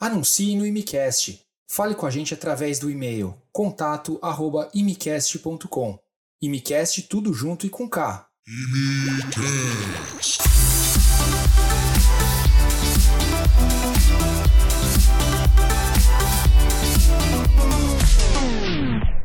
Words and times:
Anuncie 0.00 0.56
no 0.56 0.64
Imicast. 0.64 1.40
Fale 1.68 1.92
com 1.94 2.06
a 2.06 2.10
gente 2.10 2.32
através 2.32 2.78
do 2.78 2.88
e-mail 2.88 3.34
contato@imicast.com. 3.52 5.98
Imicast 6.40 7.02
tudo 7.02 7.34
junto 7.34 7.66
e 7.66 7.70
com 7.70 7.88
K. 7.88 8.28
Imicast. 8.46 10.38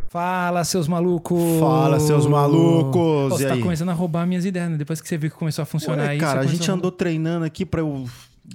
Fala, 0.09 0.63
seus 0.63 0.87
malucos! 0.87 1.59
Fala, 1.59 1.99
seus 1.99 2.27
malucos! 2.27 2.91
Pô, 2.93 3.29
você 3.29 3.45
E 3.45 3.47
tá 3.47 3.53
aí? 3.55 3.61
começando 3.61 3.89
a 3.89 3.93
roubar 3.93 4.27
minhas 4.27 4.45
ideias, 4.45 4.69
né? 4.69 4.77
Depois 4.77 5.01
que 5.01 5.07
você 5.07 5.17
viu 5.17 5.31
que 5.31 5.35
começou 5.35 5.63
a 5.63 5.65
funcionar 5.65 6.03
Ué, 6.03 6.09
aí. 6.09 6.19
cara, 6.19 6.41
a 6.41 6.43
gente 6.43 6.57
começou 6.57 6.75
andou 6.75 6.91
treinando 6.91 7.45
aqui 7.45 7.65
pra 7.65 7.81
eu 7.81 8.05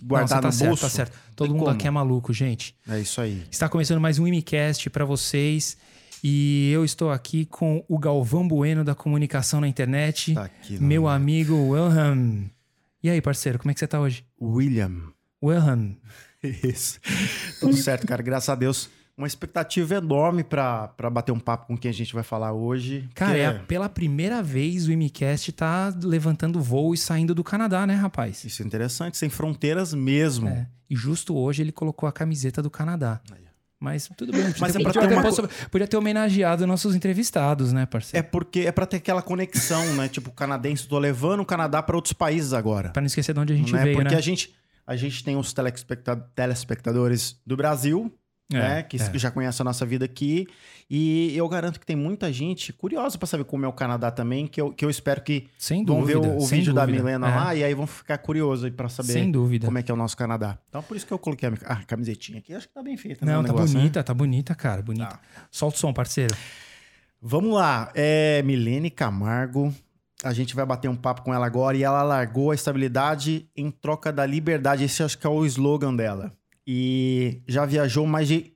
guardar 0.02 0.36
Nossa, 0.36 0.42
tá 0.42 0.48
no 0.48 0.52
certo, 0.52 0.68
bolso. 0.68 0.82
tá 0.82 0.88
certo. 0.88 1.18
Todo 1.34 1.50
mundo 1.50 1.64
como? 1.64 1.70
aqui 1.70 1.86
é 1.86 1.90
maluco, 1.90 2.32
gente. 2.32 2.74
É 2.88 3.00
isso 3.00 3.20
aí. 3.20 3.44
Está 3.50 3.68
começando 3.68 4.00
mais 4.00 4.18
um 4.18 4.26
Imicast 4.26 4.88
pra 4.90 5.04
vocês. 5.04 5.76
E 6.22 6.70
eu 6.72 6.84
estou 6.84 7.10
aqui 7.12 7.46
com 7.46 7.84
o 7.88 7.98
Galvão 7.98 8.46
Bueno 8.46 8.82
da 8.84 8.94
comunicação 8.94 9.60
na 9.60 9.68
internet. 9.68 10.34
Tá 10.34 10.44
aqui, 10.44 10.78
meu 10.78 11.02
não. 11.02 11.08
amigo 11.08 11.54
Wilhelm. 11.54 12.46
E 13.02 13.08
aí, 13.08 13.20
parceiro, 13.20 13.58
como 13.58 13.70
é 13.70 13.74
que 13.74 13.78
você 13.80 13.86
tá 13.86 14.00
hoje? 14.00 14.24
William. 14.40 15.12
Wilhelm. 15.42 15.92
Isso. 16.42 16.98
Tudo 17.60 17.76
certo, 17.76 18.06
cara. 18.06 18.22
Graças 18.22 18.48
a 18.48 18.54
Deus. 18.56 18.90
Uma 19.18 19.26
expectativa 19.26 19.96
enorme 19.96 20.44
pra, 20.44 20.86
pra 20.88 21.10
bater 21.10 21.32
um 21.32 21.40
papo 21.40 21.66
com 21.66 21.76
quem 21.76 21.90
a 21.90 21.94
gente 21.94 22.14
vai 22.14 22.22
falar 22.22 22.52
hoje. 22.52 23.08
Cara, 23.16 23.36
é 23.36 23.46
a- 23.46 23.54
pela 23.54 23.88
primeira 23.88 24.40
vez 24.42 24.86
o 24.86 24.92
Imicast 24.92 25.50
tá 25.50 25.92
levantando 26.04 26.60
voo 26.60 26.94
e 26.94 26.96
saindo 26.96 27.34
do 27.34 27.42
Canadá, 27.42 27.84
né, 27.84 27.94
rapaz? 27.94 28.44
Isso 28.44 28.62
é 28.62 28.64
interessante, 28.64 29.16
sem 29.18 29.28
fronteiras 29.28 29.92
mesmo. 29.92 30.48
É. 30.48 30.68
E 30.88 30.94
justo 30.94 31.36
hoje 31.36 31.62
ele 31.62 31.72
colocou 31.72 32.08
a 32.08 32.12
camiseta 32.12 32.62
do 32.62 32.70
Canadá. 32.70 33.20
Mas 33.80 34.08
tudo 34.16 34.32
bem. 34.32 34.42
Mas 34.58 34.72
podia, 34.72 34.80
é 34.80 34.84
podia 34.84 35.00
ter 35.02 35.08
ter, 35.08 35.14
uma 35.14 35.22
posso- 35.22 35.48
podia 35.70 35.86
ter 35.86 35.96
homenageado 35.96 36.66
nossos 36.66 36.94
entrevistados, 36.96 37.72
né, 37.72 37.82
É 37.82 37.86
parceiro? 37.86 38.26
porque 38.30 38.60
é 38.60 38.72
pra 38.72 38.86
ter 38.86 38.96
aquela 38.98 39.22
conexão, 39.22 39.84
né? 39.94 40.08
Tipo, 40.08 40.30
canadense, 40.32 40.88
tô 40.88 40.98
levando 40.98 41.40
o 41.40 41.44
Canadá 41.44 41.80
pra 41.82 41.94
outros 41.96 42.12
países 42.12 42.52
agora. 42.52 42.90
Pra 42.90 43.00
não 43.02 43.06
esquecer 43.06 43.32
de 43.34 43.40
onde 43.40 43.52
a 43.52 43.56
gente 43.56 43.72
né? 43.72 43.82
veio, 43.84 43.96
Porque 43.96 44.12
né? 44.14 44.18
a 44.18 44.22
gente 44.22 44.52
a 44.86 44.96
gente 44.96 45.22
tem 45.22 45.36
os 45.36 45.52
telespecta- 45.52 46.16
telespectadores 46.34 47.36
do 47.46 47.56
Brasil, 47.56 48.12
né? 48.50 48.82
Que 48.82 48.96
é. 48.96 49.18
já 49.18 49.30
conhecem 49.30 49.62
a 49.62 49.64
nossa 49.64 49.84
vida 49.84 50.04
aqui. 50.04 50.46
E 50.90 51.36
eu 51.36 51.46
garanto 51.48 51.78
que 51.78 51.84
tem 51.84 51.94
muita 51.94 52.32
gente 52.32 52.72
curiosa 52.72 53.18
pra 53.18 53.26
saber 53.26 53.44
como 53.44 53.64
é 53.64 53.68
o 53.68 53.72
Canadá 53.72 54.10
também, 54.10 54.46
que 54.46 54.58
eu, 54.58 54.72
que 54.72 54.82
eu 54.84 54.88
espero 54.88 55.20
que 55.20 55.46
Sem 55.58 55.84
vão 55.84 56.00
dúvida. 56.00 56.20
ver 56.20 56.26
o, 56.28 56.38
o 56.38 56.46
vídeo 56.46 56.72
da 56.72 56.86
dúvida. 56.86 57.02
Milena 57.04 57.28
É, 57.28 57.34
lá 57.36 57.54
e 57.54 57.62
aí 57.64 57.74
vão 57.74 57.86
ficar 57.86 58.16
curiosos 58.18 58.70
pra 58.70 58.88
saber 58.88 59.12
Sem 59.12 59.30
dúvida. 59.30 59.66
como 59.66 59.76
é 59.76 59.82
que 59.82 59.90
é 59.90 59.94
o 59.94 59.96
nosso 59.98 60.16
Canadá. 60.16 60.58
Então 60.68 60.82
por 60.82 60.96
isso 60.96 61.06
que 61.06 61.12
eu 61.12 61.18
coloquei 61.18 61.48
a, 61.48 61.50
mi- 61.52 61.58
ah, 61.66 61.82
camisetinha 61.86 62.38
aqui. 62.38 62.54
Acho 62.54 62.66
que 62.68 62.72
tá 62.72 62.82
bem 62.82 62.96
feita, 62.96 63.26
né? 63.26 63.32
Não, 63.32 63.40
o 63.40 63.42
tá 63.44 63.52
negócio, 63.52 63.74
né? 63.74 63.80
bonita, 63.80 64.02
tá 64.02 64.14
bonita, 64.14 64.54
cara. 64.54 64.80
Bonita. 64.80 65.08
Tá. 65.08 65.20
Solta 65.50 65.76
o 65.76 65.80
som, 65.80 65.92
parceiro. 65.92 66.34
Vamos 67.20 67.52
lá. 67.54 67.90
É 67.94 68.42
Milene 68.42 68.88
Camargo. 68.90 69.74
A 70.24 70.32
gente 70.32 70.54
vai 70.56 70.64
bater 70.64 70.88
um 70.88 70.96
papo 70.96 71.22
com 71.22 71.34
ela 71.34 71.44
agora 71.46 71.76
e 71.76 71.82
ela 71.84 72.02
largou 72.02 72.50
a 72.50 72.54
estabilidade 72.54 73.46
em 73.54 73.70
troca 73.70 74.10
da 74.12 74.24
liberdade. 74.24 74.84
Esse 74.84 75.02
acho 75.02 75.18
que 75.18 75.26
é 75.26 75.30
o 75.30 75.44
slogan 75.44 75.94
dela. 75.94 76.32
E 76.70 77.40
já 77.48 77.64
viajou 77.64 78.06
mais 78.06 78.28
de 78.28 78.52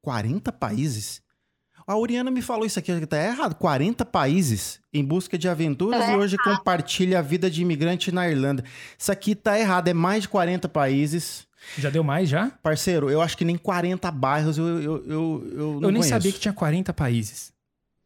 40 0.00 0.52
países. 0.52 1.20
A 1.84 1.96
Oriana 1.96 2.30
me 2.30 2.40
falou 2.40 2.64
isso 2.64 2.78
aqui, 2.78 3.04
tá 3.06 3.20
errado. 3.20 3.56
40 3.56 4.04
países 4.04 4.80
em 4.94 5.04
busca 5.04 5.36
de 5.36 5.48
aventuras 5.48 6.00
Tá 6.00 6.12
e 6.12 6.16
hoje 6.16 6.36
compartilha 6.38 7.18
a 7.18 7.22
vida 7.22 7.50
de 7.50 7.62
imigrante 7.62 8.12
na 8.12 8.28
Irlanda. 8.28 8.62
Isso 8.96 9.10
aqui 9.10 9.34
tá 9.34 9.58
errado, 9.58 9.88
é 9.88 9.92
mais 9.92 10.22
de 10.22 10.28
40 10.28 10.68
países. 10.68 11.44
Já 11.76 11.90
deu 11.90 12.04
mais, 12.04 12.28
já? 12.28 12.50
Parceiro, 12.62 13.10
eu 13.10 13.20
acho 13.20 13.36
que 13.36 13.44
nem 13.44 13.58
40 13.58 14.12
bairros 14.12 14.58
eu, 14.58 14.66
eu, 14.66 14.82
eu, 14.82 15.04
eu 15.06 15.10
não 15.10 15.74
eu 15.74 15.80
nem 15.80 15.92
conheço. 15.94 16.08
sabia 16.10 16.30
que 16.30 16.38
tinha 16.38 16.54
40 16.54 16.94
países. 16.94 17.52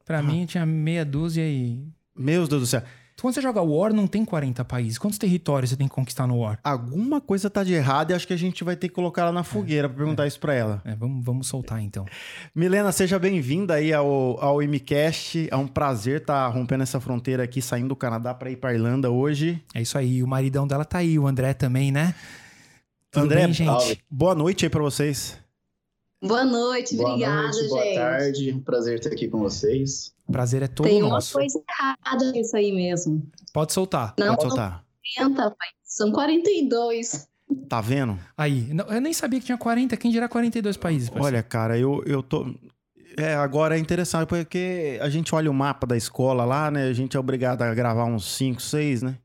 Pra 0.07 0.23
mim 0.23 0.47
tinha 0.47 0.65
meia 0.65 1.05
dúzia 1.05 1.47
e... 1.47 1.87
Meu 2.17 2.49
Deus 2.49 2.63
do 2.63 2.67
céu. 2.67 2.83
Quando 3.21 3.35
você 3.35 3.41
joga 3.41 3.61
War, 3.61 3.93
não 3.93 4.07
tem 4.07 4.25
40 4.25 4.65
países. 4.65 4.99
Quantos 4.99 5.19
territórios 5.19 5.71
você 5.71 5.77
tem 5.77 5.89
que 5.89 5.95
conquistar 5.95 6.27
no 6.27 6.39
War? 6.39 6.59
Alguma 6.65 7.21
coisa 7.21 7.51
tá 7.51 7.63
de 7.63 7.75
errado 7.75 8.11
e 8.11 8.15
acho 8.15 8.27
que 8.27 8.33
a 8.33 8.39
gente 8.39 8.65
vai 8.65 8.77
ter 8.77 8.89
que 8.89 8.95
colocar 8.95 9.23
ela 9.23 9.33
na 9.33 9.43
fogueira 9.43 9.89
pra 9.89 9.99
perguntar 9.99 10.27
isso 10.27 10.41
pra 10.41 10.55
ela. 10.55 10.81
É, 10.85 10.95
vamos, 10.95 11.25
vamos 11.25 11.47
soltar 11.47 11.83
então. 11.83 12.07
Milena, 12.55 12.91
seja 12.93 13.19
bem-vinda 13.19 13.75
aí 13.75 13.93
ao, 13.93 14.43
ao 14.43 14.63
MCast. 14.63 15.49
É 15.51 15.57
um 15.57 15.67
prazer 15.67 16.21
estar 16.21 16.49
rompendo 16.49 16.83
essa 16.83 17.01
fronteira 17.01 17.43
aqui, 17.43 17.61
saindo 17.61 17.89
do 17.89 17.97
Canadá 17.97 18.33
pra 18.33 18.51
ir 18.51 18.57
pra 18.57 18.73
Irlanda 18.73 19.11
hoje. 19.11 19.63
É 19.75 19.83
isso 19.83 19.99
aí. 19.99 20.23
O 20.23 20.27
maridão 20.27 20.67
dela 20.67 20.85
tá 20.85 20.99
aí, 20.99 21.19
o 21.19 21.27
André 21.27 21.53
também, 21.53 21.93
né? 21.93 22.15
Tudo 23.11 23.25
André, 23.25 23.45
bem, 23.45 23.53
gente? 23.53 24.03
Boa 24.09 24.35
noite 24.35 24.65
aí 24.65 24.71
pra 24.71 24.81
vocês. 24.81 25.37
Boa 26.23 26.45
noite, 26.45 26.97
Boa 26.97 27.11
obrigada, 27.11 27.43
noite, 27.43 27.57
gente. 27.61 27.69
boa 27.71 27.95
tarde. 27.95 28.53
Um 28.53 28.61
prazer 28.61 28.99
estar 28.99 29.11
aqui 29.11 29.29
com 29.29 29.39
vocês. 29.39 30.13
Prazer 30.31 30.63
é 30.63 30.69
todo 30.69 30.87
Tem 30.87 31.03
uma 31.03 31.15
nosso. 31.15 31.33
coisa 31.33 31.61
errada 31.69 32.31
nisso 32.33 32.57
aí 32.57 32.73
mesmo. 32.73 33.27
Pode 33.53 33.73
soltar. 33.73 34.15
Não, 34.19 34.37
Pode 34.37 34.49
soltar. 34.49 34.85
40, 35.17 35.43
pai. 35.51 35.69
São 35.83 36.13
42. 36.13 37.27
Tá 37.69 37.81
vendo? 37.81 38.19
Aí, 38.37 38.73
não, 38.73 38.85
eu 38.87 39.01
nem 39.01 39.13
sabia 39.13 39.41
que 39.41 39.47
tinha 39.47 39.59
40, 39.59 39.97
quem 39.97 40.11
dirá 40.11 40.29
42 40.29 40.77
países. 40.77 41.09
parceiro? 41.09 41.35
Olha, 41.35 41.43
cara, 41.43 41.77
eu, 41.79 42.03
eu 42.07 42.23
tô. 42.23 42.47
É, 43.17 43.35
agora 43.35 43.77
é 43.77 43.81
interessante, 43.81 44.29
porque 44.29 44.99
a 45.03 45.09
gente 45.09 45.35
olha 45.35 45.51
o 45.51 45.55
mapa 45.55 45.85
da 45.87 45.97
escola 45.97 46.45
lá, 46.45 46.71
né? 46.71 46.85
A 46.85 46.93
gente 46.93 47.17
é 47.17 47.21
obrigado 47.21 47.63
a 47.63 47.75
gravar 47.75 48.05
uns 48.05 48.37
5, 48.37 48.63
6, 48.63 49.03
né? 49.03 49.17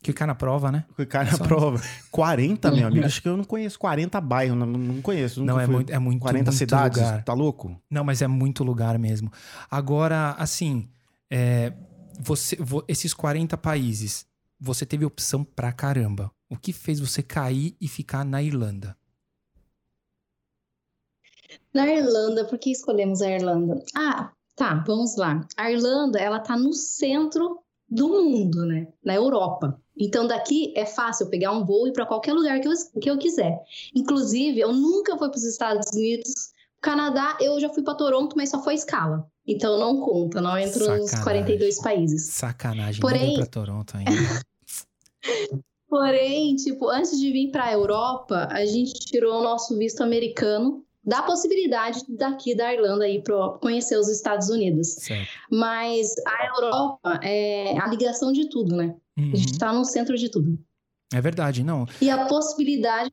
Que 0.00 0.12
cai 0.12 0.26
na 0.28 0.34
prova, 0.34 0.70
né? 0.70 0.84
Que 0.96 1.04
cai 1.04 1.24
na 1.24 1.32
Só- 1.36 1.44
prova. 1.44 1.80
40, 2.10 2.70
meu 2.70 2.86
amigo. 2.86 3.04
Acho 3.04 3.20
que 3.20 3.28
eu 3.28 3.36
não 3.36 3.44
conheço 3.44 3.78
40 3.78 4.20
bairros, 4.20 4.56
não, 4.56 4.64
não 4.66 5.02
conheço. 5.02 5.42
não, 5.44 5.58
é 5.58 5.64
fui. 5.66 5.74
muito, 5.74 5.90
é 5.92 5.98
muito, 5.98 6.20
40 6.20 6.44
muito 6.50 6.56
cidades, 6.58 6.98
lugar. 7.02 7.24
tá 7.24 7.32
louco? 7.34 7.76
Não, 7.90 8.04
mas 8.04 8.22
é 8.22 8.26
muito 8.28 8.62
lugar 8.62 8.96
mesmo. 8.98 9.30
Agora, 9.68 10.36
assim, 10.38 10.88
é, 11.30 11.72
você, 12.20 12.54
vo- 12.56 12.84
esses 12.86 13.12
40 13.12 13.56
países, 13.58 14.24
você 14.60 14.86
teve 14.86 15.04
opção 15.04 15.42
pra 15.42 15.72
caramba. 15.72 16.30
O 16.48 16.56
que 16.56 16.72
fez 16.72 17.00
você 17.00 17.20
cair 17.22 17.76
e 17.80 17.88
ficar 17.88 18.24
na 18.24 18.40
Irlanda? 18.42 18.96
Na 21.74 21.86
Irlanda, 21.86 22.44
por 22.44 22.58
que 22.58 22.70
escolhemos 22.70 23.20
a 23.22 23.30
Irlanda? 23.30 23.82
Ah, 23.96 24.30
tá, 24.56 24.74
vamos 24.86 25.16
lá. 25.16 25.46
A 25.56 25.70
Irlanda, 25.70 26.18
ela 26.18 26.40
tá 26.40 26.56
no 26.56 26.72
centro 26.72 27.58
do 27.88 28.08
mundo, 28.08 28.66
né? 28.66 28.88
Na 29.04 29.14
Europa. 29.14 29.80
Então, 29.96 30.26
daqui 30.26 30.72
é 30.76 30.84
fácil 30.84 31.24
eu 31.24 31.30
pegar 31.30 31.52
um 31.52 31.64
voo 31.64 31.86
e 31.86 31.90
ir 31.90 31.92
para 31.92 32.06
qualquer 32.06 32.32
lugar 32.32 32.60
que 32.60 32.68
eu, 32.68 32.72
que 33.00 33.10
eu 33.10 33.18
quiser. 33.18 33.58
Inclusive, 33.94 34.60
eu 34.60 34.72
nunca 34.72 35.16
fui 35.16 35.28
para 35.28 35.38
os 35.38 35.44
Estados 35.44 35.88
Unidos. 35.92 36.32
Canadá, 36.80 37.36
eu 37.40 37.58
já 37.58 37.68
fui 37.70 37.82
para 37.82 37.94
Toronto, 37.94 38.36
mas 38.36 38.50
só 38.50 38.62
foi 38.62 38.74
escala. 38.74 39.26
Então, 39.46 39.78
não 39.78 40.00
conta, 40.00 40.40
não 40.40 40.56
entro 40.56 40.80
nos 40.80 41.10
Sacanagem. 41.10 41.22
42 41.44 41.80
países. 41.80 42.26
Sacanagem, 42.28 43.00
Porém- 43.00 43.34
pra 43.36 43.46
Toronto 43.46 43.96
ainda. 43.96 44.10
Porém, 45.88 46.54
tipo, 46.56 46.88
antes 46.88 47.18
de 47.18 47.32
vir 47.32 47.50
para 47.50 47.64
a 47.64 47.72
Europa, 47.72 48.46
a 48.50 48.64
gente 48.66 48.92
tirou 49.06 49.40
o 49.40 49.42
nosso 49.42 49.76
visto 49.78 50.02
americano 50.02 50.84
da 51.08 51.22
possibilidade 51.22 52.04
daqui 52.06 52.54
da 52.54 52.72
Irlanda 52.72 53.08
ir 53.08 53.22
para 53.22 53.48
conhecer 53.60 53.96
os 53.96 54.08
Estados 54.08 54.50
Unidos. 54.50 54.88
certo. 54.88 55.30
Mas 55.50 56.14
a 56.26 56.46
Europa 56.54 57.20
é 57.22 57.78
a 57.80 57.88
ligação 57.88 58.30
de 58.30 58.50
tudo, 58.50 58.76
né? 58.76 58.94
Uhum. 59.16 59.32
A 59.32 59.36
gente 59.36 59.52
está 59.52 59.72
no 59.72 59.86
centro 59.86 60.18
de 60.18 60.28
tudo. 60.28 60.58
É 61.10 61.18
verdade, 61.18 61.64
não. 61.64 61.86
E 62.02 62.10
a 62.10 62.26
possibilidade, 62.26 63.10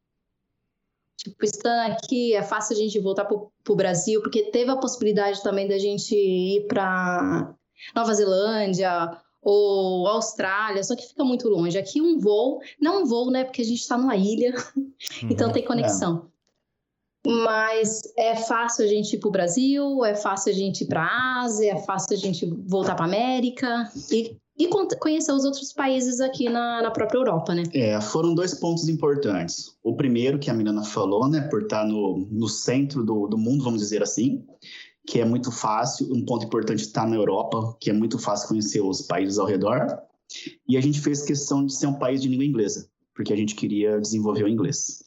tipo, 1.15 1.45
estando 1.45 1.93
aqui, 1.93 2.33
é 2.33 2.43
fácil 2.43 2.75
a 2.75 2.79
gente 2.79 2.99
voltar 2.99 3.23
pro, 3.23 3.49
pro 3.63 3.77
Brasil, 3.77 4.21
porque 4.21 4.51
teve 4.51 4.69
a 4.69 4.75
possibilidade 4.75 5.41
também 5.41 5.65
da 5.65 5.77
gente 5.77 6.13
ir 6.13 6.67
para 6.67 7.55
Nova 7.95 8.13
Zelândia 8.13 9.17
ou 9.41 10.05
Austrália, 10.07 10.83
só 10.83 10.97
que 10.97 11.07
fica 11.07 11.23
muito 11.23 11.47
longe. 11.47 11.77
Aqui 11.77 12.01
um 12.01 12.19
voo, 12.19 12.59
não 12.77 13.03
um 13.03 13.05
voo, 13.05 13.31
né? 13.31 13.45
Porque 13.45 13.61
a 13.61 13.65
gente 13.65 13.79
está 13.79 13.97
numa 13.97 14.17
ilha, 14.17 14.53
então 15.31 15.49
tem 15.49 15.63
conexão. 15.63 16.29
Mas 17.25 18.01
é 18.17 18.35
fácil 18.35 18.85
a 18.85 18.87
gente 18.87 19.15
ir 19.15 19.19
para 19.19 19.29
o 19.29 19.31
Brasil, 19.31 20.05
é 20.05 20.13
fácil 20.15 20.51
a 20.51 20.55
gente 20.55 20.83
ir 20.83 20.87
para 20.87 21.03
a 21.03 21.41
Ásia, 21.41 21.71
é 21.73 21.77
fácil 21.77 22.15
a 22.15 22.19
gente 22.19 22.45
voltar 22.67 22.93
para 22.95 23.05
América 23.05 23.91
e, 24.11 24.37
e 24.57 24.67
con- 24.67 24.87
conhecer 24.99 25.31
os 25.31 25.43
outros 25.43 25.73
países 25.73 26.21
aqui 26.21 26.47
na, 26.49 26.83
na 26.83 26.91
própria 26.91 27.17
Europa, 27.17 27.55
né? 27.55 27.63
É, 27.73 27.99
foram 27.99 28.35
dois 28.35 28.53
pontos 28.53 28.87
importantes. 28.87 29.75
O 29.83 29.95
primeiro, 29.95 30.37
que 30.37 30.51
a 30.51 30.53
Milena 30.53 30.83
falou, 30.83 31.27
né, 31.27 31.41
por 31.49 31.63
estar 31.63 31.83
no, 31.85 32.27
no 32.29 32.47
centro 32.47 33.03
do, 33.03 33.27
do 33.27 33.37
mundo, 33.37 33.63
vamos 33.63 33.81
dizer 33.81 34.03
assim, 34.03 34.45
que 35.07 35.19
é 35.19 35.25
muito 35.25 35.51
fácil. 35.51 36.13
Um 36.13 36.23
ponto 36.23 36.45
importante 36.45 36.81
estar 36.81 37.07
na 37.07 37.15
Europa, 37.15 37.75
que 37.79 37.89
é 37.89 37.93
muito 37.93 38.19
fácil 38.19 38.49
conhecer 38.49 38.81
os 38.81 39.01
países 39.01 39.39
ao 39.39 39.47
redor. 39.47 39.87
E 40.67 40.77
a 40.77 40.81
gente 40.81 40.99
fez 41.01 41.23
questão 41.23 41.65
de 41.65 41.73
ser 41.73 41.87
um 41.87 41.93
país 41.93 42.21
de 42.21 42.27
língua 42.27 42.45
inglesa, 42.45 42.87
porque 43.15 43.33
a 43.33 43.35
gente 43.35 43.55
queria 43.55 43.99
desenvolver 43.99 44.43
o 44.43 44.47
inglês. 44.47 45.03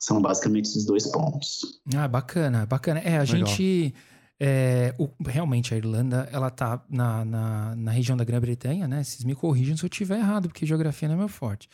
São 0.00 0.20
basicamente 0.20 0.64
esses 0.64 0.84
dois 0.86 1.06
pontos. 1.06 1.80
Ah, 1.94 2.08
bacana, 2.08 2.64
bacana. 2.66 3.00
É, 3.00 3.18
a 3.18 3.22
Legal. 3.22 3.46
gente. 3.46 3.94
É, 4.42 4.94
o- 4.98 5.10
realmente, 5.28 5.74
a 5.74 5.76
Irlanda, 5.76 6.26
ela 6.32 6.48
tá 6.48 6.82
na, 6.88 7.22
na, 7.26 7.76
na 7.76 7.90
região 7.90 8.16
da 8.16 8.24
Grã-Bretanha, 8.24 8.88
né? 8.88 9.04
Vocês 9.04 9.22
me 9.22 9.34
corrijam 9.34 9.76
se 9.76 9.84
eu 9.84 9.88
estiver 9.88 10.18
errado, 10.18 10.48
porque 10.48 10.64
geografia 10.64 11.06
não 11.06 11.14
é 11.16 11.18
meu 11.18 11.28
forte. 11.28 11.68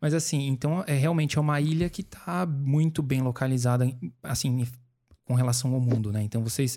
Mas 0.00 0.12
assim, 0.12 0.48
então, 0.48 0.82
é 0.88 0.94
realmente 0.94 1.38
é 1.38 1.40
uma 1.40 1.60
ilha 1.60 1.88
que 1.88 2.02
tá 2.02 2.44
muito 2.44 3.00
bem 3.04 3.22
localizada, 3.22 3.88
assim, 4.24 4.66
com 5.24 5.34
relação 5.34 5.72
ao 5.72 5.80
mundo, 5.80 6.10
né? 6.10 6.20
Então, 6.22 6.42
vocês... 6.42 6.76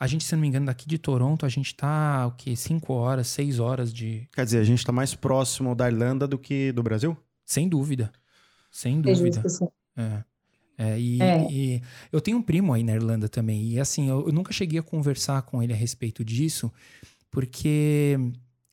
A 0.00 0.08
gente, 0.08 0.24
se 0.24 0.34
eu 0.34 0.38
não 0.38 0.40
me 0.40 0.48
engano, 0.48 0.66
daqui 0.66 0.88
de 0.88 0.98
Toronto, 0.98 1.46
a 1.46 1.48
gente 1.48 1.72
tá, 1.76 2.26
o 2.26 2.32
quê? 2.32 2.56
Cinco 2.56 2.92
horas, 2.94 3.28
seis 3.28 3.60
horas 3.60 3.92
de... 3.94 4.26
Quer 4.32 4.44
dizer, 4.44 4.58
a 4.58 4.64
gente 4.64 4.84
tá 4.84 4.90
mais 4.90 5.14
próximo 5.14 5.72
da 5.74 5.88
Irlanda 5.88 6.26
do 6.26 6.36
que 6.38 6.72
do 6.72 6.82
Brasil? 6.82 7.16
Sem 7.46 7.68
dúvida. 7.68 8.10
Sem 8.72 8.98
É 8.98 9.02
dúvida. 9.02 9.42
assim. 9.44 9.68
É. 9.96 10.24
É, 10.82 10.98
e, 10.98 11.20
É. 11.20 11.46
e 11.50 11.82
eu 12.10 12.22
tenho 12.22 12.38
um 12.38 12.42
primo 12.42 12.72
aí 12.72 12.82
na 12.82 12.94
Irlanda 12.94 13.28
também. 13.28 13.68
E 13.72 13.78
assim, 13.78 14.08
eu, 14.08 14.26
eu 14.26 14.32
nunca 14.32 14.50
cheguei 14.50 14.78
a 14.80 14.82
conversar 14.82 15.42
com 15.42 15.62
ele 15.62 15.74
a 15.74 15.76
respeito 15.76 16.24
disso, 16.24 16.72
porque 17.30 18.16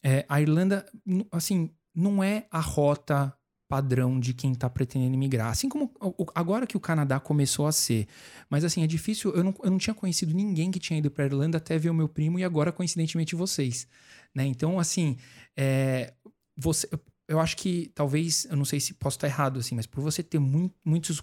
é, 0.02 0.26
a 0.30 0.40
Irlanda, 0.42 0.86
assim, 1.32 1.70
não 1.94 2.24
é 2.24 2.46
a 2.50 2.62
rota 2.62 3.34
padrão 3.70 4.18
de 4.18 4.34
quem 4.34 4.56
tá 4.56 4.70
pretendendo 4.70 5.18
migrar. 5.18 5.52
Assim 5.52 5.68
como 5.68 5.92
agora 6.34 6.66
que 6.66 6.78
o 6.78 6.80
Canadá 6.80 7.20
começou 7.20 7.68
a 7.68 7.72
ser. 7.74 8.08
Mas 8.50 8.64
assim, 8.64 8.82
é 8.82 8.88
difícil. 8.88 9.34
Eu 9.36 9.44
não, 9.44 9.54
eu 9.62 9.70
não 9.70 9.78
tinha 9.78 9.94
conhecido 9.94 10.34
ninguém 10.34 10.72
que 10.72 10.80
tinha 10.80 10.98
ido 10.98 11.12
pra 11.12 11.26
Irlanda 11.26 11.58
até 11.58 11.78
ver 11.78 11.90
o 11.90 11.94
meu 11.94 12.08
primo 12.08 12.40
e 12.40 12.46
agora, 12.46 12.72
coincidentemente, 12.72 13.36
vocês. 13.36 13.86
Né? 14.34 14.46
Então, 14.46 14.80
assim, 14.80 15.18
é, 15.58 16.14
você, 16.56 16.88
eu 17.28 17.40
acho 17.40 17.58
que 17.58 17.92
talvez, 17.94 18.46
eu 18.50 18.56
não 18.56 18.64
sei 18.66 18.80
se 18.80 18.94
posso 18.94 19.18
estar 19.18 19.28
errado 19.28 19.60
assim, 19.60 19.76
mas 19.76 19.86
por 19.86 20.02
você 20.02 20.24
ter 20.24 20.40
muito, 20.40 20.74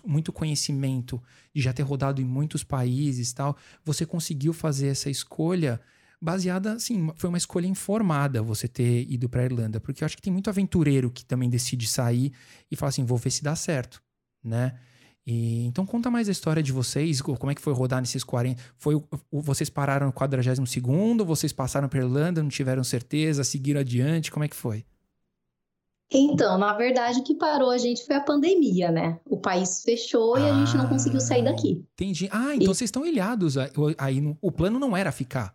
muito 0.07 0.33
conhecimento 0.33 1.23
de 1.55 1.63
já 1.63 1.73
ter 1.73 1.83
rodado 1.83 2.21
em 2.21 2.25
muitos 2.25 2.63
países 2.63 3.31
e 3.31 3.35
tal, 3.35 3.57
você 3.85 4.05
conseguiu 4.05 4.53
fazer 4.53 4.89
essa 4.89 5.09
escolha 5.09 5.81
baseada, 6.21 6.75
assim, 6.75 7.11
foi 7.17 7.29
uma 7.29 7.39
escolha 7.39 7.67
informada 7.67 8.43
você 8.43 8.67
ter 8.69 9.11
ido 9.11 9.29
para 9.29 9.45
Irlanda, 9.45 9.81
porque 9.81 10.03
eu 10.03 10.07
acho 10.07 10.17
que 10.17 10.23
tem 10.23 10.33
muito 10.33 10.49
aventureiro 10.49 11.11
que 11.11 11.25
também 11.25 11.49
decide 11.51 11.87
sair 11.87 12.33
e 12.71 12.77
fala 12.77 12.89
assim, 12.91 13.05
vou 13.05 13.19
ver 13.19 13.31
se 13.31 13.43
dá 13.43 13.55
certo, 13.57 14.03
né? 14.43 14.79
E, 15.27 15.65
então 15.67 15.87
conta 15.87 16.11
mais 16.11 16.29
a 16.29 16.33
história 16.33 16.63
de 16.63 16.71
vocês, 16.71 17.23
co- 17.23 17.37
como 17.37 17.51
é 17.51 17.55
que 17.55 17.63
foi 17.63 17.73
rodar 17.73 18.01
nesses 18.01 18.23
40, 18.23 18.63
foi 18.77 19.03
vocês 19.33 19.71
pararam 19.71 20.07
no 20.07 20.13
42 20.13 20.69
segundo, 20.69 21.25
vocês 21.25 21.51
passaram 21.53 21.89
para 21.89 22.01
Irlanda, 22.01 22.43
não 22.43 22.51
tiveram 22.51 22.85
certeza, 22.85 23.43
seguiram 23.43 23.81
adiante, 23.81 24.31
como 24.31 24.45
é 24.45 24.49
que 24.49 24.57
foi? 24.57 24.85
Então, 26.17 26.57
na 26.57 26.73
verdade, 26.75 27.19
o 27.21 27.25
que 27.25 27.35
parou 27.35 27.71
a 27.71 27.79
gente 27.79 28.07
foi 28.07 28.15
a 28.17 28.21
pandemia, 28.21 28.91
né? 28.91 29.19
O 29.29 29.37
país 29.37 29.83
fechou 29.83 30.39
e 30.39 30.43
a 30.49 30.53
gente 30.65 30.77
não 30.77 30.89
conseguiu 30.89 31.21
sair 31.21 31.41
Ah, 31.47 31.51
daqui. 31.51 31.85
Entendi. 31.95 32.29
Ah, 32.33 32.55
então 32.55 32.65
E- 32.65 32.67
vocês 32.67 32.89
estão 32.89 33.05
ilhados 33.05 33.59
aí. 33.59 33.71
o 34.41 34.53
plano 34.53 34.79
não 34.79 34.97
era 34.97 35.11
ficar. 35.11 35.55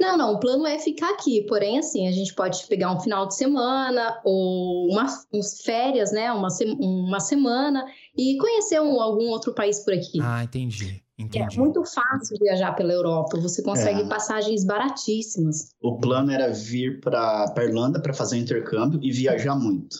Não, 0.00 0.16
não, 0.16 0.32
o 0.32 0.40
plano 0.40 0.66
é 0.66 0.78
ficar 0.78 1.10
aqui, 1.10 1.44
porém, 1.46 1.78
assim, 1.78 2.08
a 2.08 2.10
gente 2.10 2.34
pode 2.34 2.66
pegar 2.66 2.90
um 2.90 2.98
final 3.00 3.28
de 3.28 3.36
semana 3.36 4.18
ou 4.24 4.88
uma, 4.90 5.04
uns 5.30 5.60
férias, 5.60 6.10
né? 6.10 6.32
Uma, 6.32 6.48
uma 6.80 7.20
semana 7.20 7.84
e 8.16 8.36
conhecer 8.38 8.80
um- 8.80 9.00
algum 9.00 9.28
outro 9.28 9.54
país 9.54 9.80
por 9.84 9.92
aqui. 9.94 10.20
Ah, 10.22 10.44
entendi. 10.44 11.02
Entendi. 11.16 11.56
É 11.56 11.58
muito 11.60 11.84
fácil 11.84 12.36
viajar 12.40 12.72
pela 12.72 12.92
Europa, 12.92 13.38
você 13.38 13.62
consegue 13.62 14.00
É. 14.02 14.08
passagens 14.08 14.64
baratíssimas. 14.64 15.70
O 15.80 15.98
plano 15.98 16.32
era 16.32 16.52
vir 16.52 17.00
para 17.00 17.54
Irlanda 17.58 18.00
para 18.02 18.12
fazer 18.12 18.36
o 18.36 18.40
intercâmbio 18.40 18.98
e 19.02 19.12
viajar 19.12 19.54
muito. 19.54 19.96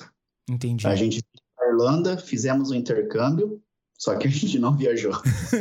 Entendi. 0.50 0.86
A 0.86 0.94
gente 0.96 1.14
veio 1.22 1.42
para 1.56 1.68
Irlanda, 1.70 2.16
fizemos 2.18 2.70
o 2.70 2.74
intercâmbio, 2.74 3.62
só 3.96 4.16
que 4.16 4.26
a 4.26 4.30
gente 4.30 4.58
não 4.58 4.76
viajou. 4.76 5.12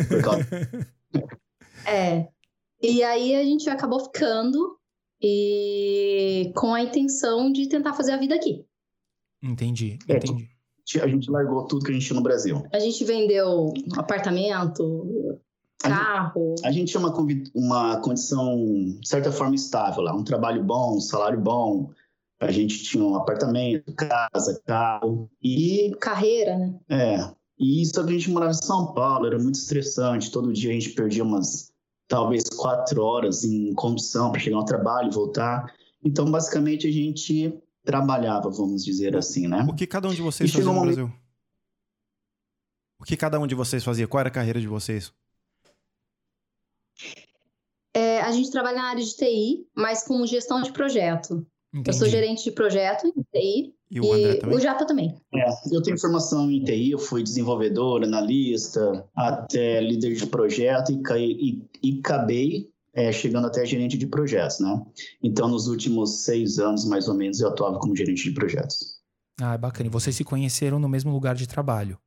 Por 0.10 0.22
causa... 0.24 0.48
É. 1.86 2.30
E 2.82 3.04
aí 3.04 3.36
a 3.36 3.44
gente 3.44 3.70
acabou 3.70 4.00
ficando 4.00 4.78
e 5.22 6.52
com 6.56 6.74
a 6.74 6.82
intenção 6.82 7.52
de 7.52 7.68
tentar 7.68 7.94
fazer 7.94 8.14
a 8.14 8.18
vida 8.18 8.34
aqui. 8.36 8.66
Entendi. 9.42 10.00
É, 10.08 10.16
Entendi. 10.18 10.50
A 11.02 11.08
gente 11.08 11.32
largou 11.32 11.66
tudo 11.66 11.86
que 11.86 11.92
a 11.92 11.94
gente 11.94 12.06
tinha 12.06 12.18
no 12.18 12.24
Brasil. 12.24 12.64
A 12.74 12.80
gente 12.80 13.04
vendeu 13.06 13.74
apartamento, 13.98 15.40
A 15.84 15.88
gente- 15.88 15.98
carro. 16.00 16.56
A 16.64 16.72
gente 16.72 16.92
tinha 16.92 17.00
uma, 17.00 17.14
uma 17.56 18.02
condição, 18.02 18.56
de 19.00 19.08
certa 19.08 19.32
forma, 19.32 19.56
estável 19.56 20.04
lá. 20.04 20.14
Um 20.14 20.24
trabalho 20.24 20.64
bom, 20.64 20.98
um 20.98 21.02
salário 21.02 21.40
bom. 21.40 21.90
A 22.40 22.52
gente 22.52 22.84
tinha 22.84 23.04
um 23.04 23.16
apartamento, 23.16 23.94
casa, 23.96 24.62
carro. 24.66 25.30
E, 25.42 25.92
carreira, 26.00 26.58
né? 26.58 26.80
é, 26.90 27.32
e 27.58 27.86
só 27.86 28.04
que 28.04 28.10
a 28.10 28.14
gente 28.14 28.30
morava 28.30 28.52
em 28.52 28.56
São 28.56 28.94
Paulo, 28.94 29.28
era 29.28 29.40
muito 29.40 29.56
estressante. 29.56 30.32
Todo 30.32 30.52
dia 30.52 30.72
a 30.72 30.74
gente 30.74 30.90
perdia 30.90 31.24
umas, 31.24 31.72
talvez, 32.08 32.44
quatro 32.50 33.02
horas 33.02 33.46
em 33.46 33.74
condução 33.74 34.32
para 34.32 34.42
chegar 34.42 34.58
ao 34.58 34.66
trabalho 34.66 35.10
e 35.10 35.14
voltar. 35.14 35.74
Então, 36.04 36.30
basicamente, 36.30 36.86
a 36.86 36.92
gente 36.92 37.58
trabalhava, 37.84 38.50
vamos 38.50 38.84
dizer 38.84 39.16
assim, 39.16 39.48
né? 39.48 39.66
O 39.70 39.76
que 39.76 39.86
cada 39.88 40.08
um 40.08 40.14
de 40.14 40.22
vocês 40.22 40.50
E 40.50 40.54
fazia 40.54 40.66
no 40.68 40.74
momento- 40.74 40.96
Brasil? 40.96 41.14
O 43.00 43.04
que 43.04 43.18
cada 43.18 43.40
um 43.40 43.46
de 43.46 43.54
vocês 43.56 43.84
fazia? 43.84 44.08
Qual 44.08 44.20
era 44.20 44.30
a 44.30 44.32
carreira 44.32 44.62
de 44.62 44.68
vocês? 44.68 45.12
É, 47.94 48.22
a 48.22 48.32
gente 48.32 48.50
trabalha 48.52 48.78
na 48.78 48.90
área 48.90 49.04
de 49.04 49.16
TI, 49.16 49.68
mas 49.76 50.04
com 50.04 50.26
gestão 50.26 50.62
de 50.62 50.72
projeto. 50.72 51.46
Entendi. 51.74 51.90
Eu 51.90 51.94
sou 51.94 52.08
gerente 52.08 52.44
de 52.44 52.52
projeto 52.52 53.08
em 53.08 53.12
TI 53.12 53.74
E 53.90 54.00
o 54.00 54.14
André 54.14 54.34
e 54.34 54.40
também? 54.40 54.58
o 54.58 54.62
Japa 54.62 54.86
também. 54.86 55.16
É, 55.34 55.46
eu 55.76 55.82
tenho 55.82 56.00
formação 56.00 56.50
em 56.50 56.64
TI, 56.64 56.92
eu 56.92 57.00
fui 57.00 57.22
desenvolvedor, 57.24 58.04
analista, 58.04 59.06
até 59.16 59.82
líder 59.82 60.16
de 60.16 60.26
projeto 60.28 60.92
e, 60.92 61.02
caí, 61.02 61.32
e, 61.82 61.90
e 61.96 62.00
acabei 62.00 62.72
é, 62.94 63.12
chegando 63.12 63.48
até 63.48 63.66
gerente 63.66 63.98
de 63.98 64.08
projetos, 64.08 64.60
né? 64.60 64.86
Então, 65.22 65.48
nos 65.48 65.68
últimos 65.68 66.24
seis 66.24 66.60
anos, 66.60 66.86
mais 66.86 67.08
ou 67.08 67.16
menos, 67.16 67.40
eu 67.42 67.50
atuava 67.50 67.80
como 67.80 67.96
gerente 67.96 68.24
de 68.24 68.32
projetos. 68.32 69.02
Ah, 69.42 69.58
bacana. 69.58 69.88
E 69.88 69.92
vocês 69.92 70.16
se 70.16 70.24
conheceram 70.24 70.78
no 70.80 70.88
mesmo 70.88 71.12
lugar 71.12 71.36
de 71.36 71.48
trabalho. 71.48 71.98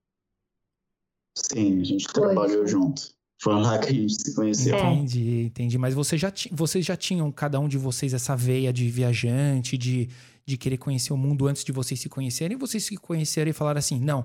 Sim, 1.37 1.81
a 1.81 1.85
gente 1.85 2.05
Foi. 2.05 2.23
trabalhou 2.23 2.67
junto. 2.67 3.15
Foi 3.43 3.53
lá 3.55 3.79
que 3.79 3.88
a 3.88 3.93
gente 3.93 4.15
se 4.15 4.35
conheceu. 4.35 4.75
É. 4.75 4.93
Entendi, 4.94 5.43
entendi. 5.47 5.77
Mas 5.77 5.93
você 5.93 6.17
já 6.17 6.31
ti- 6.31 6.49
vocês 6.53 6.85
já 6.87 6.97
tinham, 6.97 7.31
cada 7.31 7.61
um 7.61 7.69
de 7.69 7.77
vocês, 7.77 8.15
essa 8.15 8.35
veia 8.35 8.73
de 8.73 8.88
viajante, 8.88 9.77
de, 9.77 10.09
de 10.47 10.56
querer 10.56 10.79
conhecer 10.79 11.12
o 11.12 11.17
mundo 11.19 11.47
antes 11.47 11.62
de 11.62 11.73
vocês 11.73 12.00
se 12.00 12.09
conhecerem? 12.09 12.56
E 12.56 12.59
vocês 12.59 12.85
se 12.85 12.97
conheceram 12.97 13.50
e 13.50 13.53
falaram 13.53 13.79
assim: 13.79 14.00
não, 14.00 14.25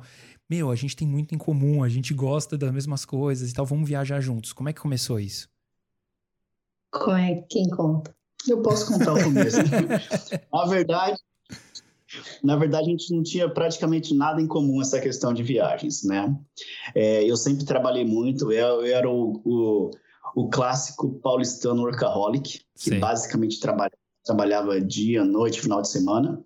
meu, 0.50 0.72
a 0.72 0.76
gente 0.76 0.96
tem 0.96 1.06
muito 1.08 1.36
em 1.36 1.38
comum, 1.38 1.84
a 1.84 1.90
gente 1.90 2.14
gosta 2.14 2.58
das 2.58 2.72
mesmas 2.72 3.04
coisas 3.04 3.50
e 3.50 3.54
tal, 3.54 3.66
vamos 3.66 3.90
viajar 3.90 4.22
juntos. 4.22 4.54
Como 4.54 4.70
é 4.70 4.74
que 4.74 4.80
começou 4.80 5.20
isso? 5.20 5.50
Como 6.92 7.16
é 7.16 7.44
quem 7.50 7.70
conta? 7.70 8.14
Eu 8.48 8.62
posso 8.62 8.88
contar 8.88 9.14
o 9.14 9.24
começo. 9.24 9.58
na 10.52 10.66
verdade, 10.66 11.18
na 12.44 12.56
verdade, 12.56 12.88
a 12.88 12.92
gente 12.92 13.14
não 13.14 13.24
tinha 13.24 13.50
praticamente 13.50 14.14
nada 14.14 14.42
em 14.42 14.48
comum 14.48 14.82
essa 14.82 15.00
questão 15.00 15.34
de 15.34 15.44
viagens, 15.44 16.04
né? 16.04 16.36
É, 16.94 17.24
eu 17.24 17.38
sempre 17.38 17.66
trabalhei 17.66 18.04
muito, 18.04 18.52
eu, 18.52 18.86
eu 18.86 18.96
era 18.96 19.10
o, 19.10 19.42
o, 19.46 19.92
o 20.36 20.50
clássico 20.50 21.20
paulistano 21.20 21.84
workaholic, 21.84 22.60
que 22.76 22.90
Sei. 22.90 23.00
basicamente 23.00 23.60
trabalha, 23.60 23.94
trabalhava 24.26 24.82
dia, 24.82 25.24
noite, 25.24 25.62
final 25.62 25.82
de 25.82 25.90
semana. 25.90 26.44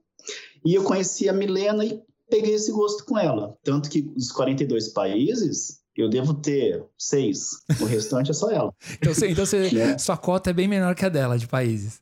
E 0.63 0.73
eu 0.73 0.83
conheci 0.83 1.27
a 1.29 1.33
Milena 1.33 1.83
e 1.83 2.01
peguei 2.29 2.53
esse 2.53 2.71
gosto 2.71 3.05
com 3.05 3.17
ela. 3.17 3.57
Tanto 3.63 3.89
que 3.89 4.01
dos 4.01 4.31
42 4.31 4.89
países, 4.89 5.81
eu 6.01 6.09
devo 6.09 6.33
ter 6.33 6.83
seis. 6.97 7.63
O 7.81 7.85
restante 7.85 8.31
é 8.31 8.33
só 8.33 8.49
ela. 8.51 8.73
Então, 9.01 9.13
você, 9.13 9.27
então 9.29 9.45
você- 9.45 9.71
né? 9.71 9.97
sua 9.97 10.17
cota 10.17 10.49
é 10.49 10.53
bem 10.53 10.67
menor 10.67 10.95
que 10.95 11.05
a 11.05 11.09
dela 11.09 11.37
de 11.37 11.47
países. 11.47 12.01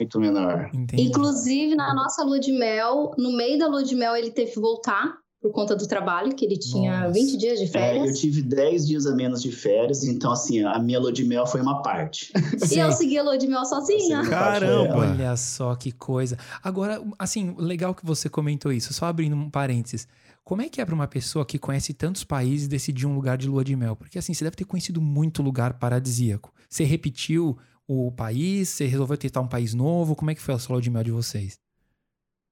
Muito 0.00 0.18
menor. 0.18 0.70
Entendi. 0.72 1.02
Inclusive, 1.02 1.74
na 1.74 1.94
nossa 1.94 2.24
lua 2.24 2.40
de 2.40 2.52
mel, 2.52 3.12
no 3.18 3.32
meio 3.36 3.58
da 3.58 3.66
lua 3.68 3.84
de 3.84 3.94
mel, 3.94 4.16
ele 4.16 4.30
teve 4.30 4.52
que 4.52 4.58
voltar 4.60 5.18
por 5.42 5.52
conta 5.52 5.74
do 5.74 5.86
trabalho, 5.86 6.34
que 6.34 6.44
ele 6.44 6.58
tinha 6.58 7.00
Nossa. 7.00 7.12
20 7.14 7.36
dias 7.38 7.58
de 7.58 7.64
É, 7.64 7.68
eu 7.68 7.70
férias. 7.72 8.18
tive 8.20 8.42
10 8.42 8.86
dias 8.86 9.06
a 9.06 9.14
menos 9.14 9.40
de 9.42 9.50
férias, 9.50 10.04
então 10.04 10.32
assim, 10.32 10.62
a 10.64 10.78
minha 10.78 10.98
lua 11.00 11.10
de 11.12 11.24
mel 11.24 11.46
foi 11.46 11.60
uma 11.62 11.82
parte. 11.82 12.30
E 12.74 12.78
eu 12.78 12.92
segui 12.92 13.16
a 13.18 13.22
lua 13.22 13.38
de 13.38 13.46
mel 13.46 13.64
sozinha. 13.64 14.22
Caramba! 14.28 14.96
Olha 14.98 15.36
só 15.36 15.74
que 15.74 15.92
coisa. 15.92 16.36
Agora, 16.62 17.02
assim, 17.18 17.54
legal 17.58 17.94
que 17.94 18.04
você 18.04 18.28
comentou 18.28 18.70
isso. 18.72 18.92
Só 18.92 19.06
abrindo 19.06 19.34
um 19.34 19.48
parênteses. 19.50 20.06
Como 20.50 20.62
é 20.62 20.68
que 20.68 20.80
é 20.80 20.84
pra 20.84 20.96
uma 20.96 21.06
pessoa 21.06 21.46
que 21.46 21.60
conhece 21.60 21.94
tantos 21.94 22.24
países 22.24 22.66
decidir 22.66 23.06
um 23.06 23.14
lugar 23.14 23.38
de 23.38 23.46
lua 23.46 23.62
de 23.62 23.76
mel? 23.76 23.94
Porque 23.94 24.18
assim, 24.18 24.34
você 24.34 24.42
deve 24.42 24.56
ter 24.56 24.64
conhecido 24.64 25.00
muito 25.00 25.44
lugar 25.44 25.78
paradisíaco. 25.78 26.52
Você 26.68 26.82
repetiu 26.82 27.56
o 27.86 28.10
país? 28.10 28.68
Você 28.68 28.84
resolveu 28.84 29.16
tentar 29.16 29.42
um 29.42 29.46
país 29.46 29.74
novo? 29.74 30.16
Como 30.16 30.28
é 30.28 30.34
que 30.34 30.40
foi 30.40 30.52
a 30.52 30.58
sua 30.58 30.72
lua 30.72 30.82
de 30.82 30.90
mel 30.90 31.04
de 31.04 31.12
vocês? 31.12 31.56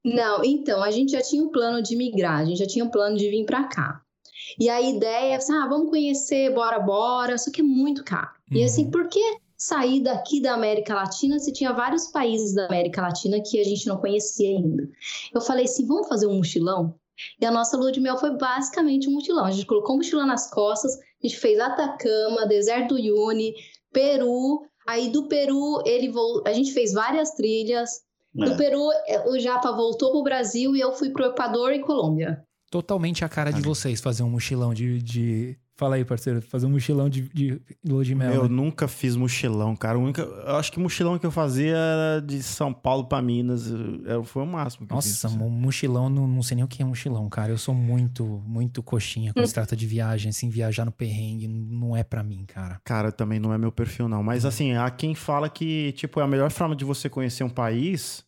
Não, 0.05 0.45
então, 0.45 0.81
a 0.81 0.93
gente 0.93 1.11
já 1.11 1.21
tinha 1.21 1.43
um 1.43 1.49
plano 1.49 1.83
de 1.83 1.97
migrar, 1.97 2.39
a 2.39 2.45
gente 2.45 2.59
já 2.59 2.69
tinha 2.69 2.85
um 2.85 2.89
plano 2.89 3.17
de 3.17 3.29
vir 3.29 3.45
pra 3.45 3.65
cá. 3.65 4.01
E 4.61 4.71
a 4.71 4.81
ideia 4.81 5.33
é, 5.33 5.35
assim, 5.35 5.53
ah, 5.55 5.67
vamos 5.67 5.91
conhecer, 5.91 6.55
bora, 6.55 6.79
bora, 6.79 7.37
só 7.37 7.51
que 7.51 7.63
é 7.63 7.65
muito 7.65 8.05
caro. 8.05 8.31
E 8.53 8.61
Uhum. 8.61 8.65
assim, 8.65 8.91
por 8.93 9.09
que 9.09 9.39
sair 9.57 10.05
daqui 10.05 10.41
da 10.41 10.55
América 10.55 10.95
Latina 10.95 11.41
se 11.41 11.53
tinha 11.53 11.73
vários 11.73 12.07
países 12.13 12.55
da 12.55 12.67
América 12.67 13.03
Latina 13.03 13.43
que 13.45 13.59
a 13.61 13.65
gente 13.65 13.89
não 13.89 13.97
conhecia 13.97 14.57
ainda? 14.57 14.89
Eu 15.35 15.41
falei 15.41 15.65
assim, 15.65 15.85
vamos 15.85 16.07
fazer 16.07 16.29
um 16.29 16.37
mochilão? 16.37 16.95
E 17.41 17.45
a 17.45 17.51
nossa 17.51 17.77
lua 17.77 17.93
de 17.93 18.01
mel 18.01 18.17
foi 18.19 18.37
basicamente 18.37 19.09
um 19.09 19.13
mochilão. 19.13 19.45
A 19.45 19.51
gente 19.51 19.67
colocou 19.67 19.95
um 19.95 19.99
mochilão 19.99 20.27
nas 20.27 20.51
costas, 20.51 20.95
a 20.97 21.27
gente 21.27 21.39
fez 21.39 21.59
Atacama, 21.59 22.47
Deserto 22.47 22.95
do 22.95 22.95
Uyuni, 22.95 23.55
Peru. 23.93 24.63
Aí 24.87 25.11
do 25.11 25.29
Peru, 25.29 25.83
ele 25.85 26.09
vol... 26.09 26.43
a 26.47 26.53
gente 26.53 26.73
fez 26.73 26.93
várias 26.93 27.33
trilhas. 27.33 27.91
Do 28.35 28.53
É. 28.53 28.57
Peru, 28.57 28.89
é, 29.07 29.29
o 29.29 29.39
Japa 29.39 29.73
voltou 29.73 30.13
pro 30.13 30.23
Brasil 30.23 30.77
e 30.77 30.81
eu 30.81 30.93
fui 30.93 31.11
pro 31.11 31.27
Equador 31.27 31.73
e 31.73 31.81
Colômbia. 31.81 32.43
Totalmente 32.71 33.25
a 33.25 33.29
cara 33.29 33.51
de 33.51 33.63
vocês 33.63 34.01
fazer 34.01 34.23
um 34.23 34.31
mochilão 34.31 34.75
de. 34.75 35.03
de... 35.03 35.59
Fala 35.79 35.95
aí, 35.95 36.05
parceiro, 36.05 36.43
fazer 36.43 36.67
um 36.67 36.71
mochilão 36.71 37.09
de, 37.09 37.29
de 37.33 37.63
lua 37.87 38.05
de 38.05 38.13
mel. 38.13 38.33
Eu 38.35 38.43
né? 38.43 38.49
nunca 38.49 38.89
fiz 38.89 39.15
mochilão, 39.15 39.77
cara. 39.77 39.97
O 39.97 40.03
único, 40.03 40.21
eu 40.21 40.57
acho 40.57 40.73
que 40.73 40.79
o 40.79 40.81
mochilão 40.81 41.17
que 41.17 41.25
eu 41.25 41.31
fazia 41.31 41.77
era 41.77 42.21
de 42.21 42.43
São 42.43 42.75
Paulo 42.75 43.05
pra 43.05 43.23
Minas. 43.23 43.71
Eu- 44.05 44.25
Foi 44.25 44.43
o 44.43 44.47
máximo 44.47 44.89
que 44.89 44.93
eu 44.93 45.01
fiz. 45.01 45.23
Nossa, 45.23 45.37
um 45.39 45.49
mochilão, 45.49 46.11
não, 46.11 46.27
não 46.27 46.43
sei 46.43 46.57
nem 46.57 46.65
o 46.65 46.67
que 46.69 46.83
é 46.83 46.85
mochilão, 46.85 47.29
cara. 47.29 47.53
Eu 47.53 47.59
sou 47.59 47.73
muito, 47.73 48.43
muito 48.45 48.83
coxinha 48.83 49.33
quando 49.33 49.47
se 49.47 49.55
trata 49.55 49.77
de 49.77 49.87
viagem, 49.87 50.31
assim, 50.31 50.49
viajar 50.49 50.85
no 50.85 50.91
perrengue 50.91 51.47
não 51.47 51.97
é 51.97 52.03
pra 52.03 52.25
mim, 52.25 52.45
cara. 52.45 52.81
Cara, 52.83 53.13
também 53.13 53.39
não 53.39 53.55
é 53.55 53.57
meu 53.57 53.71
perfil, 53.71 54.09
não. 54.09 54.21
Mas 54.21 54.45
assim, 54.45 54.73
há 54.73 54.91
quem 54.91 55.15
fala 55.15 55.49
que, 55.49 55.93
tipo, 55.93 56.19
a 56.19 56.27
melhor 56.27 56.51
forma 56.51 56.75
de 56.75 56.85
você 56.85 57.09
conhecer 57.09 57.45
um 57.45 57.49
país, 57.49 58.25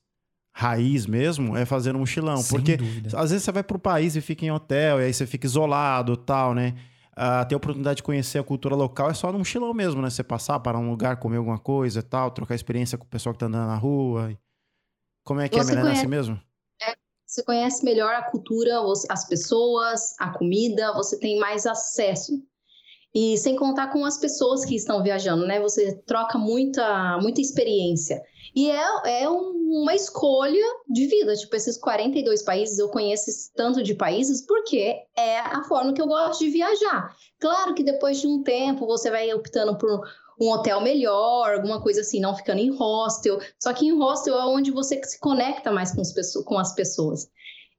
raiz 0.54 1.04
mesmo, 1.04 1.57
é 1.57 1.64
fazer 1.64 1.97
um 1.97 1.99
mochilão. 1.99 2.37
Sem 2.37 2.57
porque 2.57 2.76
dúvida. 2.76 3.09
às 3.19 3.33
vezes 3.33 3.42
você 3.42 3.50
vai 3.50 3.64
pro 3.64 3.76
país 3.76 4.14
e 4.14 4.21
fica 4.21 4.45
em 4.47 4.52
hotel, 4.52 5.00
e 5.00 5.04
aí 5.07 5.12
você 5.12 5.26
fica 5.26 5.47
isolado 5.47 6.16
tal, 6.16 6.54
né? 6.54 6.75
Ah, 7.22 7.44
ter 7.44 7.54
a 7.54 7.58
oportunidade 7.58 7.98
de 7.98 8.02
conhecer 8.02 8.38
a 8.38 8.42
cultura 8.42 8.74
local 8.74 9.10
é 9.10 9.14
só 9.14 9.30
no 9.30 9.36
mochilão 9.38 9.74
mesmo, 9.74 10.00
né? 10.00 10.08
Você 10.08 10.24
passar 10.24 10.58
para 10.60 10.78
um 10.78 10.88
lugar, 10.88 11.18
comer 11.18 11.36
alguma 11.36 11.58
coisa 11.58 12.00
e 12.00 12.02
tal, 12.02 12.30
trocar 12.30 12.54
experiência 12.54 12.96
com 12.96 13.04
o 13.04 13.08
pessoal 13.08 13.34
que 13.34 13.38
tá 13.38 13.44
andando 13.44 13.66
na 13.66 13.76
rua. 13.76 14.34
Como 15.22 15.38
é 15.38 15.46
que 15.46 15.58
é, 15.58 15.62
Você? 15.62 15.72
É 15.72 15.76
conhece- 15.82 15.98
assim 16.00 16.06
mesmo? 16.06 16.40
Você 17.26 17.44
conhece 17.44 17.84
melhor 17.84 18.14
a 18.14 18.22
cultura, 18.22 18.80
as 19.10 19.28
pessoas, 19.28 20.18
a 20.18 20.30
comida, 20.30 20.94
você 20.94 21.18
tem 21.20 21.38
mais 21.38 21.66
acesso. 21.66 22.42
E 23.14 23.37
sem 23.38 23.57
contar 23.57 23.88
com 23.93 24.05
as 24.05 24.19
pessoas 24.19 24.64
que 24.64 24.76
estão 24.76 25.02
viajando, 25.02 25.47
né? 25.47 25.61
Você 25.61 25.97
troca 26.07 26.38
muita, 26.38 27.19
muita 27.21 27.40
experiência. 27.40 28.23
E 28.55 28.71
é, 28.71 29.23
é 29.23 29.29
um- 29.29 29.83
uma 29.83 29.95
escolha 29.95 30.64
de 30.88 31.07
vida. 31.07 31.35
Tipo, 31.35 31.55
esses 31.57 31.76
42 31.76 32.43
países, 32.43 32.79
eu 32.79 32.88
conheço 32.88 33.31
esse 33.31 33.52
tanto 33.55 33.83
de 33.83 33.95
países 33.95 34.45
porque 34.47 34.97
é 35.17 35.38
a 35.40 35.62
forma 35.64 35.93
que 35.93 36.00
eu 36.02 36.07
gosto 36.07 36.40
de 36.40 36.50
viajar. 36.50 37.14
Claro 37.40 37.75
que 37.75 37.83
depois 37.83 38.21
de 38.21 38.26
um 38.26 38.43
tempo 38.43 38.87
você 38.87 39.11
vai 39.11 39.33
optando 39.33 39.76
por 39.76 40.00
um 40.40 40.50
hotel 40.50 40.81
melhor, 40.81 41.55
alguma 41.55 41.81
coisa 41.83 42.00
assim, 42.00 42.19
não 42.21 42.35
ficando 42.35 42.61
em 42.61 42.71
hostel. 42.75 43.38
Só 43.59 43.73
que 43.73 43.87
em 43.87 43.93
hostel 43.97 44.38
é 44.38 44.47
onde 44.47 44.71
você 44.71 45.00
se 45.05 45.19
conecta 45.21 45.71
mais 45.71 45.93
com 46.45 46.59
as 46.59 46.73
pessoas. 46.75 47.29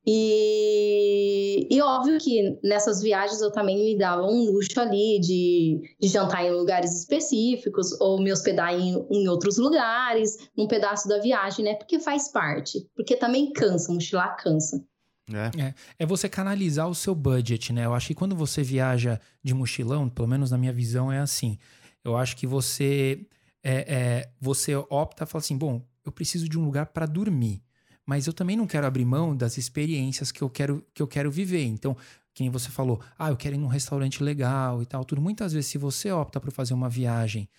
E, 0.05 1.67
e 1.70 1.81
óbvio 1.81 2.17
que 2.20 2.58
nessas 2.63 3.01
viagens 3.01 3.39
eu 3.41 3.51
também 3.51 3.77
me 3.77 3.98
dava 3.98 4.24
um 4.24 4.51
luxo 4.51 4.79
ali 4.79 5.20
de, 5.20 5.96
de 6.00 6.08
jantar 6.08 6.43
em 6.43 6.51
lugares 6.51 7.00
específicos 7.00 8.00
ou 8.01 8.20
me 8.20 8.31
hospedar 8.31 8.74
em, 8.74 8.96
em 9.12 9.27
outros 9.27 9.58
lugares, 9.58 10.38
num 10.58 10.67
pedaço 10.67 11.08
da 11.08 11.20
viagem, 11.20 11.65
né? 11.65 11.75
Porque 11.75 12.00
faz 12.00 12.31
parte. 12.31 12.79
Porque 12.96 13.15
também 13.15 13.51
cansa, 13.53 13.93
mochilar 13.93 14.36
cansa. 14.38 14.84
É. 15.29 15.74
É 16.00 16.05
você 16.05 16.27
canalizar 16.27 16.89
o 16.89 16.96
seu 16.96 17.13
budget, 17.13 17.72
né? 17.72 17.86
Eu 17.86 17.93
acho 17.93 18.08
que 18.08 18.15
quando 18.15 18.36
você 18.36 18.63
viaja 18.63 19.20
de 19.43 19.53
mochilão, 19.53 20.10
pelo 20.10 20.27
menos 20.27 20.51
na 20.51 20.58
minha 20.58 20.74
visão, 20.74 21.12
é 21.12 21.20
assim. 21.20 21.58
Eu 22.03 22.17
acho 22.17 22.36
que 22.36 22.48
você 22.48 23.25
é, 23.63 23.93
é, 23.93 24.31
você 24.39 24.75
opta, 24.75 25.25
fala 25.25 25.41
assim, 25.41 25.58
bom, 25.58 25.81
eu 26.05 26.12
preciso 26.12 26.50
de 26.50 26.58
um 26.58 26.65
lugar 26.65 26.88
para 26.88 27.05
dormir, 27.05 27.62
mas 28.05 28.27
eu 28.27 28.34
também 28.34 28.55
não 28.58 28.67
quero 28.67 28.86
abrir 28.88 29.05
mão 29.05 29.36
das 29.36 29.58
experiências 29.58 30.31
que 30.31 30.41
eu 30.41 30.50
quero 30.50 30.86
que 30.93 31.01
eu 31.01 31.08
quero 31.08 31.31
viver. 31.31 31.63
Então, 31.65 31.96
quem 32.34 32.50
você 32.50 32.70
falou, 32.70 33.01
ah, 33.17 33.29
eu 33.29 33.38
quero 33.38 33.55
ir 33.55 33.58
num 33.60 33.67
restaurante 33.67 34.24
legal 34.24 34.81
e 34.81 34.86
tal, 34.86 35.03
tudo. 35.05 35.22
Muitas 35.22 35.53
vezes, 35.53 35.70
se 35.70 35.77
você 35.77 36.12
opta 36.12 36.39
por 36.39 36.51
fazer 36.51 36.74
uma 36.74 36.89
viagem 36.89 37.50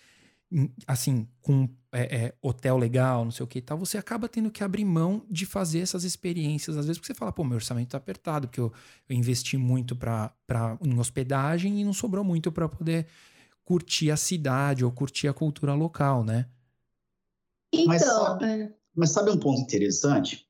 em- 0.51 0.71
assim, 0.87 1.27
com 1.41 1.67
é, 1.91 2.25
é, 2.25 2.33
hotel 2.41 2.75
legal, 2.77 3.23
não 3.23 3.31
sei 3.31 3.43
o 3.43 3.47
que 3.47 3.59
e 3.59 3.61
tal, 3.61 3.77
você 3.77 3.97
acaba 3.99 4.27
tendo 4.27 4.49
que 4.51 4.63
abrir 4.63 4.83
mão 4.85 5.23
de 5.29 5.45
fazer 5.45 5.79
essas 5.79 6.03
experiências, 6.03 6.75
às 6.75 6.85
vezes, 6.87 6.99
porque 6.99 7.13
você 7.13 7.17
fala, 7.17 7.31
pô, 7.31 7.43
meu 7.43 7.55
orçamento 7.55 7.89
tá 7.89 7.97
apertado, 7.97 8.47
porque 8.47 8.59
eu, 8.59 8.73
eu 9.07 9.15
investi 9.15 9.57
muito 9.57 9.95
pra, 9.95 10.31
pra, 10.47 10.75
em 10.83 10.97
hospedagem 10.99 11.79
e 11.79 11.83
não 11.83 11.93
sobrou 11.93 12.23
muito 12.23 12.51
para 12.51 12.67
poder 12.67 13.05
curtir 13.63 14.09
a 14.11 14.17
cidade 14.17 14.83
ou 14.83 14.91
curtir 14.91 15.27
a 15.27 15.33
cultura 15.33 15.73
local, 15.75 16.23
né? 16.23 16.47
Mas 17.87 18.01
Então, 18.01 18.25
sabe- 18.25 18.45
é, 18.45 18.73
Mas 18.95 19.11
sabe 19.11 19.31
um 19.31 19.37
ponto 19.37 19.59
interessante? 19.61 20.45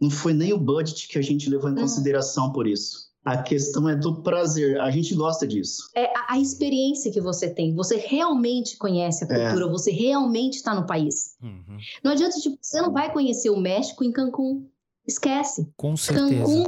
Não 0.00 0.10
foi 0.10 0.32
nem 0.32 0.52
o 0.52 0.58
budget 0.58 1.08
que 1.08 1.18
a 1.18 1.22
gente 1.22 1.48
levou 1.50 1.70
em 1.70 1.72
Hum. 1.72 1.80
consideração 1.80 2.52
por 2.52 2.66
isso. 2.66 3.08
A 3.24 3.42
questão 3.42 3.88
é 3.88 3.96
do 3.96 4.22
prazer. 4.22 4.80
A 4.80 4.90
gente 4.90 5.14
gosta 5.14 5.46
disso. 5.46 5.90
é 5.94 6.04
a, 6.16 6.34
a 6.34 6.38
experiência 6.38 7.10
que 7.10 7.20
você 7.20 7.50
tem. 7.50 7.74
Você 7.74 7.96
realmente 7.96 8.76
conhece 8.78 9.24
a 9.24 9.26
É. 9.36 9.44
cultura, 9.50 9.68
você 9.70 9.90
realmente 9.90 10.54
está 10.54 10.74
no 10.74 10.86
país. 10.86 11.36
Uhum. 11.42 11.78
Não 12.02 12.12
adianta, 12.12 12.38
tipo, 12.40 12.56
você 12.60 12.80
não 12.80 12.92
vai 12.92 13.12
conhecer 13.12 13.50
o 13.50 13.56
México 13.58 14.04
em 14.04 14.12
Cancún. 14.12 14.68
Esquece. 15.06 15.68
Com 15.76 15.96
certeza. 15.96 16.28
Cancún, 16.36 16.64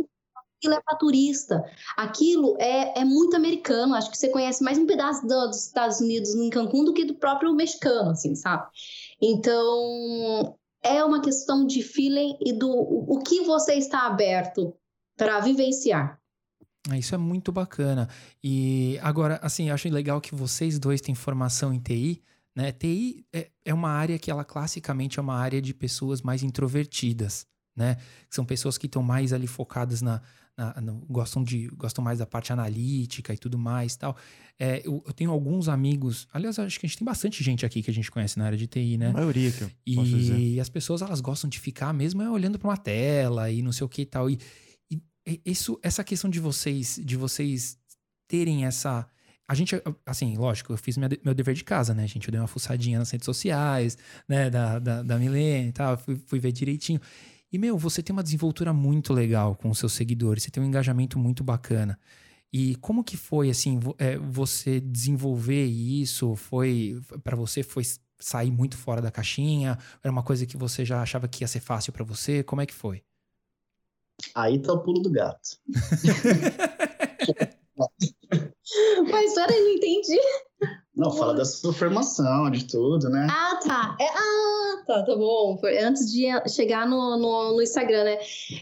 aquilo 0.59 0.75
é 0.75 0.81
para 0.83 0.99
turista. 0.99 1.65
Aquilo 1.97 2.57
é, 2.59 3.01
é 3.01 3.05
muito 3.05 3.37
americano. 3.37 3.95
Acho 3.95 4.11
que 4.11 4.19
você 4.19 4.29
conhece 4.29 4.63
mais 4.63 4.77
um 4.77 4.87
pedaço 4.87 5.27
do- 5.27 5.47
dos 5.47 5.67
Estados 5.67 6.01
Unidos 6.01 6.35
em 6.35 6.51
Cancún 6.51 6.85
do 6.85 6.93
que 6.93 7.05
do 7.05 7.15
próprio 7.15 7.55
mexicano, 7.55 8.11
assim, 8.11 8.35
sabe? 8.35 8.67
Então, 9.23 10.57
é 10.83 11.05
uma 11.05 11.21
questão 11.21 11.67
de 11.67 11.83
feeling 11.83 12.37
e 12.41 12.53
do 12.53 12.71
o, 12.71 13.19
que 13.23 13.43
você 13.43 13.75
está 13.75 14.07
aberto 14.07 14.75
para 15.17 15.41
vivenciar. 15.41 16.19
Ah, 16.89 16.97
Isso 16.97 17.15
é 17.15 17.19
muito 17.19 17.53
bacana. 17.53 18.09
E 18.43 18.99
agora, 19.03 19.39
assim, 19.43 19.71
acho 19.71 19.89
legal 19.89 20.21
que 20.21 20.35
vocês 20.35 20.79
dois 20.79 21.01
têm 21.01 21.15
formação 21.15 21.73
em 21.75 21.79
TI, 21.79 22.23
né? 22.57 22.73
TI 22.73 23.27
é, 23.33 23.51
é 23.65 23.75
uma 23.75 23.91
área 23.91 24.19
que 24.19 24.31
ela 24.31 24.45
classicamente 24.45 25.19
é 25.19 25.23
uma 25.23 25.37
área 25.37 25.61
de 25.61 25.75
pessoas 25.75 26.23
mais 26.23 26.43
introvertidas, 26.43 27.47
né? 27.77 27.99
São 28.31 28.45
pessoas 28.45 28.79
que 28.79 28.87
estão 28.87 29.03
mais 29.03 29.33
ali 29.33 29.47
focadas 29.47 30.01
na, 30.01 30.23
na- 30.61 30.81
no- 30.81 31.05
gostam 31.09 31.43
de 31.43 31.69
gostam 31.69 32.05
mais 32.05 32.19
da 32.19 32.27
parte 32.27 32.53
analítica 32.53 33.33
e 33.33 33.39
tudo 33.39 33.59
mais, 33.59 33.97
tal. 33.97 34.17
É, 34.59 34.81
eu, 34.87 35.03
eu 35.07 35.13
tenho 35.13 35.31
alguns 35.31 35.69
amigos, 35.69 36.29
aliás, 36.33 36.59
acho 36.59 36.79
que 36.79 36.85
a 36.85 36.89
gente 36.89 36.99
tem 36.99 37.05
bastante 37.05 37.43
gente 37.43 37.65
aqui 37.65 37.83
que 37.83 37.91
a 37.91 37.95
gente 37.95 38.11
conhece 38.11 38.39
na 38.39 38.45
área 38.45 38.59
de 38.59 38.67
TI, 38.67 38.99
né? 38.99 39.09
A 39.09 39.13
maioria 39.15 39.51
que 39.51 39.63
eu 39.63 39.71
posso 39.97 40.11
dizer. 40.11 40.39
E 40.39 40.61
as 40.61 40.69
pessoas 40.69 41.01
elas 41.03 41.21
gostam 41.21 41.49
de 41.49 41.59
ficar 41.59 41.93
mesmo 41.95 42.21
é 42.23 42.29
olhando 42.31 42.59
para 42.59 42.69
uma 42.69 42.77
tela 42.77 43.51
e 43.51 43.63
não 43.63 43.73
sei 43.73 43.85
o 43.85 43.89
que 43.89 44.03
e 44.03 44.07
tal. 44.07 44.29
E, 44.29 44.39
e- 44.91 45.01
e 45.27 45.41
isso, 45.47 45.79
essa 45.83 46.05
questão 46.05 46.29
de 46.31 46.39
vocês, 46.41 47.01
de 47.03 47.17
vocês 47.17 47.79
terem 48.29 48.65
essa. 48.67 49.07
A 49.49 49.55
gente, 49.55 49.75
assim, 50.07 50.37
lógico, 50.37 50.73
eu 50.73 50.77
fiz 50.77 50.97
minha 50.97 51.09
meu 51.25 51.35
dever 51.35 51.55
de 51.55 51.65
casa, 51.65 51.93
né, 51.93 52.07
gente? 52.07 52.29
Eu 52.29 52.33
dei 52.33 52.41
uma 52.41 52.47
fuçadinha 52.47 52.99
nas 53.01 53.11
redes 53.11 53.25
sociais, 53.25 53.99
né, 54.29 54.49
da, 54.49 54.79
da, 54.79 55.03
da 55.03 55.19
Milene 55.19 55.71
e 55.71 55.73
tal, 55.73 55.97
fui, 55.99 56.17
fui 56.27 56.39
ver 56.39 56.53
direitinho. 56.53 57.01
E, 57.53 57.59
meu, 57.59 57.77
você 57.77 58.03
tem 58.03 58.13
uma 58.13 58.23
desenvoltura 58.23 58.73
muito 58.73 59.13
legal 59.13 59.57
com 59.57 59.71
os 59.71 59.79
seus 59.79 59.93
seguidores, 59.93 60.43
você 60.45 60.51
tem 60.51 60.63
um 60.63 60.67
engajamento 60.67 61.19
muito 61.19 61.43
bacana. 61.43 61.99
E 62.53 62.77
como 62.77 63.05
que 63.05 63.17
foi, 63.17 63.51
assim, 63.51 63.79
vo- 63.79 63.95
é, 63.99 64.17
você 64.17 64.81
desenvolver 64.81 65.65
isso? 65.67 66.35
Foi, 66.37 67.01
para 67.23 67.37
você, 67.37 67.63
foi 67.63 67.85
sair 68.19 68.51
muito 68.51 68.77
fora 68.77 69.01
da 69.01 69.11
caixinha? 69.11 69.79
Era 70.03 70.13
uma 70.13 70.23
coisa 70.23 70.47
que 70.47 70.57
você 70.57 70.85
já 70.85 71.03
achava 71.03 71.29
que 71.29 71.43
ia 71.43 71.49
ser 71.49 71.61
fácil 71.61 71.93
pra 71.93 72.05
você? 72.05 72.43
Como 72.43 72.61
é 72.61 72.67
que 72.67 72.75
foi? 72.75 73.03
Aí 74.35 74.61
tá 74.61 74.73
o 74.73 74.83
pulo 74.83 75.01
do 75.01 75.11
gato. 75.11 75.59
Mas 79.11 79.35
peraí, 79.35 79.61
não 79.61 79.71
entendi. 79.71 80.19
Não, 81.01 81.11
fala 81.11 81.33
da 81.33 81.47
sua 81.47 81.73
formação, 81.73 82.51
de 82.51 82.65
tudo, 82.67 83.09
né? 83.09 83.27
Ah, 83.31 83.59
tá. 83.67 83.97
É, 83.99 84.07
ah, 84.07 84.83
tá, 84.87 85.03
tá 85.03 85.17
bom. 85.17 85.59
Antes 85.83 86.13
de 86.13 86.27
chegar 86.51 86.87
no, 86.87 87.17
no, 87.17 87.55
no 87.55 87.63
Instagram, 87.63 88.05
né? 88.05 88.19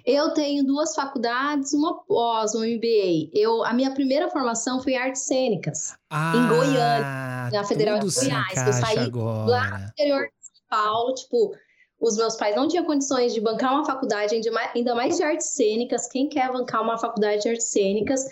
Eu 0.07 0.30
tenho 0.35 0.64
duas 0.64 0.95
faculdades, 0.95 1.73
uma 1.73 1.95
pós, 2.04 2.54
um 2.54 2.61
MBA. 2.61 3.30
Eu, 3.35 3.64
a 3.64 3.73
minha 3.73 3.90
primeira 3.92 4.30
formação 4.30 4.80
foi 4.80 4.92
em 4.92 4.97
artes 4.99 5.23
cênicas, 5.23 5.95
Ah, 6.09 6.47
Goiânia, 6.49 7.50
na 7.61 7.64
Federal 7.64 7.99
de 7.99 8.07
Goiás, 8.14 8.66
eu 8.66 8.73
saí 8.73 8.97
lá 8.97 9.02
agora. 9.02 9.78
no 9.78 9.85
interior 9.87 10.23
de 10.23 10.47
São 10.47 10.62
Paulo. 10.71 11.14
Tipo, 11.14 11.52
os 12.00 12.16
meus 12.16 12.36
pais 12.36 12.54
não 12.54 12.68
tinham 12.68 12.84
condições 12.84 13.34
de 13.34 13.40
bancar 13.40 13.72
uma 13.72 13.84
faculdade, 13.84 14.34
ainda 14.74 14.94
mais, 14.94 15.16
de 15.16 15.22
artes 15.22 15.48
cênicas. 15.48 16.06
Quem 16.08 16.28
quer 16.28 16.50
bancar 16.52 16.82
uma 16.82 16.96
faculdade 16.96 17.42
de 17.42 17.48
artes 17.48 17.66
cênicas? 17.66 18.24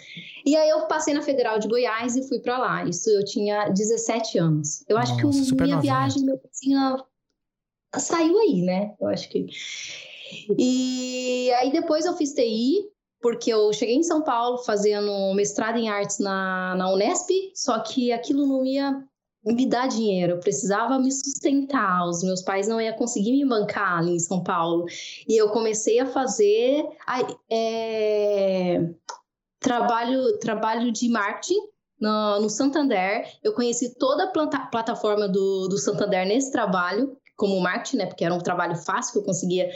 E 0.45 0.57
aí 0.57 0.69
eu 0.69 0.87
passei 0.87 1.13
na 1.13 1.23
Federal 1.23 1.59
de 1.59 1.67
Goiás 1.67 2.17
e 2.17 2.29
fui 2.29 2.39
pra 2.39 2.59
lá. 2.59 2.85
Isso 2.85 3.11
eu 3.11 3.25
tinha 3.25 3.69
17 3.69 4.39
anos. 4.39 4.85
Eu 4.89 4.97
acho 4.97 5.17
que 5.17 5.25
Nossa, 5.25 5.41
o, 5.41 5.45
super 5.45 5.65
minha 5.65 5.77
novinha. 5.77 5.95
viagem, 5.95 6.25
meu 6.25 6.39
saiu 7.99 8.39
aí, 8.39 8.63
né? 8.63 8.95
Eu 9.01 9.09
acho 9.09 9.29
que. 9.29 9.47
E 10.59 11.51
aí 11.55 11.73
depois 11.73 12.05
eu 12.05 12.17
fiz 12.17 12.35
TI, 12.35 12.89
porque 13.21 13.53
eu 13.53 13.73
cheguei 13.73 13.97
em 13.97 14.03
São 14.03 14.23
Paulo 14.23 14.59
fazendo 14.59 15.35
mestrado 15.35 15.79
em 15.79 15.89
artes 15.89 16.19
na, 16.19 16.75
na 16.77 16.93
Unesp, 16.93 17.31
só 17.55 17.79
que 17.81 18.13
aquilo 18.13 18.47
não 18.47 18.65
ia 18.65 19.03
me 19.47 19.67
dar 19.67 19.87
dinheiro, 19.87 20.33
eu 20.33 20.41
precisava 20.41 20.99
me 20.99 21.13
sustentar, 21.13 22.05
os 22.05 22.23
meus 22.25 22.43
pais 22.43 22.67
não 22.67 22.81
iam 22.81 22.97
conseguir 22.97 23.31
me 23.33 23.45
bancar 23.47 23.99
ali 23.99 24.17
em 24.17 24.19
São 24.19 24.43
Paulo. 24.43 24.87
E 25.29 25.41
eu 25.41 25.51
comecei 25.51 26.01
a 26.01 26.07
fazer 26.07 26.85
é, 27.49 28.89
trabalho, 29.61 30.39
trabalho 30.39 30.91
de 30.91 31.09
marketing 31.09 31.61
no, 32.01 32.41
no 32.41 32.51
Santander. 32.51 33.25
Eu 33.43 33.55
conheci 33.55 33.97
toda 33.97 34.25
a 34.25 34.27
planta, 34.29 34.59
plataforma 34.67 35.29
do, 35.29 35.69
do 35.69 35.79
Santander 35.79 36.27
nesse 36.27 36.51
trabalho, 36.51 37.17
como 37.37 37.61
marketing, 37.61 37.99
né? 37.99 38.07
Porque 38.07 38.25
era 38.25 38.35
um 38.35 38.41
trabalho 38.41 38.75
fácil 38.75 39.13
que 39.13 39.19
eu 39.21 39.25
conseguia 39.25 39.71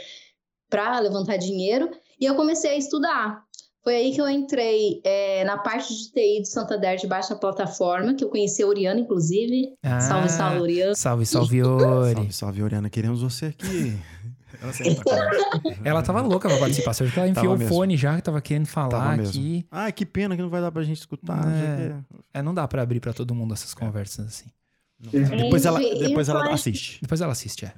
para 0.69 0.99
levantar 0.99 1.37
dinheiro. 1.37 1.89
E 2.19 2.25
eu 2.25 2.35
comecei 2.35 2.71
a 2.71 2.77
estudar. 2.77 3.45
Foi 3.83 3.95
aí 3.95 4.13
que 4.13 4.21
eu 4.21 4.29
entrei 4.29 5.01
é, 5.03 5.43
na 5.43 5.57
parte 5.57 5.91
de 5.95 6.11
TI 6.11 6.41
do 6.41 6.47
Santander, 6.47 6.97
debaixo 6.97 7.31
da 7.31 7.35
plataforma, 7.35 8.13
que 8.13 8.23
eu 8.23 8.29
conheci 8.29 8.61
a 8.61 8.67
Oriana, 8.67 8.99
inclusive. 8.99 9.73
Ah, 9.81 9.99
salve, 9.99 10.29
salve, 10.29 10.59
Oriana. 10.59 10.95
Salve, 10.95 11.25
salve, 11.25 11.63
Ori. 11.63 12.13
Salve, 12.13 12.33
salve, 12.33 12.63
Oriana. 12.63 12.89
Queremos 12.89 13.21
você 13.21 13.47
aqui. 13.47 13.97
Ela 14.61 14.73
sempre 14.73 15.03
Ela 15.83 16.03
tava 16.03 16.21
louca 16.21 16.47
pra 16.47 16.59
participar. 16.59 16.93
Que 16.93 17.19
ela 17.19 17.27
enfiou 17.27 17.33
Tava 17.33 17.55
o 17.55 17.57
mesmo. 17.57 17.73
fone 17.73 17.97
já, 17.97 18.15
que 18.17 18.21
tava 18.21 18.39
querendo 18.41 18.67
falar 18.67 18.89
Tava 18.89 19.21
aqui. 19.23 19.65
Ai, 19.71 19.91
que 19.91 20.05
pena 20.05 20.35
que 20.35 20.41
não 20.41 20.49
vai 20.49 20.61
dar 20.61 20.71
pra 20.71 20.83
gente 20.83 20.97
escutar. 20.99 21.41
quê. 21.41 22.15
É, 22.31 22.43
não 22.43 22.53
dá 22.53 22.67
pra 22.67 22.83
abrir 22.83 22.99
pra 22.99 23.11
todo 23.11 23.33
mundo 23.33 23.53
essas 23.55 23.73
conversas 23.73 24.27
assim. 24.27 24.45
Depois 24.99 25.65
ela, 25.65 25.81
Enfim, 25.81 25.99
depois 25.99 26.29
ela 26.29 26.53
assiste. 26.53 26.99
Depois 27.01 27.21
ela 27.21 27.31
assiste, 27.31 27.65
é. 27.65 27.73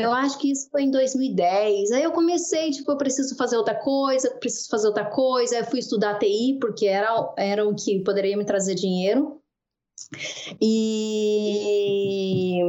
Eu 0.00 0.12
acho 0.12 0.38
que 0.38 0.50
isso 0.50 0.68
foi 0.70 0.82
em 0.82 0.90
2010. 0.90 1.92
Aí 1.92 2.02
eu 2.02 2.12
comecei, 2.12 2.70
tipo, 2.70 2.90
eu 2.90 2.96
preciso 2.96 3.36
fazer 3.36 3.56
outra 3.56 3.74
coisa, 3.74 4.30
preciso 4.38 4.68
fazer 4.68 4.88
outra 4.88 5.04
coisa. 5.04 5.56
Aí 5.56 5.62
eu 5.62 5.66
fui 5.66 5.78
estudar 5.78 6.18
TI, 6.18 6.58
porque 6.60 6.86
era, 6.86 7.32
era 7.36 7.68
o 7.68 7.74
que 7.74 8.02
poderia 8.02 8.36
me 8.36 8.44
trazer 8.44 8.74
dinheiro. 8.74 9.40
E. 10.60 12.60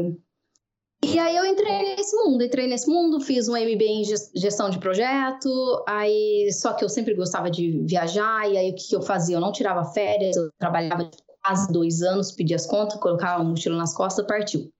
E 1.03 1.17
aí 1.17 1.35
eu 1.35 1.45
entrei 1.45 1.95
nesse 1.95 2.15
mundo, 2.15 2.43
entrei 2.43 2.67
nesse 2.67 2.87
mundo, 2.87 3.19
fiz 3.19 3.49
um 3.49 3.55
MBA 3.55 3.85
em 3.85 4.03
ges- 4.03 4.31
gestão 4.35 4.69
de 4.69 4.77
projeto, 4.77 5.49
aí 5.87 6.51
só 6.53 6.73
que 6.73 6.85
eu 6.85 6.89
sempre 6.89 7.15
gostava 7.15 7.49
de 7.49 7.83
viajar, 7.87 8.47
e 8.49 8.55
aí 8.55 8.69
o 8.69 8.75
que 8.75 8.95
eu 8.95 9.01
fazia? 9.01 9.35
Eu 9.35 9.41
não 9.41 9.51
tirava 9.51 9.83
férias, 9.83 10.37
eu 10.37 10.51
trabalhava 10.59 11.09
quase 11.43 11.71
dois 11.71 12.03
anos, 12.03 12.31
pedia 12.31 12.55
as 12.55 12.67
contas, 12.67 12.99
colocava 12.99 13.41
a 13.41 13.43
mochila 13.43 13.77
nas 13.77 13.95
costas, 13.95 14.27
partiu. 14.27 14.71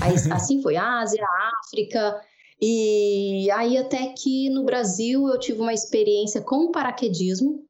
Aí, 0.00 0.14
assim 0.32 0.62
foi 0.62 0.76
Ásia, 0.76 1.24
África, 1.64 2.20
e 2.60 3.50
aí 3.50 3.76
até 3.76 4.12
que 4.16 4.48
no 4.50 4.64
Brasil 4.64 5.28
eu 5.28 5.38
tive 5.38 5.60
uma 5.60 5.72
experiência 5.74 6.40
com 6.40 6.70
paraquedismo. 6.70 7.64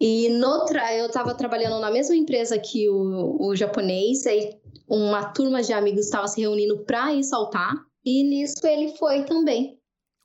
E 0.00 0.28
no 0.30 0.64
tra- 0.64 0.96
eu 0.96 1.06
estava 1.06 1.32
trabalhando 1.34 1.78
na 1.78 1.90
mesma 1.90 2.16
empresa 2.16 2.58
que 2.58 2.88
o, 2.88 3.36
o 3.40 3.54
japonês, 3.54 4.26
aí 4.26 4.58
uma 4.88 5.26
turma 5.32 5.62
de 5.62 5.72
amigos 5.72 6.06
estava 6.06 6.26
se 6.26 6.40
reunindo 6.40 6.84
para 6.84 7.12
ir 7.12 7.22
saltar, 7.22 7.72
e 8.04 8.24
nisso 8.24 8.66
ele 8.66 8.96
foi 8.96 9.24
também. 9.24 9.78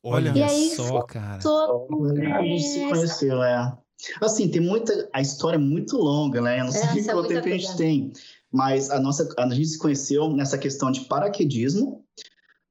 Olha 0.04 0.34
E 0.36 0.42
aí, 0.42 0.70
só, 0.72 1.02
cara. 1.04 1.40
A 1.40 2.42
gente 2.42 2.64
se 2.64 2.88
conheceu, 2.88 3.44
é. 3.44 3.78
Assim, 4.22 4.50
tem 4.50 4.62
muita. 4.62 5.10
A 5.12 5.22
história 5.22 5.58
é 5.58 5.60
muito 5.60 5.98
longa, 5.98 6.40
né? 6.40 6.60
Eu 6.60 6.66
não 6.66 6.72
sei 6.72 6.82
É, 6.82 6.86
é 6.86 7.04
quanto 7.04 7.26
muita 7.26 7.42
tempo 7.42 7.48
a 7.48 7.58
gente 7.58 7.78
tem. 7.78 8.12
Mas 8.51 8.89
a 8.89 9.00
nossa. 9.00 9.27
A 9.38 9.50
gente 9.50 9.68
se 9.68 9.77
conheceu 9.77 10.30
nessa 10.34 10.58
questão 10.58 10.89
de 10.92 11.01
paraquedismo, 11.01 12.04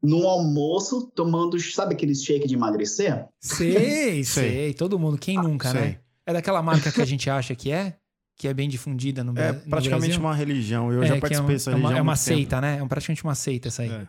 num 0.03 0.27
almoço, 0.27 1.11
tomando. 1.15 1.59
Sabe 1.61 1.95
aquele 1.95 2.15
shake 2.15 2.47
de 2.49 2.55
emagrecer? 2.55 3.27
Sei, 3.41 4.23
sei. 4.25 4.25
Sei. 4.25 4.75
Todo 4.75 4.99
mundo. 4.99 5.19
Quem 5.19 5.37
nunca, 5.37 5.71
Sei. 5.71 5.81
né? 5.81 6.01
É 6.25 6.33
daquela 6.33 6.63
marca 6.63 6.91
que 6.91 7.01
a 7.01 7.05
gente 7.05 7.29
acha 7.31 7.55
que 7.55 7.71
é? 7.71 7.97
Que 8.39 8.49
é 8.49 8.55
bem 8.55 8.69
difundida 8.69 9.23
no, 9.25 9.37
É 9.39 9.53
no 9.53 9.61
praticamente 9.71 10.09
Brasil? 10.09 10.21
uma 10.21 10.35
religião. 10.35 10.93
Eu 10.93 11.03
É, 11.03 11.07
já 11.07 11.15
que 11.15 11.21
participei 11.21 11.55
é, 11.55 11.59
dessa 11.59 11.71
é 11.71 11.75
religião. 11.75 11.99
é 11.99 12.03
uma 12.03 12.17
seita, 12.17 12.61
né? 12.61 12.79
É 12.83 12.87
praticamente 12.87 13.25
uma 13.25 13.35
seita 13.35 13.69
essa 13.69 13.83
aí. 13.83 13.91
É. 13.91 14.07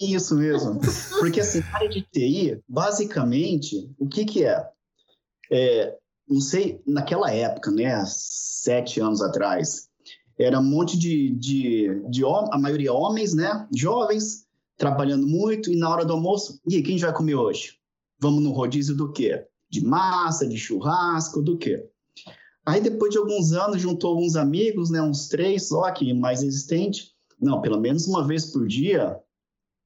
Isso 0.00 0.34
mesmo. 0.36 0.80
Porque 1.18 1.40
assim, 1.40 1.60
na 1.60 1.74
área 1.76 1.88
de 1.88 2.02
TI, 2.02 2.60
basicamente, 2.68 3.90
o 3.98 4.08
que 4.08 4.24
que 4.24 4.44
é? 4.44 4.64
É, 5.52 5.96
Não 6.28 6.40
sei, 6.40 6.80
naquela 6.86 7.30
época, 7.32 7.70
né? 7.70 8.02
Sete 8.06 9.00
anos 9.00 9.20
atrás, 9.20 9.88
era 10.42 10.58
um 10.58 10.64
monte 10.64 10.98
de, 10.98 11.30
de, 11.30 12.02
de 12.08 12.24
a 12.24 12.58
maioria 12.58 12.92
homens, 12.92 13.34
né? 13.34 13.68
Jovens, 13.74 14.46
trabalhando 14.76 15.26
muito, 15.26 15.70
e 15.70 15.76
na 15.76 15.90
hora 15.90 16.04
do 16.04 16.14
almoço, 16.14 16.58
e 16.66 16.76
aí, 16.76 16.82
quem 16.82 16.96
vai 16.96 17.12
comer 17.12 17.34
hoje? 17.34 17.74
Vamos 18.18 18.42
no 18.42 18.50
rodízio 18.50 18.96
do 18.96 19.12
quê? 19.12 19.44
De 19.68 19.84
massa, 19.84 20.46
de 20.46 20.56
churrasco, 20.56 21.42
do 21.42 21.58
quê? 21.58 21.84
Aí 22.64 22.80
depois 22.80 23.12
de 23.12 23.18
alguns 23.18 23.52
anos, 23.52 23.80
juntou 23.80 24.10
alguns 24.10 24.36
amigos, 24.36 24.90
né? 24.90 25.02
Uns 25.02 25.28
três 25.28 25.68
só 25.68 25.84
aqui, 25.84 26.12
mais 26.14 26.42
existente. 26.42 27.12
Não, 27.40 27.60
pelo 27.60 27.80
menos 27.80 28.06
uma 28.06 28.26
vez 28.26 28.46
por 28.46 28.66
dia, 28.66 29.18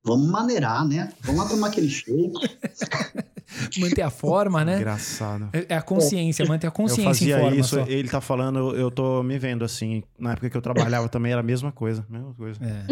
Vamos 0.04 0.28
maneirar, 0.28 0.86
né? 0.86 1.12
Vamos 1.22 1.42
lá 1.42 1.48
tomar 1.48 1.68
aquele 1.68 1.88
shake. 1.88 2.32
Manter 3.78 4.02
a 4.02 4.10
forma, 4.10 4.64
né? 4.64 4.76
Engraçado. 4.76 5.48
É 5.52 5.66
é 5.74 5.76
a 5.76 5.82
consciência, 5.82 6.44
manter 6.46 6.66
a 6.66 6.68
Eu 6.68 6.72
consciência 6.72 7.04
fazia 7.04 7.36
em 7.36 7.40
forma 7.40 7.56
isso, 7.56 7.76
só. 7.76 7.86
ele 7.86 8.08
tá 8.08 8.20
falando, 8.20 8.58
eu- 8.58 8.76
eu 8.76 8.90
tô 8.90 9.22
me 9.22 9.38
vendo 9.38 9.64
assim. 9.64 10.02
Na 10.18 10.32
época 10.32 10.50
que 10.50 10.56
eu 10.56 10.62
trabalhava 10.62 11.08
também 11.08 11.30
era 11.32 11.40
a 11.40 11.44
mesma 11.44 11.70
coisa. 11.70 12.04
Mesma 12.10 12.34
coisa. 12.34 12.58
É. 12.62 12.86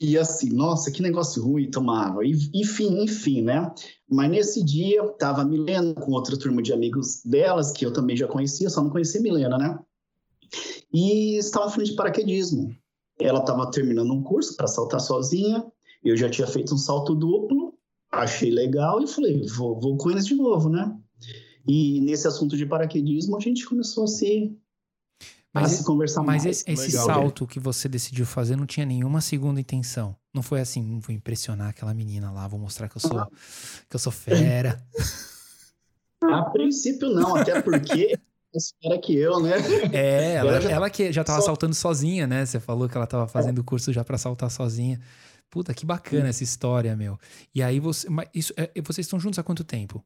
E 0.00 0.16
assim, 0.18 0.50
nossa, 0.50 0.90
que 0.90 1.02
negócio 1.02 1.42
ruim. 1.42 1.68
E, 2.24 2.60
Enfim, 2.60 3.02
enfim, 3.02 3.42
né? 3.42 3.70
Mas 4.08 4.30
nesse 4.30 4.62
dia, 4.64 5.02
tava 5.18 5.42
a 5.42 5.44
Milena 5.44 5.94
com 5.94 6.12
outra 6.12 6.36
turma 6.38 6.62
de 6.62 6.72
amigos 6.72 7.22
delas, 7.24 7.72
que 7.72 7.84
eu 7.84 7.92
também 7.92 8.16
já 8.16 8.26
conhecia, 8.28 8.70
só 8.70 8.82
não 8.82 8.90
conhecia 8.90 9.20
a 9.20 9.22
Milena, 9.22 9.58
né? 9.58 9.78
E 10.92 11.36
estavam 11.38 11.68
falando 11.70 11.86
de 11.88 11.94
paraquedismo. 11.96 12.74
Ela 13.20 13.40
estava 13.40 13.70
terminando 13.70 14.12
um 14.12 14.22
curso 14.22 14.56
para 14.56 14.66
saltar 14.66 15.00
sozinha, 15.00 15.64
eu 16.04 16.16
já 16.16 16.28
tinha 16.30 16.46
feito 16.46 16.74
um 16.74 16.78
salto 16.78 17.14
duplo, 17.14 17.74
achei 18.12 18.50
legal 18.50 19.02
e 19.02 19.06
falei, 19.06 19.46
vou, 19.46 19.78
vou 19.80 19.96
com 19.96 20.10
eles 20.10 20.26
de 20.26 20.34
novo, 20.34 20.68
né? 20.68 20.96
E 21.66 22.00
nesse 22.00 22.28
assunto 22.28 22.56
de 22.56 22.66
paraquedismo, 22.66 23.36
a 23.36 23.40
gente 23.40 23.64
começou 23.66 24.04
a 24.04 24.06
se, 24.06 24.54
a 25.54 25.60
Mas, 25.62 25.72
se 25.72 25.84
conversar 25.84 26.22
mas 26.22 26.44
mais. 26.44 26.58
esse, 26.60 26.70
esse 26.70 26.86
Legal, 26.92 27.06
salto 27.06 27.46
que 27.46 27.58
você 27.58 27.88
decidiu 27.88 28.26
fazer 28.26 28.54
não 28.56 28.66
tinha 28.66 28.84
nenhuma 28.84 29.20
segunda 29.20 29.60
intenção. 29.60 30.14
Não 30.32 30.42
foi 30.42 30.60
assim, 30.60 30.82
"Hum, 30.82 31.00
vou 31.00 31.14
impressionar 31.14 31.70
aquela 31.70 31.94
menina 31.94 32.30
lá, 32.30 32.46
vou 32.46 32.60
mostrar 32.60 32.88
que 32.88 32.96
eu 32.96 33.00
sou, 33.00 33.26
que 33.88 33.96
eu 33.96 34.00
sou 34.00 34.12
fera. 34.12 34.82
A 36.22 36.42
princípio 36.50 37.10
não, 37.10 37.36
até 37.36 37.60
porque 37.60 38.18
espera 38.54 38.98
que 38.98 39.14
eu, 39.14 39.40
né? 39.40 39.52
É, 39.92 40.34
ela, 40.36 40.52
Ela 40.52 40.60
já- 40.60 40.70
ela 40.70 40.90
que 40.90 41.12
já 41.12 41.22
tava 41.22 41.40
só- 41.40 41.46
saltando 41.46 41.74
sozinha, 41.74 42.26
né? 42.26 42.46
Você 42.46 42.58
falou 42.58 42.88
que 42.88 42.96
ela 42.96 43.06
tava 43.06 43.26
fazendo 43.28 43.58
o 43.58 43.64
curso 43.64 43.92
já 43.92 44.02
pra 44.04 44.16
saltar 44.16 44.50
sozinha. 44.50 45.00
Puta, 45.54 45.72
que 45.72 45.86
bacana 45.86 46.28
essa 46.30 46.42
história, 46.42 46.96
meu. 46.96 47.16
E 47.54 47.62
aí 47.62 47.78
você. 47.78 48.10
Mas 48.10 48.28
isso, 48.34 48.52
é, 48.56 48.68
vocês 48.82 49.06
estão 49.06 49.20
juntos 49.20 49.38
há 49.38 49.42
quanto 49.44 49.62
tempo? 49.62 50.04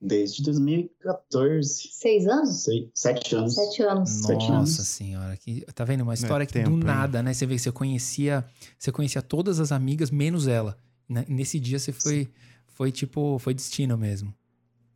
Desde 0.00 0.42
2014, 0.42 1.90
Seis 1.92 2.26
anos? 2.26 2.62
sei, 2.64 2.90
sete 2.94 3.36
anos. 3.36 3.54
Sete 3.54 3.82
anos. 3.82 4.08
Sete 4.10 4.44
anos. 4.46 4.70
Nossa 4.70 4.82
senhora, 4.82 5.36
que, 5.36 5.60
tá 5.74 5.84
vendo? 5.84 6.00
Uma 6.00 6.14
história 6.14 6.46
que 6.46 6.54
tempo, 6.54 6.70
do 6.70 6.76
hein? 6.76 6.84
nada, 6.84 7.22
né? 7.22 7.34
Você 7.34 7.44
vê 7.44 7.56
que 7.56 7.60
você 7.60 7.70
conhecia, 7.70 8.42
você 8.78 8.90
conhecia 8.90 9.20
todas 9.20 9.60
as 9.60 9.70
amigas, 9.72 10.10
menos 10.10 10.46
ela. 10.48 10.74
Né? 11.06 11.26
Nesse 11.28 11.60
dia 11.60 11.78
você 11.78 11.92
foi, 11.92 12.30
foi 12.68 12.90
tipo, 12.90 13.38
foi 13.40 13.52
destino 13.52 13.98
mesmo. 13.98 14.34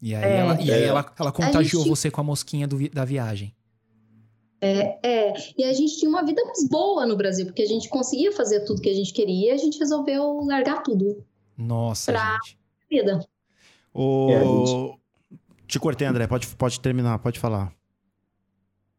E 0.01 0.15
aí, 0.15 0.25
É. 0.25 0.37
ela, 0.39 0.55
e 0.63 0.73
aí 0.73 0.83
É. 0.85 0.87
ela, 0.87 1.15
ela 1.19 1.31
contagiou 1.33 1.83
gente- 1.83 1.91
você 1.91 2.11
com 2.11 2.23
a 2.23 2.25
mosquinha 2.25 2.67
do 2.67 2.89
da 2.89 3.05
viagem. 3.05 3.55
É, 4.67 5.35
e 5.59 5.65
a 5.65 5.73
gente 5.73 5.99
tinha 5.99 6.09
uma 6.09 6.25
vida 6.25 6.43
mais 6.45 6.69
boa 6.69 7.07
no 7.07 7.17
Brasil, 7.17 7.47
porque 7.47 7.63
a 7.63 7.67
gente 7.67 7.89
conseguia 7.89 8.33
fazer 8.33 8.61
tudo 8.61 8.81
que 8.81 8.89
a 8.91 8.95
gente 8.95 9.13
queria 9.13 9.51
e 9.53 9.55
a 9.55 9.57
gente 9.57 9.79
resolveu 9.79 10.41
largar 10.45 10.83
tudo. 10.83 11.25
Nossa, 11.57 12.13
Pra- 12.13 12.39
gente. 12.45 12.59
Vida. 12.91 13.27
O... 13.93 14.29
É, 14.31 14.37
a 14.37 15.67
Te 15.67 15.79
cortei, 15.79 16.07
André. 16.07 16.27
Pode, 16.27 16.47
pode 16.49 16.81
terminar, 16.81 17.19
pode 17.19 17.39
falar. 17.39 17.73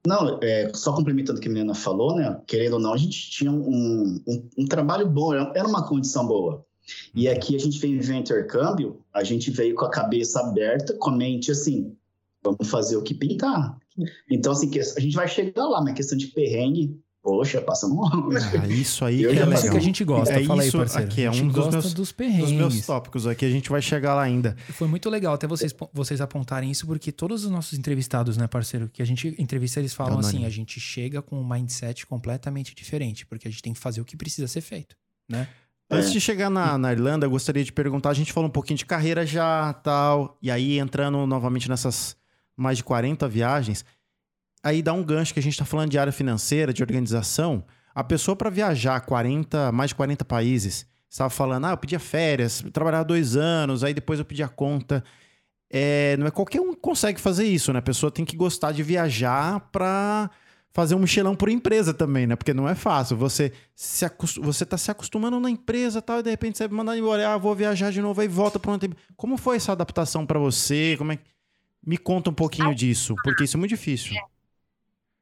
Não, 0.05 0.39
é, 0.41 0.71
só 0.73 0.93
complementando 0.93 1.39
o 1.39 1.41
que 1.41 1.47
a 1.47 1.51
menina 1.51 1.73
falou, 1.73 2.15
né? 2.15 2.39
Querendo 2.45 2.73
ou 2.73 2.79
não, 2.79 2.93
a 2.93 2.97
gente 2.97 3.31
tinha 3.31 3.51
um, 3.51 4.21
um, 4.27 4.49
um 4.57 4.65
trabalho 4.65 5.07
bom, 5.07 5.33
era 5.33 5.51
era 5.55 5.67
uma 5.67 5.87
condição 5.87 6.27
boa. 6.27 6.63
E 7.15 7.27
aqui 7.27 7.55
a 7.55 7.59
gente 7.59 7.79
veio 7.79 7.99
viver 7.99 8.15
intercâmbio, 8.15 9.01
a 9.11 9.23
gente 9.23 9.49
veio 9.49 9.73
com 9.73 9.85
a 9.85 9.89
cabeça 9.89 10.39
aberta, 10.39 10.93
com 10.93 11.09
a 11.09 11.15
mente 11.15 11.49
assim, 11.51 11.95
vamos 12.45 12.69
fazer 12.69 12.95
o 12.95 13.01
que 13.03 13.13
pintar. 13.13 13.77
Então, 14.29 14.51
assim, 14.51 14.69
que- 14.69 14.79
a 14.79 14.99
gente 14.99 15.15
vai 15.15 15.27
chegar 15.27 15.65
lá, 15.65 15.81
mas 15.81 15.93
questão 15.95 16.17
de 16.17 16.27
perrengue, 16.27 16.99
poxa, 17.23 17.59
passando 17.61 17.95
mal. 17.95 18.11
Ah, 18.61 18.67
isso 18.67 19.03
aí 19.03 19.23
Eu 19.23 19.31
que 19.31 19.39
é 19.39 19.45
legal. 19.45 19.61
que 19.71 19.77
a 19.77 19.79
gente 19.79 20.03
gosta, 20.03 20.33
É 20.39 20.43
fala 20.45 20.61
aí, 20.61 20.67
isso 20.67 20.77
parceiro. 20.77 21.07
aqui, 21.07 21.21
é 21.23 21.31
um 21.31 21.47
dos 21.47 21.67
meus- 21.69 21.83
dos 21.85 21.93
Dos 21.93 22.11
perrengues. 22.11 22.51
meus 22.51 22.85
tópicos 22.85 23.25
aqui, 23.25 23.45
a 23.45 23.49
gente 23.49 23.69
vai 23.69 23.81
chegar 23.81 24.13
lá 24.15 24.21
ainda. 24.23 24.55
Foi 24.73 24.87
muito 24.87 25.09
legal 25.09 25.33
até 25.33 25.47
vocês, 25.47 25.73
vocês 25.91 26.21
apontarem 26.21 26.69
isso, 26.69 26.85
porque 26.85 27.11
todos 27.11 27.43
os 27.45 27.49
nossos 27.51 27.77
entrevistados, 27.79 28.37
né, 28.37 28.45
parceiro, 28.47 28.89
que 28.93 29.01
a 29.01 29.05
gente 29.05 29.33
entrevista, 29.39 29.79
eles 29.79 29.93
falam 29.93 30.19
Anônimo. 30.19 30.29
assim: 30.37 30.45
a 30.45 30.49
gente 30.49 30.79
chega 30.79 31.21
com 31.21 31.39
um 31.39 31.47
mindset 31.47 32.05
completamente 32.05 32.75
diferente, 32.75 33.25
porque 33.25 33.47
a 33.47 33.51
gente 33.51 33.61
tem 33.63 33.73
que 33.73 33.79
fazer 33.79 34.01
o 34.01 34.05
que 34.05 34.15
precisa 34.15 34.47
ser 34.47 34.61
feito, 34.61 34.95
né? 35.29 35.47
Antes 35.89 36.09
É. 36.09 36.13
de 36.13 36.19
chegar 36.21 36.49
na, 36.49 36.77
na 36.79 36.91
Irlanda, 36.91 37.27
eu 37.27 37.29
gostaria 37.29 37.63
de 37.63 37.71
perguntar, 37.71 38.09
a 38.09 38.13
gente 38.15 38.33
falou 38.33 38.49
um 38.49 38.51
pouquinho 38.51 38.77
de 38.77 38.85
carreira 38.87 39.23
já, 39.23 39.71
tal, 39.73 40.35
e 40.41 40.49
aí 40.49 40.79
entrando 40.79 41.25
novamente 41.27 41.69
nessas 41.69 42.15
mais 42.55 42.77
de 42.77 42.83
40 42.83 43.27
viagens, 43.27 43.85
aí 44.63 44.81
dá 44.81 44.93
um 44.93 45.03
gancho 45.03 45.33
que 45.33 45.39
a 45.39 45.43
gente 45.43 45.57
tá 45.57 45.65
falando 45.65 45.91
de 45.91 45.99
área 45.99 46.13
financeira, 46.13 46.73
de 46.73 46.81
organização, 46.81 47.63
a 47.93 48.03
pessoa 48.03 48.35
para 48.35 48.49
viajar 48.49 48.99
40, 49.01 49.71
mais 49.71 49.89
de 49.89 49.95
40 49.95 50.25
países, 50.25 50.85
estava 51.09 51.29
falando, 51.29 51.65
ah, 51.65 51.71
eu 51.71 51.77
pedia 51.77 51.99
férias, 51.99 52.63
trabalhava 52.73 53.05
dois 53.05 53.35
anos, 53.37 53.83
aí 53.83 53.93
depois 53.93 54.19
eu 54.19 54.25
pedia 54.25 54.47
conta. 54.47 55.03
é, 55.69 56.15
não 56.17 56.27
é 56.27 56.31
qualquer 56.31 56.61
um 56.61 56.73
que 56.73 56.79
consegue 56.81 57.19
fazer 57.19 57.45
isso, 57.45 57.73
né? 57.73 57.79
A 57.79 57.81
pessoa 57.81 58.11
tem 58.11 58.25
que 58.25 58.35
gostar 58.35 58.71
de 58.71 58.83
viajar 58.83 59.59
pra 59.71 60.29
fazer 60.73 60.93
um 60.93 60.99
mochilão 60.99 61.35
por 61.35 61.49
empresa 61.49 61.93
também, 61.93 62.27
né? 62.27 62.35
Porque 62.35 62.53
não 62.53 62.67
é 62.67 62.75
fácil. 62.75 63.15
Você 63.17 63.53
se 63.73 64.03
acost... 64.03 64.37
você 64.39 64.65
tá 64.65 64.77
se 64.77 64.91
acostumando 64.91 65.39
na 65.39 65.49
empresa 65.49 66.01
tal, 66.01 66.19
e 66.19 66.23
de 66.23 66.29
repente 66.29 66.57
você 66.57 66.67
manda 66.67 66.97
embora, 66.97 67.33
ah, 67.33 67.37
vou 67.37 67.55
viajar 67.55 67.91
de 67.91 68.01
novo, 68.01 68.19
aí 68.19 68.27
volta 68.27 68.59
para 68.59 68.71
onde. 68.71 68.89
Como 69.15 69.37
foi 69.37 69.55
essa 69.55 69.71
adaptação 69.71 70.25
para 70.25 70.37
você? 70.37 70.95
Como 70.97 71.13
é 71.13 71.19
Me 71.85 71.97
conta 71.97 72.29
um 72.29 72.33
pouquinho 72.33 72.73
disso, 72.73 73.15
porque 73.23 73.43
isso 73.43 73.57
é 73.57 73.59
muito 73.59 73.69
difícil. 73.69 74.15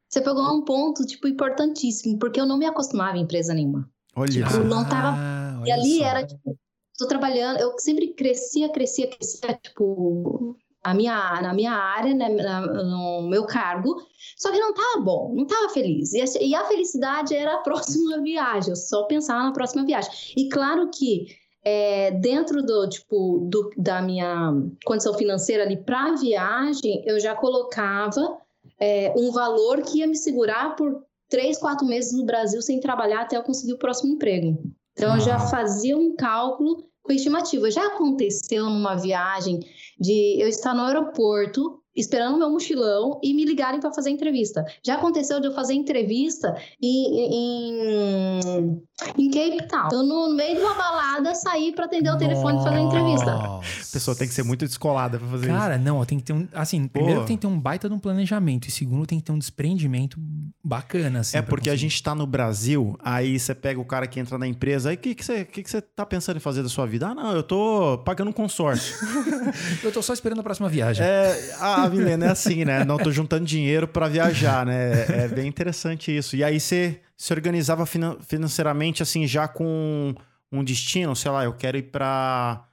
Você 0.09 0.21
pegou 0.21 0.43
um 0.55 0.63
ponto, 0.63 1.05
tipo, 1.05 1.27
importantíssimo, 1.27 2.19
porque 2.19 2.39
eu 2.39 2.45
não 2.45 2.57
me 2.57 2.65
acostumava 2.65 3.17
em 3.17 3.21
empresa 3.21 3.53
nenhuma. 3.53 3.89
Olha 4.15 4.31
Tipo, 4.31 4.47
isso. 4.47 4.63
não 4.63 4.87
tava 4.87 5.17
Ah, 5.17 5.61
E 5.65 5.71
ali 5.71 5.97
só. 5.99 6.05
era, 6.05 6.25
tipo, 6.25 6.57
tô 6.97 7.07
trabalhando, 7.07 7.59
eu 7.59 7.77
sempre 7.79 8.13
crescia, 8.13 8.69
crescia, 8.69 9.07
crescia, 9.09 9.59
tipo, 9.61 10.55
a 10.83 10.93
minha, 10.93 11.41
na 11.41 11.53
minha 11.53 11.71
área, 11.71 12.13
né, 12.13 12.29
na- 12.29 12.61
no 12.61 13.27
meu 13.27 13.45
cargo, 13.45 13.95
só 14.37 14.51
que 14.51 14.59
não 14.59 14.73
tava 14.73 15.01
bom, 15.01 15.33
não 15.35 15.47
tava 15.47 15.69
feliz. 15.69 16.13
E 16.13 16.21
a, 16.21 16.25
e 16.41 16.53
a 16.53 16.65
felicidade 16.65 17.33
era 17.33 17.55
a 17.55 17.61
próxima 17.63 18.21
viagem, 18.21 18.69
eu 18.69 18.75
só 18.75 19.03
pensava 19.05 19.43
na 19.43 19.51
próxima 19.53 19.83
viagem. 19.85 20.11
E 20.37 20.47
claro 20.49 20.89
que 20.93 21.25
é, 21.63 22.11
dentro 22.11 22.61
do, 22.61 22.87
tipo, 22.89 23.47
do, 23.49 23.69
da 23.77 24.01
minha 24.01 24.53
condição 24.85 25.13
financeira 25.13 25.63
ali 25.63 25.77
para 25.77 26.15
viagem, 26.15 27.03
eu 27.05 27.19
já 27.19 27.33
colocava 27.35 28.37
é, 28.79 29.13
um 29.17 29.31
valor 29.31 29.81
que 29.81 29.99
ia 29.99 30.07
me 30.07 30.15
segurar 30.15 30.75
por 30.75 31.03
três, 31.29 31.57
quatro 31.57 31.87
meses 31.87 32.11
no 32.13 32.25
Brasil 32.25 32.61
sem 32.61 32.79
trabalhar 32.79 33.21
até 33.21 33.37
eu 33.37 33.43
conseguir 33.43 33.73
o 33.73 33.79
próximo 33.79 34.13
emprego. 34.13 34.61
Então, 34.91 35.15
eu 35.15 35.21
já 35.21 35.37
Uau. 35.37 35.47
fazia 35.47 35.97
um 35.97 36.15
cálculo 36.15 36.85
com 37.01 37.11
estimativa. 37.11 37.71
Já 37.71 37.87
aconteceu 37.87 38.65
numa 38.65 38.95
viagem 38.95 39.59
de 39.99 40.41
eu 40.41 40.47
estar 40.47 40.73
no 40.73 40.83
aeroporto 40.83 41.82
esperando 41.95 42.37
meu 42.37 42.49
mochilão 42.49 43.19
e 43.23 43.33
me 43.33 43.45
ligarem 43.45 43.79
para 43.79 43.91
fazer 43.91 44.09
entrevista. 44.09 44.65
Já 44.83 44.95
aconteceu 44.95 45.39
de 45.39 45.47
eu 45.47 45.53
fazer 45.53 45.73
entrevista 45.73 46.55
em, 46.81 47.29
em, 47.33 48.81
em 49.17 49.29
Cape 49.29 49.67
Town. 49.67 49.89
Eu, 49.91 50.03
no 50.03 50.33
meio 50.33 50.55
de 50.55 50.61
uma 50.61 50.73
balada, 50.73 51.35
sair 51.35 51.73
para 51.73 51.85
atender 51.85 52.09
o 52.11 52.17
telefone 52.17 52.59
e 52.59 52.63
fazer 52.63 52.77
a 52.77 52.81
entrevista. 52.81 53.31
A 53.31 53.61
pessoa 53.91 54.15
tem 54.15 54.27
que 54.27 54.33
ser 54.33 54.43
muito 54.43 54.65
descolada 54.65 55.19
pra 55.19 55.27
fazer 55.27 55.47
Cara, 55.47 55.77
não, 55.77 56.03
tem 56.05 56.17
que 56.17 56.25
ter 56.25 56.33
um. 56.33 56.47
Assim, 56.53 56.87
primeiro 56.87 57.21
Pô. 57.21 57.25
tem 57.25 57.37
que 57.37 57.41
ter 57.41 57.47
um 57.47 57.59
baita 57.59 57.87
de 57.87 57.95
um 57.95 57.99
planejamento. 57.99 58.67
E 58.67 58.71
segundo, 58.71 59.05
tem 59.05 59.19
que 59.19 59.25
ter 59.25 59.31
um 59.31 59.39
desprendimento 59.39 60.17
bacana, 60.63 61.19
assim. 61.19 61.37
É 61.37 61.41
porque 61.41 61.69
a 61.69 61.73
conseguir. 61.73 61.89
gente 61.89 62.03
tá 62.03 62.15
no 62.15 62.25
Brasil, 62.25 62.97
aí 62.99 63.39
você 63.39 63.53
pega 63.53 63.79
o 63.79 63.85
cara 63.85 64.07
que 64.07 64.19
entra 64.19 64.37
na 64.37 64.47
empresa, 64.47 64.89
aí 64.89 64.95
o 64.95 64.97
que, 64.97 65.13
que, 65.13 65.23
você, 65.23 65.45
que, 65.45 65.63
que 65.63 65.69
você 65.69 65.81
tá 65.81 66.05
pensando 66.05 66.37
em 66.37 66.39
fazer 66.39 66.63
da 66.63 66.69
sua 66.69 66.85
vida? 66.85 67.07
Ah, 67.07 67.15
não, 67.15 67.33
eu 67.33 67.43
tô 67.43 68.01
pagando 68.05 68.29
um 68.29 68.33
consórcio. 68.33 68.95
Eu 69.83 69.91
tô 69.91 70.01
só 70.01 70.13
esperando 70.13 70.39
a 70.39 70.43
próxima 70.43 70.69
viagem. 70.69 71.05
É, 71.05 71.55
a 71.59 71.82
Milena 71.89 72.27
é 72.27 72.29
assim, 72.29 72.65
né? 72.65 72.83
Não 72.83 72.99
tô 72.99 73.11
juntando 73.11 73.45
dinheiro 73.45 73.87
pra 73.87 74.07
viajar, 74.07 74.65
né? 74.65 75.23
É 75.25 75.27
bem 75.27 75.47
interessante 75.47 76.15
isso. 76.15 76.35
E 76.35 76.43
aí 76.43 76.59
você 76.59 77.01
se 77.17 77.33
organizava 77.33 77.85
finan- 77.85 78.17
financeiramente, 78.21 79.01
assim, 79.03 79.27
já 79.27 79.47
com 79.47 80.13
um 80.51 80.63
destino, 80.63 81.15
sei 81.15 81.31
lá, 81.31 81.43
eu 81.45 81.53
quero 81.53 81.77
ir 81.77 81.83
pra 81.83 82.67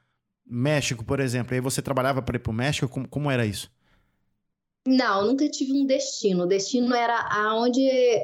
México, 0.46 1.04
por 1.04 1.20
exemplo. 1.20 1.54
Aí 1.54 1.60
você 1.60 1.82
trabalhava 1.82 2.22
para 2.22 2.36
ir 2.36 2.40
pro 2.40 2.52
México? 2.52 2.88
Como, 2.88 3.08
como 3.08 3.30
era 3.30 3.46
isso? 3.46 3.70
Não, 4.86 5.26
nunca 5.26 5.48
tive 5.50 5.72
um 5.72 5.86
destino. 5.86 6.44
O 6.44 6.46
destino 6.46 6.94
era 6.94 7.18
aonde, 7.30 7.80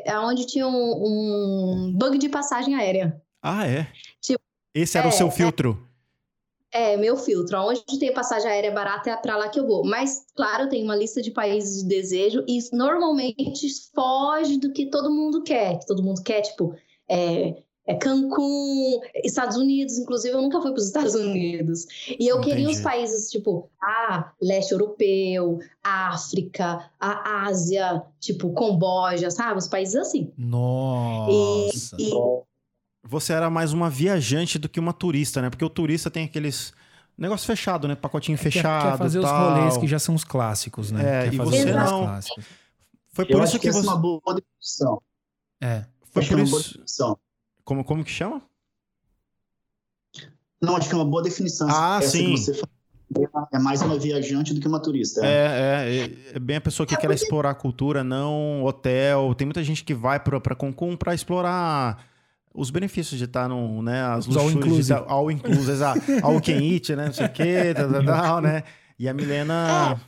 aonde 0.08 0.46
tinha 0.46 0.66
um, 0.66 1.86
um 1.88 1.92
bug 1.92 2.18
de 2.18 2.28
passagem 2.28 2.74
aérea. 2.74 3.20
Ah, 3.42 3.66
é? 3.66 3.92
Tipo, 4.20 4.40
Esse 4.74 4.98
era 4.98 5.08
o 5.08 5.10
é, 5.10 5.14
seu 5.14 5.28
é. 5.28 5.30
filtro? 5.30 5.85
É, 6.76 6.94
meu 6.94 7.16
filtro. 7.16 7.56
Aonde 7.56 7.98
tem 7.98 8.12
passagem 8.12 8.50
aérea 8.50 8.70
barata 8.70 9.08
é 9.08 9.16
pra 9.16 9.34
lá 9.38 9.48
que 9.48 9.58
eu 9.58 9.66
vou. 9.66 9.82
Mas, 9.82 10.26
claro, 10.36 10.64
eu 10.64 10.68
tenho 10.68 10.84
uma 10.84 10.94
lista 10.94 11.22
de 11.22 11.30
países 11.30 11.82
de 11.82 11.88
desejo 11.88 12.44
e 12.46 12.58
normalmente 12.70 13.66
foge 13.94 14.58
do 14.58 14.70
que 14.70 14.90
todo 14.90 15.10
mundo 15.10 15.42
quer. 15.42 15.78
Que 15.78 15.86
todo 15.86 16.02
mundo 16.02 16.22
quer, 16.22 16.42
tipo, 16.42 16.74
é, 17.08 17.62
é 17.86 17.94
Cancún, 17.94 19.00
Estados 19.24 19.56
Unidos. 19.56 19.96
Inclusive, 19.96 20.34
eu 20.34 20.42
nunca 20.42 20.60
fui 20.60 20.70
para 20.70 20.78
os 20.78 20.86
Estados 20.86 21.14
Unidos. 21.16 21.86
E 22.20 22.28
eu 22.28 22.42
queria 22.42 22.66
os 22.66 22.72
Entendi. 22.72 22.82
países, 22.82 23.30
tipo, 23.30 23.70
ah, 23.82 24.32
leste 24.42 24.72
europeu, 24.72 25.58
África, 25.82 26.90
a 27.00 27.46
Ásia, 27.46 28.02
tipo, 28.20 28.52
Camboja, 28.52 29.30
sabe? 29.30 29.58
Os 29.58 29.68
países 29.68 29.96
assim. 29.96 30.30
Nossa. 30.36 31.96
E, 31.98 32.10
Você 33.08 33.32
era 33.32 33.48
mais 33.48 33.72
uma 33.72 33.88
viajante 33.88 34.58
do 34.58 34.68
que 34.68 34.80
uma 34.80 34.92
turista, 34.92 35.40
né? 35.42 35.50
Porque 35.50 35.64
o 35.64 35.70
turista 35.70 36.10
tem 36.10 36.24
aqueles 36.24 36.72
negócio 37.16 37.46
fechado, 37.46 37.86
né? 37.88 37.94
Pacotinho 37.94 38.36
Quer- 38.36 38.44
fechado. 38.44 38.92
Quer 38.92 38.98
fazer 38.98 39.18
os 39.20 39.24
tal. 39.24 39.54
rolês 39.54 39.76
que 39.76 39.86
já 39.86 39.98
são 39.98 40.14
os 40.14 40.24
clássicos, 40.24 40.90
né? 40.90 41.00
É, 41.02 41.24
Quer 41.24 41.34
e 41.34 41.36
fazer 41.36 41.50
você 41.50 41.70
os 41.70 41.76
não. 41.76 42.02
clássicos. 42.04 42.44
Foi 43.12 43.24
Eu 43.24 43.28
por 43.30 43.36
acho 43.42 43.44
isso 43.50 43.56
que 43.58 43.62
que 43.62 43.68
essa 43.68 43.80
você. 43.80 43.86
é 43.86 43.90
uma 43.90 43.98
boa 43.98 44.20
definição. 44.34 45.02
É. 45.60 45.84
Foi 46.12 46.22
Acho 46.22 46.30
por 46.30 46.38
é 46.38 46.42
uma 46.42 46.50
boa 46.50 46.60
isso. 46.60 46.68
definição. 46.72 47.18
Como, 47.64 47.84
como 47.84 48.04
que 48.04 48.10
chama? 48.10 48.42
Não, 50.60 50.76
acho 50.76 50.88
que 50.88 50.94
é 50.94 50.98
uma 50.98 51.04
boa 51.04 51.22
definição. 51.22 51.68
Ah, 51.70 51.98
Essa 52.02 52.16
que 52.18 52.36
sim. 52.38 52.60
É 53.52 53.58
mais 53.58 53.82
uma 53.82 53.96
viajante 53.96 54.52
do 54.52 54.60
que 54.60 54.66
uma 54.66 54.80
turista. 54.82 55.24
É, 55.24 55.28
é, 55.28 55.96
é, 56.32 56.36
é 56.36 56.38
bem 56.40 56.56
a 56.56 56.60
pessoa 56.60 56.84
que 56.86 56.96
quer 56.96 57.10
explorar 57.12 57.50
a 57.50 57.54
cultura, 57.54 58.02
não 58.02 58.64
hotel. 58.64 59.32
Tem 59.34 59.46
muita 59.46 59.62
gente 59.62 59.84
que 59.84 59.94
vai 59.94 60.18
pra, 60.18 60.40
pra 60.40 60.56
Cancún 60.56 60.96
pra 60.96 61.14
explorar 61.14 62.04
os 62.56 62.70
benefícios 62.70 63.18
de 63.18 63.24
estar 63.26 63.48
no, 63.48 63.82
né, 63.82 64.02
as 64.02 64.26
all 64.26 64.44
luxúrias 64.44 64.54
inclusive. 64.54 65.04
all 65.06 65.30
inclusive, 65.30 65.70
exato. 65.72 66.00
All 66.22 66.40
can 66.40 66.60
eat, 66.62 66.94
né, 66.96 67.06
não 67.06 67.12
sei 67.12 67.26
o 67.26 67.32
quê, 67.32 67.74
tal, 67.74 67.92
tal, 67.92 68.04
tal, 68.04 68.40
né? 68.40 68.62
E 68.98 69.08
a 69.08 69.14
Milena... 69.14 70.00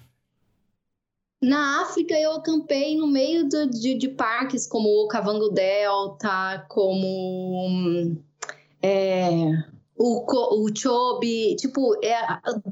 Na 1.40 1.82
África, 1.82 2.14
eu 2.14 2.32
acampei 2.32 2.96
no 2.96 3.06
meio 3.06 3.48
do- 3.48 3.70
de, 3.70 3.94
de 3.96 4.08
parques 4.08 4.66
como 4.66 4.88
o 4.88 5.06
Kavango 5.06 5.50
Delta, 5.50 6.66
como 6.68 8.16
é, 8.82 9.30
o, 9.96 10.64
o 10.64 10.76
Chobe. 10.76 11.54
Tipo, 11.54 11.94
é, 12.04 12.16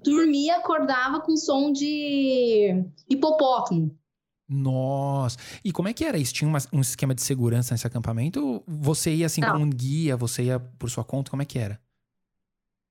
dormia, 0.02 0.56
acordava 0.56 1.20
com 1.20 1.36
som 1.36 1.70
de 1.70 2.84
hipopótamo. 3.08 3.96
Nossa. 4.48 5.36
E 5.64 5.72
como 5.72 5.88
é 5.88 5.92
que 5.92 6.04
era 6.04 6.16
isso? 6.16 6.32
Tinha 6.32 6.48
uma- 6.48 6.58
um 6.72 6.80
esquema 6.80 7.14
de 7.14 7.22
segurança 7.22 7.74
nesse 7.74 7.86
acampamento? 7.86 8.62
Você 8.66 9.12
ia 9.12 9.26
assim 9.26 9.40
Não. 9.40 9.52
com 9.52 9.58
um 9.64 9.70
guia? 9.70 10.16
Você 10.16 10.44
ia 10.44 10.60
por 10.60 10.88
sua 10.88 11.04
conta? 11.04 11.30
Como 11.30 11.42
é 11.42 11.44
que 11.44 11.58
era? 11.58 11.80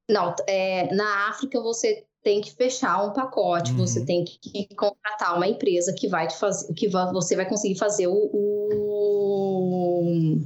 Não, 0.09 0.35
é, 0.47 0.93
na 0.93 1.29
África 1.29 1.59
você 1.61 2.05
tem 2.21 2.41
que 2.41 2.51
fechar 2.53 3.03
um 3.03 3.13
pacote, 3.13 3.71
Uhum. 3.71 3.77
você 3.77 4.05
tem 4.05 4.23
que 4.25 4.67
contratar 4.75 5.35
uma 5.35 5.47
empresa 5.47 5.93
que 5.93 6.07
vai 6.07 6.27
te 6.27 6.37
fazer, 6.37 6.73
que 6.73 6.87
você 6.89 7.35
vai 7.35 7.47
conseguir 7.47 7.77
fazer 7.77 8.07
o, 8.07 8.29
o- 8.33 10.41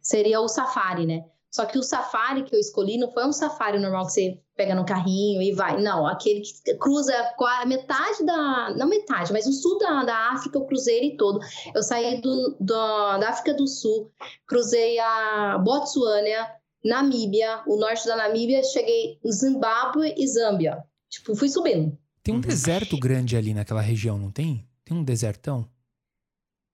seria 0.00 0.40
o 0.40 0.48
safari, 0.48 1.04
né? 1.06 1.24
Só 1.50 1.66
que 1.66 1.78
o 1.78 1.82
safari 1.82 2.44
que 2.44 2.54
eu 2.54 2.60
escolhi 2.60 2.96
não 2.98 3.10
foi 3.12 3.26
um 3.26 3.32
safari 3.32 3.78
normal 3.78 4.06
que 4.06 4.12
você 4.12 4.40
pega 4.56 4.74
no 4.74 4.84
carrinho 4.86 5.42
e 5.42 5.52
vai. 5.52 5.80
Não, 5.80 6.06
aquele 6.06 6.40
que 6.40 6.74
cruza 6.76 7.12
qua- 7.36 7.66
metade 7.66 8.24
da. 8.24 8.74
Não 8.76 8.88
metade, 8.88 9.32
mas 9.32 9.46
o 9.46 9.52
sul 9.52 9.78
da, 9.78 10.02
da 10.04 10.30
África, 10.32 10.58
eu 10.58 10.64
cruzei 10.64 10.96
ele 10.98 11.16
todo. 11.16 11.38
Eu 11.74 11.82
saí 11.82 12.20
do, 12.20 12.56
do- 12.58 13.18
da 13.18 13.28
África 13.28 13.52
do 13.54 13.66
Sul, 13.68 14.10
cruzei 14.46 14.98
a 14.98 15.58
Botsuânia, 15.58 16.48
Namíbia, 16.84 17.62
o 17.66 17.76
norte 17.76 18.06
da 18.06 18.16
Namíbia, 18.16 18.62
cheguei 18.64 19.18
em 19.24 19.30
Zimbábue 19.32 20.14
e 20.16 20.26
Zâmbia. 20.26 20.78
Tipo, 21.08 21.34
fui 21.36 21.48
subindo. 21.48 21.96
Tem 22.22 22.34
um 22.34 22.38
Uhum. 22.38 22.40
deserto 22.42 22.98
grande 22.98 23.36
ali 23.36 23.54
naquela 23.54 23.80
região, 23.80 24.18
não 24.18 24.30
tem? 24.30 24.66
Tem 24.84 24.96
um 24.96 25.04
desertão? 25.04 25.68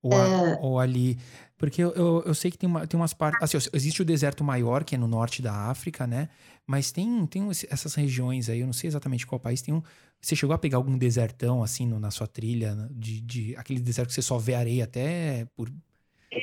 Ou, 0.03 0.13
a- 0.13 0.27
É. 0.27 0.59
ou 0.61 0.79
ali. 0.79 1.17
Porque 1.57 1.81
eu, 1.81 1.91
eu, 1.93 2.23
eu 2.25 2.35
sei 2.35 2.51
que 2.51 2.57
tem, 2.57 2.67
uma, 2.69 2.85
tem 2.85 2.99
umas 2.99 3.13
partes. 3.13 3.41
Assim, 3.41 3.69
existe 3.73 4.01
o 4.01 4.05
deserto 4.05 4.43
maior, 4.43 4.83
que 4.83 4.95
é 4.95 4.97
no 4.97 5.07
norte 5.07 5.41
da 5.41 5.53
África, 5.53 6.05
né? 6.05 6.27
Mas 6.67 6.91
tem, 6.91 7.25
tem 7.25 7.49
essas 7.69 7.95
regiões 7.95 8.49
aí, 8.49 8.59
eu 8.59 8.65
não 8.65 8.73
sei 8.73 8.89
exatamente 8.89 9.25
qual 9.25 9.39
país. 9.39 9.61
Tem 9.61 9.73
um. 9.73 9.81
Você 10.21 10.35
chegou 10.35 10.53
a 10.53 10.57
pegar 10.57 10.77
algum 10.77 10.97
desertão, 10.97 11.63
assim, 11.63 11.87
no- 11.87 11.99
na 11.99 12.11
sua 12.11 12.27
trilha? 12.27 12.75
né? 12.75 12.87
De, 12.91 13.21
de 13.21 13.55
aquele 13.55 13.79
deserto 13.79 14.09
que 14.09 14.13
você 14.15 14.21
só 14.21 14.37
vê 14.37 14.53
areia 14.55 14.83
até 14.83 15.45
por. 15.55 15.71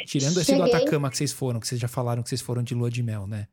Tirando 0.06 0.40
esse 0.40 0.54
do. 0.54 0.62
Atacama 0.62 1.10
que 1.10 1.16
vocês 1.18 1.32
foram, 1.32 1.60
que 1.60 1.68
vocês 1.68 1.80
já 1.80 1.88
falaram 1.88 2.22
que 2.22 2.28
vocês 2.30 2.40
foram 2.40 2.62
de 2.62 2.74
lua 2.74 2.90
de 2.90 3.02
mel, 3.02 3.26
né? 3.26 3.46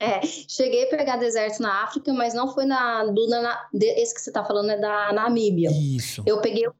É, 0.00 0.20
cheguei 0.26 0.84
a 0.84 0.90
pegar 0.90 1.16
deserto 1.16 1.62
na 1.62 1.84
África, 1.84 2.12
mas 2.12 2.34
não 2.34 2.52
foi 2.52 2.64
na. 2.66 3.04
Do, 3.04 3.28
na 3.28 3.68
esse 3.72 4.12
que 4.14 4.20
você 4.20 4.32
tá 4.32 4.44
falando 4.44 4.70
é 4.70 4.78
da 4.80 5.12
Namíbia. 5.12 5.70
Isso. 5.70 6.22
Eu 6.26 6.40
peguei 6.40 6.66
o, 6.66 6.74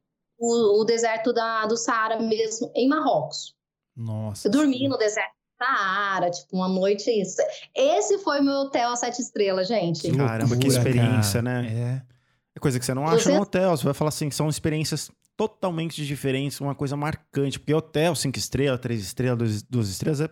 o 0.81 0.85
deserto 0.85 1.33
da, 1.33 1.66
do 1.66 1.76
Saara 1.76 2.20
mesmo, 2.20 2.70
em 2.74 2.88
Marrocos. 2.88 3.55
Nossa. 3.96 4.48
Eu 4.48 4.52
dormi 4.52 4.88
no 4.88 4.96
deserto 4.98 5.31
do 5.33 5.64
Saara, 5.64 6.31
tipo, 6.31 6.57
uma 6.57 6.68
noite 6.68 7.11
isso. 7.11 7.37
Esse 7.74 8.18
foi 8.18 8.40
meu 8.40 8.52
hotel 8.55 8.96
sete 8.96 9.20
estrelas, 9.20 9.68
gente. 9.68 10.00
Que 10.02 10.16
Caramba, 10.16 10.57
que 10.57 10.66
experiência, 10.66 11.42
cara. 11.42 11.62
né? 11.62 12.02
É. 12.09 12.12
É 12.55 12.61
coisa 12.61 12.78
que 12.78 12.85
você 12.85 12.92
não 12.92 13.07
acha 13.07 13.18
Você- 13.20 13.35
no 13.35 13.42
hotel. 13.42 13.70
Você 13.76 13.85
vai 13.85 13.94
falar 13.94 14.09
assim, 14.09 14.31
são 14.31 14.48
experiências 14.48 15.11
totalmente 15.37 16.05
diferentes, 16.05 16.61
uma 16.61 16.74
coisa 16.74 16.96
marcante. 16.96 17.59
Porque 17.59 17.72
hotel, 17.72 18.14
cinco 18.14 18.38
estrelas, 18.38 18.81
três 18.81 19.02
estrelas, 19.02 19.38
duas, 19.38 19.62
duas 19.62 19.88
estrelas, 19.88 20.20
é... 20.20 20.28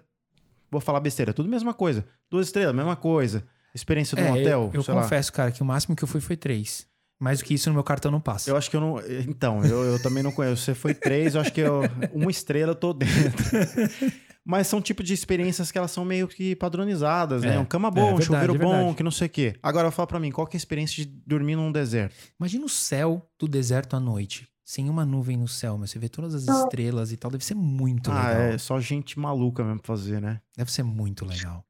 vou 0.71 0.81
falar 0.81 1.01
besteira, 1.01 1.31
é 1.31 1.35
tudo 1.35 1.47
a 1.47 1.51
mesma 1.51 1.73
coisa. 1.73 2.05
Duas 2.31 2.49
estrelas, 2.49 2.75
mesma 2.75 2.97
coisa. 2.97 3.43
Experiência 3.75 4.17
de 4.17 4.23
um 4.23 4.27
É, 4.37 4.41
hotel, 4.41 4.63
eu, 4.65 4.71
eu 4.75 4.83
sei 4.83 4.93
lá. 4.95 5.03
confesso, 5.03 5.33
cara, 5.33 5.51
que 5.53 5.63
o 5.63 5.65
máximo 5.65 5.95
que 5.97 6.03
eu 6.03 6.09
fui 6.09 6.21
foi 6.21 6.37
três. 6.37 6.87
Mais 7.21 7.39
do 7.39 7.45
que 7.45 7.53
isso 7.53 7.69
no 7.69 7.75
meu 7.75 7.85
cartão 7.85 8.11
não 8.11 8.21
passa. 8.21 8.51
Eu 8.51 8.57
acho 8.57 8.71
que 8.71 8.77
eu 8.77 8.81
não. 8.81 8.99
Então, 9.29 9.63
eu, 9.63 9.85
eu 9.85 10.03
também 10.03 10.23
não 10.23 10.33
conheço. 10.33 10.63
Você 10.63 10.75
foi 10.75 10.95
três, 10.95 11.35
eu 11.35 11.43
acho 11.43 11.53
que 11.53 11.61
eu, 11.61 11.83
uma 12.15 12.31
estrela 12.31 12.73
eu 12.73 12.75
tô 12.75 12.95
dentro. 12.95 13.45
Mas 14.43 14.67
são 14.67 14.81
tipo 14.81 15.03
de 15.03 15.13
experiências 15.13 15.71
que 15.71 15.77
elas 15.77 15.91
são 15.91 16.03
meio 16.03 16.27
que 16.27 16.57
padronizadas, 16.57 17.43
né? 17.43 17.57
É, 17.57 17.59
Um 17.59 17.65
cama 17.65 17.89
é 17.89 17.91
bom, 17.91 18.15
um 18.15 18.17
verdade, 18.17 18.25
chuveiro 18.25 18.55
é 18.55 18.59
bom, 18.59 18.95
que 18.95 19.03
não 19.03 19.11
sei 19.11 19.27
o 19.27 19.31
quê. 19.31 19.55
Agora 19.63 19.91
fala 19.91 20.07
pra 20.07 20.19
mim, 20.19 20.33
qual 20.33 20.47
que 20.47 20.57
é 20.57 20.59
a 20.59 20.59
experiência 20.59 21.05
de 21.05 21.13
dormir 21.27 21.57
num 21.57 21.71
deserto? 21.71 22.17
Imagina 22.39 22.65
o 22.65 22.69
céu 22.69 23.31
do 23.39 23.47
deserto 23.47 23.97
à 23.97 24.01
noite. 24.01 24.49
Sem 24.65 24.89
uma 24.89 25.05
nuvem 25.05 25.37
no 25.37 25.49
céu, 25.49 25.77
mas 25.77 25.91
você 25.91 25.99
vê 25.99 26.09
todas 26.09 26.35
as 26.35 26.45
estrelas 26.45 27.13
e 27.13 27.17
tal. 27.17 27.31
Deve 27.31 27.45
ser 27.45 27.55
muito 27.55 28.11
ah, 28.11 28.29
legal. 28.29 28.43
é 28.43 28.59
só 28.59 28.81
gente 28.81 29.19
maluca 29.19 29.63
mesmo 29.65 29.81
pra 29.81 29.89
fazer, 29.89 30.23
né? 30.23 30.41
Deve 30.57 30.73
ser 30.73 30.85
muito 30.85 31.27
legal. 31.27 31.65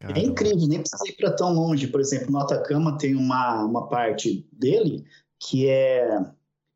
É 0.00 0.06
Caramba. 0.08 0.20
incrível, 0.26 0.68
nem 0.68 0.80
precisa 0.80 1.02
ir 1.08 1.12
para 1.16 1.32
tão 1.32 1.52
longe. 1.52 1.86
Por 1.86 2.00
exemplo, 2.00 2.30
no 2.30 2.38
Atacama 2.38 2.98
tem 2.98 3.14
uma, 3.14 3.64
uma 3.64 3.88
parte 3.88 4.46
dele 4.52 5.04
que 5.40 5.68
é. 5.68 6.06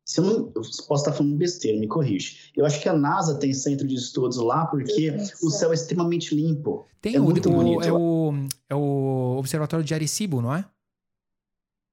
Se 0.03 0.19
eu, 0.19 0.23
não, 0.25 0.33
eu 0.55 0.61
posso 0.87 0.95
estar 0.95 1.13
falando 1.13 1.35
besteira, 1.37 1.79
me 1.79 1.87
corrige. 1.87 2.51
Eu 2.57 2.65
acho 2.65 2.81
que 2.81 2.89
a 2.89 2.93
NASA 2.93 3.35
tem 3.35 3.53
centro 3.53 3.87
de 3.87 3.95
estudos 3.95 4.37
lá 4.37 4.65
porque 4.65 5.15
o 5.41 5.49
céu 5.49 5.71
é 5.71 5.75
extremamente 5.75 6.35
limpo. 6.35 6.85
Tem 6.99 7.15
É 7.15 7.19
o, 7.21 7.23
muito 7.23 7.47
o- 7.47 7.53
bonito. 7.53 7.83
é, 7.83 7.91
o, 7.93 8.33
é 8.69 8.75
o 8.75 9.35
Observatório 9.37 9.85
de 9.85 9.93
Arecibo, 9.93 10.41
não 10.41 10.53
é? 10.53 10.65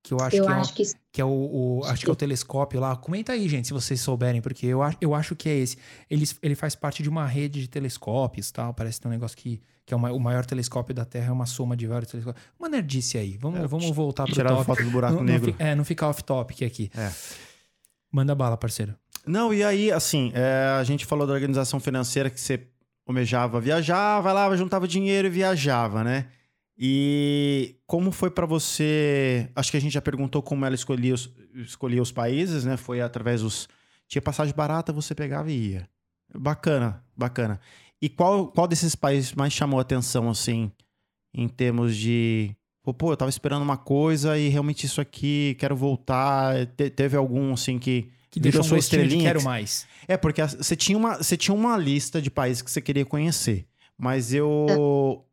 Que 0.09 0.15
eu 0.15 0.21
acho 0.21 0.37
Eu 0.37 0.45
que 0.47 0.51
é 0.51 0.55
o- 0.55 0.61
acho 0.61 0.73
que 0.75 0.83
que 1.13 1.21
é 1.21 1.25
o, 1.25 1.29
o- 1.29 1.85
acho 1.85 2.03
que 2.05 2.09
é 2.11 2.13
o 2.13 2.17
telescópio 2.17 2.81
lá. 2.81 2.97
Comenta 2.97 3.33
aí, 3.33 3.47
gente, 3.49 3.67
se 3.69 3.75
vocês 3.75 4.01
souberem, 4.01 4.41
porque 4.41 4.65
eu, 4.67 4.83
acho- 4.83 4.97
eu 5.03 5.15
acho 5.15 5.37
que 5.37 5.49
é 5.49 5.55
esse. 5.57 5.77
Ele, 6.09 6.25
ele 6.43 6.55
faz 6.55 6.75
parte 6.75 7.03
de 7.03 7.09
uma 7.11 7.27
rede 7.27 7.61
de 7.61 7.69
telescópios, 7.69 8.51
tal. 8.51 8.73
Parece 8.73 9.01
ter 9.01 9.09
um 9.09 9.11
negócio 9.11 9.37
que, 9.37 9.61
que 9.85 9.93
é 9.93 9.97
o 9.97 10.01
ma- 10.01 10.13
o 10.13 10.19
maior 10.19 10.47
telescópio 10.47 10.95
da 10.95 11.05
Terra, 11.05 11.29
é 11.29 11.33
uma 11.33 11.45
soma 11.45 11.77
de 11.77 11.87
vários 11.87 12.11
telescópios. 12.11 12.43
Uma 12.59 12.69
nerdice 12.71 13.19
aí. 13.19 13.37
Vamos, 13.37 13.61
É, 13.61 13.67
vamos 13.67 13.91
voltar 13.91 14.25
pro 14.25 14.33
Tirar 14.33 14.53
a 14.53 14.65
foto 14.65 14.83
do 14.83 14.91
buraco 14.91 15.15
Não, 15.17 15.21
não 15.25 15.33
negro. 15.33 15.53
fi- 15.53 15.63
é, 15.63 15.75
não 15.75 15.85
ficar 15.85 16.09
off-topic 16.09 16.63
aqui. 16.63 16.91
É. 16.97 17.11
Manda 18.11 18.35
bala, 18.35 18.57
parceiro. 18.57 18.95
Não, 19.27 19.53
e 19.53 19.63
aí, 19.63 19.93
assim, 19.93 20.33
é, 20.35 20.77
a 20.81 20.85
gente 20.85 21.05
falou 21.05 21.27
da 21.27 21.35
organização 21.35 21.79
financeira 21.79 22.31
que 22.31 22.41
você 22.41 22.67
almejava 23.07 23.61
viajar, 23.61 24.21
vai 24.21 24.33
lá, 24.33 24.57
juntava 24.57 24.89
dinheiro 24.89 25.29
e 25.29 25.31
viajava, 25.31 26.03
né? 26.03 26.27
E 26.79 27.77
como 27.87 28.13
foi 28.13 28.31
pra 28.31 28.47
você? 28.47 29.51
Acho 29.57 29.71
que 29.71 29.77
a 29.77 29.81
gente 29.81 29.93
já 29.93 30.01
perguntou 30.01 30.41
como 30.43 30.65
ela 30.65 30.75
escolhia 30.75 31.13
os, 31.15 31.29
escolhia 31.55 32.01
os 32.01 32.13
países, 32.13 32.65
né? 32.65 32.77
Foi 32.77 33.01
através 33.01 33.43
dos. 33.43 33.69
Tinha 34.07 34.23
passagem 34.23 34.55
barata, 34.55 34.93
você 34.93 35.15
pegava 35.15 35.51
e 35.51 35.73
ia. 35.73 35.89
Bacana, 36.35 37.03
bacana. 37.17 37.61
E 38.01 38.09
qual, 38.09 38.47
qual 38.49 38.69
desses 38.69 38.95
países 38.95 39.33
mais 39.35 39.53
chamou 39.53 39.79
a 39.79 39.83
atenção, 39.83 40.31
assim, 40.31 40.71
em 41.35 41.49
termos 41.49 41.97
de. 41.97 42.55
Pô, 42.83 42.95
pô, 42.95 43.13
eu 43.13 43.17
tava 43.17 43.29
esperando 43.29 43.63
uma 43.63 43.77
coisa 43.77 44.39
e 44.39 44.49
realmente 44.49 44.87
isso 44.87 45.01
aqui, 45.01 45.57
quero 45.59 45.75
voltar. 45.75 46.65
Te- 46.69 46.91
teve 46.91 47.17
algum, 47.17 47.53
assim, 47.53 47.79
que. 47.79 48.09
Que 48.31 48.39
deixou 48.39 48.61
um 48.61 48.65
sua 48.65 48.77
de 48.79 48.85
estrelinha 48.85 49.23
quero 49.25 49.39
que- 49.41 49.45
mais. 49.45 49.87
É, 50.07 50.17
porque 50.17 50.43
você 50.47 50.77
tinha, 50.77 50.97
uma, 50.97 51.17
você 51.17 51.35
tinha 51.37 51.55
uma 51.55 51.77
lista 51.79 52.21
de 52.23 52.31
países 52.31 52.63
que 52.63 52.71
você 52.71 52.81
queria 52.81 53.05
conhecer. 53.05 53.67
Mas 53.97 54.33
eu. 54.33 55.25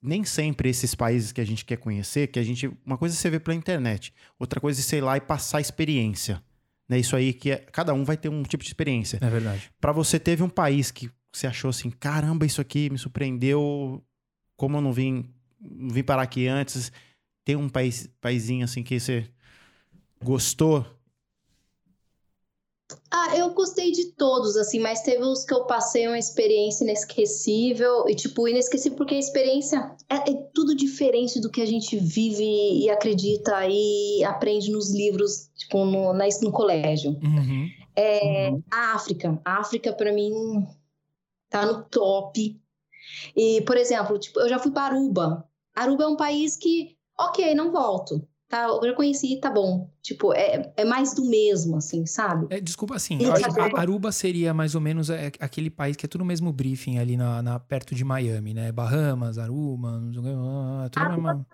Nem 0.00 0.24
sempre 0.24 0.68
esses 0.68 0.94
países 0.94 1.32
que 1.32 1.40
a 1.40 1.44
gente 1.44 1.64
quer 1.64 1.76
conhecer, 1.76 2.28
que 2.28 2.38
a 2.38 2.42
gente. 2.42 2.70
Uma 2.84 2.96
coisa 2.96 3.14
é 3.14 3.18
você 3.18 3.30
vê 3.30 3.40
pela 3.40 3.56
internet, 3.56 4.12
outra 4.38 4.60
coisa 4.60 4.80
é 4.80 4.82
sei 4.82 5.00
lá 5.00 5.16
e 5.16 5.20
passar 5.20 5.60
experiência. 5.60 6.42
Né? 6.88 6.98
Isso 6.98 7.14
aí 7.16 7.32
que 7.32 7.50
é. 7.50 7.56
Cada 7.56 7.92
um 7.92 8.04
vai 8.04 8.16
ter 8.16 8.28
um 8.28 8.42
tipo 8.42 8.62
de 8.62 8.70
experiência. 8.70 9.18
É 9.20 9.28
verdade. 9.28 9.70
Pra 9.80 9.92
você, 9.92 10.18
teve 10.18 10.42
um 10.42 10.48
país 10.48 10.90
que 10.90 11.10
você 11.32 11.46
achou 11.46 11.70
assim: 11.70 11.90
caramba, 11.90 12.46
isso 12.46 12.60
aqui 12.60 12.88
me 12.90 12.98
surpreendeu. 12.98 14.02
Como 14.56 14.76
eu 14.76 14.80
não 14.80 14.92
vim, 14.92 15.28
não 15.60 15.90
vim 15.90 16.02
parar 16.02 16.22
aqui 16.22 16.46
antes. 16.46 16.90
Tem 17.44 17.56
um 17.56 17.68
país, 17.68 18.08
paizinho 18.20 18.64
assim 18.64 18.82
que 18.82 18.98
você 18.98 19.28
gostou? 20.22 20.86
Ah, 23.10 23.36
eu 23.36 23.50
gostei 23.50 23.90
de 23.92 24.12
todos, 24.12 24.56
assim, 24.56 24.78
mas 24.78 25.02
teve 25.02 25.22
os 25.22 25.44
que 25.44 25.52
eu 25.52 25.64
passei 25.64 26.06
uma 26.06 26.18
experiência 26.18 26.84
inesquecível. 26.84 28.08
E, 28.08 28.14
tipo, 28.14 28.48
inesquecível 28.48 28.96
porque 28.96 29.14
a 29.14 29.18
experiência 29.18 29.94
é, 30.08 30.30
é 30.30 30.34
tudo 30.54 30.74
diferente 30.74 31.40
do 31.40 31.50
que 31.50 31.60
a 31.60 31.66
gente 31.66 31.98
vive 31.98 32.44
e 32.44 32.88
acredita 32.88 33.66
e 33.68 34.24
aprende 34.24 34.70
nos 34.70 34.92
livros, 34.92 35.50
tipo, 35.56 35.84
no, 35.84 36.12
na, 36.12 36.24
no 36.42 36.52
colégio. 36.52 37.12
Uhum. 37.22 37.68
É, 37.96 38.50
A 38.70 38.94
África. 38.94 39.40
A 39.44 39.58
África, 39.58 39.92
pra 39.92 40.12
mim, 40.12 40.66
tá 41.50 41.66
no 41.66 41.82
top. 41.84 42.58
E, 43.36 43.62
por 43.62 43.76
exemplo, 43.76 44.18
tipo, 44.18 44.38
eu 44.40 44.48
já 44.48 44.58
fui 44.58 44.70
para 44.70 44.94
Aruba. 44.94 45.48
Aruba 45.74 46.04
é 46.04 46.08
um 46.08 46.16
país 46.16 46.56
que, 46.56 46.96
ok, 47.18 47.54
não 47.54 47.72
volto. 47.72 48.26
Tá, 48.48 48.66
eu 48.82 48.94
conheci, 48.94 49.38
tá 49.40 49.50
bom. 49.50 49.90
Tipo, 50.00 50.32
é, 50.32 50.72
é 50.74 50.84
mais 50.84 51.14
do 51.14 51.24
mesmo, 51.26 51.76
assim, 51.76 52.06
sabe? 52.06 52.46
É, 52.48 52.58
desculpa, 52.58 52.96
assim, 52.96 53.22
eu 53.22 53.30
acho 53.32 53.44
que 53.44 53.50
Aruba- 53.60 53.76
a- 53.78 53.80
Aruba 53.82 54.10
seria 54.12 54.54
mais 54.54 54.74
ou 54.74 54.80
menos 54.80 55.10
é, 55.10 55.26
aquele 55.38 55.68
país 55.68 55.96
que 55.96 56.06
é 56.06 56.08
tudo 56.08 56.22
no 56.22 56.24
mesmo 56.24 56.50
briefing 56.50 56.98
ali 56.98 57.14
na, 57.14 57.42
na- 57.42 57.60
perto 57.60 57.94
de 57.94 58.02
Miami, 58.04 58.54
né? 58.54 58.72
Bahamas, 58.72 59.36
Aruba, 59.36 59.98
não 60.00 60.12
sei 60.12 60.20
o 60.20 60.24
que, 60.24 60.30
é 60.86 60.88
tudo 60.88 61.06
a 61.06 61.08
mesma... 61.10 61.46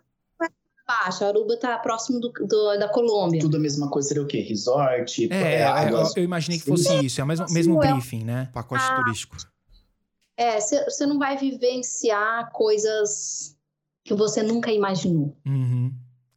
Baixa, 0.86 1.26
Aruba 1.26 1.56
tá 1.58 1.78
próximo 1.78 2.20
do, 2.20 2.30
do- 2.30 2.76
da 2.78 2.88
Colômbia. 2.88 3.40
Tudo 3.40 3.56
a 3.56 3.60
mesma 3.60 3.90
coisa 3.90 4.06
seria 4.08 4.22
o 4.22 4.26
quê? 4.26 4.40
Resort, 4.40 5.32
É, 5.32 5.62
é, 5.62 5.62
eu, 5.64 5.66
águas. 5.66 6.16
eu 6.16 6.22
imaginei 6.22 6.58
que 6.60 6.64
fosse 6.66 7.06
isso, 7.06 7.20
é 7.20 7.24
o 7.24 7.26
mesmo, 7.26 7.48
Sim, 7.48 7.54
mesmo 7.54 7.82
é. 7.82 7.90
briefing, 7.92 8.22
né? 8.22 8.50
Pacote 8.52 8.84
Ah, 8.84 8.94
turístico. 9.02 9.36
É, 10.36 10.60
você 10.60 11.06
não 11.06 11.18
vai 11.18 11.36
vivenciar 11.38 12.52
coisas 12.52 13.56
que 14.04 14.12
você 14.14 14.42
nunca 14.42 14.70
imaginou. 14.70 15.34
Uhum, 15.46 15.92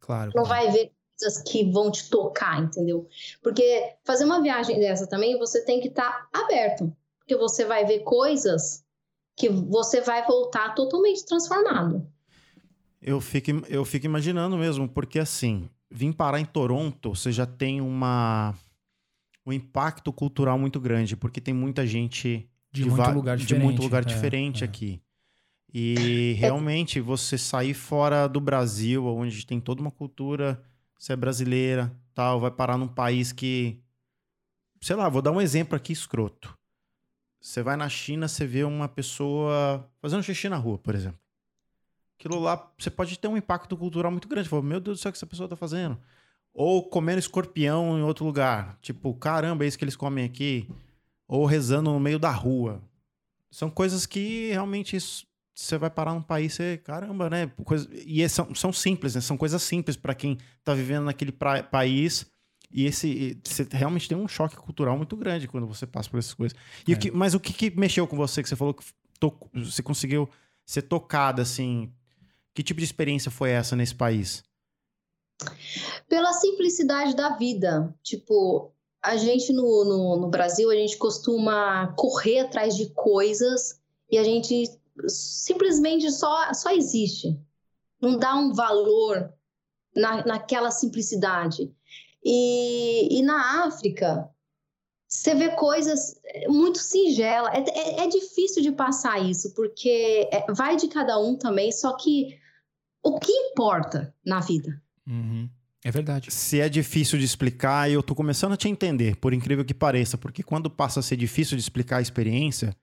claro. 0.08 0.32
Não 0.34 0.44
claro. 0.44 0.48
vai 0.48 0.72
ver 0.72 0.90
coisas 1.18 1.42
que 1.42 1.70
vão 1.70 1.90
te 1.90 2.08
tocar, 2.08 2.62
entendeu? 2.62 3.06
Porque 3.42 3.94
fazer 4.04 4.24
uma 4.24 4.40
viagem 4.40 4.80
dessa 4.80 5.06
também, 5.06 5.38
você 5.38 5.62
tem 5.64 5.80
que 5.80 5.88
estar 5.88 6.28
aberto. 6.32 6.90
Porque 7.18 7.36
você 7.36 7.66
vai 7.66 7.84
ver 7.84 8.00
coisas 8.00 8.82
que 9.36 9.50
você 9.50 10.00
vai 10.00 10.26
voltar 10.26 10.74
totalmente 10.74 11.26
transformado. 11.26 12.10
Eu 13.02 13.20
fico, 13.20 13.50
eu 13.68 13.84
fico 13.84 14.06
imaginando 14.06 14.56
mesmo, 14.56 14.88
porque 14.88 15.18
assim, 15.18 15.68
vim 15.90 16.10
parar 16.10 16.40
em 16.40 16.46
Toronto, 16.46 17.14
você 17.14 17.30
já 17.30 17.46
tem 17.46 17.80
uma 17.80 18.54
um 19.46 19.52
impacto 19.52 20.12
cultural 20.12 20.58
muito 20.58 20.80
grande, 20.80 21.16
porque 21.16 21.40
tem 21.40 21.54
muita 21.54 21.86
gente 21.86 22.48
De, 22.72 22.82
de 22.82 22.90
muito 22.90 23.10
lugar 23.10 23.36
de 23.36 23.42
diferente. 23.44 23.64
muito 23.64 23.82
lugar 23.82 24.02
é, 24.02 24.06
diferente 24.06 24.64
é. 24.64 24.66
aqui. 24.66 25.00
E 25.72 26.34
realmente 26.38 27.00
você 27.00 27.36
sair 27.36 27.74
fora 27.74 28.26
do 28.26 28.40
Brasil, 28.40 29.06
onde 29.06 29.46
tem 29.46 29.60
toda 29.60 29.80
uma 29.80 29.90
cultura, 29.90 30.62
você 30.98 31.12
é 31.12 31.16
brasileira, 31.16 31.94
tal, 32.14 32.40
vai 32.40 32.50
parar 32.50 32.76
num 32.76 32.88
país 32.88 33.32
que 33.32 33.80
sei 34.80 34.96
lá, 34.96 35.08
vou 35.08 35.22
dar 35.22 35.32
um 35.32 35.40
exemplo 35.40 35.76
aqui 35.76 35.92
escroto. 35.92 36.56
Você 37.40 37.62
vai 37.62 37.76
na 37.76 37.88
China, 37.88 38.26
você 38.26 38.46
vê 38.46 38.64
uma 38.64 38.88
pessoa 38.88 39.88
fazendo 40.00 40.22
xixi 40.22 40.48
na 40.48 40.56
rua, 40.56 40.78
por 40.78 40.94
exemplo. 40.94 41.20
Aquilo 42.18 42.40
lá, 42.40 42.72
você 42.76 42.90
pode 42.90 43.16
ter 43.18 43.28
um 43.28 43.36
impacto 43.36 43.76
cultural 43.76 44.10
muito 44.10 44.26
grande. 44.26 44.48
Fala, 44.48 44.62
meu 44.62 44.80
Deus 44.80 44.98
do 44.98 45.02
céu, 45.02 45.10
o 45.10 45.12
que 45.12 45.18
essa 45.18 45.26
pessoa 45.26 45.48
tá 45.48 45.54
fazendo? 45.54 45.96
Ou 46.52 46.82
comendo 46.82 47.20
escorpião 47.20 47.96
em 47.96 48.02
outro 48.02 48.24
lugar. 48.24 48.76
Tipo, 48.82 49.14
caramba, 49.14 49.64
é 49.64 49.68
isso 49.68 49.78
que 49.78 49.84
eles 49.84 49.94
comem 49.94 50.24
aqui. 50.24 50.68
Ou 51.28 51.46
rezando 51.46 51.92
no 51.92 52.00
meio 52.00 52.18
da 52.18 52.30
rua. 52.30 52.82
São 53.50 53.70
coisas 53.70 54.04
que 54.04 54.50
realmente 54.50 54.96
você 55.60 55.76
vai 55.76 55.90
parar 55.90 56.14
num 56.14 56.22
país, 56.22 56.54
você, 56.54 56.78
caramba, 56.78 57.28
né? 57.28 57.50
Coisa, 57.64 57.88
e 57.92 58.22
é- 58.22 58.28
são, 58.28 58.54
são 58.54 58.72
simples, 58.72 59.14
né? 59.16 59.20
São 59.20 59.36
coisas 59.36 59.60
simples 59.62 59.96
para 59.96 60.14
quem 60.14 60.38
tá 60.62 60.72
vivendo 60.72 61.04
naquele 61.04 61.32
pra- 61.32 61.62
país. 61.64 62.24
E 62.70 62.84
esse 62.84 63.40
você 63.44 63.66
realmente 63.72 64.08
tem 64.08 64.16
um 64.16 64.28
choque 64.28 64.54
cultural 64.56 64.96
muito 64.96 65.16
grande 65.16 65.48
quando 65.48 65.66
você 65.66 65.86
passa 65.86 66.08
por 66.08 66.18
essas 66.18 66.34
coisas. 66.34 66.56
E 66.86 66.92
É. 66.92 66.94
o 66.94 66.98
que- 66.98 67.10
mas 67.10 67.34
o 67.34 67.40
que, 67.40 67.52
que 67.52 67.70
mexeu 67.78 68.06
com 68.06 68.16
você 68.16 68.40
que 68.42 68.48
você 68.48 68.54
falou 68.54 68.72
que 68.74 68.84
to- 69.18 69.34
você 69.54 69.82
conseguiu 69.82 70.28
ser 70.64 70.82
tocada 70.82 71.42
assim? 71.42 71.90
Que 72.54 72.62
tipo 72.62 72.78
de 72.78 72.84
experiência 72.84 73.30
foi 73.30 73.50
essa 73.50 73.74
nesse 73.74 73.94
país? 73.94 74.44
Pela 76.08 76.32
simplicidade 76.34 77.14
da 77.16 77.30
vida. 77.36 77.94
Tipo, 78.02 78.72
a 79.02 79.16
gente 79.16 79.52
no, 79.52 79.84
no, 79.84 80.16
no 80.20 80.28
Brasil, 80.28 80.70
a 80.70 80.74
gente 80.74 80.96
costuma 80.96 81.88
correr 81.96 82.40
atrás 82.40 82.76
de 82.76 82.90
coisas 82.90 83.80
e 84.10 84.18
a 84.18 84.24
gente 84.24 84.68
simplesmente 85.06 86.10
só, 86.10 86.52
só 86.52 86.70
existe. 86.70 87.38
Não 88.00 88.18
dá 88.18 88.34
um 88.34 88.52
valor 88.52 89.32
na, 89.94 90.24
naquela 90.24 90.70
simplicidade. 90.70 91.72
E, 92.24 93.18
e 93.18 93.22
na 93.22 93.64
África, 93.66 94.28
você 95.06 95.34
vê 95.34 95.50
coisas 95.50 96.20
muito 96.48 96.78
singelas. 96.78 97.52
É, 97.54 97.60
é, 97.70 98.04
é 98.04 98.06
difícil 98.06 98.62
de 98.62 98.72
passar 98.72 99.18
isso, 99.18 99.54
porque 99.54 100.28
é- 100.30 100.52
vai 100.52 100.76
de 100.76 100.88
cada 100.88 101.18
um 101.18 101.36
também, 101.36 101.72
só 101.72 101.96
que 101.96 102.38
o 103.02 103.18
que 103.18 103.32
importa 103.32 104.14
na 104.24 104.40
vida? 104.40 104.80
Uhum. 105.06 105.48
É 105.84 105.90
verdade. 105.90 106.30
Se 106.30 106.60
é 106.60 106.68
difícil 106.68 107.18
de 107.18 107.24
explicar, 107.24 107.90
eu 107.90 108.02
tô 108.02 108.14
começando 108.14 108.52
a 108.52 108.56
te 108.56 108.68
entender, 108.68 109.16
por 109.16 109.32
incrível 109.32 109.64
que 109.64 109.72
pareça, 109.72 110.18
porque 110.18 110.42
quando 110.42 110.68
passa 110.68 111.00
a 111.00 111.02
ser 111.02 111.16
difícil 111.16 111.56
de 111.56 111.62
explicar 111.62 111.98
a 111.98 112.02
experiência, 112.02 112.76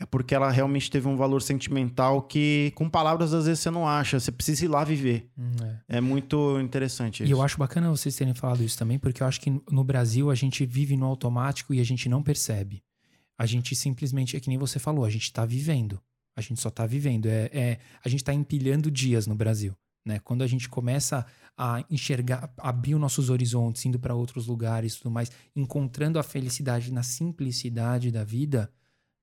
é 0.00 0.06
porque 0.06 0.34
ela 0.34 0.50
realmente 0.50 0.90
teve 0.90 1.08
um 1.08 1.16
valor 1.16 1.42
sentimental 1.42 2.22
que, 2.22 2.72
com 2.74 2.88
palavras, 2.88 3.34
às 3.34 3.46
vezes 3.46 3.60
você 3.60 3.70
não 3.70 3.86
acha. 3.86 4.18
Você 4.20 4.30
precisa 4.32 4.64
ir 4.64 4.68
lá 4.68 4.84
viver. 4.84 5.28
Hum, 5.36 5.50
é. 5.88 5.98
É 5.98 6.00
muito 6.00 6.58
interessante 6.60 7.20
E 7.22 7.24
isso. 7.24 7.32
eu 7.32 7.42
acho 7.42 7.58
bacana 7.58 7.90
vocês 7.90 8.14
terem 8.16 8.34
falado 8.34 8.62
isso 8.62 8.78
também, 8.78 8.98
porque 8.98 9.22
eu 9.22 9.26
acho 9.26 9.40
que 9.40 9.50
no 9.70 9.82
Brasil 9.84 10.30
a 10.30 10.34
gente 10.34 10.64
vive 10.64 10.96
no 10.96 11.06
automático 11.06 11.74
e 11.74 11.80
a 11.80 11.84
gente 11.84 12.08
não 12.08 12.22
percebe. 12.22 12.82
A 13.36 13.44
gente 13.46 13.74
simplesmente, 13.76 14.36
é 14.36 14.40
que 14.40 14.48
nem 14.48 14.58
você 14.58 14.78
falou, 14.78 15.04
a 15.04 15.10
gente 15.10 15.32
tá 15.32 15.44
vivendo. 15.44 16.00
A 16.36 16.40
gente 16.40 16.60
só 16.60 16.70
tá 16.70 16.86
vivendo. 16.86 17.26
É, 17.26 17.50
é- 17.52 17.78
a 18.04 18.08
gente 18.08 18.22
tá 18.22 18.32
empilhando 18.32 18.90
dias 18.90 19.26
no 19.26 19.34
Brasil. 19.34 19.74
Né? 20.06 20.18
Quando 20.20 20.42
a 20.42 20.46
gente 20.46 20.68
começa 20.68 21.26
a 21.56 21.84
enxergar, 21.90 22.50
abrir 22.58 22.94
os 22.94 23.00
nossos 23.00 23.30
horizontes, 23.30 23.84
indo 23.84 23.98
para 23.98 24.14
outros 24.14 24.46
lugares 24.46 24.94
e 24.94 24.98
tudo 24.98 25.10
mais, 25.10 25.30
encontrando 25.56 26.18
a 26.18 26.22
felicidade 26.22 26.92
na 26.92 27.02
simplicidade 27.02 28.10
da 28.10 28.22
vida, 28.24 28.70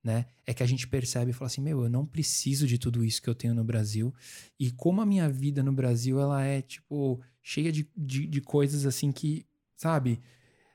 né? 0.06 0.28
É 0.46 0.54
que 0.54 0.62
a 0.62 0.66
gente 0.68 0.88
percebe 0.88 1.32
e 1.32 1.34
fala 1.34 1.48
assim: 1.48 1.62
meu, 1.62 1.84
eu 1.84 1.90
não 1.90 2.06
preciso 2.06 2.68
de 2.68 2.78
tudo 2.78 3.04
isso 3.04 3.20
que 3.20 3.28
eu 3.28 3.34
tenho 3.34 3.56
no 3.56 3.64
Brasil. 3.64 4.14
E 4.60 4.70
como 4.70 5.02
a 5.02 5.06
minha 5.06 5.28
vida 5.28 5.64
no 5.64 5.74
Brasil, 5.74 6.20
ela 6.20 6.44
é, 6.44 6.62
tipo, 6.62 7.20
cheia 7.42 7.72
de, 7.72 7.90
de, 7.98 8.28
de 8.28 8.42
coisas 8.42 8.86
assim 8.86 9.12
que, 9.12 9.48
sabe? 9.76 10.22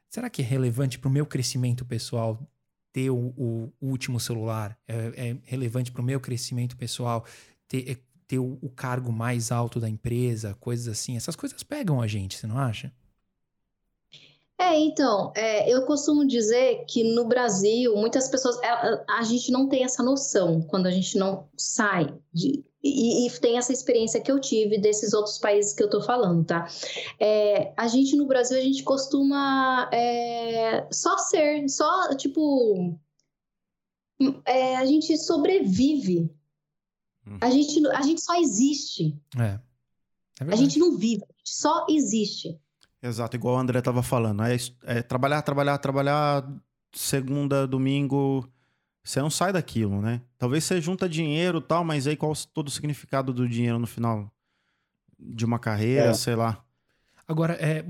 Será 0.08 0.28
que 0.28 0.42
é 0.42 0.44
relevante 0.44 0.98
para 0.98 1.08
o 1.08 1.12
meu 1.12 1.24
crescimento 1.24 1.84
pessoal 1.84 2.44
ter 2.92 3.08
o, 3.10 3.32
o 3.36 3.72
último 3.80 4.18
celular? 4.18 4.76
É, 4.88 5.28
é 5.28 5.36
relevante 5.44 5.92
para 5.92 6.02
o 6.02 6.04
meu 6.04 6.18
crescimento 6.18 6.76
pessoal 6.76 7.24
ter, 7.68 7.88
é, 7.88 7.96
ter 8.26 8.40
o, 8.40 8.58
o 8.60 8.68
cargo 8.68 9.12
mais 9.12 9.52
alto 9.52 9.78
da 9.78 9.88
empresa? 9.88 10.54
Coisas 10.54 10.88
assim. 10.88 11.16
Essas 11.16 11.36
coisas 11.36 11.62
pegam 11.62 12.02
a 12.02 12.08
gente, 12.08 12.36
você 12.36 12.48
não 12.48 12.58
acha? 12.58 12.92
É, 14.60 14.78
então, 14.78 15.32
é, 15.34 15.72
eu 15.72 15.86
costumo 15.86 16.26
dizer 16.26 16.84
que 16.86 17.02
no 17.14 17.24
Brasil, 17.24 17.96
muitas 17.96 18.28
pessoas, 18.28 18.58
a, 18.62 19.04
a- 19.08 19.22
gente 19.22 19.50
não 19.50 19.66
tem 19.66 19.84
essa 19.84 20.02
noção 20.02 20.60
quando 20.60 20.86
a 20.86 20.90
gente 20.90 21.16
não 21.16 21.48
sai 21.56 22.14
de- 22.30 22.62
e, 22.82 23.26
e 23.26 23.30
tem 23.40 23.56
essa 23.56 23.72
experiência 23.72 24.20
que 24.20 24.30
eu 24.30 24.38
tive 24.38 24.78
desses 24.78 25.14
outros 25.14 25.38
países 25.38 25.72
que 25.72 25.82
eu 25.82 25.88
tô 25.88 26.02
falando, 26.02 26.44
tá? 26.44 26.66
É, 27.18 27.72
a 27.74 27.88
gente 27.88 28.14
no 28.16 28.26
Brasil, 28.26 28.58
a 28.58 28.60
gente 28.60 28.82
costuma 28.82 29.88
é, 29.92 30.86
só 30.92 31.16
ser, 31.16 31.66
só, 31.68 32.14
tipo, 32.16 32.98
é, 34.44 34.76
a 34.76 34.84
gente 34.84 35.16
sobrevive. 35.16 36.30
Hum. 37.26 37.38
A 37.40 37.50
gente, 37.50 37.86
a 37.88 38.02
gente 38.02 38.20
só 38.20 38.38
existe. 38.38 39.18
É. 39.38 39.58
É 40.40 40.52
A 40.52 40.56
gente 40.56 40.78
não 40.78 40.96
vive, 40.96 41.22
a 41.24 41.32
gente 41.38 41.54
só 41.54 41.86
existe. 41.88 42.58
Exato, 43.02 43.36
igual 43.36 43.56
o 43.56 43.58
André 43.58 43.80
tava 43.80 44.02
falando. 44.02 44.42
É, 44.42 44.56
é 44.84 45.02
trabalhar, 45.02 45.40
trabalhar, 45.42 45.78
trabalhar, 45.78 46.46
segunda, 46.92 47.66
domingo. 47.66 48.48
Você 49.02 49.20
não 49.20 49.30
sai 49.30 49.52
daquilo, 49.52 50.02
né? 50.02 50.20
Talvez 50.38 50.64
você 50.64 50.80
junta 50.80 51.08
dinheiro 51.08 51.58
e 51.58 51.62
tal, 51.62 51.82
mas 51.82 52.06
aí 52.06 52.16
qual 52.16 52.32
todo 52.52 52.68
o 52.68 52.70
significado 52.70 53.32
do 53.32 53.48
dinheiro 53.48 53.78
no 53.78 53.86
final 53.86 54.30
de 55.18 55.44
uma 55.44 55.58
carreira, 55.58 56.10
É. 56.10 56.14
sei 56.14 56.34
lá. 56.34 56.62
Agora, 57.26 57.54
é, 57.54 57.84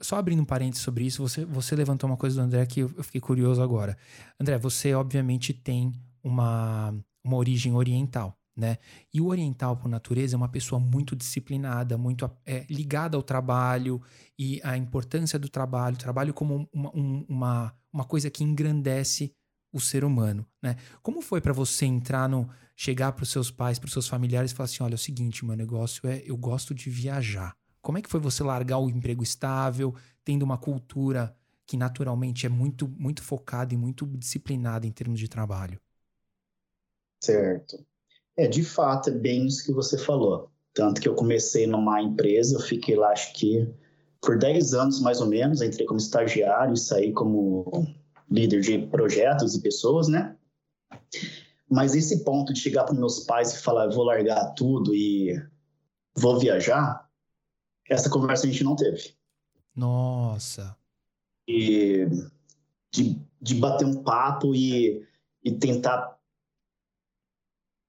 só 0.00 0.16
abrindo 0.16 0.40
um 0.40 0.46
parênteses 0.46 0.82
sobre 0.82 1.04
isso, 1.04 1.22
você, 1.22 1.44
você 1.44 1.76
levantou 1.76 2.08
uma 2.08 2.16
coisa 2.16 2.40
do 2.40 2.42
André 2.44 2.64
que 2.64 2.80
eu 2.80 2.90
eu 2.96 3.04
fiquei 3.04 3.20
curioso 3.20 3.62
agora. 3.62 3.96
André, 4.40 4.56
você 4.56 4.94
obviamente 4.94 5.52
tem 5.52 5.92
uma, 6.24 6.94
uma 7.22 7.36
origem 7.36 7.74
oriental, 7.74 8.34
né? 8.58 8.78
E 9.14 9.20
o 9.20 9.26
oriental, 9.28 9.76
por 9.76 9.88
natureza, 9.88 10.34
é 10.36 10.38
uma 10.38 10.48
pessoa 10.48 10.80
muito 10.80 11.14
disciplinada, 11.16 11.96
muito 11.96 12.30
é, 12.44 12.66
ligada 12.68 13.16
ao 13.16 13.22
trabalho 13.22 14.02
e 14.38 14.60
à 14.64 14.76
importância 14.76 15.38
do 15.38 15.48
trabalho, 15.48 15.96
trabalho 15.96 16.34
como 16.34 16.68
uma, 16.72 16.90
um- 16.94 17.24
uma, 17.28 17.74
uma 17.92 18.04
coisa 18.04 18.30
que 18.30 18.44
engrandece 18.44 19.32
o 19.72 19.80
ser 19.80 20.04
humano, 20.04 20.46
né? 20.62 20.76
Como 21.02 21.20
foi 21.20 21.40
pra 21.40 21.52
você 21.52 21.86
entrar 21.86 22.28
no 22.28 22.48
chegar 22.76 23.12
pros 23.12 23.30
seus 23.30 23.50
pais, 23.50 23.78
pros 23.78 23.92
seus 23.92 24.08
familiares 24.08 24.52
e 24.52 24.54
falar 24.54 24.66
assim, 24.66 24.82
olha, 24.82 24.94
é 24.94 24.96
o 24.96 24.98
seguinte, 24.98 25.44
meu 25.44 25.56
negócio 25.56 26.08
é 26.08 26.22
eu 26.24 26.36
gosto 26.36 26.74
de 26.74 26.88
viajar. 26.90 27.54
Como 27.82 27.98
é 27.98 28.02
que 28.02 28.08
foi 28.10 28.20
você 28.20 28.42
largar 28.42 28.78
o 28.78 28.88
emprego 28.90 29.22
estável, 29.22 29.94
tendo 30.24 30.42
uma 30.44 30.58
cultura 30.58 31.34
que 31.66 31.76
naturalmente 31.76 32.46
é 32.46 32.48
muito 32.48 32.88
muito 32.88 33.22
focada 33.22 33.74
e 33.74 33.76
muito 33.76 34.06
disciplinada 34.06 34.86
em 34.86 34.92
termos 34.92 35.20
de 35.20 35.28
trabalho? 35.28 35.80
Certo. 37.20 37.78
É, 38.38 38.46
de 38.46 38.62
fato, 38.62 39.10
é 39.10 39.12
bem 39.12 39.46
isso 39.46 39.64
que 39.64 39.72
você 39.72 39.98
falou. 39.98 40.48
Tanto 40.72 41.00
que 41.00 41.08
eu 41.08 41.14
comecei 41.16 41.66
numa 41.66 42.00
empresa, 42.00 42.54
eu 42.54 42.60
fiquei 42.60 42.94
lá, 42.94 43.10
acho 43.10 43.32
que 43.32 43.68
por 44.22 44.38
10 44.38 44.74
anos 44.74 45.00
mais 45.00 45.20
ou 45.20 45.26
menos, 45.26 45.60
entrei 45.60 45.84
como 45.84 45.98
estagiário 45.98 46.72
e 46.72 46.78
saí 46.78 47.12
como 47.12 47.84
líder 48.30 48.60
de 48.60 48.78
projetos 48.86 49.56
e 49.56 49.60
pessoas, 49.60 50.06
né? 50.06 50.36
Mas 51.68 51.96
esse 51.96 52.24
ponto 52.24 52.52
de 52.52 52.60
chegar 52.60 52.84
para 52.84 52.94
meus 52.94 53.20
pais 53.20 53.52
e 53.52 53.58
falar, 53.60 53.86
eu 53.86 53.92
vou 53.92 54.04
largar 54.04 54.54
tudo 54.54 54.94
e 54.94 55.34
vou 56.14 56.38
viajar, 56.38 57.08
essa 57.90 58.08
conversa 58.08 58.46
a 58.46 58.50
gente 58.50 58.62
não 58.62 58.76
teve. 58.76 59.14
Nossa. 59.74 60.76
E 61.48 62.06
de, 62.92 63.20
de 63.40 63.54
bater 63.56 63.84
um 63.84 64.02
papo 64.02 64.54
e, 64.54 65.04
e 65.42 65.50
tentar 65.50 66.17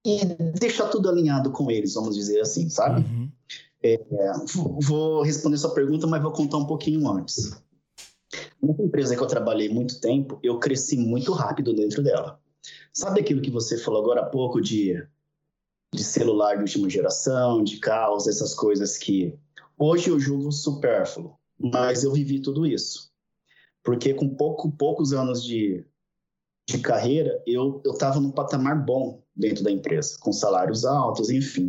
e 0.06 0.26
deixar 0.60 0.88
tudo 0.90 1.10
alinhado 1.10 1.52
com 1.52 1.70
eles, 1.70 1.94
vamos 1.94 2.16
dizer 2.16 2.40
assim, 2.40 2.70
sabe? 2.70 3.02
Uhum. 3.02 3.32
É, 3.82 3.98
vou- 4.54 4.80
vou 4.82 5.22
responder 5.22 5.58
sua 5.58 5.74
pergunta, 5.74 6.06
mas 6.08 6.22
vou 6.22 6.32
contar 6.32 6.58
um 6.58 6.66
pouquinho 6.66 7.08
antes. 7.10 7.52
Nessa 8.62 8.84
empresa 8.84 9.16
que 9.16 9.24
eu 9.24 9.28
trabalhei 9.28 9.70
muito 9.70 10.00
tempo, 10.00 10.40
eu 10.44 10.60
cresci 10.60 10.98
muito 10.98 11.32
rápido 11.32 11.74
dentro 11.74 12.04
dela. 12.04 12.40
Sabe 12.94 13.22
aquilo 13.22 13.42
que 13.42 13.50
você 13.52 13.78
falou 13.78 14.02
agora 14.02 14.22
há 14.22 14.26
pouco 14.26 14.62
de, 14.62 15.02
de 15.94 16.04
celular 16.04 16.56
de 16.56 16.62
última 16.64 16.90
geração, 16.90 17.64
de 17.64 17.78
carros, 17.78 18.28
essas 18.28 18.54
coisas 18.54 18.98
que 18.98 19.34
hoje 19.78 20.10
eu 20.10 20.20
julgo 20.20 20.52
supérfluo, 20.52 21.36
mas 21.58 22.04
eu 22.04 22.12
vivi 22.12 22.40
tudo 22.42 22.66
isso. 22.66 23.10
Porque 23.82 24.14
com 24.14 24.30
pouco, 24.30 24.70
poucos 24.72 25.14
anos 25.14 25.44
de, 25.44 25.86
de 26.70 26.80
carreira, 26.80 27.42
eu 27.46 27.82
estava 27.86 28.20
num 28.20 28.32
patamar 28.32 28.84
bom 28.84 29.24
dentro 29.36 29.64
da 29.64 29.72
empresa, 29.72 30.18
com 30.20 30.32
salários 30.32 30.86
altos, 30.86 31.30
enfim. 31.30 31.68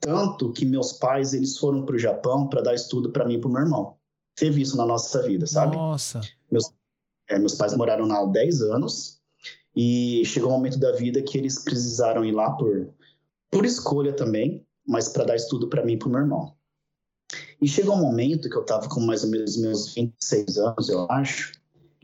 Tanto 0.00 0.52
que 0.52 0.64
meus 0.64 0.92
pais 0.92 1.32
eles 1.34 1.56
foram 1.58 1.84
para 1.84 1.96
o 1.96 1.98
Japão 1.98 2.48
para 2.48 2.62
dar 2.62 2.74
estudo 2.74 3.10
para 3.10 3.24
mim 3.24 3.34
e 3.34 3.40
para 3.40 3.48
o 3.48 3.52
meu 3.52 3.62
irmão. 3.62 3.96
Teve 4.34 4.62
isso 4.62 4.76
na 4.76 4.84
nossa 4.84 5.22
vida, 5.22 5.46
sabe? 5.46 5.76
Nossa. 5.76 6.20
É, 7.28 7.38
meus 7.38 7.54
pais 7.54 7.76
moraram 7.76 8.06
lá 8.06 8.20
há 8.20 8.26
10 8.26 8.62
anos 8.62 9.20
e 9.74 10.22
chegou 10.24 10.50
um 10.50 10.54
momento 10.54 10.78
da 10.78 10.92
vida 10.92 11.22
que 11.22 11.36
eles 11.36 11.62
precisaram 11.62 12.24
ir 12.24 12.32
lá 12.32 12.50
por, 12.52 12.88
por 13.50 13.64
escolha 13.64 14.12
também, 14.12 14.66
mas 14.86 15.08
para 15.08 15.24
dar 15.24 15.36
estudo 15.36 15.68
para 15.68 15.84
mim 15.84 15.94
e 15.94 15.98
para 15.98 16.08
o 16.08 16.10
meu 16.10 16.20
irmão. 16.20 16.54
E 17.60 17.66
chegou 17.66 17.96
um 17.96 18.00
momento 18.00 18.48
que 18.48 18.56
eu 18.56 18.62
estava 18.62 18.88
com 18.88 19.00
mais 19.00 19.24
ou 19.24 19.30
menos 19.30 19.56
meus 19.56 19.92
26 19.94 20.58
anos, 20.58 20.88
eu 20.88 21.10
acho, 21.10 21.52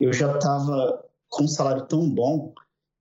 eu 0.01 0.13
já 0.13 0.35
estava 0.35 1.05
com 1.33 1.45
um 1.45 1.49
salário 1.49 1.87
tão 1.87 2.09
bom 2.09 2.53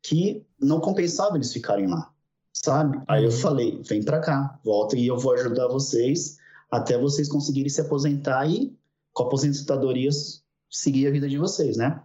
que 0.01 0.43
não 0.59 0.79
compensava 0.79 1.35
eles 1.35 1.51
ficarem 1.51 1.85
lá, 1.85 2.11
sabe? 2.53 2.97
Aí 3.07 3.25
eu 3.25 3.29
Uhum. 3.29 3.37
falei, 3.37 3.81
vem 3.83 4.01
para 4.01 4.21
cá, 4.21 4.57
volta 4.63 4.97
e 4.97 5.05
eu 5.05 5.19
vou 5.19 5.33
ajudar 5.33 5.67
vocês 5.67 6.37
até 6.71 6.97
vocês 6.97 7.27
conseguirem 7.27 7.69
se 7.69 7.81
aposentar 7.81 8.49
e 8.49 8.73
com 9.11 9.23
a 9.23 9.25
aposentadoria 9.27 10.09
seguir 10.69 11.07
a 11.07 11.11
vida 11.11 11.27
de 11.27 11.37
vocês, 11.37 11.75
né? 11.75 12.01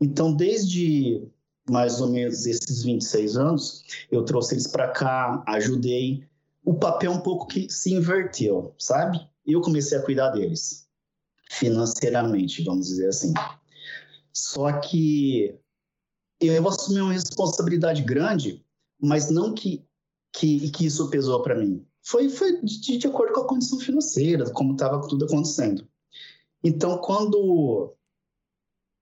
Então, 0.00 0.34
desde 0.34 1.22
mais 1.68 2.00
ou 2.00 2.08
menos 2.08 2.46
esses 2.46 2.82
26 2.82 3.36
anos, 3.36 3.84
eu 4.10 4.24
trouxe 4.24 4.54
eles 4.54 4.66
para 4.66 4.88
cá, 4.88 5.44
ajudei. 5.46 6.26
O 6.64 6.74
papel 6.74 7.12
um 7.12 7.20
pouco 7.20 7.46
que 7.46 7.68
se 7.70 7.92
inverteu, 7.92 8.74
sabe? 8.78 9.20
Eu 9.46 9.60
comecei 9.60 9.98
a 9.98 10.02
cuidar 10.02 10.30
deles 10.30 10.88
financeiramente, 11.50 12.64
vamos 12.64 12.86
dizer 12.88 13.08
assim. 13.08 13.34
Só 14.34 14.80
que 14.80 15.56
eu 16.40 16.68
assumi 16.68 17.00
uma 17.00 17.12
responsabilidade 17.12 18.02
grande, 18.02 18.64
mas 19.00 19.30
não 19.30 19.54
que 19.54 19.86
que, 20.34 20.68
que 20.70 20.86
isso 20.86 21.08
pesou 21.08 21.40
para 21.42 21.54
mim. 21.54 21.86
Foi, 22.02 22.28
foi 22.28 22.60
de, 22.60 22.98
de 22.98 23.06
acordo 23.06 23.32
com 23.32 23.40
a 23.40 23.46
condição 23.46 23.78
financeira, 23.78 24.50
como 24.50 24.72
estava 24.72 25.06
tudo 25.08 25.24
acontecendo. 25.24 25.86
Então, 26.62 26.98
quando 26.98 27.94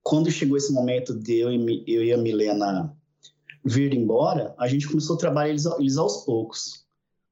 quando 0.03 0.29
chegou 0.29 0.57
esse 0.57 0.71
momento 0.71 1.17
de 1.17 1.39
eu 1.39 1.51
e, 1.51 1.83
eu 1.87 2.03
e 2.03 2.13
a 2.13 2.17
Milena 2.17 2.95
vir 3.63 3.93
embora, 3.93 4.53
a 4.59 4.67
gente 4.67 4.87
começou 4.87 5.15
a 5.15 5.19
trabalhar 5.19 5.49
eles, 5.49 5.65
eles 5.65 5.97
aos 5.97 6.25
poucos, 6.25 6.85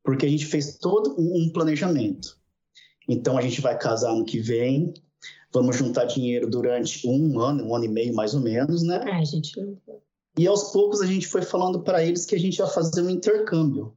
porque 0.04 0.26
a 0.26 0.30
gente 0.30 0.46
fez 0.46 0.78
todo 0.78 1.16
um 1.20 1.52
planejamento. 1.52 2.40
Então, 3.10 3.38
a 3.38 3.42
gente 3.42 3.60
vai 3.60 3.78
casar 3.78 4.12
ano 4.12 4.24
que 4.24 4.40
vem, 4.40 4.94
vamos 5.52 5.76
juntar 5.76 6.06
dinheiro 6.06 6.50
durante 6.50 7.08
um 7.08 7.40
ano, 7.40 7.66
um 7.66 7.76
ano 7.76 7.86
e 7.86 7.90
meio 7.90 8.14
mais 8.14 8.34
ou 8.34 8.40
menos, 8.42 8.84
né? 8.84 9.02
Ai, 9.12 9.26
gente. 9.26 9.54
E 10.38 10.48
aos 10.48 10.72
poucos 10.72 11.02
a 11.02 11.06
gente 11.06 11.28
foi 11.28 11.42
falando 11.42 11.82
para 11.82 12.04
eles 12.04 12.26
que 12.26 12.36
a 12.36 12.40
gente 12.40 12.58
ia 12.58 12.68
fazer 12.68 13.02
um 13.02 13.10
intercâmbio. 13.10 13.94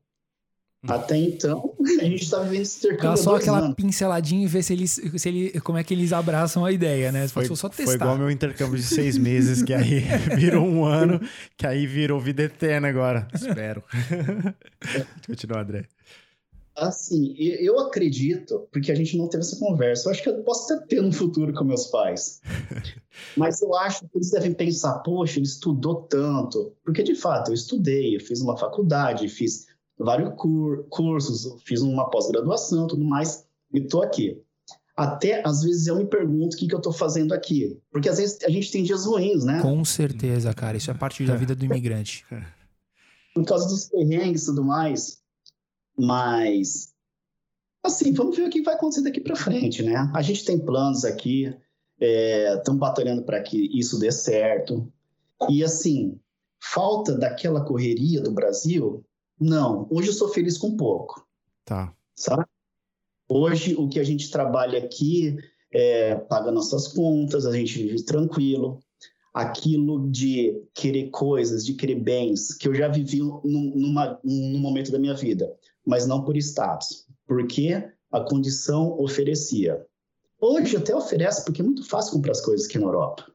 Até 0.87 1.17
então, 1.17 1.75
a 1.99 2.05
gente 2.05 2.25
está 2.25 2.41
vivendo 2.41 2.61
esse 2.61 2.83
Dá 2.83 2.89
intercâmbio 2.89 3.13
há 3.13 3.17
só 3.17 3.37
aquela 3.37 3.59
anos. 3.59 3.75
pinceladinha 3.75 4.45
e 4.45 4.47
ver 4.47 4.63
se 4.63 4.73
eles, 4.75 5.01
se 5.17 5.29
ele, 5.29 5.61
como 5.61 5.79
é 5.79 5.85
que 5.85 5.95
eles 5.95 6.13
abraçam 6.13 6.63
a 6.63 6.71
ideia, 6.71 7.11
né? 7.11 7.27
Foi, 7.29 7.47
só 7.47 7.71
foi 7.71 7.87
testar. 7.87 7.95
igual 7.95 8.19
meu 8.19 8.31
intercâmbio 8.31 8.77
de 8.77 8.83
seis 8.83 9.17
meses, 9.17 9.63
que 9.63 9.73
aí 9.73 10.01
virou 10.37 10.63
um 10.63 10.85
ano, 10.85 11.21
que 11.57 11.67
aí 11.67 11.87
virou 11.87 12.21
vida 12.21 12.43
eterna 12.43 12.89
agora. 12.89 13.27
Espero. 13.33 13.83
Continua, 15.27 15.63
André. 15.63 15.87
Assim, 16.77 17.35
eu 17.39 17.79
acredito, 17.79 18.67
porque 18.73 18.91
a 18.91 18.95
gente 18.95 19.17
não 19.17 19.29
teve 19.29 19.43
essa 19.45 19.57
conversa, 19.57 20.09
eu 20.09 20.13
acho 20.13 20.23
que 20.23 20.29
eu 20.29 20.43
posso 20.43 20.73
até 20.73 20.87
ter 20.87 21.01
no 21.03 21.13
futuro 21.13 21.53
com 21.55 21.63
meus 21.65 21.87
pais. 21.87 22.41
Mas 23.37 23.63
eu 23.63 23.75
acho 23.77 24.01
que 24.01 24.17
eles 24.17 24.31
devem 24.31 24.53
pensar, 24.53 24.99
poxa, 24.99 25.39
ele 25.39 25.47
estudou 25.47 26.03
tanto. 26.03 26.73
Porque, 26.85 27.03
de 27.03 27.15
fato, 27.15 27.51
eu 27.51 27.55
estudei, 27.55 28.17
eu 28.17 28.21
fiz 28.21 28.41
uma 28.41 28.57
faculdade, 28.57 29.29
fiz 29.29 29.67
vários 29.97 30.35
cur- 30.37 30.85
cursos, 30.91 31.63
fiz 31.65 31.81
uma 31.81 32.11
pós-graduação, 32.11 32.89
tudo 32.89 33.05
mais, 33.05 33.47
e 33.73 33.81
tô 33.81 34.03
aqui. 34.03 34.41
Até, 34.97 35.43
às 35.47 35.63
vezes, 35.63 35.87
eu 35.87 35.97
me 35.97 36.07
pergunto 36.07 36.57
o 36.57 36.59
que, 36.59 36.67
que 36.69 36.75
eu 36.75 36.81
tô 36.81 36.93
fazendo 36.93 37.33
aqui. 37.35 37.79
Porque, 37.93 38.09
às 38.09 38.19
vezes, 38.19 38.39
a 38.45 38.49
gente 38.51 38.71
tem 38.73 38.83
dias 38.83 39.05
ruins, 39.07 39.45
né? 39.45 39.61
Com 39.63 39.85
certeza, 39.85 40.53
cara. 40.55 40.77
Isso 40.77 40.91
é 40.91 40.95
parte 40.95 41.25
da 41.25 41.37
vida 41.37 41.55
do 41.55 41.65
imigrante. 41.65 42.25
por 43.35 43.45
causa 43.45 43.67
dos 43.69 43.89
perrengues 43.89 44.43
e 44.43 44.47
tudo 44.47 44.65
mais. 44.65 45.23
Mas, 45.97 46.93
assim, 47.83 48.13
vamos 48.13 48.37
ver 48.37 48.47
o 48.47 48.51
que 48.51 48.63
vai 48.63 48.75
acontecer 48.75 49.03
daqui 49.03 49.21
para 49.21 49.37
frente, 49.37 49.83
né? 49.83 50.11
A 50.15 50.23
gente 50.23 50.45
tem 50.45 50.59
planos 50.59 51.05
aqui, 51.05 51.55
estamos 52.01 52.81
batalhando 52.81 53.23
para 53.23 53.41
que 53.43 53.71
isso 53.79 53.99
dê 53.99 54.11
certo. 54.11 54.91
E, 55.49 55.63
assim, 55.63 56.19
falta 56.61 57.17
daquela 57.17 57.65
correria 57.65 58.21
do 58.21 58.33
Brasil? 58.33 59.05
Não. 59.41 59.87
Hoje 59.91 60.09
eu 60.09 60.15
sou 60.15 60.29
feliz 60.29 60.57
com 60.59 60.77
pouco, 60.77 61.27
Tá. 61.65 61.95
sabe? 62.15 62.45
Hoje 63.29 63.75
o 63.75 63.89
que 63.89 63.99
a 63.99 64.05
gente 64.05 64.31
trabalha 64.31 64.79
aqui 64.79 65.37
é 65.73 66.15
paga 66.15 66.53
nossas 66.53 66.89
contas, 66.89 67.47
a 67.47 67.53
gente 67.53 67.79
vive 67.79 68.05
tranquilo 68.05 68.81
aquilo 69.35 70.09
de 70.09 70.63
querer 70.73 71.11
coisas, 71.11 71.67
de 71.67 71.75
querer 71.75 71.97
bens, 71.97 72.55
que 72.55 72.69
eu 72.69 72.75
já 72.75 72.87
vivi 72.87 73.19
num, 73.19 73.73
numa, 73.75 74.21
num 74.23 74.61
momento 74.61 74.93
da 74.93 74.99
minha 74.99 75.15
vida, 75.15 75.53
mas 75.87 76.07
não 76.07 76.23
por 76.25 76.37
status, 76.37 77.07
porque 77.27 77.83
a 78.11 78.21
condição 78.21 78.99
oferecia. 79.01 79.85
Hoje 80.41 80.77
até 80.77 80.95
oferece, 80.95 81.45
porque 81.45 81.63
é 81.63 81.65
muito 81.65 81.87
fácil 81.89 82.13
comprar 82.13 82.33
as 82.33 82.41
coisas 82.41 82.67
aqui 82.67 82.79
na 82.79 82.87
Europa. 82.87 83.27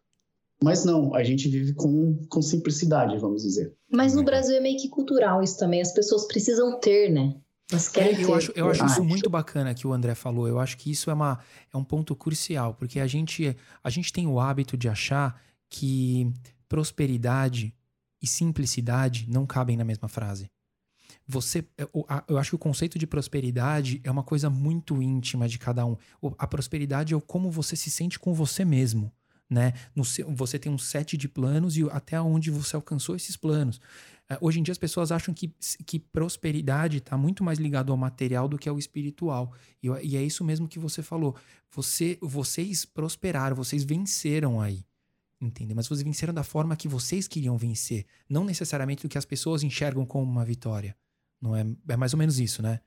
Mas 0.61 0.83
não, 0.83 1.15
a 1.15 1.23
gente 1.23 1.47
vive 1.47 1.73
com, 1.73 2.19
com 2.29 2.41
simplicidade, 2.41 3.17
vamos 3.17 3.43
dizer. 3.43 3.73
Mas 3.91 4.13
no 4.13 4.23
Brasil 4.23 4.55
é 4.57 4.59
meio 4.59 4.77
que 4.77 4.89
cultural 4.89 5.41
isso 5.41 5.57
também. 5.57 5.81
As 5.81 5.93
pessoas 5.93 6.27
precisam 6.27 6.79
ter, 6.79 7.09
né? 7.09 7.35
Elas 7.71 7.87
querem 7.87 8.15
É, 8.15 8.23
eu 8.23 8.27
ter. 8.27 8.33
acho, 8.33 8.51
eu 8.55 8.69
acho 8.69 8.85
isso 8.85 9.03
muito 9.03 9.29
bacana 9.29 9.73
que 9.73 9.87
o 9.87 9.93
André 9.93 10.15
falou. 10.15 10.47
Eu 10.47 10.59
acho 10.59 10.77
que 10.77 10.91
isso 10.91 11.09
é, 11.09 11.13
uma, 11.13 11.39
é 11.73 11.77
um 11.77 11.83
ponto 11.83 12.13
crucial, 12.15 12.73
porque 12.73 12.99
a 12.99 13.07
gente, 13.07 13.55
a 13.81 13.89
gente 13.89 14.11
tem 14.11 14.27
o 14.27 14.39
hábito 14.39 14.75
de 14.75 14.89
achar 14.89 15.41
que 15.69 16.29
prosperidade 16.67 17.73
e 18.21 18.27
simplicidade 18.27 19.27
não 19.29 19.45
cabem 19.45 19.77
na 19.77 19.85
mesma 19.85 20.09
frase. 20.09 20.49
Você, 21.31 21.63
eu, 21.77 21.87
a- 22.09 22.23
eu 22.27 22.39
acho 22.39 22.49
que 22.49 22.55
o 22.55 22.59
conceito 22.59 22.97
de 22.97 23.05
prosperidade 23.05 24.01
é 24.03 24.09
uma 24.09 24.23
coisa 24.23 24.49
muito 24.49 24.99
íntima 24.99 25.47
de 25.47 25.59
cada 25.59 25.85
um. 25.85 25.95
A 26.39 26.47
prosperidade 26.47 27.13
é 27.13 27.17
o 27.17 27.21
como 27.21 27.51
você 27.51 27.75
se 27.75 27.91
sente 27.91 28.17
com 28.17 28.33
você 28.33 28.65
mesmo, 28.65 29.11
né? 29.47 29.73
Seu- 30.03 30.33
você 30.33 30.57
tem 30.57 30.71
um 30.71 30.77
set 30.79 31.15
de 31.15 31.29
planos 31.29 31.77
e 31.77 31.87
até 31.91 32.19
onde 32.19 32.49
você 32.49 32.75
alcançou 32.75 33.15
esses 33.15 33.37
planos. 33.37 33.79
Eh, 34.27 34.39
Hoje 34.41 34.59
em 34.59 34.63
dia 34.63 34.71
as 34.71 34.77
pessoas 34.79 35.11
acham 35.11 35.31
que, 35.31 35.53
que 35.85 35.99
prosperidade 35.99 36.97
está 36.97 37.15
muito 37.15 37.43
mais 37.43 37.59
ligado 37.59 37.91
ao 37.91 37.97
material 37.97 38.47
do 38.47 38.57
que 38.57 38.67
ao 38.67 38.79
espiritual. 38.79 39.53
E, 39.83 39.87
e 39.87 40.17
é 40.17 40.23
isso 40.23 40.43
mesmo 40.43 40.67
que 40.67 40.79
você 40.79 41.03
falou. 41.03 41.35
Você, 41.71 42.17
vocês 42.23 42.85
prosperaram, 42.85 43.55
vocês 43.55 43.83
venceram 43.83 44.59
aí. 44.59 44.83
Entendeu? 45.39 45.75
Mas 45.75 45.87
vocês 45.87 46.01
venceram 46.01 46.33
da 46.33 46.43
forma 46.43 46.75
que 46.75 46.87
vocês 46.87 47.27
queriam 47.27 47.55
vencer. 47.55 48.05
Não 48.27 48.43
necessariamente 48.43 49.03
do 49.03 49.09
que 49.09 49.17
as 49.17 49.25
pessoas 49.25 49.61
enxergam 49.61 50.05
como 50.07 50.23
uma 50.29 50.43
vitória. 50.43 50.95
Não 51.41 51.55
é, 51.55 51.65
é 51.87 51.97
mais 51.97 52.13
ou 52.13 52.19
menos 52.19 52.39
isso, 52.39 52.61
né? 52.61 52.79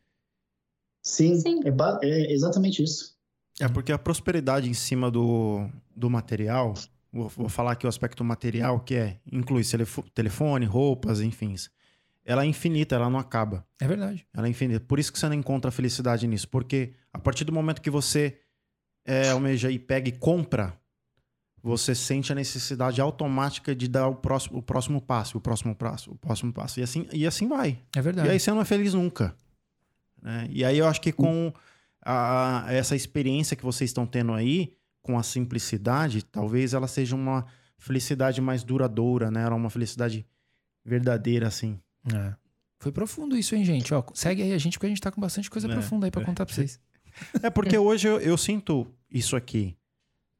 Sim, 1.02 1.38
Sim. 1.40 1.60
É, 1.64 2.08
é 2.08 2.32
exatamente 2.32 2.82
isso. 2.82 3.16
É 3.60 3.68
porque 3.68 3.92
a 3.92 3.98
prosperidade 3.98 4.68
em 4.68 4.74
cima 4.74 5.10
do, 5.10 5.68
do 5.94 6.08
material, 6.08 6.74
vou, 7.12 7.28
vou 7.28 7.48
falar 7.48 7.72
aqui 7.72 7.86
o 7.86 7.88
aspecto 7.88 8.24
material, 8.24 8.80
que 8.80 8.94
é, 8.94 9.20
inclui 9.30 9.64
telefo- 9.64 10.08
telefone, 10.14 10.64
roupas, 10.64 11.20
enfim. 11.20 11.54
Ela 12.24 12.44
é 12.44 12.46
infinita, 12.46 12.94
ela 12.94 13.10
não 13.10 13.18
acaba. 13.18 13.66
É 13.80 13.86
verdade. 13.86 14.26
Ela 14.32 14.46
é 14.46 14.50
infinita. 14.50 14.84
Por 14.86 14.98
isso 14.98 15.12
que 15.12 15.18
você 15.18 15.26
não 15.28 15.34
encontra 15.34 15.70
felicidade 15.70 16.26
nisso. 16.26 16.48
Porque 16.48 16.94
a 17.12 17.18
partir 17.18 17.44
do 17.44 17.52
momento 17.52 17.82
que 17.82 17.90
você 17.90 18.38
é, 19.04 19.30
almeja 19.30 19.70
e 19.70 19.78
pega 19.78 20.08
e 20.08 20.12
compra, 20.12 20.80
você 21.62 21.94
sente 21.94 22.32
a 22.32 22.34
necessidade 22.34 23.00
automática 23.00 23.74
de 23.74 23.86
dar 23.86 24.08
o 24.08 24.16
próximo, 24.16 24.58
o 24.58 24.62
próximo 24.62 25.00
passo, 25.00 25.38
o 25.38 25.40
próximo 25.40 25.74
passo, 25.74 26.10
o 26.10 26.16
próximo 26.16 26.52
passo. 26.52 26.80
E 26.80 26.82
assim, 26.82 27.06
e 27.12 27.26
assim 27.26 27.46
vai. 27.48 27.78
É 27.96 28.02
verdade. 28.02 28.28
E 28.28 28.30
aí 28.32 28.40
você 28.40 28.50
não 28.50 28.60
é 28.60 28.64
feliz 28.64 28.94
nunca. 28.94 29.34
né? 30.20 30.46
E 30.50 30.64
aí 30.64 30.78
eu 30.78 30.86
acho 30.86 31.00
que 31.00 31.12
com 31.12 31.52
a- 32.04 32.64
essa 32.68 32.94
experiência 32.96 33.56
que 33.56 33.64
vocês 33.64 33.90
estão 33.90 34.06
tendo 34.06 34.32
aí, 34.32 34.72
com 35.02 35.18
a 35.18 35.22
simplicidade, 35.22 36.22
talvez 36.24 36.74
ela 36.74 36.86
seja 36.86 37.14
uma 37.16 37.44
felicidade 37.78 38.40
mais 38.40 38.62
duradoura, 38.62 39.30
né? 39.30 39.42
Ela 39.42 39.54
é 39.54 39.56
uma 39.56 39.70
felicidade 39.70 40.24
verdadeira, 40.84 41.48
assim. 41.48 41.78
É. 42.12 42.34
Foi 42.78 42.90
profundo 42.92 43.36
isso, 43.36 43.54
hein, 43.54 43.64
gente? 43.64 43.92
Ó, 43.94 44.02
segue 44.14 44.42
aí 44.42 44.52
a 44.52 44.58
gente, 44.58 44.78
porque 44.78 44.86
a 44.86 44.88
gente 44.88 45.00
tá 45.00 45.10
com 45.10 45.20
bastante 45.20 45.48
coisa 45.50 45.68
É, 45.68 45.72
profunda 45.72 46.06
aí 46.06 46.10
pra 46.10 46.22
é. 46.22 46.24
contar 46.24 46.44
pra 46.46 46.54
vocês. 46.54 46.78
É 47.42 47.50
porque 47.50 47.76
hoje 47.76 48.08
eu, 48.08 48.18
eu 48.20 48.38
sinto 48.38 48.86
isso 49.10 49.36
aqui. 49.36 49.76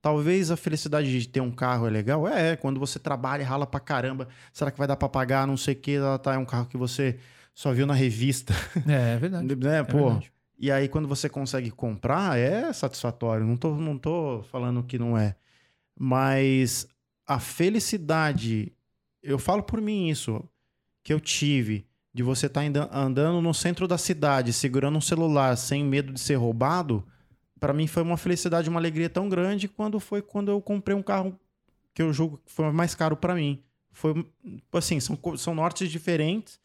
Talvez 0.02 0.50
a 0.50 0.56
felicidade 0.56 1.16
de 1.16 1.28
ter 1.28 1.40
um 1.40 1.52
carro 1.52 1.86
é 1.86 1.90
legal. 1.90 2.26
É, 2.26 2.56
quando 2.56 2.80
você 2.80 2.98
trabalha 2.98 3.42
e 3.42 3.44
rala 3.44 3.64
pra 3.64 3.78
caramba. 3.78 4.26
Será 4.52 4.72
que 4.72 4.76
vai 4.76 4.88
dar 4.88 4.96
pra 4.96 5.08
pagar? 5.08 5.46
Não 5.46 5.56
sei 5.56 5.74
o 5.74 5.76
que. 5.78 5.96
Tá, 6.20 6.34
é 6.34 6.38
um 6.38 6.44
carro 6.44 6.66
que 6.66 6.76
você 6.76 7.20
só 7.54 7.72
viu 7.72 7.86
na 7.86 7.94
revista. 7.94 8.52
É, 8.88 9.14
é 9.14 9.16
verdade. 9.16 9.46
né? 9.54 9.78
É 9.78 9.84
Pô, 9.84 10.06
verdade. 10.06 10.32
E 10.58 10.72
aí, 10.72 10.88
quando 10.88 11.06
você 11.06 11.28
consegue 11.28 11.70
comprar, 11.70 12.36
é 12.36 12.72
satisfatório. 12.72 13.46
Não 13.46 13.56
tô, 13.56 13.76
não 13.76 13.96
tô 13.96 14.42
falando 14.50 14.82
que 14.82 14.98
não 14.98 15.16
é. 15.16 15.36
Mas 15.96 16.88
a 17.24 17.38
felicidade, 17.38 18.72
eu 19.22 19.38
falo 19.38 19.62
por 19.62 19.80
mim 19.80 20.08
isso, 20.08 20.42
que 21.04 21.12
eu 21.12 21.20
tive 21.20 21.86
de 22.12 22.24
você 22.24 22.46
estar 22.46 22.62
andando 22.92 23.40
no 23.40 23.54
centro 23.54 23.86
da 23.86 23.96
cidade, 23.96 24.52
segurando 24.52 24.98
um 24.98 25.00
celular, 25.00 25.56
sem 25.56 25.84
medo 25.84 26.12
de 26.12 26.20
ser 26.20 26.34
roubado, 26.34 27.06
para 27.62 27.72
mim 27.72 27.86
foi 27.86 28.02
uma 28.02 28.16
felicidade, 28.16 28.68
uma 28.68 28.80
alegria 28.80 29.08
tão 29.08 29.28
grande 29.28 29.68
quando 29.68 30.00
foi 30.00 30.20
quando 30.20 30.50
eu 30.50 30.60
comprei 30.60 30.96
um 30.96 31.02
carro 31.02 31.38
que 31.94 32.02
eu 32.02 32.12
julgo 32.12 32.42
que 32.44 32.50
foi 32.50 32.72
mais 32.72 32.92
caro 32.92 33.16
para 33.16 33.36
mim. 33.36 33.62
Foi 33.92 34.26
assim, 34.72 34.98
são, 34.98 35.16
são 35.36 35.54
nortes 35.54 35.88
diferentes 35.88 36.58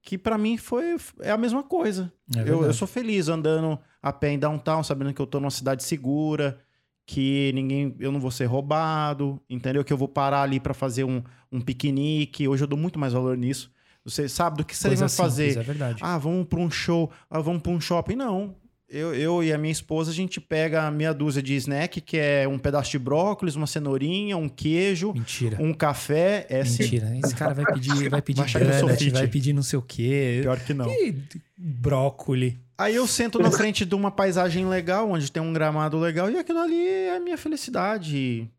que 0.00 0.16
para 0.16 0.38
mim 0.38 0.56
foi 0.56 0.96
é 1.20 1.30
a 1.30 1.36
mesma 1.36 1.62
coisa. 1.62 2.10
É 2.34 2.40
Eu, 2.40 2.64
eu 2.64 2.72
sou 2.72 2.88
feliz 2.88 3.28
andando 3.28 3.78
a 4.02 4.14
pé 4.14 4.30
em 4.30 4.38
downtown, 4.38 4.82
sabendo 4.82 5.12
que 5.12 5.20
eu 5.20 5.26
tô 5.26 5.38
numa 5.40 5.50
cidade 5.50 5.84
segura, 5.84 6.58
que 7.04 7.52
ninguém, 7.54 7.94
eu 8.00 8.10
não 8.10 8.18
vou 8.18 8.30
ser 8.30 8.46
roubado, 8.46 9.38
entendeu? 9.48 9.84
Que 9.84 9.92
eu 9.92 9.98
vou 9.98 10.08
parar 10.08 10.40
ali 10.40 10.58
para 10.58 10.72
fazer 10.72 11.04
um, 11.04 11.22
um 11.52 11.60
piquenique. 11.60 12.48
Hoje 12.48 12.64
eu 12.64 12.68
dou 12.68 12.78
muito 12.78 12.98
mais 12.98 13.12
valor 13.12 13.36
nisso. 13.36 13.70
Você 14.06 14.26
sabe 14.26 14.56
do 14.56 14.64
que 14.64 14.74
você 14.74 14.88
vai 14.88 15.06
fazer? 15.06 15.50
simples, 15.50 15.68
é 15.68 15.72
verdade. 15.72 15.98
Ah, 16.02 16.16
vamos 16.16 16.46
para 16.46 16.60
um 16.60 16.70
show, 16.70 17.10
ah, 17.28 17.40
vamos 17.40 17.60
para 17.60 17.72
um 17.72 17.80
shopping. 17.80 18.16
Não. 18.16 18.56
Eu, 18.88 19.14
eu 19.14 19.42
e 19.42 19.52
a 19.52 19.58
minha 19.58 19.72
esposa, 19.72 20.10
a 20.10 20.14
gente 20.14 20.40
pega 20.40 20.90
meia 20.90 21.12
dúzia 21.12 21.42
de 21.42 21.54
snack, 21.56 22.00
que 22.00 22.16
é 22.16 22.46
um 22.46 22.58
pedaço 22.58 22.90
de 22.90 22.98
brócolis, 22.98 23.56
uma 23.56 23.66
cenourinha, 23.66 24.36
um 24.36 24.48
queijo, 24.48 25.12
Mentira. 25.12 25.56
um 25.60 25.72
café. 25.72 26.46
É 26.48 26.64
sim. 26.64 26.82
Mentira. 26.82 27.18
Esse 27.18 27.34
cara 27.34 27.54
vai 27.54 27.64
pedir, 27.72 27.90
vai 28.10 28.22
pedir 28.22 28.44
Vai 28.46 28.80
donut, 28.80 29.28
pedir 29.28 29.52
não 29.52 29.62
sei 29.62 29.78
o 29.78 29.82
quê. 29.82 30.40
Pior 30.42 30.60
que 30.60 30.74
não. 30.74 30.88
Ih, 30.90 31.22
brócoli. 31.56 32.60
Aí 32.76 32.94
eu 32.94 33.06
sento 33.06 33.38
na 33.38 33.50
frente 33.50 33.84
de 33.84 33.94
uma 33.94 34.10
paisagem 34.10 34.66
legal, 34.66 35.10
onde 35.10 35.30
tem 35.30 35.42
um 35.42 35.52
gramado 35.52 35.98
legal, 35.98 36.30
e 36.30 36.36
aquilo 36.36 36.58
ali 36.58 36.86
é 36.86 37.16
a 37.16 37.20
minha 37.20 37.38
felicidade. 37.38 38.50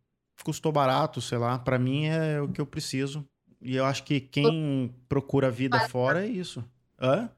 Custou 0.44 0.72
barato, 0.72 1.22
sei 1.22 1.38
lá. 1.38 1.60
Pra 1.60 1.78
mim 1.78 2.06
é 2.06 2.42
o 2.42 2.48
que 2.48 2.60
eu 2.60 2.66
preciso. 2.66 3.26
E 3.62 3.76
eu 3.76 3.86
acho 3.86 4.04
que 4.04 4.20
quem 4.20 4.94
procura 5.08 5.48
a 5.48 5.52
vida 5.52 5.88
fora 5.90 6.26
é 6.26 6.28
isso. 6.28 6.64
Hã? 7.00 7.30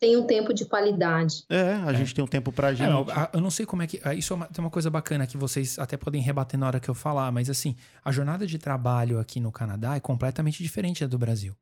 Tem 0.00 0.16
um 0.16 0.26
tempo 0.26 0.52
de 0.54 0.64
qualidade. 0.64 1.44
É, 1.48 1.74
a 1.74 1.92
gente 1.92 2.14
tem 2.14 2.24
um 2.24 2.28
tempo 2.28 2.50
pra 2.50 2.70
É, 2.70 2.74
gente. 2.74 2.88
não, 2.88 3.06
eu 3.32 3.40
não 3.40 3.50
sei 3.50 3.66
como 3.66 3.82
é 3.82 3.86
que. 3.86 4.00
Isso 4.16 4.32
é 4.32 4.36
uma, 4.36 4.46
tem 4.46 4.64
uma 4.64 4.70
coisa 4.70 4.90
bacana 4.90 5.26
que 5.26 5.36
vocês 5.36 5.78
até 5.78 5.96
podem 5.96 6.22
rebater 6.22 6.58
na 6.58 6.66
hora 6.66 6.80
que 6.80 6.88
eu 6.88 6.94
falar, 6.94 7.30
mas 7.30 7.50
assim, 7.50 7.76
a 8.04 8.10
jornada 8.10 8.46
de 8.46 8.58
trabalho 8.58 9.18
aqui 9.20 9.40
no 9.40 9.52
Canadá 9.52 9.94
é 9.94 10.00
completamente 10.00 10.62
diferente 10.62 11.02
da 11.02 11.06
do 11.06 11.18
Brasil. 11.18 11.54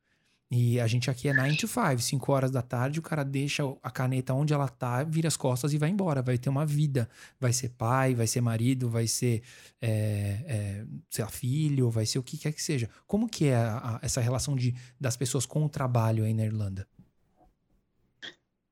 E 0.55 0.79
a 0.79 0.87
gente 0.87 1.11
aqui 1.11 1.29
é 1.29 1.33
9 1.33 1.57
to 1.57 1.67
5, 1.67 1.99
5 1.99 2.31
horas 2.31 2.51
da 2.51 2.61
tarde, 2.61 2.99
o 2.99 3.03
cara 3.03 3.25
deixa 3.25 3.63
a 3.83 3.91
caneta 3.91 4.35
onde 4.35 4.53
ela 4.53 4.69
tá, 4.69 5.03
vira 5.03 5.27
as 5.27 5.37
costas 5.37 5.73
e 5.73 5.79
vai 5.79 5.89
embora. 5.89 6.21
Vai 6.21 6.37
ter 6.37 6.51
uma 6.51 6.67
vida. 6.67 7.09
Vai 7.41 7.55
ser 7.55 7.71
pai, 7.71 8.15
vai 8.15 8.27
ser 8.27 8.43
marido, 8.43 8.87
vai 8.89 9.07
ser, 9.07 9.43
é, 9.81 10.45
é, 10.47 10.85
sei 11.09 11.25
lá, 11.25 11.31
filho, 11.31 11.89
vai 11.91 12.05
ser 12.05 12.19
o 12.19 12.23
que 12.23 12.37
quer 12.37 12.53
que 12.53 12.63
seja. 12.63 12.89
Como 13.07 13.29
que 13.29 13.47
é 13.47 13.57
a- 13.57 13.79
a- 13.79 13.99
essa 14.03 14.21
relação 14.21 14.55
de, 14.55 14.75
das 15.01 15.17
pessoas 15.17 15.47
com 15.47 15.65
o 15.65 15.69
trabalho 15.71 16.23
aí 16.23 16.35
na 16.35 16.45
Irlanda? 16.45 16.87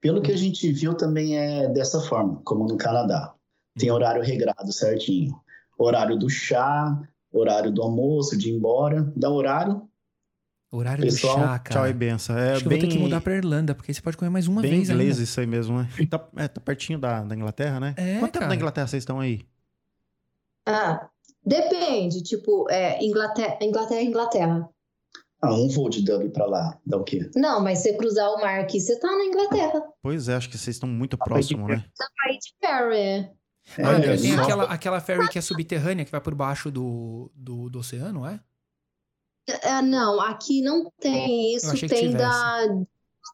Pelo 0.01 0.23
que 0.23 0.33
a 0.33 0.37
gente 0.37 0.73
viu, 0.73 0.95
também 0.95 1.39
é 1.39 1.69
dessa 1.69 2.01
forma, 2.01 2.41
como 2.45 2.67
no 2.67 2.77
Canadá. 2.77 3.35
Tem 3.79 3.91
horário 3.91 4.23
regrado 4.23 4.73
certinho. 4.73 5.39
Horário 5.79 6.19
do 6.19 6.29
chá, 6.29 7.01
horário 7.33 7.71
do 7.71 7.83
almoço, 7.83 8.37
de 8.37 8.51
ir 8.51 8.57
embora. 8.57 9.13
Dá 9.15 9.31
horário. 9.31 9.89
Horário 10.73 11.03
Pessoal, 11.03 11.37
do 11.37 11.43
chá, 11.43 11.59
cara. 11.59 11.81
Tchau 11.81 11.89
e 11.89 11.93
benção. 11.93 12.39
É 12.39 12.53
Acho 12.53 12.61
que 12.61 12.67
eu 12.67 12.71
bem, 12.71 12.81
vou 12.81 12.89
ter 12.89 12.95
que 12.95 13.03
mudar 13.03 13.21
pra 13.21 13.35
Irlanda, 13.35 13.75
porque 13.75 13.91
aí 13.91 13.95
você 13.95 14.01
pode 14.01 14.17
comer 14.17 14.31
mais 14.31 14.47
uma 14.47 14.63
bem 14.63 14.71
vez 14.71 14.89
inglês 14.89 15.13
ainda. 15.13 15.23
isso 15.25 15.41
aí 15.41 15.47
mesmo, 15.47 15.79
né? 15.79 15.89
Tá, 16.09 16.29
é, 16.37 16.49
tá 16.49 16.61
pertinho 16.61 16.99
da, 16.99 17.23
da 17.23 17.35
Inglaterra, 17.35 17.81
né? 17.81 17.95
É, 17.97 18.19
Quanto 18.19 18.33
tempo 18.33 18.39
cara. 18.41 18.49
da 18.49 18.55
Inglaterra 18.55 18.87
vocês 18.87 19.03
estão 19.03 19.21
aí? 19.21 19.41
Ah, 20.67 21.09
depende, 21.45 22.23
tipo, 22.23 22.71
é, 22.71 23.03
Inglaterra, 23.05 23.59
Inglaterra, 23.61 24.03
Inglaterra. 24.03 24.69
Ah, 25.43 25.55
um 25.55 25.69
voo 25.69 25.89
de 25.89 26.03
Dublin 26.05 26.31
pra 26.31 26.45
lá. 26.47 26.79
Dá 26.85 26.99
o 26.99 27.05
quê? 27.05 27.31
Não, 27.35 27.61
mas 27.63 27.79
você 27.79 27.95
cruzar 27.97 28.31
o 28.31 28.41
mar 28.41 28.61
aqui, 28.61 28.79
você 28.81 28.99
tá 28.99 29.09
na 29.09 29.25
Inglaterra. 29.25 29.83
Pois 30.03 30.29
é, 30.29 30.35
acho 30.35 30.51
que 30.51 30.59
vocês 30.59 30.77
estão 30.77 30.89
muito 30.89 31.15
Rapaz, 31.17 31.47
próximos, 31.49 31.69
né? 31.69 31.85
Aí 32.27 32.39
de 32.39 32.55
ferry. 32.61 32.99
É, 33.79 33.85
Ah, 33.85 33.93
é 33.99 34.17
tem 34.17 34.35
só- 34.37 34.43
aquela, 34.43 34.65
aquela 34.65 35.01
ferry 35.01 35.29
que 35.29 35.39
é 35.39 35.43
subterrânea, 35.43 36.05
que 36.05 36.11
vai 36.11 36.21
por 36.21 36.35
baixo 36.35 36.71
do, 36.71 37.31
do, 37.35 37.71
do 37.71 37.79
oceano, 37.79 38.27
é? 38.27 38.39
Ah, 39.65 39.83
não, 39.83 40.21
aqui 40.21 40.61
não 40.63 40.91
tem 41.01 41.55
isso. 41.55 41.75
Tem 41.89 42.13
da 42.13 42.67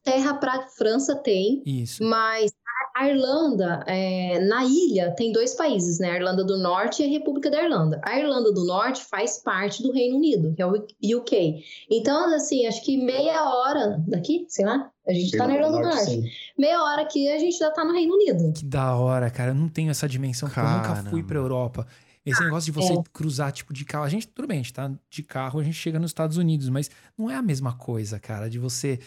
terra 0.04 0.34
pra 0.34 0.66
França, 0.78 1.16
tem. 1.16 1.62
Isso. 1.66 2.02
Mas 2.04 2.52
a 2.98 3.08
Irlanda, 3.10 3.84
é, 3.86 4.38
na 4.40 4.64
ilha, 4.64 5.10
tem 5.10 5.30
dois 5.30 5.54
países, 5.54 5.98
né? 5.98 6.12
A 6.12 6.16
Irlanda 6.16 6.42
do 6.42 6.56
Norte 6.56 7.02
e 7.02 7.06
a 7.06 7.08
República 7.08 7.50
da 7.50 7.62
Irlanda. 7.62 8.00
A 8.02 8.18
Irlanda 8.18 8.50
do 8.52 8.64
Norte 8.64 9.04
faz 9.04 9.38
parte 9.38 9.82
do 9.82 9.92
Reino 9.92 10.16
Unido, 10.16 10.54
que 10.54 10.62
é 10.62 10.66
o 10.66 10.72
UK. 11.18 11.62
Então, 11.90 12.34
assim, 12.34 12.66
acho 12.66 12.82
que 12.82 12.96
meia 12.96 13.44
hora 13.44 14.02
daqui, 14.08 14.46
sei 14.48 14.64
lá, 14.64 14.90
a 15.06 15.12
gente 15.12 15.36
tá 15.36 15.46
na 15.46 15.54
Irlanda 15.56 15.76
do 15.76 15.82
Norte. 15.82 16.04
sim. 16.06 16.24
Meia 16.58 16.82
hora 16.82 17.02
aqui, 17.02 17.30
a 17.30 17.38
gente 17.38 17.58
já 17.58 17.70
tá 17.70 17.84
no 17.84 17.92
Reino 17.92 18.14
Unido. 18.14 18.52
Que 18.54 18.64
da 18.64 18.96
hora, 18.96 19.30
cara. 19.30 19.50
Eu 19.50 19.54
não 19.54 19.68
tenho 19.68 19.90
essa 19.90 20.08
dimensão, 20.08 20.48
porque 20.48 20.60
eu 20.60 20.64
nunca 20.64 20.94
fui 20.96 21.04
Caramba. 21.04 21.26
pra 21.26 21.36
Europa. 21.38 21.86
Esse 22.24 22.42
negócio 22.42 22.64
de 22.64 22.72
você 22.72 22.92
é. 22.92 23.02
cruzar, 23.12 23.52
tipo, 23.52 23.72
de 23.72 23.84
carro. 23.84 24.04
A 24.04 24.08
gente, 24.08 24.26
tudo 24.26 24.48
bem, 24.48 24.58
a 24.58 24.62
gente 24.62 24.72
tá 24.72 24.90
de 25.08 25.22
carro, 25.22 25.60
a 25.60 25.62
gente 25.62 25.76
chega 25.76 25.98
nos 26.00 26.10
Estados 26.10 26.36
Unidos, 26.38 26.68
mas 26.68 26.90
não 27.16 27.30
é 27.30 27.36
a 27.36 27.42
mesma 27.42 27.74
coisa, 27.74 28.18
cara, 28.18 28.50
de 28.50 28.58
você. 28.58 28.98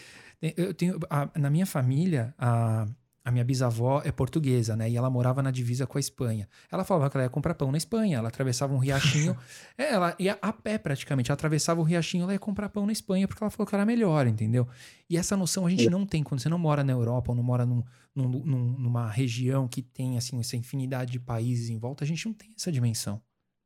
Eu 0.56 0.72
tenho. 0.72 0.98
a- 1.10 1.28
na 1.36 1.50
minha 1.50 1.66
família, 1.66 2.32
a, 2.38 2.86
a 3.22 3.30
minha 3.30 3.44
bisavó 3.44 4.00
é 4.04 4.10
portuguesa, 4.10 4.74
né? 4.74 4.88
E 4.88 4.96
ela 4.96 5.10
morava 5.10 5.42
na 5.42 5.50
divisa 5.50 5.86
com 5.86 5.98
a 5.98 6.00
Espanha. 6.00 6.48
Ela 6.70 6.84
falava 6.84 7.10
que 7.10 7.16
ela 7.16 7.24
ia 7.24 7.30
comprar 7.30 7.54
pão 7.54 7.70
na 7.70 7.76
Espanha. 7.76 8.16
Ela 8.18 8.28
atravessava 8.28 8.72
um 8.74 8.78
riachinho. 8.78 9.36
é, 9.76 9.92
ela 9.92 10.14
ia 10.18 10.38
a 10.40 10.52
pé 10.52 10.78
praticamente. 10.78 11.30
Ela 11.30 11.34
atravessava 11.34 11.80
o 11.80 11.84
riachinho, 11.84 12.22
ela 12.22 12.32
ia 12.32 12.38
comprar 12.38 12.68
pão 12.70 12.86
na 12.86 12.92
Espanha 12.92 13.28
porque 13.28 13.42
ela 13.42 13.50
falou 13.50 13.66
que 13.66 13.74
era 13.74 13.84
melhor, 13.84 14.26
entendeu? 14.26 14.66
E 15.08 15.16
essa 15.16 15.36
noção 15.36 15.66
a 15.66 15.70
gente 15.70 15.90
não 15.90 16.06
tem 16.06 16.22
quando 16.22 16.40
você 16.40 16.48
não 16.48 16.58
mora 16.58 16.82
na 16.82 16.92
Europa 16.92 17.32
ou 17.32 17.36
não 17.36 17.42
mora 17.42 17.66
num, 17.66 17.82
num- 18.14 18.28
num- 18.28 18.78
numa 18.78 19.10
região 19.10 19.68
que 19.68 19.82
tem 19.82 20.16
assim 20.16 20.40
essa 20.40 20.56
infinidade 20.56 21.12
de 21.12 21.20
países 21.20 21.68
em 21.68 21.78
volta, 21.78 22.04
a 22.04 22.06
gente 22.06 22.24
não 22.26 22.32
tem 22.32 22.52
essa 22.56 22.72
dimensão, 22.72 23.20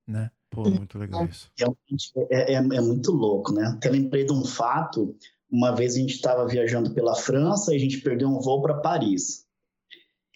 né? 0.06 0.30
Pô, 0.50 0.62
muito 0.70 0.98
legal 0.98 1.24
isso. 1.26 1.50
Realmente 1.56 2.12
é, 2.30 2.52
é, 2.52 2.54
é 2.54 2.80
muito 2.80 3.10
louco, 3.12 3.52
né? 3.52 3.64
Até 3.66 3.90
lembrei 3.90 4.24
de 4.24 4.32
um 4.32 4.44
fato. 4.44 5.16
Uma 5.50 5.74
vez 5.74 5.94
a 5.94 5.98
gente 5.98 6.14
estava 6.14 6.46
viajando 6.46 6.92
pela 6.94 7.14
França 7.14 7.72
e 7.72 7.76
a 7.76 7.78
gente 7.78 8.00
perdeu 8.00 8.28
um 8.28 8.40
voo 8.40 8.62
para 8.62 8.74
Paris. 8.80 9.43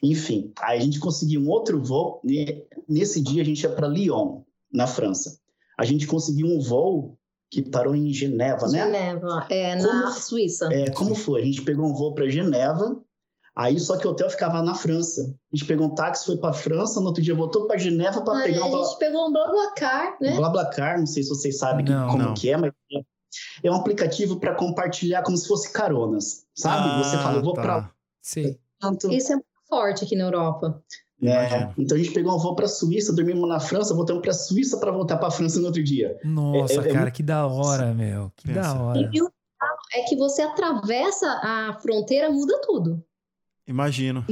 Enfim, 0.03 0.53
aí 0.61 0.78
a 0.78 0.82
gente 0.82 1.01
conseguiu 1.01 1.40
um 1.40 1.49
outro 1.49 1.82
voo. 1.82 2.20
e 2.24 2.64
Nesse 2.88 3.20
dia 3.20 3.42
a 3.42 3.44
gente 3.44 3.62
ia 3.62 3.70
para 3.70 3.88
Lyon, 3.88 4.42
na 4.72 4.86
França. 4.86 5.38
A 5.78 5.84
gente 5.84 6.07
conseguiu 6.07 6.46
um 6.46 6.61
voo 6.61 7.18
que 7.51 7.62
parou 7.62 7.94
em 7.96 8.12
Geneva, 8.12 8.68
né? 8.68 8.84
Geneva, 8.84 9.46
é 9.51 9.74
na 9.76 9.88
Como- 10.03 10.12
Suíça. 10.12 10.68
É, 10.72 10.90
como 10.90 11.14
foi? 11.14 11.42
A 11.42 11.44
gente 11.44 11.62
pegou 11.62 11.86
um 11.86 11.94
voo 11.94 12.14
para 12.14 12.28
Geneva, 12.28 13.01
aí 13.57 13.78
só 13.80 13.96
que 13.96 14.07
o 14.07 14.11
hotel 14.11 14.28
ficava 14.28 14.62
na 14.62 14.74
França. 14.74 15.34
A 15.53 15.57
gente 15.57 15.66
pegou 15.66 15.86
um 15.86 15.94
táxi, 15.94 16.26
foi 16.26 16.36
para 16.36 16.53
França, 16.53 17.01
no 17.01 17.07
outro 17.07 17.22
dia 17.22 17.34
voltou 17.34 17.66
para 17.66 17.78
Geneva 17.78 18.20
para 18.22 18.38
Aí 18.40 18.53
pegar 18.53 18.64
a 18.64 18.68
um 18.68 18.84
gente 18.84 18.99
pegou 18.99 19.28
um 19.28 19.32
BlaBlaCar, 19.32 20.16
né? 20.20 20.36
BlaBlaCar, 20.36 20.99
não 20.99 21.07
sei 21.07 21.22
se 21.22 21.28
vocês 21.30 21.57
sabem 21.59 21.86
Não, 21.86 22.09
como 22.11 22.22
não. 22.22 22.34
que 22.34 22.51
é, 22.51 22.57
mas 22.57 22.72
é- 23.62 23.70
um 23.70 23.74
aplicativo 23.74 24.38
para 24.38 24.55
compartilhar 24.55 25.22
como 25.22 25.36
se 25.36 25.46
fosse 25.49 25.72
caronas, 25.72 26.44
sabe? 26.55 27.03
Você 27.05 27.16
fala, 27.18 27.38
eu 27.38 27.42
vou 27.42 27.55
tá. 27.55 27.62
para 27.62 27.90
tanto. 28.80 29.11
Isso 29.12 29.32
é 29.32 29.36
forte 29.69 30.05
aqui 30.05 30.16
na 30.16 30.25
Europa. 30.25 30.83
É, 31.21 31.73
então 31.77 31.97
a 31.97 32.01
gente 32.01 32.12
pegou 32.14 32.33
um 32.35 32.39
voo 32.39 32.55
para 32.55 32.69
Suíça, 32.69 33.12
dormimos 33.12 33.49
na 33.49 33.59
França, 33.59 33.93
voltamos 33.93 34.23
para 34.23 34.33
Suíça 34.33 34.79
para 34.79 34.93
voltar 34.93 35.16
para 35.19 35.31
França 35.33 35.59
no 35.59 35.66
outro 35.66 35.83
dia. 35.83 36.16
Nossa, 36.25 36.75
É- 36.75 36.77
é 36.77 36.83
cara, 36.93 37.01
muito- 37.01 37.14
que 37.14 37.23
da 37.25 37.45
hora, 37.47 37.93
meu. 37.93 38.33
Que 38.37 38.47
Pensa. 38.47 38.61
da 38.61 38.81
hora. 38.81 39.11
E 39.12 39.21
o 39.23 39.29
é 39.95 40.03
que 40.05 40.14
você 40.16 40.43
atravessa 40.43 41.27
a 41.43 41.79
fronteira, 41.83 42.31
muda 42.31 42.61
tudo. 42.62 43.05
Imagino. 43.66 44.25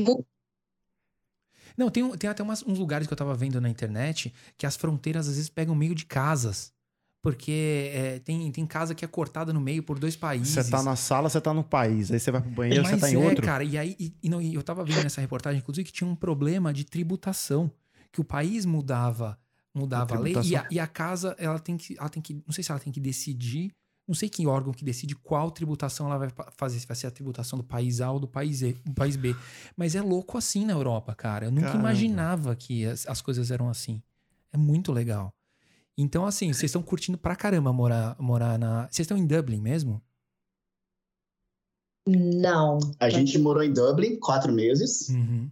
Não, 1.76 1.90
tem, 1.90 2.08
tem 2.16 2.30
até 2.30 2.42
umas- 2.42 2.62
uns 2.66 2.78
lugares 2.78 3.06
que 3.06 3.12
eu 3.12 3.16
tava 3.18 3.34
vendo 3.34 3.60
na 3.60 3.68
internet 3.68 4.32
que 4.56 4.64
as 4.64 4.76
fronteiras 4.76 5.28
às 5.28 5.34
vezes 5.34 5.50
pegam 5.50 5.74
meio 5.74 5.94
de 5.94 6.06
casas. 6.06 6.72
Porque 7.26 7.90
é, 7.92 8.18
tem, 8.20 8.52
tem 8.52 8.64
casa 8.64 8.94
que 8.94 9.04
é 9.04 9.08
cortada 9.08 9.52
no 9.52 9.60
meio 9.60 9.82
por 9.82 9.98
dois 9.98 10.14
países. 10.14 10.50
Você 10.54 10.70
tá 10.70 10.80
na 10.80 10.94
sala, 10.94 11.28
você 11.28 11.40
tá 11.40 11.52
no 11.52 11.64
país. 11.64 12.12
Aí 12.12 12.20
você 12.20 12.30
vai 12.30 12.40
pro 12.40 12.50
banheiro, 12.52 12.84
Mas 12.84 12.92
você 12.92 13.00
tá 13.00 13.10
em 13.10 13.14
é, 13.14 13.18
outro. 13.18 13.44
cara, 13.44 13.64
e 13.64 13.76
aí 13.76 13.96
e, 13.98 14.14
e 14.22 14.28
não, 14.28 14.40
e 14.40 14.54
eu 14.54 14.62
tava 14.62 14.84
vendo 14.84 15.02
nessa 15.02 15.20
reportagem, 15.20 15.58
inclusive, 15.58 15.84
que 15.84 15.92
tinha 15.92 16.08
um 16.08 16.14
problema 16.14 16.72
de 16.72 16.84
tributação. 16.84 17.68
Que 18.12 18.20
o 18.20 18.24
país 18.24 18.64
mudava 18.64 19.36
mudava 19.74 20.14
a 20.14 20.20
lei 20.20 20.34
e 20.44 20.54
a, 20.54 20.66
e 20.70 20.78
a 20.78 20.86
casa, 20.86 21.34
ela 21.36 21.58
tem, 21.58 21.76
que, 21.76 21.96
ela 21.98 22.08
tem 22.08 22.22
que. 22.22 22.34
Não 22.46 22.52
sei 22.52 22.62
se 22.62 22.70
ela 22.70 22.78
tem 22.78 22.92
que 22.92 23.00
decidir. 23.00 23.72
Não 24.06 24.14
sei 24.14 24.28
que 24.28 24.46
órgão 24.46 24.72
que 24.72 24.84
decide 24.84 25.16
qual 25.16 25.50
tributação 25.50 26.06
ela 26.06 26.16
vai 26.16 26.28
fazer, 26.56 26.78
se 26.78 26.86
vai 26.86 26.96
ser 26.96 27.08
a 27.08 27.10
tributação 27.10 27.58
do 27.58 27.64
país 27.64 28.00
A 28.00 28.08
ou 28.12 28.20
do 28.20 28.28
país, 28.28 28.62
e, 28.62 28.72
do 28.72 28.94
país 28.94 29.16
B. 29.16 29.34
Mas 29.76 29.96
é 29.96 30.00
louco 30.00 30.38
assim 30.38 30.64
na 30.64 30.74
Europa, 30.74 31.12
cara. 31.12 31.46
Eu 31.46 31.50
nunca 31.50 31.66
Caramba. 31.66 31.88
imaginava 31.88 32.54
que 32.54 32.86
as, 32.86 33.04
as 33.08 33.20
coisas 33.20 33.50
eram 33.50 33.68
assim. 33.68 34.00
É 34.52 34.56
muito 34.56 34.92
legal. 34.92 35.34
Então, 35.98 36.26
assim, 36.26 36.52
vocês 36.52 36.64
estão 36.64 36.82
curtindo 36.82 37.16
pra 37.16 37.34
caramba 37.34 37.72
morar, 37.72 38.16
morar 38.20 38.58
na. 38.58 38.82
Vocês 38.90 39.00
estão 39.04 39.16
em 39.16 39.26
Dublin 39.26 39.60
mesmo? 39.60 40.02
Não. 42.06 42.78
A 43.00 43.08
gente 43.08 43.38
morou 43.38 43.62
em 43.62 43.72
Dublin 43.72 44.18
quatro 44.20 44.52
meses, 44.52 45.08
Uhum. 45.08 45.50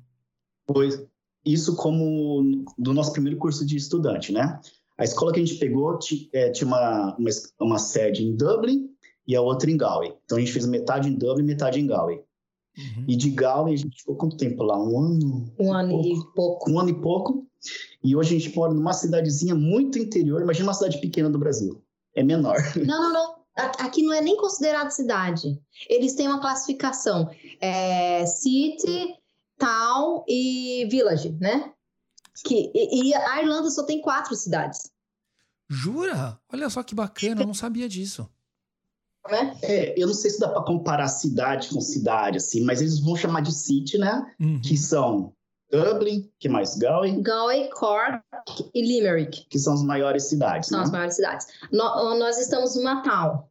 pois 0.66 1.04
isso 1.44 1.74
como 1.76 2.64
do 2.78 2.92
nosso 2.94 3.12
primeiro 3.12 3.38
curso 3.38 3.66
de 3.66 3.76
estudante, 3.76 4.32
né? 4.32 4.60
A 4.96 5.04
escola 5.04 5.32
que 5.32 5.40
a 5.40 5.44
gente 5.44 5.58
pegou 5.58 5.98
é, 6.32 6.50
tinha 6.50 6.66
uma, 6.68 7.16
uma, 7.16 7.30
uma 7.60 7.78
sede 7.78 8.22
em 8.24 8.36
Dublin 8.36 8.88
e 9.26 9.34
a 9.34 9.40
outra 9.42 9.70
em 9.70 9.76
Galway. 9.76 10.14
Então 10.24 10.38
a 10.38 10.40
gente 10.40 10.52
fez 10.52 10.64
metade 10.66 11.08
em 11.08 11.14
Dublin, 11.18 11.44
metade 11.44 11.80
em 11.80 11.86
Galway. 11.86 12.22
Uhum. 12.78 13.04
E 13.08 13.16
de 13.16 13.30
Galway 13.30 13.74
a 13.74 13.76
gente 13.76 13.98
ficou 13.98 14.16
quanto 14.16 14.36
tempo 14.36 14.62
lá? 14.62 14.78
Um 14.80 14.98
ano? 14.98 15.52
Um 15.58 15.72
ano 15.72 16.00
e 16.02 16.34
pouco. 16.34 16.70
Um 16.70 16.78
ano 16.78 16.90
e 16.90 17.00
pouco. 17.00 17.46
E 18.02 18.14
hoje 18.14 18.36
a 18.36 18.38
gente 18.38 18.54
mora 18.56 18.72
numa 18.72 18.92
cidadezinha 18.92 19.54
muito 19.54 19.98
interior. 19.98 20.42
Imagina 20.42 20.68
uma 20.68 20.74
cidade 20.74 21.00
pequena 21.00 21.30
do 21.30 21.38
Brasil. 21.38 21.82
É 22.14 22.22
menor. 22.22 22.56
Não, 22.76 23.02
não, 23.02 23.12
não. 23.12 23.44
Aqui 23.56 24.02
não 24.02 24.12
é 24.12 24.20
nem 24.20 24.36
considerado 24.36 24.90
cidade. 24.90 25.60
Eles 25.88 26.14
têm 26.14 26.26
uma 26.26 26.40
classificação. 26.40 27.30
É 27.60 28.26
city, 28.26 29.14
town 29.58 30.24
e 30.28 30.86
village, 30.90 31.36
né? 31.40 31.72
Que, 32.44 32.70
e, 32.74 33.08
e 33.08 33.14
a 33.14 33.42
Irlanda 33.42 33.70
só 33.70 33.84
tem 33.84 34.00
quatro 34.00 34.34
cidades. 34.34 34.90
Jura? 35.68 36.38
Olha 36.52 36.68
só 36.68 36.82
que 36.82 36.94
bacana, 36.94 37.42
eu 37.42 37.46
não 37.46 37.54
sabia 37.54 37.88
disso. 37.88 38.28
Né? 39.30 39.56
É, 39.62 39.94
eu 40.00 40.06
não 40.06 40.14
sei 40.14 40.30
se 40.30 40.38
dá 40.38 40.48
para 40.48 40.62
comparar 40.62 41.08
cidade 41.08 41.70
com 41.70 41.80
cidade, 41.80 42.36
assim, 42.36 42.62
mas 42.62 42.80
eles 42.80 43.00
vão 43.00 43.16
chamar 43.16 43.40
de 43.40 43.52
city, 43.52 43.96
né? 43.96 44.34
Uhum. 44.38 44.60
Que 44.60 44.76
são 44.76 45.33
Dublin, 45.70 46.30
que 46.38 46.48
mais? 46.48 46.76
Galway, 46.76 47.20
Galway, 47.20 47.68
Cork 47.70 48.22
e 48.74 48.82
Limerick 48.82 49.46
que 49.46 49.58
são 49.58 49.74
as 49.74 49.82
maiores 49.82 50.24
cidades, 50.24 50.68
são 50.68 50.78
né? 50.78 50.84
as 50.84 50.90
maiores 50.90 51.16
cidades. 51.16 51.46
No- 51.72 52.18
nós 52.18 52.38
estamos 52.38 52.76
numa 52.76 53.02
town. 53.02 53.48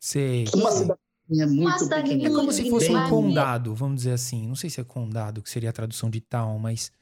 Sei. 0.00 0.44
Uma 0.54 0.70
cidade 0.70 1.00
muito 1.28 1.78
cidade 1.80 2.10
É 2.12 2.14
pequena. 2.14 2.36
como 2.36 2.52
se 2.52 2.70
fosse 2.70 2.94
um 2.94 3.08
condado, 3.08 3.74
vamos 3.74 3.96
dizer 3.96 4.12
assim. 4.12 4.46
Não 4.46 4.54
sei 4.54 4.70
se 4.70 4.80
é 4.80 4.84
condado, 4.84 5.42
que 5.42 5.50
seria 5.50 5.70
a 5.70 5.72
tradução 5.72 6.08
de 6.08 6.20
town, 6.20 6.58
mas. 6.58 6.92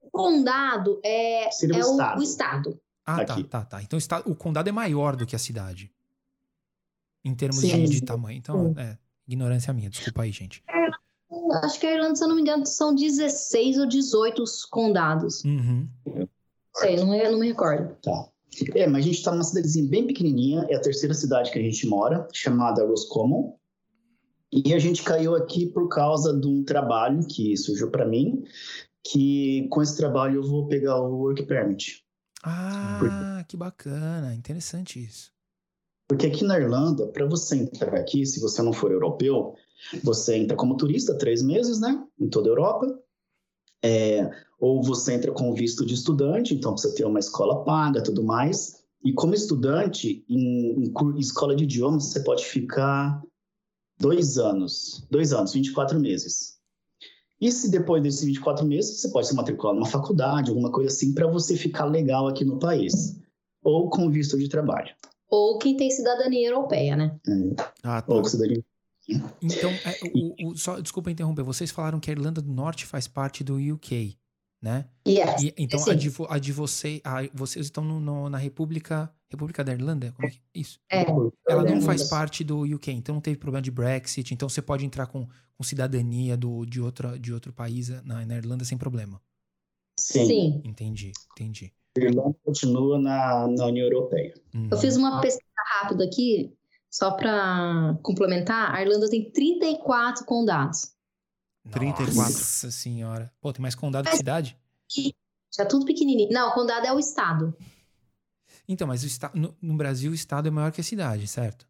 O 0.00 0.10
condado 0.10 1.00
é, 1.04 1.50
Seria 1.50 1.76
o 1.76 1.78
é 1.80 1.84
o, 1.84 1.90
estado. 1.90 2.20
o 2.20 2.22
estado. 2.22 2.80
Ah, 3.04 3.16
Aqui. 3.22 3.44
tá, 3.44 3.60
tá, 3.60 3.64
tá. 3.64 3.82
Então 3.82 3.98
o 4.26 4.34
condado 4.34 4.68
é 4.68 4.72
maior 4.72 5.16
do 5.16 5.26
que 5.26 5.34
a 5.34 5.38
cidade. 5.38 5.90
Em 7.24 7.34
termos 7.34 7.60
de, 7.60 7.86
de 7.88 8.00
tamanho. 8.02 8.38
Então, 8.38 8.72
é. 8.78 8.96
Ignorância 9.26 9.72
minha, 9.72 9.90
desculpa 9.90 10.22
aí, 10.22 10.30
gente. 10.30 10.62
Acho 11.62 11.80
que 11.80 11.86
a 11.86 11.94
Irlanda, 11.94 12.14
se 12.14 12.24
eu 12.24 12.28
não 12.28 12.36
me 12.36 12.42
engano, 12.42 12.64
são 12.66 12.94
16 12.94 13.78
ou 13.78 13.86
18 13.86 14.42
os 14.42 14.64
condados. 14.64 15.44
Uhum. 15.44 15.88
Não 16.06 16.28
sei, 16.74 16.96
não, 16.96 17.14
eu 17.14 17.32
não 17.32 17.38
me 17.38 17.48
recordo. 17.48 17.96
Tá. 18.02 18.28
É, 18.74 18.86
mas 18.86 19.04
a 19.04 19.08
gente 19.08 19.18
está 19.18 19.32
numa 19.32 19.42
cidadezinha 19.42 19.88
bem 19.88 20.06
pequenininha, 20.06 20.66
é 20.70 20.76
a 20.76 20.80
terceira 20.80 21.14
cidade 21.14 21.50
que 21.50 21.58
a 21.58 21.62
gente 21.62 21.86
mora, 21.86 22.26
chamada 22.32 22.86
Roscommon. 22.86 23.56
E 24.52 24.72
a 24.72 24.78
gente 24.78 25.02
caiu 25.02 25.34
aqui 25.34 25.66
por 25.66 25.88
causa 25.88 26.38
de 26.38 26.46
um 26.46 26.64
trabalho 26.64 27.26
que 27.26 27.56
surgiu 27.56 27.90
para 27.90 28.06
mim, 28.06 28.44
que 29.04 29.68
com 29.70 29.82
esse 29.82 29.96
trabalho 29.96 30.36
eu 30.36 30.42
vou 30.42 30.68
pegar 30.68 31.00
o 31.00 31.16
work 31.16 31.42
permit. 31.44 32.04
Ah, 32.42 33.44
que 33.48 33.56
bacana. 33.56 34.32
Interessante 34.34 35.02
isso. 35.02 35.32
Porque 36.08 36.26
aqui 36.26 36.44
na 36.44 36.58
Irlanda, 36.58 37.08
para 37.08 37.26
você 37.26 37.56
entrar 37.56 37.94
aqui, 37.96 38.24
se 38.24 38.40
você 38.40 38.62
não 38.62 38.72
for 38.72 38.92
europeu, 38.92 39.56
você 40.02 40.36
entra 40.36 40.56
como 40.56 40.76
turista 40.76 41.16
três 41.16 41.42
meses, 41.42 41.80
né? 41.80 42.02
Em 42.18 42.28
toda 42.28 42.48
a 42.48 42.52
Europa. 42.52 42.98
É, 43.82 44.30
ou 44.58 44.82
você 44.82 45.12
entra 45.12 45.32
com 45.32 45.52
visto 45.54 45.84
de 45.84 45.94
estudante, 45.94 46.54
então 46.54 46.72
precisa 46.72 46.94
ter 46.94 47.04
uma 47.04 47.18
escola 47.18 47.64
paga, 47.64 48.02
tudo 48.02 48.22
mais. 48.22 48.82
E 49.04 49.12
como 49.12 49.34
estudante, 49.34 50.24
em, 50.28 50.84
em 50.84 51.18
escola 51.18 51.54
de 51.54 51.64
idiomas, 51.64 52.04
você 52.06 52.20
pode 52.20 52.44
ficar 52.44 53.22
dois 53.98 54.38
anos, 54.38 55.06
dois 55.10 55.32
anos, 55.32 55.52
24 55.52 56.00
meses. 56.00 56.56
E 57.40 57.52
se 57.52 57.70
depois 57.70 58.02
desses 58.02 58.24
24 58.24 58.64
meses, 58.64 59.00
você 59.00 59.10
pode 59.10 59.28
se 59.28 59.34
matricular 59.34 59.74
numa 59.74 59.86
faculdade, 59.86 60.50
alguma 60.50 60.72
coisa 60.72 60.92
assim, 60.92 61.12
para 61.12 61.26
você 61.26 61.54
ficar 61.54 61.84
legal 61.84 62.26
aqui 62.26 62.44
no 62.44 62.58
país. 62.58 63.20
Ou 63.62 63.90
com 63.90 64.10
visto 64.10 64.38
de 64.38 64.48
trabalho. 64.48 64.94
Ou 65.28 65.58
quem 65.58 65.76
tem 65.76 65.90
cidadania 65.90 66.48
europeia, 66.48 66.96
né? 66.96 67.18
É. 67.28 67.62
Ah, 67.82 68.00
tá. 68.00 68.14
Ou 68.14 68.22
com 68.22 68.28
cidadania. 68.28 68.64
Então, 69.42 69.70
é, 69.70 69.98
o, 70.14 70.50
o- 70.50 70.56
só, 70.56 70.80
desculpa 70.80 71.10
interromper, 71.10 71.42
vocês 71.42 71.70
falaram 71.70 72.00
que 72.00 72.10
a 72.10 72.12
Irlanda 72.12 72.40
do 72.42 72.52
Norte 72.52 72.84
faz 72.86 73.06
parte 73.06 73.44
do 73.44 73.56
UK, 73.56 74.16
né? 74.62 74.86
Yes. 75.06 75.42
E, 75.42 75.54
então, 75.56 75.78
sim. 75.78 75.90
a 75.90 75.94
de, 75.94 76.10
a 76.28 76.38
de 76.38 76.52
você, 76.52 77.00
a- 77.04 77.28
vocês 77.32 77.66
estão 77.66 77.84
no- 77.84 78.00
no- 78.00 78.28
na 78.28 78.38
República, 78.38 79.12
República 79.30 79.62
da 79.62 79.72
Irlanda? 79.72 80.12
Como 80.12 80.26
é 80.26 80.30
que, 80.30 80.40
isso. 80.54 80.80
É. 80.90 81.02
Ela 81.02 81.62
não 81.62 81.68
Irlanda. 81.68 81.80
faz 81.86 82.08
parte 82.08 82.42
do 82.42 82.62
UK, 82.62 82.90
então 82.92 83.14
não 83.14 83.22
teve 83.22 83.36
problema 83.36 83.62
de 83.62 83.70
Brexit, 83.70 84.32
então 84.34 84.48
você 84.48 84.60
pode 84.62 84.84
entrar 84.84 85.06
com, 85.06 85.26
com 85.56 85.62
cidadania 85.64 86.36
do, 86.36 86.64
de, 86.64 86.80
outra, 86.80 87.18
de 87.18 87.32
outro 87.32 87.52
país 87.52 87.88
na, 88.04 88.24
na 88.26 88.36
Irlanda 88.36 88.64
sem 88.64 88.76
problema. 88.78 89.20
Sim. 89.98 90.26
Sim. 90.26 90.62
Entendi, 90.64 91.12
entendi. 91.32 91.72
A 91.96 92.00
Irlanda 92.00 92.36
continua 92.44 92.98
na, 92.98 93.48
na 93.48 93.66
União 93.66 93.86
Europeia. 93.86 94.34
Uhum. 94.54 94.68
Eu 94.70 94.76
fiz 94.78 94.96
uma 94.96 95.20
pesquisa 95.22 95.46
rápida 95.80 96.04
aqui, 96.04 96.54
só 96.96 97.10
para 97.10 97.98
complementar. 98.02 98.74
A 98.74 98.80
Irlanda 98.80 99.06
tem 99.10 99.30
34 99.30 100.24
condados. 100.24 100.94
34. 101.70 102.14
Nossa 102.14 102.70
senhora. 102.70 103.30
Pô, 103.38 103.52
tem 103.52 103.60
mais 103.60 103.74
condado 103.74 104.08
que 104.08 104.16
cidade? 104.16 104.56
Já 105.54 105.66
tudo 105.66 105.84
pequenininho. 105.84 106.30
Não, 106.32 106.52
condado 106.52 106.86
é 106.86 106.92
o 106.94 106.98
estado. 106.98 107.54
Então, 108.66 108.86
mas 108.88 109.02
o 109.02 109.06
esta- 109.06 109.30
no, 109.34 109.54
no 109.60 109.76
Brasil 109.76 110.10
o 110.10 110.14
estado 110.14 110.48
é 110.48 110.50
maior 110.50 110.72
que 110.72 110.80
a 110.80 110.84
cidade, 110.84 111.26
certo? 111.26 111.68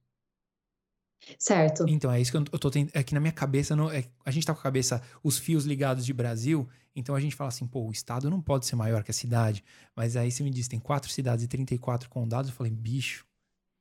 Certo. 1.41 1.87
Então, 1.89 2.13
é 2.13 2.21
isso 2.21 2.31
que 2.31 2.37
eu, 2.37 2.45
eu 2.53 2.59
tô 2.59 2.71
tendo. 2.71 2.91
É 2.95 3.03
que 3.03 3.13
na 3.13 3.19
minha 3.21 3.33
cabeça, 3.33 3.75
não- 3.75 3.91
é- 3.91 4.05
a 4.25 4.31
gente 4.31 4.47
tá 4.47 4.55
com 4.55 4.61
a 4.61 4.63
cabeça, 4.63 5.03
os 5.25 5.39
fios 5.39 5.65
ligados 5.65 6.07
de 6.07 6.13
Brasil, 6.13 6.69
então 6.95 7.17
a 7.17 7.21
gente 7.21 7.35
fala 7.35 7.49
assim, 7.49 7.67
pô, 7.67 7.81
o 7.85 7.91
estado 7.91 8.31
não 8.31 8.41
pode 8.41 8.65
ser 8.67 8.77
maior 8.77 9.03
que 9.03 9.11
a 9.11 9.15
cidade. 9.15 9.65
Mas 9.97 10.17
aí 10.17 10.31
você 10.31 10.45
me 10.45 10.51
diz, 10.51 10.69
tem 10.69 10.79
quatro 10.79 11.11
cidades 11.11 11.45
e 11.45 11.49
34 11.49 12.09
condados, 12.09 12.49
eu 12.51 12.57
falei, 12.57 12.71
bicho, 12.73 13.27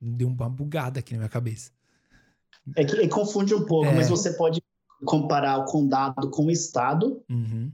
deu 0.02 0.28
uma 0.28 0.50
bugada 0.50 1.00
aqui 1.00 1.14
na 1.14 1.20
minha 1.20 1.30
cabeça. 1.30 1.72
É 2.76 2.84
que 2.84 2.96
é, 2.96 3.08
confunde 3.08 3.54
um 3.54 3.66
pouco, 3.66 3.88
É. 3.90 3.94
mas 3.96 4.10
você 4.10 4.34
pode 4.34 4.62
comparar 5.06 5.58
o 5.60 5.66
condado 5.66 6.30
com 6.32 6.46
o 6.46 6.52
estado 6.52 7.22
Uhum. 7.30 7.72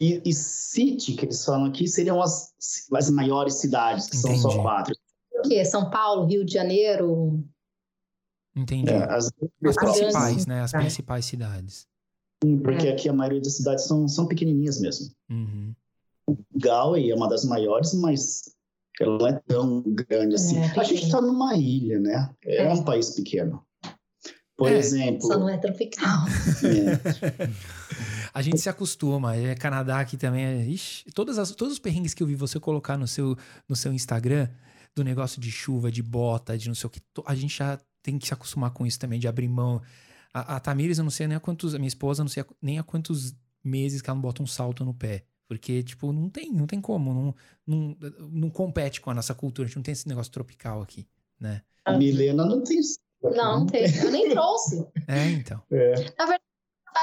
e, 0.00 0.22
e 0.24 0.32
city, 0.32 1.14
que 1.14 1.26
eles 1.26 1.44
falam 1.44 1.66
aqui, 1.66 1.86
seriam 1.86 2.22
as, 2.22 2.54
as 2.94 3.10
maiores 3.10 3.54
cidades, 3.54 4.06
que 4.08 4.16
são 4.16 4.30
Entendi. 4.30 4.42
só 4.42 4.62
quatro. 4.62 4.94
O 5.32 5.42
quê? 5.42 5.64
São 5.64 5.90
Paulo, 5.90 6.24
Rio 6.26 6.44
de 6.44 6.52
Janeiro. 6.52 7.44
Entendi. 8.56 8.90
É, 8.90 9.04
as, 9.04 9.26
As 9.26 9.26
As 9.26 9.76
principais, 9.76 10.12
grandes 10.14 10.46
né? 10.46 10.62
As 10.62 10.70
cidades. 10.70 10.86
principais 10.86 11.24
cidades. 11.24 11.86
porque 12.64 12.88
aqui 12.88 13.08
a 13.08 13.12
maioria 13.12 13.40
das 13.40 13.56
cidades 13.56 13.84
são, 13.84 14.06
são 14.08 14.26
pequenininhas 14.26 14.80
mesmo. 14.80 15.12
Uhum. 15.30 15.74
Galway 16.56 17.10
é 17.10 17.14
uma 17.14 17.28
das 17.28 17.44
maiores, 17.44 17.94
mas 17.94 18.54
ela 19.04 19.18
não 19.18 19.26
é 19.26 19.32
tão 19.46 19.82
grande 19.86 20.34
assim. 20.34 20.58
É, 20.58 20.78
a 20.78 20.82
gente 20.84 21.04
está 21.04 21.20
numa 21.20 21.54
ilha, 21.56 21.98
né? 21.98 22.30
É, 22.44 22.64
É. 22.64 22.72
um 22.72 22.82
país 22.84 23.10
pequeno. 23.10 23.62
Por 24.56 24.72
É, 24.72 24.76
exemplo, 24.78 25.22
Só 25.26 25.38
não 25.38 25.48
é 25.48 25.56
tropical. 25.56 26.24
é, 26.64 27.48
A 28.34 28.42
gente 28.42 28.58
se 28.60 28.68
acostuma. 28.68 29.34
É, 29.36 29.54
Canadá 29.54 30.00
aqui 30.00 30.16
também 30.16 30.44
é. 30.44 30.64
Ixi, 30.66 31.04
todas 31.14 31.38
as, 31.38 31.50
todos 31.52 31.74
os 31.74 31.78
perrengues 31.78 32.12
que 32.14 32.22
eu 32.22 32.26
vi 32.26 32.34
você 32.34 32.58
colocar 32.60 32.96
no 32.98 33.06
seu, 33.06 33.36
no 33.68 33.74
seu 33.76 33.92
Instagram, 33.92 34.48
do 34.94 35.02
negócio 35.04 35.40
de 35.40 35.50
chuva, 35.50 35.90
de 35.90 36.02
bota, 36.02 36.56
de 36.58 36.66
não 36.68 36.74
sei 36.74 36.86
o 36.88 36.90
que, 36.90 37.00
a 37.24 37.34
gente 37.34 37.56
já 37.56 37.78
tem 38.02 38.18
que 38.18 38.26
se 38.26 38.34
acostumar 38.34 38.70
com 38.72 38.84
isso 38.86 38.98
também, 38.98 39.18
de 39.20 39.28
abrir 39.28 39.48
mão. 39.48 39.80
A, 40.34 40.56
a 40.56 40.60
Tamires, 40.60 40.98
eu 40.98 41.04
não 41.04 41.10
sei 41.10 41.26
nem 41.26 41.36
a 41.36 41.40
quantos. 41.40 41.74
A 41.74 41.78
minha 41.78 41.88
esposa, 41.88 42.20
eu 42.20 42.24
não 42.24 42.30
sei 42.30 42.42
a- 42.42 42.46
nem 42.60 42.78
a 42.78 42.82
quantos 42.82 43.34
meses 43.64 44.02
que 44.02 44.10
ela 44.10 44.16
não 44.16 44.22
bota 44.22 44.42
um 44.42 44.46
salto 44.46 44.84
no 44.84 44.92
pé. 44.94 45.24
Porque, 45.48 45.82
tipo, 45.82 46.12
não 46.12 46.28
tem, 46.28 46.52
não 46.52 46.66
tem 46.66 46.78
como. 46.80 47.12
Não, 47.14 47.34
não, 47.66 47.96
não 48.30 48.50
compete 48.50 49.00
com 49.00 49.10
a 49.10 49.14
nossa 49.14 49.34
cultura. 49.34 49.64
A 49.64 49.68
gente 49.68 49.76
não 49.76 49.82
tem 49.82 49.92
esse 49.92 50.06
negócio 50.06 50.30
tropical 50.30 50.82
aqui, 50.82 51.06
né? 51.40 51.62
a 51.84 51.96
Milena 51.96 52.44
não 52.44 52.62
tem. 52.62 52.78
Não, 53.22 53.60
não 53.60 53.66
tem. 53.66 53.84
Eu 53.96 54.10
nem 54.10 54.28
trouxe. 54.28 54.86
É, 55.08 55.30
então. 55.30 55.60
É. 55.72 55.94
A 56.18 56.26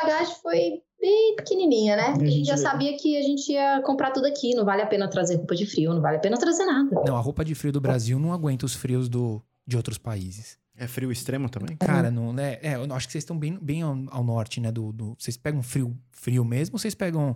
bagagem 0.04 0.36
foi 0.44 0.82
bem 1.02 1.36
pequenininha, 1.36 1.96
né? 1.96 2.14
A 2.20 2.24
E 2.24 2.30
gente 2.30 2.48
já 2.48 2.56
sabia 2.58 2.96
que 2.98 3.18
a 3.18 3.22
gente 3.24 3.52
ia 3.52 3.82
comprar 3.82 4.12
tudo 4.12 4.28
aqui. 4.28 4.54
Não 4.54 4.64
vale 4.64 4.82
a 4.84 4.88
pena 4.88 5.10
trazer 5.10 5.38
roupa 5.38 5.56
de 5.56 5.66
frio, 5.66 5.94
não 5.94 6.02
vale 6.02 6.18
a 6.18 6.20
pena 6.20 6.38
trazer 6.38 6.66
nada. 6.66 7.02
Não, 7.06 7.16
a 7.16 7.20
roupa 7.20 7.44
de 7.44 7.56
frio 7.56 7.72
do 7.74 7.82
Brasil 7.82 8.20
não 8.20 8.32
aguenta 8.32 8.66
os 8.66 8.76
frios 8.76 9.10
do, 9.10 9.42
de 9.66 9.76
outros 9.76 9.98
países. 9.98 10.58
É 10.78 10.88
frio 10.88 11.12
extremo 11.12 11.50
também? 11.50 11.76
Cara, 11.78 12.12
não, 12.12 12.32
né? 12.34 12.60
É, 12.62 12.76
eu 12.76 12.94
acho 12.94 13.08
que 13.08 13.14
vocês 13.14 13.24
estão 13.24 13.38
bem, 13.40 13.58
bem 13.60 13.82
ao, 13.82 13.96
ao 14.10 14.24
norte, 14.24 14.60
né? 14.60 14.72
Do, 14.72 14.92
do- 14.92 15.16
vocês 15.18 15.36
pegam 15.38 15.64
frio, 15.64 15.98
frio 16.12 16.44
mesmo 16.46 16.76
ou 16.76 16.80
vocês 16.80 16.94
pegam. 16.94 17.36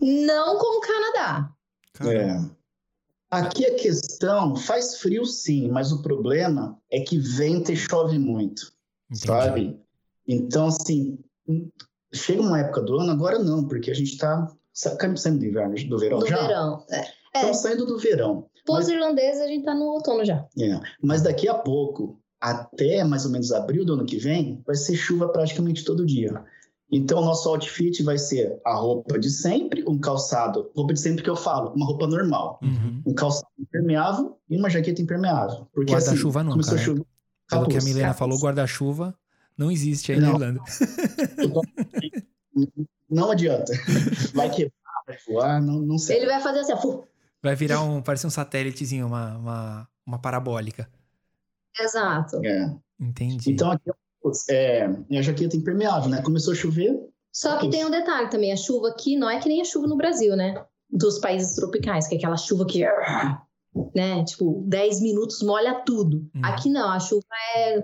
Não 0.00 0.58
como 0.58 0.78
o 0.78 0.80
Canadá. 0.80 1.52
É. 2.00 2.56
Aqui 3.30 3.66
a 3.66 3.74
questão 3.74 4.54
faz 4.54 4.98
frio 4.98 5.24
sim, 5.24 5.68
mas 5.68 5.90
o 5.92 6.00
problema 6.02 6.78
é 6.90 7.00
que 7.00 7.18
venta 7.18 7.72
e 7.72 7.76
chove 7.76 8.18
muito, 8.18 8.72
Entendi. 9.10 9.26
sabe? 9.26 9.80
Então, 10.28 10.68
assim, 10.68 11.18
chega 12.12 12.40
uma 12.40 12.60
época 12.60 12.82
do 12.82 12.98
ano, 12.98 13.10
agora 13.10 13.38
não, 13.38 13.66
porque 13.66 13.90
a 13.90 13.94
gente 13.94 14.16
tá 14.16 14.50
sa- 14.72 14.96
saindo 15.16 15.40
do 15.40 15.44
inverno, 15.46 15.74
do 15.88 15.98
verão 15.98 16.18
No 16.20 16.26
já. 16.26 16.36
verão. 16.46 16.84
É. 16.90 17.04
Estamos 17.34 17.56
saindo 17.58 17.84
do 17.86 17.98
verão. 17.98 18.48
Pós-irlandês, 18.64 19.40
a 19.40 19.46
gente 19.46 19.64
tá 19.64 19.74
no 19.74 19.84
outono 19.86 20.24
já. 20.24 20.46
É, 20.58 20.80
mas 21.02 21.22
daqui 21.22 21.48
a 21.48 21.54
pouco, 21.54 22.18
até 22.40 23.04
mais 23.04 23.24
ou 23.24 23.30
menos 23.30 23.52
abril 23.52 23.84
do 23.84 23.94
ano 23.94 24.06
que 24.06 24.18
vem, 24.18 24.62
vai 24.66 24.74
ser 24.76 24.96
chuva 24.96 25.28
praticamente 25.28 25.84
todo 25.84 26.06
dia. 26.06 26.44
Então, 26.90 27.20
nosso 27.24 27.48
outfit 27.48 28.02
vai 28.04 28.16
ser 28.16 28.60
a 28.64 28.74
roupa 28.74 29.18
de 29.18 29.28
sempre, 29.28 29.84
um 29.88 29.98
calçado, 29.98 30.70
roupa 30.76 30.94
de 30.94 31.00
sempre 31.00 31.22
que 31.24 31.28
eu 31.30 31.34
falo, 31.34 31.72
uma 31.74 31.84
roupa 31.84 32.06
normal, 32.06 32.60
Uhum. 32.62 33.02
um 33.06 33.12
calçado 33.14 33.48
impermeável 33.58 34.38
e 34.48 34.56
uma 34.56 34.70
jaqueta 34.70 35.02
impermeável. 35.02 35.66
Porque 35.72 35.92
assim, 35.94 36.06
Guarda-chuva 36.10 36.42
nunca, 36.44 36.52
começou 36.54 36.74
a 36.74 36.76
né? 36.76 36.82
chover, 36.84 37.06
Pelo 37.50 37.66
que 37.68 37.76
a. 37.76 37.80
Milena 37.80 38.14
falou, 38.14 38.38
guarda-chuva 38.38 39.14
não 39.58 39.70
existe 39.70 40.12
aí 40.12 40.20
na 40.20 40.26
Não. 40.28 40.34
Irlanda. 40.34 40.60
Não 43.08 43.30
adianta. 43.30 43.72
Vai 44.34 44.50
quebrar, 44.50 44.72
vai 45.06 45.16
voar, 45.28 45.62
não, 45.62 45.74
não 45.80 45.98
sei. 45.98 46.16
Ele 46.18 46.26
vai 46.26 46.40
fazer 46.40 46.60
assim, 46.60 46.76
fu. 46.76 47.06
Vai 47.42 47.54
virar 47.54 47.82
um. 47.82 48.02
Parece 48.02 48.26
um 48.26 48.30
satélitezinho, 48.30 49.06
uma, 49.06 49.36
uma, 49.36 49.88
uma 50.04 50.18
parabólica. 50.18 50.88
Exato. 51.78 52.44
É. 52.44 52.74
Entendi. 52.98 53.52
Então, 53.52 53.70
aqui 53.70 53.90
é, 53.90 53.92
é 54.50 54.88
a 55.18 55.22
jaqueta 55.22 55.56
impermeável, 55.56 56.10
né? 56.10 56.22
Começou 56.22 56.52
a 56.52 56.56
chover, 56.56 56.98
Só 57.32 57.58
que 57.58 57.70
tem 57.70 57.84
um 57.84 57.90
detalhe 57.90 58.30
também, 58.30 58.52
a 58.52 58.56
chuva 58.56 58.88
aqui 58.88 59.16
não 59.16 59.28
é 59.28 59.38
que 59.38 59.48
nem 59.48 59.60
a 59.60 59.64
chuva 59.64 59.86
no 59.86 59.96
Brasil, 59.96 60.36
né? 60.36 60.64
Dos 60.90 61.18
países 61.18 61.54
tropicais, 61.54 62.06
que 62.06 62.14
é 62.14 62.18
aquela 62.18 62.36
chuva 62.36 62.64
que, 62.64 62.84
né, 63.94 64.24
tipo, 64.24 64.62
10 64.66 65.00
minutos 65.02 65.42
molha 65.42 65.82
tudo. 65.84 66.28
Hum. 66.34 66.40
Aqui 66.42 66.70
não, 66.70 66.90
a 66.90 67.00
chuva 67.00 67.26
é 67.56 67.82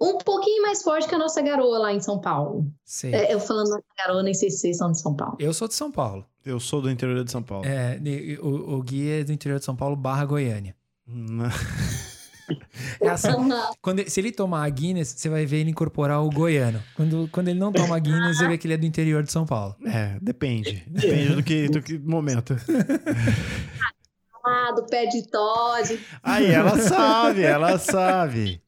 um 0.00 0.18
pouquinho 0.18 0.62
mais 0.62 0.82
forte 0.82 1.08
que 1.08 1.14
a 1.14 1.18
nossa 1.18 1.42
garoa 1.42 1.78
lá 1.78 1.92
em 1.92 2.00
São 2.00 2.20
Paulo. 2.20 2.70
Sei. 2.84 3.14
É, 3.14 3.34
eu 3.34 3.40
falando 3.40 3.68
nossa 3.68 3.82
garoa, 3.96 4.22
nem 4.22 4.34
sei 4.34 4.50
se 4.50 4.58
vocês 4.58 4.76
são 4.76 4.92
de 4.92 5.00
São 5.00 5.14
Paulo. 5.14 5.36
Eu 5.40 5.52
sou 5.52 5.66
de 5.66 5.74
São 5.74 5.90
Paulo. 5.90 6.24
Eu 6.44 6.60
sou 6.60 6.80
do 6.80 6.90
interior 6.90 7.24
de 7.24 7.30
São 7.30 7.42
Paulo. 7.42 7.66
É, 7.66 7.98
o, 8.40 8.76
o 8.76 8.82
Gui 8.82 9.10
é 9.10 9.24
do 9.24 9.32
interior 9.32 9.58
de 9.58 9.64
São 9.64 9.76
Paulo 9.76 9.96
barra 9.96 10.24
Goiânia. 10.24 10.74
Não. 11.06 11.48
É 13.00 13.08
assim, 13.08 13.28
quando, 13.80 14.08
se 14.08 14.20
ele 14.20 14.32
tomar 14.32 14.64
a 14.64 14.68
Guinness, 14.68 15.14
você 15.16 15.28
vai 15.28 15.44
ver 15.46 15.58
ele 15.58 15.70
incorporar 15.70 16.22
o 16.22 16.30
goiano. 16.30 16.82
Quando, 16.94 17.28
quando 17.30 17.48
ele 17.48 17.58
não 17.58 17.72
toma 17.72 17.96
a 17.96 17.98
Guinness, 17.98 18.38
você 18.38 18.48
vê 18.48 18.58
que 18.58 18.66
ele 18.66 18.74
é 18.74 18.76
do 18.76 18.86
interior 18.86 19.22
de 19.22 19.32
São 19.32 19.44
Paulo. 19.46 19.76
É, 19.84 20.18
depende. 20.20 20.84
Depende 20.86 21.34
do 21.34 21.42
que, 21.42 21.68
do 21.68 21.82
que 21.82 21.98
momento. 21.98 22.56
Ah, 24.44 24.72
do 24.72 24.86
pé 24.86 25.06
de 25.06 25.28
Todd. 25.28 26.00
Aí, 26.22 26.46
ela 26.46 26.78
sabe, 26.78 27.42
ela 27.42 27.78
sabe. 27.78 28.62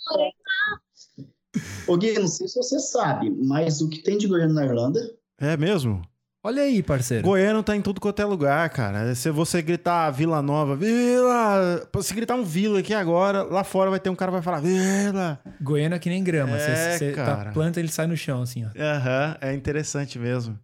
Ô 1.86 1.96
Gui, 1.96 2.12
não 2.18 2.28
sei 2.28 2.46
se 2.48 2.56
você 2.56 2.78
sabe, 2.78 3.30
mas 3.30 3.80
o 3.80 3.88
que 3.88 4.02
tem 4.02 4.18
de 4.18 4.28
goiano 4.28 4.54
na 4.54 4.64
Irlanda 4.64 5.00
É 5.38 5.56
mesmo? 5.56 6.02
Olha 6.42 6.62
aí, 6.62 6.82
parceiro. 6.82 7.22
Goiano 7.24 7.62
tá 7.62 7.76
em 7.76 7.82
tudo 7.82 8.00
quanto 8.00 8.20
é 8.20 8.24
lugar, 8.24 8.68
cara. 8.70 9.14
Se 9.14 9.30
você 9.30 9.60
gritar 9.60 10.10
Vila 10.10 10.40
Nova, 10.40 10.74
Vila! 10.74 11.86
Se 12.02 12.14
gritar 12.14 12.34
um 12.34 12.42
Vila 12.44 12.78
aqui 12.80 12.94
agora, 12.94 13.42
lá 13.42 13.62
fora 13.62 13.90
vai 13.90 14.00
ter 14.00 14.08
um 14.08 14.16
cara 14.16 14.30
que 14.30 14.36
vai 14.36 14.42
falar 14.42 14.60
Vila! 14.60 15.38
Goiano 15.60 15.96
é 15.96 15.98
que 15.98 16.08
nem 16.08 16.24
grama. 16.24 16.58
Você, 16.58 16.70
É, 16.70 16.98
você 16.98 17.12
tá- 17.12 17.24
cara. 17.26 17.52
planta, 17.52 17.78
ele 17.78 17.88
sai 17.92 18.06
no 18.06 18.16
chão, 18.16 18.40
assim, 18.40 18.64
ó. 18.64 18.68
Aham, 18.80 19.36
é 19.40 19.52
interessante 19.52 20.18
mesmo. 20.18 20.58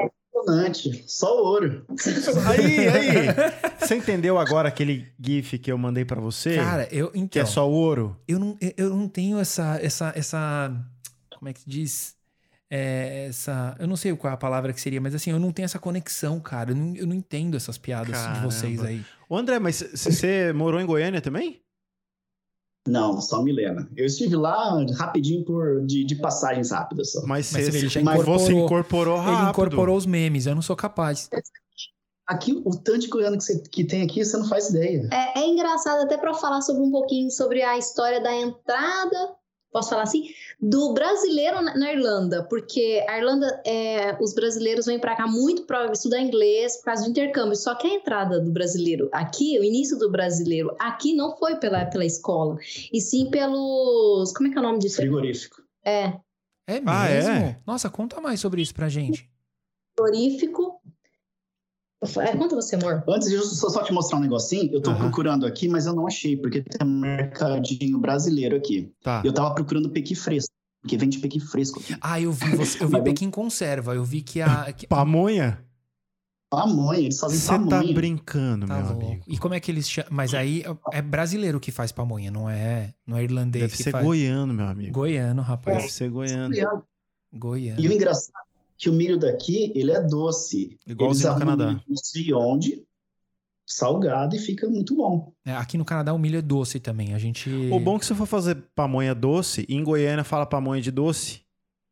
Eu 0.00 0.10
impressionante. 0.42 1.04
Só 1.06 1.36
ouro. 1.42 1.84
Aí, 2.48 2.88
aí. 2.88 3.26
Você 3.78 3.96
entendeu 3.96 4.38
agora 4.38 4.68
aquele 4.68 5.06
GIF 5.20 5.58
que 5.58 5.70
eu 5.70 5.76
mandei 5.76 6.04
pra 6.04 6.20
você? 6.20 6.56
Cara, 6.56 6.88
eu 6.90 7.10
que 7.10 7.18
então, 7.18 7.42
é 7.42 7.44
só 7.44 7.68
ouro? 7.68 8.16
eu 8.26 8.38
não 8.38 8.56
eu 8.76 8.90
não 8.90 9.06
tenho 9.08 9.38
essa 9.38 9.78
essa 9.82 10.12
essa 10.16 10.72
como 11.38 11.48
é 11.48 11.52
que 11.52 11.60
se 11.60 11.68
diz? 11.68 12.14
É, 12.74 13.26
essa, 13.28 13.76
eu 13.78 13.86
não 13.86 13.96
sei 13.96 14.16
qual 14.16 14.30
é 14.30 14.34
a 14.34 14.38
palavra 14.38 14.72
que 14.72 14.80
seria, 14.80 14.98
mas 14.98 15.14
assim, 15.14 15.30
eu 15.30 15.38
não 15.38 15.52
tenho 15.52 15.66
essa 15.66 15.78
conexão, 15.78 16.40
cara. 16.40 16.70
Eu 16.70 16.76
não, 16.76 16.96
eu 16.96 17.06
não 17.06 17.14
entendo 17.14 17.54
essas 17.54 17.76
piadas 17.76 18.16
de 18.16 18.40
vocês 18.42 18.80
Caramba. 18.80 18.88
aí. 18.88 19.04
Ô, 19.28 19.36
André, 19.36 19.58
mas 19.58 19.84
você 19.94 20.54
morou 20.54 20.80
em 20.80 20.86
Goiânia 20.86 21.20
também? 21.20 21.60
Não, 22.88 23.20
só 23.20 23.42
Milena. 23.42 23.86
Eu 23.94 24.06
estive 24.06 24.34
lá 24.36 24.82
rapidinho 24.96 25.44
por 25.44 25.84
de, 25.84 26.02
de 26.02 26.16
passagens 26.16 26.70
rápidas 26.70 27.12
só. 27.12 27.20
Mas, 27.26 27.52
Mas 27.52 27.66
você, 27.66 28.00
mas 28.00 28.14
incorporou- 28.14 28.38
você 28.38 28.52
incorporou 28.54 29.16
rápido. 29.18 29.42
Ele 29.42 29.50
incorporou 29.50 29.96
os 29.96 30.06
memes, 30.06 30.46
eu 30.46 30.54
não 30.54 30.62
sou 30.62 30.74
capaz. 30.74 31.28
Aqui, 32.26 32.52
o 32.64 32.70
tanto 32.70 33.00
de 33.00 33.08
goiano 33.08 33.36
que, 33.36 33.44
você, 33.44 33.62
que 33.70 33.84
tem 33.84 34.02
aqui, 34.02 34.24
você 34.24 34.36
não 34.38 34.48
faz 34.48 34.70
ideia. 34.70 35.10
É, 35.12 35.40
é 35.40 35.46
engraçado 35.46 36.04
até 36.04 36.16
para 36.16 36.32
falar 36.32 36.62
sobre 36.62 36.80
um 36.82 36.90
pouquinho 36.90 37.30
sobre 37.30 37.62
a 37.62 37.76
história 37.76 38.22
da 38.22 38.34
entrada, 38.34 39.36
posso 39.72 39.90
falar 39.90 40.02
assim, 40.02 40.28
do 40.60 40.92
brasileiro 40.92 41.60
na, 41.62 41.76
na 41.76 41.92
Irlanda, 41.92 42.44
porque 42.44 43.04
a 43.08 43.18
Irlanda, 43.18 43.62
é, 43.66 44.16
os 44.20 44.34
brasileiros 44.34 44.86
vêm 44.86 44.98
para 44.98 45.16
cá 45.16 45.26
muito 45.26 45.62
para 45.62 45.90
estudar 45.90 46.20
inglês 46.20 46.76
por 46.76 46.84
causa 46.84 47.04
do 47.04 47.10
intercâmbio. 47.10 47.56
Só 47.56 47.74
que 47.74 47.86
a 47.88 47.94
entrada 47.94 48.38
do 48.38 48.52
brasileiro 48.52 49.08
aqui, 49.12 49.58
o 49.58 49.64
início 49.64 49.98
do 49.98 50.10
brasileiro 50.10 50.76
aqui 50.78 51.14
não 51.14 51.36
foi 51.36 51.56
pela, 51.56 51.86
pela 51.86 52.04
escola, 52.04 52.58
e 52.92 53.00
sim 53.00 53.30
pelos, 53.30 54.32
como 54.32 54.48
é 54.48 54.52
que 54.52 54.58
é 54.58 54.60
o 54.60 54.64
nome 54.64 54.78
disso? 54.78 54.96
Frigorífico. 54.96 55.62
É, 55.84 56.12
É 56.66 56.74
mesmo? 56.74 56.90
Ah, 56.90 57.08
é? 57.08 57.60
Nossa, 57.66 57.90
conta 57.90 58.20
mais 58.20 58.38
sobre 58.38 58.62
isso 58.62 58.74
pra 58.74 58.88
gente. 58.88 59.28
frigorífico. 59.96 60.71
É, 62.20 62.36
conta 62.36 62.56
você, 62.56 62.74
amor. 62.74 63.04
Antes 63.08 63.28
de 63.28 63.34
eu 63.36 63.42
só, 63.44 63.68
só 63.68 63.82
te 63.84 63.92
mostrar 63.92 64.18
um 64.18 64.20
negocinho, 64.20 64.72
eu 64.72 64.80
tô 64.82 64.90
Aham. 64.90 64.98
procurando 65.00 65.46
aqui, 65.46 65.68
mas 65.68 65.86
eu 65.86 65.94
não 65.94 66.06
achei, 66.06 66.36
porque 66.36 66.60
tem 66.60 66.86
um 66.86 66.98
mercadinho 66.98 67.96
brasileiro 67.98 68.56
aqui. 68.56 68.92
Tá. 69.02 69.22
Eu 69.24 69.32
tava 69.32 69.54
procurando 69.54 69.88
pequi 69.88 70.14
fresco, 70.16 70.52
porque 70.80 70.96
vende 70.96 71.18
pequi 71.20 71.38
fresco 71.38 71.78
aqui. 71.78 71.94
Ah, 72.00 72.20
eu 72.20 72.32
vi 72.32 72.56
você, 72.56 72.82
eu 72.82 72.88
vi 72.88 72.96
eu- 72.96 73.04
Pequim 73.04 73.30
conserva, 73.30 73.94
eu 73.94 74.02
vi 74.04 74.20
que 74.20 74.40
a 74.42 74.72
que- 74.72 74.86
Pamonha? 74.88 75.64
Pamonha, 76.50 76.98
eles 76.98 77.18
fazem 77.18 77.38
Você 77.38 77.46
tá 77.46 77.58
pamonha. 77.58 77.94
brincando, 77.94 78.66
tá 78.66 78.76
meu 78.78 78.86
louco. 78.90 79.06
amigo. 79.06 79.24
E 79.26 79.38
como 79.38 79.54
é 79.54 79.60
que 79.60 79.70
eles 79.70 79.88
chamam? 79.88 80.10
Mas 80.12 80.34
aí 80.34 80.62
é 80.92 81.00
brasileiro 81.00 81.58
que 81.58 81.70
faz 81.70 81.92
pamonha, 81.92 82.30
não 82.30 82.50
é, 82.50 82.92
não 83.06 83.16
é 83.16 83.24
irlandês 83.24 83.62
Deve 83.62 83.76
que 83.76 83.82
ser 83.84 83.90
faz. 83.92 84.04
goiano, 84.04 84.52
meu 84.52 84.66
amigo. 84.66 84.92
Goiano, 84.92 85.40
rapaz. 85.40 85.78
Deve 85.78 85.88
ser 85.90 86.10
goiano. 86.10 86.54
Goiano. 87.32 87.80
E 87.80 87.88
o 87.88 87.92
engraçado 87.92 88.34
é 88.36 88.51
que 88.82 88.90
o 88.90 88.92
milho 88.92 89.16
daqui, 89.16 89.70
ele 89.76 89.92
é 89.92 90.00
doce. 90.00 90.76
Igualzinho 90.84 91.32
no 91.34 91.38
Canadá. 91.38 91.80
Não 91.88 91.96
sei 91.96 92.34
onde, 92.34 92.82
salgado 93.64 94.34
e 94.34 94.40
fica 94.40 94.68
muito 94.68 94.96
bom. 94.96 95.32
É, 95.46 95.52
aqui 95.54 95.78
no 95.78 95.84
Canadá 95.84 96.12
o 96.12 96.18
milho 96.18 96.38
é 96.38 96.42
doce 96.42 96.80
também. 96.80 97.14
A 97.14 97.18
gente. 97.18 97.48
O 97.70 97.78
bom 97.78 97.94
é 97.94 97.98
que 98.00 98.06
se 98.06 98.12
for 98.14 98.26
fazer 98.26 98.56
pamonha 98.74 99.14
doce, 99.14 99.64
em 99.68 99.84
Goiânia 99.84 100.24
fala 100.24 100.44
pamonha 100.44 100.82
de 100.82 100.90
doce. 100.90 101.42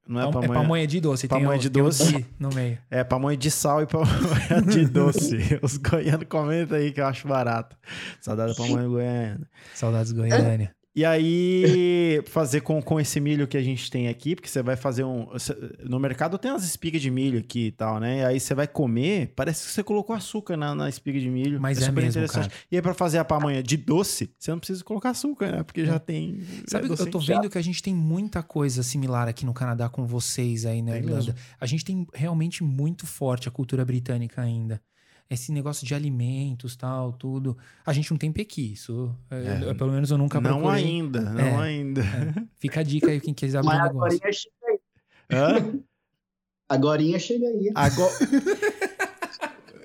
Não 0.08 0.20
é, 0.20 0.24
é 0.28 0.32
pamonha. 0.32 0.52
pamonha 0.52 0.86
de 0.88 1.00
doce. 1.00 1.28
tem 1.28 1.38
pamonha 1.38 1.58
o- 1.58 1.62
de 1.62 1.70
tem 1.70 1.80
o 1.80 1.84
doce. 1.84 2.26
no 2.40 2.48
meio. 2.52 2.78
É 2.90 3.04
pamonha 3.04 3.36
de 3.36 3.50
sal 3.52 3.82
e 3.82 3.86
pamonha 3.86 4.60
de 4.68 4.84
doce. 4.90 5.36
Os 5.62 5.76
goianos 5.76 6.26
comentam 6.28 6.76
aí 6.76 6.90
que 6.90 7.00
eu 7.00 7.06
acho 7.06 7.28
barato. 7.28 7.76
Saudade 8.20 8.50
da 8.52 8.56
pamonha 8.58 8.88
goiana. 8.88 9.48
Saudades 9.76 10.10
Goiânia. 10.10 10.74
E 10.94 11.04
aí, 11.04 12.22
fazer 12.26 12.62
com, 12.62 12.82
com 12.82 12.98
esse 12.98 13.20
milho 13.20 13.46
que 13.46 13.56
a 13.56 13.62
gente 13.62 13.90
tem 13.90 14.08
aqui, 14.08 14.34
porque 14.34 14.48
você 14.48 14.62
vai 14.62 14.76
fazer 14.76 15.04
um. 15.04 15.28
No 15.84 16.00
mercado 16.00 16.36
tem 16.36 16.50
umas 16.50 16.64
espigas 16.64 17.00
de 17.00 17.10
milho 17.10 17.38
aqui 17.38 17.66
e 17.66 17.72
tal, 17.72 18.00
né? 18.00 18.18
E 18.18 18.24
aí 18.24 18.40
você 18.40 18.54
vai 18.54 18.66
comer, 18.66 19.32
parece 19.36 19.66
que 19.66 19.72
você 19.72 19.82
colocou 19.82 20.14
açúcar 20.14 20.56
na, 20.56 20.74
na 20.74 20.88
espiga 20.88 21.20
de 21.20 21.30
milho. 21.30 21.60
Mas 21.60 21.78
é 21.78 21.82
super 21.82 22.02
mesmo, 22.02 22.10
interessante. 22.10 22.48
cara. 22.48 22.62
E 22.70 22.76
aí, 22.76 22.82
pra 22.82 22.94
fazer 22.94 23.18
a 23.18 23.24
pamonha 23.24 23.62
de 23.62 23.76
doce, 23.76 24.30
você 24.38 24.50
não 24.50 24.58
precisa 24.58 24.82
colocar 24.82 25.10
açúcar, 25.10 25.52
né? 25.52 25.62
Porque 25.62 25.84
já 25.84 25.98
tem. 25.98 26.40
Sabe, 26.66 26.86
é 26.86 26.96
que 26.96 27.02
eu 27.02 27.10
tô 27.10 27.18
vendo 27.20 27.48
que 27.48 27.58
a 27.58 27.62
gente 27.62 27.82
tem 27.82 27.94
muita 27.94 28.42
coisa 28.42 28.82
similar 28.82 29.28
aqui 29.28 29.46
no 29.46 29.54
Canadá 29.54 29.88
com 29.88 30.06
vocês 30.06 30.66
aí 30.66 30.82
na 30.82 30.92
Tem 30.92 31.02
Irlanda. 31.02 31.34
A 31.60 31.66
gente 31.66 31.84
tem 31.84 32.06
realmente 32.12 32.64
muito 32.64 33.06
forte 33.06 33.48
a 33.48 33.50
cultura 33.50 33.84
britânica 33.84 34.42
ainda. 34.42 34.80
Esse 35.30 35.52
negócio 35.52 35.86
de 35.86 35.94
alimentos, 35.94 36.74
tal, 36.74 37.12
tudo. 37.12 37.56
A 37.86 37.92
gente 37.92 38.10
não 38.10 38.18
tem 38.18 38.32
pequi, 38.32 38.72
isso. 38.72 39.14
é, 39.30 39.36
É. 39.64 39.70
eu- 39.70 39.74
pelo 39.76 39.92
menos 39.92 40.10
eu 40.10 40.18
nunca 40.18 40.40
Não 40.40 40.58
procurei. 40.58 40.84
ainda, 40.84 41.20
não 41.20 41.62
É. 41.62 41.68
ainda. 41.68 42.02
Fica 42.58 42.80
a 42.80 42.82
dica 42.82 43.10
aí 43.12 43.20
quem 43.20 43.32
quiser 43.32 43.58
abrir 43.58 43.68
Mas 43.68 43.80
um 43.80 43.84
negócio. 43.94 44.16
agora 44.18 44.32
chega 44.32 44.54
aí. 44.68 44.78
Hã? 45.32 45.74
Agorinha 46.68 47.18
chega 47.20 47.46
aí. 47.46 47.70
Agora. 47.76 48.12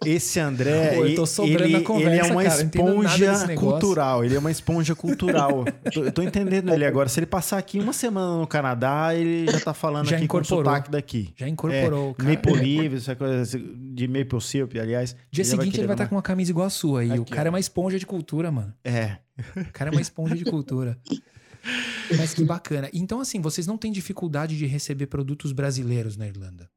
Esse 0.05 0.39
André, 0.39 0.89
Pô, 0.89 1.05
eu 1.05 1.15
tô 1.15 1.21
ele, 1.23 1.25
sobrando 1.27 1.63
ele, 1.63 1.73
na 1.79 1.81
conversa, 1.83 2.09
ele 2.11 2.19
é 2.19 2.23
uma 2.31 2.43
cara, 2.43 2.61
esponja 2.61 3.55
cultural. 3.55 4.23
Ele 4.23 4.35
é 4.35 4.39
uma 4.39 4.51
esponja 4.51 4.93
cultural. 4.95 5.65
tô, 5.91 6.03
eu 6.03 6.11
tô 6.11 6.21
entendendo 6.21 6.71
ele 6.71 6.85
agora. 6.85 7.09
Se 7.09 7.19
ele 7.19 7.25
passar 7.25 7.57
aqui 7.57 7.79
uma 7.79 7.91
semana 7.93 8.37
no 8.37 8.45
Canadá, 8.45 9.15
ele 9.15 9.51
já 9.51 9.59
tá 9.59 9.73
falando 9.73 10.05
Já 10.07 10.17
aqui 10.17 10.27
com 10.27 10.37
o 10.37 10.41
incorporou. 10.41 10.63
sotaque 10.65 10.91
daqui. 10.91 11.33
Já 11.35 11.47
incorporou, 11.49 12.13
cara. 12.13 12.29
Maple 12.29 12.53
leaves, 12.53 13.01
essa 13.03 13.15
coisa 13.15 13.41
assim, 13.41 13.57
de 13.95 14.07
maple 14.07 14.41
syrup, 14.41 14.75
aliás. 14.77 15.15
Dia 15.31 15.45
seguinte 15.45 15.77
ele 15.79 15.87
vai 15.87 15.95
estar 15.95 16.07
com 16.07 16.15
uma 16.15 16.21
camisa 16.21 16.51
igual 16.51 16.67
a 16.67 16.69
sua 16.69 17.01
aí. 17.01 17.09
o 17.17 17.21
Aqui, 17.21 17.31
cara 17.31 17.47
ó. 17.47 17.47
é 17.47 17.51
uma 17.53 17.59
esponja 17.59 17.97
de 17.97 18.05
cultura, 18.05 18.51
mano. 18.51 18.73
É. 18.83 19.17
O 19.55 19.71
cara 19.71 19.89
é 19.89 19.91
uma 19.91 20.01
esponja 20.01 20.35
de 20.35 20.45
cultura. 20.45 20.99
Mas 22.17 22.33
que 22.33 22.43
bacana. 22.43 22.89
Então, 22.93 23.19
assim, 23.19 23.41
vocês 23.41 23.65
não 23.65 23.77
têm 23.77 23.91
dificuldade 23.91 24.57
de 24.57 24.65
receber 24.67 25.07
produtos 25.07 25.51
brasileiros 25.51 26.15
na 26.15 26.27
Irlanda? 26.27 26.69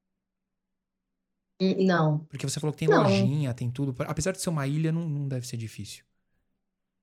Hum, 1.61 1.85
Não. 1.85 2.21
Porque 2.31 2.49
você 2.49 2.59
falou 2.61 2.73
que 2.73 2.79
tem 2.79 2.89
Não. 2.89 3.03
lojinha, 3.03 3.53
tem 3.53 3.71
tudo. 3.71 3.95
Apesar 4.05 4.33
de 4.33 4.41
ser 4.41 4.49
uma 4.49 4.66
ilha, 4.66 4.93
não, 4.93 5.09
não 5.09 5.29
deve 5.29 5.47
ser 5.47 5.57
difícil. 5.57 6.05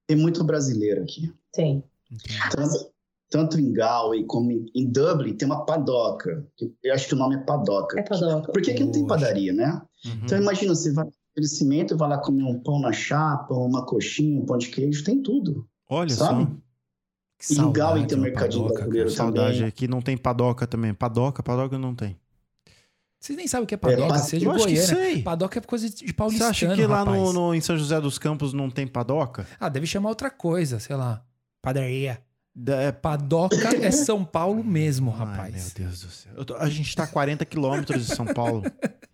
Tem 0.07 0.18
muito 0.18 0.43
brasileiro 0.43 1.03
aqui. 1.03 1.34
Tem. 1.51 1.84
Entende? 2.11 2.39
Tanto, 2.51 2.91
tanto 3.30 3.59
em 3.59 3.71
Galway 3.73 4.23
como 4.26 4.51
em, 4.51 4.65
em 4.76 4.86
Dublin 4.89 5.34
tem 5.36 5.47
uma 5.47 5.65
padoca. 5.65 6.45
que 6.55 6.71
Eu 6.84 6.93
acho 6.93 7.07
que 7.07 7.13
o 7.13 7.17
nome 7.17 7.36
é 7.36 7.39
padoca. 7.39 7.99
É 7.99 8.03
padoca. 8.03 8.51
Porque 8.51 8.71
aqui 8.71 8.84
não 8.84 8.91
tem 8.91 9.05
padaria, 9.05 9.51
né? 9.53 9.82
Uhum. 10.05 10.19
Então 10.23 10.38
imagina, 10.38 10.73
você 10.76 10.91
vai 10.93 11.05
no 11.05 11.11
estabelecimento 11.11 11.93
e 11.93 11.97
vai 11.97 12.09
lá 12.09 12.17
comer 12.19 12.43
um 12.43 12.59
pão 12.59 12.80
na 12.80 12.91
chapa, 12.93 13.53
uma 13.53 13.86
coxinha, 13.86 14.39
um 14.41 14.45
pão 14.45 14.57
de 14.57 14.67
queijo, 14.69 15.03
tem 15.03 15.21
tudo. 15.21 15.67
Olha 15.89 16.09
sabe? 16.13 16.43
só. 16.43 16.49
Que 17.38 17.53
E 17.53 17.57
em 17.57 17.71
Galway 17.73 17.73
saudade, 18.01 18.07
tem 18.07 18.17
um 18.17 18.21
mercadinho 18.21 18.63
padoca, 18.63 18.80
brasileiro 18.84 19.09
cara. 19.09 19.17
também. 19.32 19.41
Saudade. 19.43 19.63
Aqui 19.65 19.88
não 19.88 20.01
tem 20.01 20.15
padoca 20.17 20.65
também. 20.67 20.93
Padoca, 20.93 21.43
padoca 21.43 21.78
não 21.78 21.93
tem. 21.93 22.17
Vocês 23.19 23.36
nem 23.38 23.47
sabem 23.47 23.63
o 23.63 23.67
que 23.67 23.73
é 23.73 23.78
padoca, 23.78 24.07
mas- 24.07 24.21
seja 24.28 24.45
Eu 24.45 24.51
acho 24.51 24.67
que 24.67 24.73
Goiânia. 24.76 24.95
sei. 24.95 25.21
Padoca 25.23 25.57
é 25.59 25.61
coisa 25.61 25.89
de 25.89 26.05
Você 26.07 26.13
paulistano, 26.13 26.51
acha 26.51 26.76
que 26.76 26.86
lá 26.86 27.03
no, 27.03 27.34
no- 27.34 27.55
em 27.55 27.59
São 27.61 27.76
José 27.78 27.99
dos 27.99 28.17
Campos 28.19 28.53
não 28.53 28.69
tem 28.69 28.86
padoca? 28.88 29.47
Ah, 29.59 29.67
deve 29.67 29.88
chamar 29.88 30.09
outra 30.09 30.30
coisa, 30.30 30.80
sei 30.80 30.95
lá. 30.95 31.23
Padaria. 31.61 32.19
Da- 32.56 32.82
é 32.82 32.91
Padoca 32.91 33.76
é 33.76 33.91
São 33.91 34.24
Paulo 34.24 34.64
mesmo, 34.64 35.12
Ai, 35.12 35.18
rapaz. 35.18 35.74
meu 35.76 35.88
Deus 35.88 36.01
do 36.01 36.10
céu. 36.10 36.45
Tô- 36.45 36.56
a 36.56 36.70
gente 36.70 36.95
tá 36.95 37.03
a 37.03 37.08
40 37.08 37.43
quilômetros 37.45 38.08
de 38.08 38.16
São 38.16 38.26
Paulo. 38.26 38.64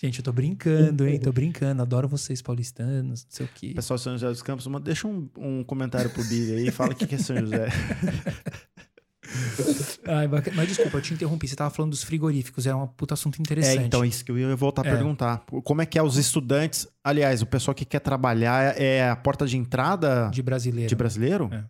Gente, 0.00 0.20
eu 0.20 0.24
tô 0.24 0.32
brincando, 0.32 1.08
hein? 1.08 1.18
Tô 1.18 1.32
brincando. 1.32 1.82
Adoro 1.82 2.06
vocês 2.06 2.40
paulistanos, 2.40 3.24
não 3.24 3.30
sei 3.30 3.46
o 3.46 3.48
quê. 3.52 3.72
Pessoal 3.74 3.96
de 3.96 4.02
São 4.04 4.12
José 4.12 4.28
dos 4.28 4.42
Campos, 4.42 4.64
manda- 4.68 4.84
deixa 4.84 5.08
um, 5.08 5.28
um 5.36 5.64
comentário 5.64 6.08
pro 6.10 6.22
Billy 6.22 6.52
aí 6.54 6.68
e 6.68 6.70
fala 6.70 6.92
o 6.92 6.94
que, 6.94 7.04
que 7.04 7.16
é 7.16 7.18
São 7.18 7.36
José. 7.36 7.66
Ai, 10.06 10.26
bacana. 10.28 10.56
Mas 10.56 10.68
desculpa, 10.68 10.96
eu 10.98 11.02
te 11.02 11.12
interrompi. 11.12 11.46
Você 11.48 11.56
tava 11.56 11.70
falando 11.70 11.90
dos 11.90 12.02
frigoríficos, 12.02 12.66
era 12.66 12.76
um 12.76 12.86
puta 12.86 13.14
assunto 13.14 13.38
É, 13.38 13.42
interessante. 13.42 13.84
então, 13.84 14.04
isso 14.04 14.24
que 14.24 14.30
eu 14.30 14.38
ia 14.38 14.54
voltar 14.56 14.86
a 14.86 14.88
É. 14.88 14.94
perguntar. 14.94 15.44
Como 15.64 15.82
é 15.82 15.86
que 15.86 15.98
é 15.98 16.02
os 16.02 16.16
estudantes? 16.16 16.86
Aliás, 17.02 17.42
o 17.42 17.46
pessoal 17.46 17.74
que 17.74 17.84
quer 17.84 18.00
trabalhar 18.00 18.80
é 18.80 19.08
a 19.10 19.16
porta 19.16 19.46
de 19.46 19.56
entrada 19.56 20.30
De 20.32 20.42
brasileiro. 20.42 20.88
de 20.88 20.94
brasileiro? 20.94 21.50
É. 21.52 21.64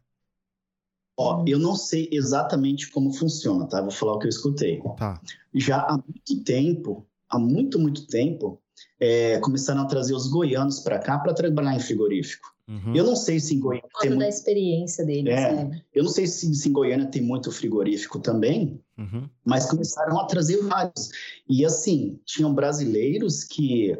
Ó, 1.21 1.43
eu 1.49 1.59
não 1.59 1.75
sei 1.75 2.09
exatamente 2.12 2.89
como 2.93 3.12
funciona, 3.12 3.66
tá? 3.66 3.81
Vou 3.83 3.91
falar 3.91 4.12
o 4.14 4.19
que 4.21 4.27
eu 4.27 4.31
escutei. 4.31 4.81
Tá. 4.97 5.21
Já 5.53 5.81
há 5.81 5.93
muito 5.95 6.45
tempo, 6.45 7.05
há 7.29 7.39
muito, 7.39 7.77
muito 7.79 8.07
tempo, 8.07 8.62
é, 9.01 9.39
começaram 9.41 9.83
a 9.83 9.87
trazer 9.87 10.14
os 10.14 10.29
goianos 10.29 10.79
para 10.79 10.99
cá 11.01 11.19
para 11.19 11.35
trabalhar 11.35 11.75
em 11.75 11.81
frigorífico. 11.81 12.55
Uhum. 12.69 12.95
Eu 12.95 13.03
não 13.03 13.16
sei 13.16 13.41
se 13.41 13.55
em 13.55 13.61
Goiânia 13.61 13.89
Por 13.91 14.01
tem 14.01 14.11
causa 14.11 14.16
da 14.21 14.25
muito, 14.27 14.37
experiência 14.37 15.05
deles, 15.05 15.33
É. 15.33 15.53
né? 15.64 15.83
eu 15.93 16.05
não 16.05 16.11
sei 16.11 16.27
se, 16.27 16.55
se 16.55 16.69
em 16.69 16.73
Goiânia 16.73 17.07
tem 17.07 17.23
muito 17.23 17.51
frigorífico 17.51 18.21
também, 18.21 18.81
Uhum. 18.97 19.29
mas 19.45 19.66
começaram 19.66 20.21
a 20.21 20.27
trazer 20.27 20.62
vários. 20.62 21.09
E 21.49 21.64
assim, 21.64 22.21
tinham 22.27 22.55
brasileiros 22.55 23.43
que, 23.43 23.99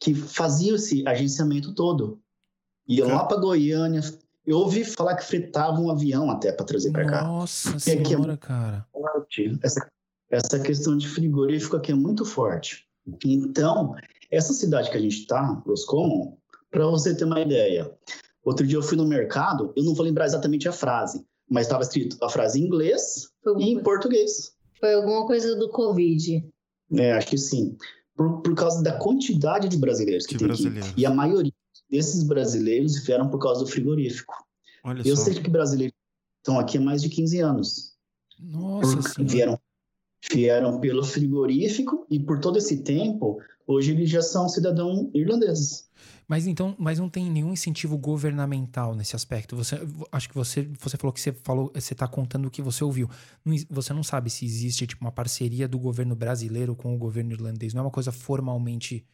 que 0.00 0.14
faziam 0.14 0.76
esse 0.76 1.06
agenciamento 1.06 1.74
todo. 1.74 2.18
Iam 2.88 3.08
lá 3.08 3.24
para 3.24 3.38
Goiânia. 3.40 4.00
Eu 4.46 4.58
ouvi 4.58 4.84
falar 4.84 5.16
que 5.16 5.24
fretavam 5.24 5.84
um 5.86 5.90
avião 5.90 6.30
até 6.30 6.50
para 6.52 6.64
trazer 6.66 6.90
para 6.92 7.06
cá. 7.06 7.24
Nossa 7.24 7.72
Que 7.76 7.90
aqui 7.92 8.00
é- 8.00 8.16
senhora, 8.16 8.36
cara. 8.36 8.86
Forte. 8.92 9.58
Essa, 9.62 9.88
essa 10.30 10.58
questão 10.58 10.96
de 10.96 11.06
frigorífico 11.08 11.76
aqui 11.76 11.92
é 11.92 11.94
muito 11.94 12.24
forte. 12.24 12.86
Então, 13.24 13.94
essa 14.30 14.52
cidade 14.52 14.90
que 14.90 14.96
a 14.96 15.00
gente 15.00 15.18
está, 15.20 15.44
Roscommon, 15.66 16.36
para 16.70 16.86
você 16.86 17.14
ter 17.14 17.24
uma 17.24 17.40
ideia, 17.40 17.90
outro 18.44 18.66
dia 18.66 18.78
eu 18.78 18.82
fui 18.82 18.96
no 18.96 19.06
mercado, 19.06 19.72
eu 19.76 19.84
não 19.84 19.94
vou 19.94 20.04
lembrar 20.04 20.26
exatamente 20.26 20.68
a 20.68 20.72
frase, 20.72 21.24
mas 21.48 21.66
estava 21.66 21.82
escrito 21.82 22.16
a 22.24 22.28
frase 22.28 22.60
em 22.60 22.64
inglês 22.66 23.28
Foi 23.42 23.60
e 23.60 23.70
em 23.72 23.82
português. 23.82 24.52
foi 24.78 24.94
alguma 24.94 25.26
coisa 25.26 25.54
do 25.56 25.68
Covid. 25.70 26.44
É, 26.92 27.12
acho 27.12 27.26
que 27.28 27.38
sim. 27.38 27.76
por, 28.16 28.40
por 28.42 28.54
causa 28.54 28.82
da 28.82 28.92
quantidade 28.98 29.68
de 29.68 29.76
brasileiros 29.76 30.26
que 30.26 30.34
De 30.34 30.38
tem 30.38 30.48
brasileiros. 30.48 30.90
aqui. 30.90 31.00
E 31.00 31.06
a 31.06 31.10
maioria 31.10 31.52
desses 31.90 32.22
brasileiros 32.22 33.04
vieram 33.04 33.28
por 33.28 33.38
causa 33.38 33.64
do 33.64 33.70
frigorífico. 33.70 34.34
Olha 34.84 35.02
Eu 35.06 35.16
só. 35.16 35.24
sei 35.24 35.34
que 35.34 35.50
brasileiros 35.50 35.94
estão 36.38 36.58
aqui 36.58 36.78
há 36.78 36.80
mais 36.80 37.02
de 37.02 37.08
15 37.08 37.40
anos. 37.40 37.94
Nossa 38.38 39.02
senhora. 39.02 39.32
vieram, 39.32 39.60
vieram 40.32 40.80
pelo 40.80 41.04
frigorífico 41.04 42.06
e 42.10 42.18
por 42.18 42.40
todo 42.40 42.58
esse 42.58 42.78
tempo, 42.82 43.38
hoje 43.66 43.92
eles 43.92 44.08
já 44.08 44.22
são 44.22 44.48
cidadãos 44.48 45.10
irlandeses. 45.14 45.90
Mas 46.26 46.46
então, 46.46 46.76
mas 46.78 47.00
não 47.00 47.08
tem 47.08 47.28
nenhum 47.28 47.52
incentivo 47.52 47.98
governamental 47.98 48.94
nesse 48.94 49.16
aspecto. 49.16 49.56
Você, 49.56 49.80
acho 50.12 50.28
que 50.28 50.34
você, 50.36 50.62
você 50.78 50.96
falou 50.96 51.12
que 51.12 51.20
você 51.20 51.32
falou, 51.32 51.72
você 51.74 51.92
está 51.92 52.06
contando 52.06 52.46
o 52.46 52.50
que 52.50 52.62
você 52.62 52.84
ouviu. 52.84 53.10
Não 53.44 53.56
você 53.68 53.92
não 53.92 54.04
sabe 54.04 54.30
se 54.30 54.44
existe 54.44 54.86
tipo 54.86 55.04
uma 55.04 55.10
parceria 55.10 55.66
do 55.66 55.76
governo 55.76 56.14
brasileiro 56.14 56.76
com 56.76 56.94
o 56.94 56.98
governo 56.98 57.32
irlandês. 57.32 57.74
Não 57.74 57.80
é 57.80 57.84
uma 57.86 57.90
coisa 57.90 58.12
formalmente. 58.12 59.04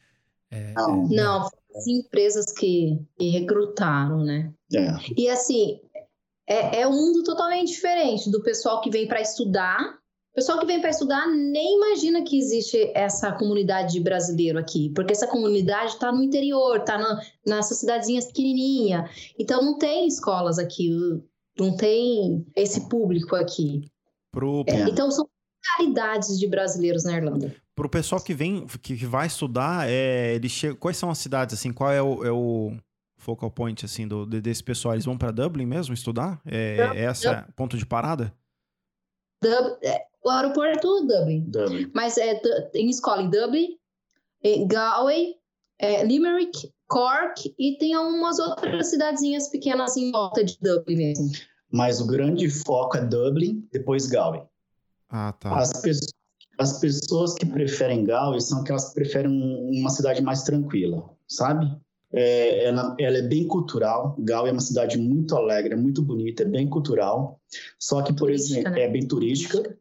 É, 0.51 0.73
Não. 0.75 1.09
Não, 1.09 1.51
as 1.75 1.87
empresas 1.87 2.53
que, 2.53 2.99
que 3.19 3.29
recrutaram, 3.31 4.25
né? 4.25 4.53
É. 4.73 4.89
E 5.17 5.29
assim, 5.29 5.81
é, 6.49 6.81
é 6.81 6.89
um 6.89 6.93
mundo 6.93 7.23
totalmente 7.25 7.69
diferente 7.69 8.31
do 8.31 8.43
pessoal 8.43 8.81
que 8.81 8.91
vem 8.91 9.07
para 9.07 9.21
estudar. 9.21 9.99
O 10.33 10.37
pessoal 10.37 10.59
que 10.59 10.67
vem 10.67 10.81
para 10.81 10.91
estudar 10.91 11.27
nem 11.29 11.77
imagina 11.77 12.23
que 12.23 12.39
existe 12.39 12.93
essa 12.95 13.33
comunidade 13.33 13.95
de 13.95 14.01
brasileiro 14.01 14.59
aqui, 14.59 14.93
porque 14.95 15.13
essa 15.13 15.27
comunidade 15.27 15.93
está 15.93 16.13
no 16.13 16.23
interior, 16.23 16.77
está 16.77 16.99
nessas 17.47 17.79
cidadezinhas 17.79 18.27
pequenininhas. 18.27 19.33
Então 19.39 19.63
não 19.63 19.79
tem 19.79 20.07
escolas 20.07 20.59
aqui, 20.59 20.91
não 21.59 21.75
tem 21.75 22.47
esse 22.55 22.87
público 22.89 23.35
aqui. 23.35 23.91
Pro, 24.31 24.63
É. 24.67 24.83
Então 24.91 25.11
são 25.11 25.27
caridades 25.77 26.39
de 26.39 26.47
brasileiros 26.47 27.05
na 27.05 27.17
Irlanda. 27.17 27.57
Pro 27.77 27.89
pessoal 27.91 28.21
que 28.21 28.35
vem, 28.35 28.67
que, 28.67 28.97
que 28.97 29.07
vai 29.07 29.27
estudar, 29.27 29.89
é, 29.89 30.35
eles 30.35 30.51
chegam, 30.51 30.77
quais 30.77 30.97
são 30.97 31.11
as 31.11 31.19
cidades, 31.19 31.55
assim, 31.57 31.73
qual 31.73 31.93
é 31.93 32.03
o, 32.03 32.25
é 32.25 32.33
o 32.33 32.75
focal 33.19 33.51
point, 33.51 33.85
assim, 33.85 34.09
do, 34.09 34.25
de- 34.25 34.41
desse 34.41 34.65
pessoal? 34.65 34.95
Eles 34.95 35.05
vão 35.05 35.17
para 35.17 35.31
Dublin 35.31 35.67
mesmo 35.67 35.93
estudar? 35.93 36.41
É, 36.47 36.79
é 36.95 37.05
essa 37.05 37.47
ponto 37.55 37.77
de 37.77 37.85
parada? 37.85 38.35
Dub- 39.43 39.79
é, 39.83 40.07
o 40.25 40.31
aeroporto 40.31 40.89
é 40.89 41.07
Dublin. 41.07 41.41
Dublin. 41.43 41.91
Mas 41.95 42.17
é, 42.17 42.35
tem 42.73 42.89
escola 42.89 43.23
em 43.23 43.31
Dublin, 43.31 43.79
em 44.43 44.67
Galway, 44.67 45.35
é, 45.79 46.03
Limerick, 46.03 46.73
Cork 46.89 47.55
e 47.59 47.77
tem 47.77 47.93
algumas 47.93 48.39
outras 48.39 48.89
cidadezinhas 48.89 49.49
pequenas 49.49 49.97
em 49.97 50.11
volta 50.11 50.43
de 50.43 50.59
Dublin 50.61 50.97
mesmo. 50.97 51.31
Mas 51.71 52.01
o 52.01 52.07
grande 52.07 52.49
foco 52.49 52.97
é 52.97 53.05
Dublin, 53.05 53.69
depois 53.71 54.07
Galway. 54.07 54.43
Ah, 55.11 55.33
tá. 55.33 55.59
As, 55.59 55.73
pessoas, 55.83 56.13
as 56.59 56.79
pessoas 56.81 57.35
que 57.35 57.47
preferem 57.47 58.05
Galway 58.05 58.41
são 58.41 58.61
aquelas 58.61 58.89
que 58.89 58.95
preferem 58.95 59.31
um- 59.31 59.81
uma 59.81 59.91
cidade 59.91 60.23
mais 60.23 60.43
tranquila, 60.43 61.11
sabe? 61.29 61.71
É, 62.13 62.65
ela, 62.65 62.97
ela 62.99 63.19
é 63.19 63.23
bem 63.23 63.47
cultural. 63.47 64.17
Galway 64.19 64.51
é 64.51 64.53
uma 64.53 64.61
cidade 64.61 64.97
muito 64.97 65.37
alegre, 65.37 65.75
é 65.75 65.77
muito 65.77 66.01
bonita, 66.03 66.43
é 66.45 66.47
bem 66.47 66.69
cultural. 66.69 67.41
Só 67.79 68.01
que, 68.03 68.13
por 68.13 68.27
Turística, 68.29 68.61
exemplo, 68.61 68.73
né? 68.73 68.83
é 68.83 68.89
bem 68.89 69.07
turística. 69.07 69.77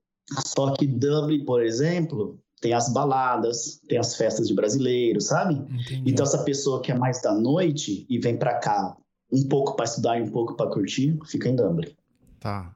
Só 0.45 0.73
que 0.73 0.87
Dublin, 0.87 1.45
por 1.45 1.63
exemplo, 1.63 2.39
tem 2.59 2.73
as 2.73 2.91
baladas, 2.91 3.79
tem 3.87 3.97
as 3.99 4.15
festas 4.15 4.47
de 4.47 4.53
brasileiros, 4.55 5.25
sabe? 5.25 5.53
Entendi. 5.53 6.03
Então, 6.11 6.25
essa 6.25 6.39
pessoa 6.43 6.81
que 6.81 6.91
é 6.91 6.97
mais 6.97 7.21
da 7.21 7.33
noite 7.33 8.05
e 8.09 8.17
vem 8.19 8.35
pra 8.37 8.55
cá 8.55 8.97
um 9.31 9.47
pouco 9.47 9.75
para 9.75 9.85
estudar 9.85 10.19
e 10.19 10.23
um 10.23 10.29
pouco 10.31 10.55
para 10.55 10.69
curtir, 10.69 11.17
fica 11.25 11.47
em 11.47 11.55
Dublin. 11.55 11.95
Tá. 12.39 12.75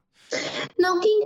Não, 0.78 1.00
quem 1.00 1.24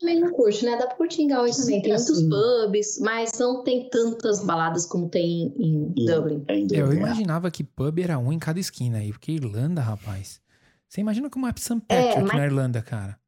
também 0.00 0.20
não 0.20 0.30
curte, 0.32 0.64
né? 0.64 0.76
Dá 0.76 0.86
pra 0.86 0.96
curtir 0.96 1.22
em 1.22 1.28
Galway 1.28 1.50
também. 1.52 1.76
Sim, 1.76 1.82
Tem 1.82 1.92
muitos 1.92 2.10
assim. 2.18 2.28
pubs, 2.30 2.98
mas 3.00 3.38
não 3.38 3.62
tem 3.64 3.88
tantas 3.90 4.44
baladas 4.44 4.84
como 4.86 5.08
tem 5.08 5.52
em 5.56 5.92
Em- 5.96 6.04
Dublin. 6.06 6.44
É 6.48 6.54
em 6.58 6.62
É, 6.72 6.80
eu 6.80 6.84
Dublin. 6.86 6.96
é. 6.98 7.00
imaginava 7.02 7.50
que 7.50 7.64
pub 7.64 7.98
era 8.00 8.18
um 8.18 8.32
em 8.32 8.38
cada 8.38 8.60
esquina 8.60 8.98
aí, 8.98 9.10
porque 9.12 9.32
Irlanda, 9.32 9.80
rapaz. 9.80 10.40
Você 10.88 11.00
imagina 11.00 11.28
como 11.30 11.46
é 11.46 11.52
St. 11.56 11.80
Patrick 11.86 12.22
mas- 12.22 12.36
na 12.36 12.44
Irlanda, 12.46 12.82
cara. 12.82 13.18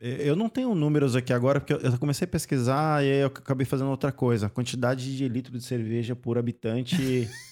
Eu 0.00 0.34
não 0.34 0.48
tenho 0.48 0.74
números 0.74 1.14
aqui 1.14 1.30
agora, 1.30 1.60
porque 1.60 1.74
eu- 1.74 1.80
eu 1.80 1.98
comecei 1.98 2.24
a 2.24 2.28
pesquisar 2.28 3.04
e 3.04 3.10
aí 3.12 3.18
eu 3.20 3.26
acabei 3.26 3.66
fazendo 3.66 3.90
outra 3.90 4.10
coisa. 4.10 4.46
A 4.46 4.48
quantidade 4.50 5.14
de 5.14 5.28
litro 5.28 5.58
de 5.58 5.62
cerveja 5.64 6.16
por 6.16 6.38
habitante 6.38 6.96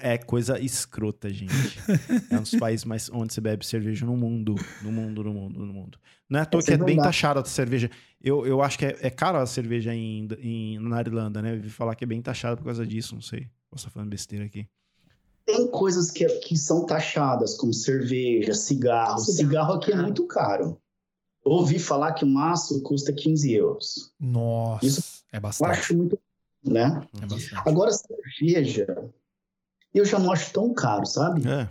é 0.00 0.18
coisa 0.18 0.58
escrota, 0.60 1.28
gente. 1.32 1.78
É 2.30 2.36
um 2.38 2.42
dos 2.42 2.54
países 2.56 2.84
mais 2.84 3.08
onde 3.10 3.32
se 3.32 3.40
bebe 3.40 3.64
cerveja 3.64 4.04
no 4.04 4.16
mundo. 4.16 4.54
No 4.82 4.90
mundo, 4.90 5.22
no 5.22 5.32
mundo, 5.32 5.64
no 5.66 5.72
mundo. 5.72 5.98
Não 6.28 6.40
é 6.40 6.42
à 6.42 6.46
toa 6.46 6.58
Essa 6.60 6.66
que 6.76 6.82
é 6.82 6.84
bem 6.84 6.96
taxada 6.96 7.40
a 7.40 7.44
cerveja. 7.44 7.90
Eu, 8.20 8.44
eu 8.46 8.62
acho 8.62 8.78
que 8.78 8.86
é, 8.86 8.96
é 9.02 9.10
caro 9.10 9.38
a 9.38 9.46
cerveja 9.46 9.94
em, 9.94 10.26
em- 10.40 10.78
na 10.78 11.00
Irlanda, 11.00 11.40
né? 11.42 11.54
Eu 11.54 11.60
vi 11.60 11.68
falar 11.70 11.94
que 11.94 12.02
é 12.04 12.06
bem 12.06 12.20
taxada 12.22 12.56
por 12.56 12.64
causa 12.64 12.86
disso, 12.86 13.14
não 13.14 13.22
sei. 13.22 13.48
Posso 13.70 13.82
estar 13.86 13.90
falando 13.90 14.08
besteira 14.10 14.44
aqui. 14.46 14.66
Tem 15.46 15.70
coisas 15.70 16.10
que, 16.10 16.26
que 16.40 16.56
são 16.56 16.86
taxadas, 16.86 17.54
como 17.56 17.72
cerveja, 17.74 18.54
cigarro. 18.54 19.18
Cigarro, 19.18 19.36
Cigarro 19.36 19.72
aqui 19.74 19.92
é 19.92 19.96
muito 19.96 20.26
caro. 20.26 20.80
Ouvi 21.44 21.78
falar 21.78 22.14
que 22.14 22.24
o 22.24 22.28
maço 22.28 22.82
custa 22.82 23.12
15 23.12 23.52
euros. 23.52 24.10
Nossa, 24.18 24.86
Isso- 24.86 25.24
é 25.30 25.36
Eu 25.36 25.40
bastante. 25.42 25.70
acho 25.70 25.94
muito, 25.96 26.18
né? 26.64 27.06
É 27.22 27.26
bastante. 27.26 27.68
Agora, 27.68 27.90
cerveja, 27.92 28.86
eu 29.94 30.04
já 30.04 30.18
não 30.18 30.32
acho 30.32 30.52
tão 30.52 30.72
caro, 30.74 31.06
sabe? 31.06 31.42
É. 31.48 31.68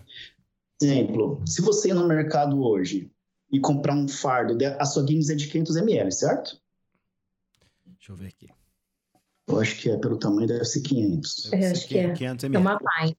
Exemplo, 0.82 1.42
se 1.46 1.62
você 1.62 1.90
ir 1.90 1.94
no 1.94 2.08
mercado 2.08 2.62
hoje 2.64 3.12
e 3.52 3.60
comprar 3.60 3.94
um 3.96 4.08
fardo, 4.08 4.58
a 4.80 4.86
sua 4.86 5.04
Guinness 5.04 5.30
é 5.30 5.36
de 5.36 5.48
500 5.48 5.76
ml, 5.78 6.12
certo? 6.12 6.60
Deixa 7.86 8.12
eu 8.12 8.16
ver 8.16 8.28
aqui. 8.28 8.50
Eu 9.48 9.60
acho 9.60 9.78
que 9.80 9.90
é 9.90 9.98
pelo 9.98 10.18
tamanho, 10.18 10.48
deve 10.48 10.66
ser 10.66 10.82
500. 10.82 11.52
Eu 11.54 11.72
acho 11.72 11.88
que 11.88 11.98
é. 11.98 12.14
500 12.14 12.44
É 12.44 12.48
ml. 12.48 12.62
uma 12.62 12.78
pint. 12.80 13.18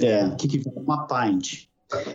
É, 0.00 0.24
o 0.26 0.36
que, 0.36 0.48
que 0.48 0.58
vem? 0.58 0.72
Uma 0.76 1.06
pint. 1.06 1.66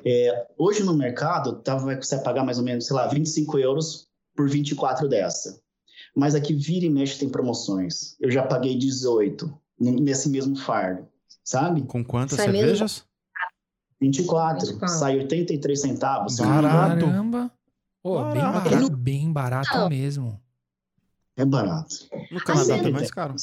É, 0.06 0.48
hoje 0.58 0.84
no 0.84 0.96
mercado, 0.96 1.60
tá, 1.62 1.76
vai 1.76 1.96
você 2.02 2.16
vai 2.16 2.24
pagar 2.24 2.44
mais 2.44 2.58
ou 2.58 2.64
menos, 2.64 2.86
sei 2.88 2.96
lá, 2.96 3.08
25 3.08 3.60
euros 3.60 4.08
por 4.36 4.50
24 4.50 5.08
dessa. 5.08 5.60
Mas 6.16 6.34
aqui 6.34 6.54
vira 6.54 6.86
e 6.86 6.90
mexe 6.90 7.20
tem 7.20 7.30
promoções. 7.30 8.16
Eu 8.20 8.32
já 8.32 8.42
paguei 8.42 8.76
18 8.78 9.56
no- 9.80 9.92
nesse 10.00 10.30
mesmo 10.30 10.56
fardo, 10.56 11.08
sabe? 11.48 11.84
Com 11.84 12.04
quantas 12.04 12.36
Sai 12.38 12.48
mesmo? 12.48 12.60
cervejas? 12.62 13.06
24. 14.02 14.68
24. 14.68 14.88
Sai 15.00 15.18
83 15.20 15.82
centavos. 15.82 16.38
Barato. 16.40 17.06
Caramba. 17.06 17.52
Pô, 18.04 18.24
bem 18.32 18.42
Barato. 18.42 18.70
barato, 18.70 18.90
bem 18.98 19.32
barato 19.34 19.78
Não. 19.78 19.90
mesmo. 19.90 20.42
É 21.36 21.46
barato. 21.46 21.96
No 22.32 22.40
Canadá 22.44 22.76
Assim, 22.76 22.84
tá 22.84 22.90
mais 22.92 23.12
caro. 23.12 23.36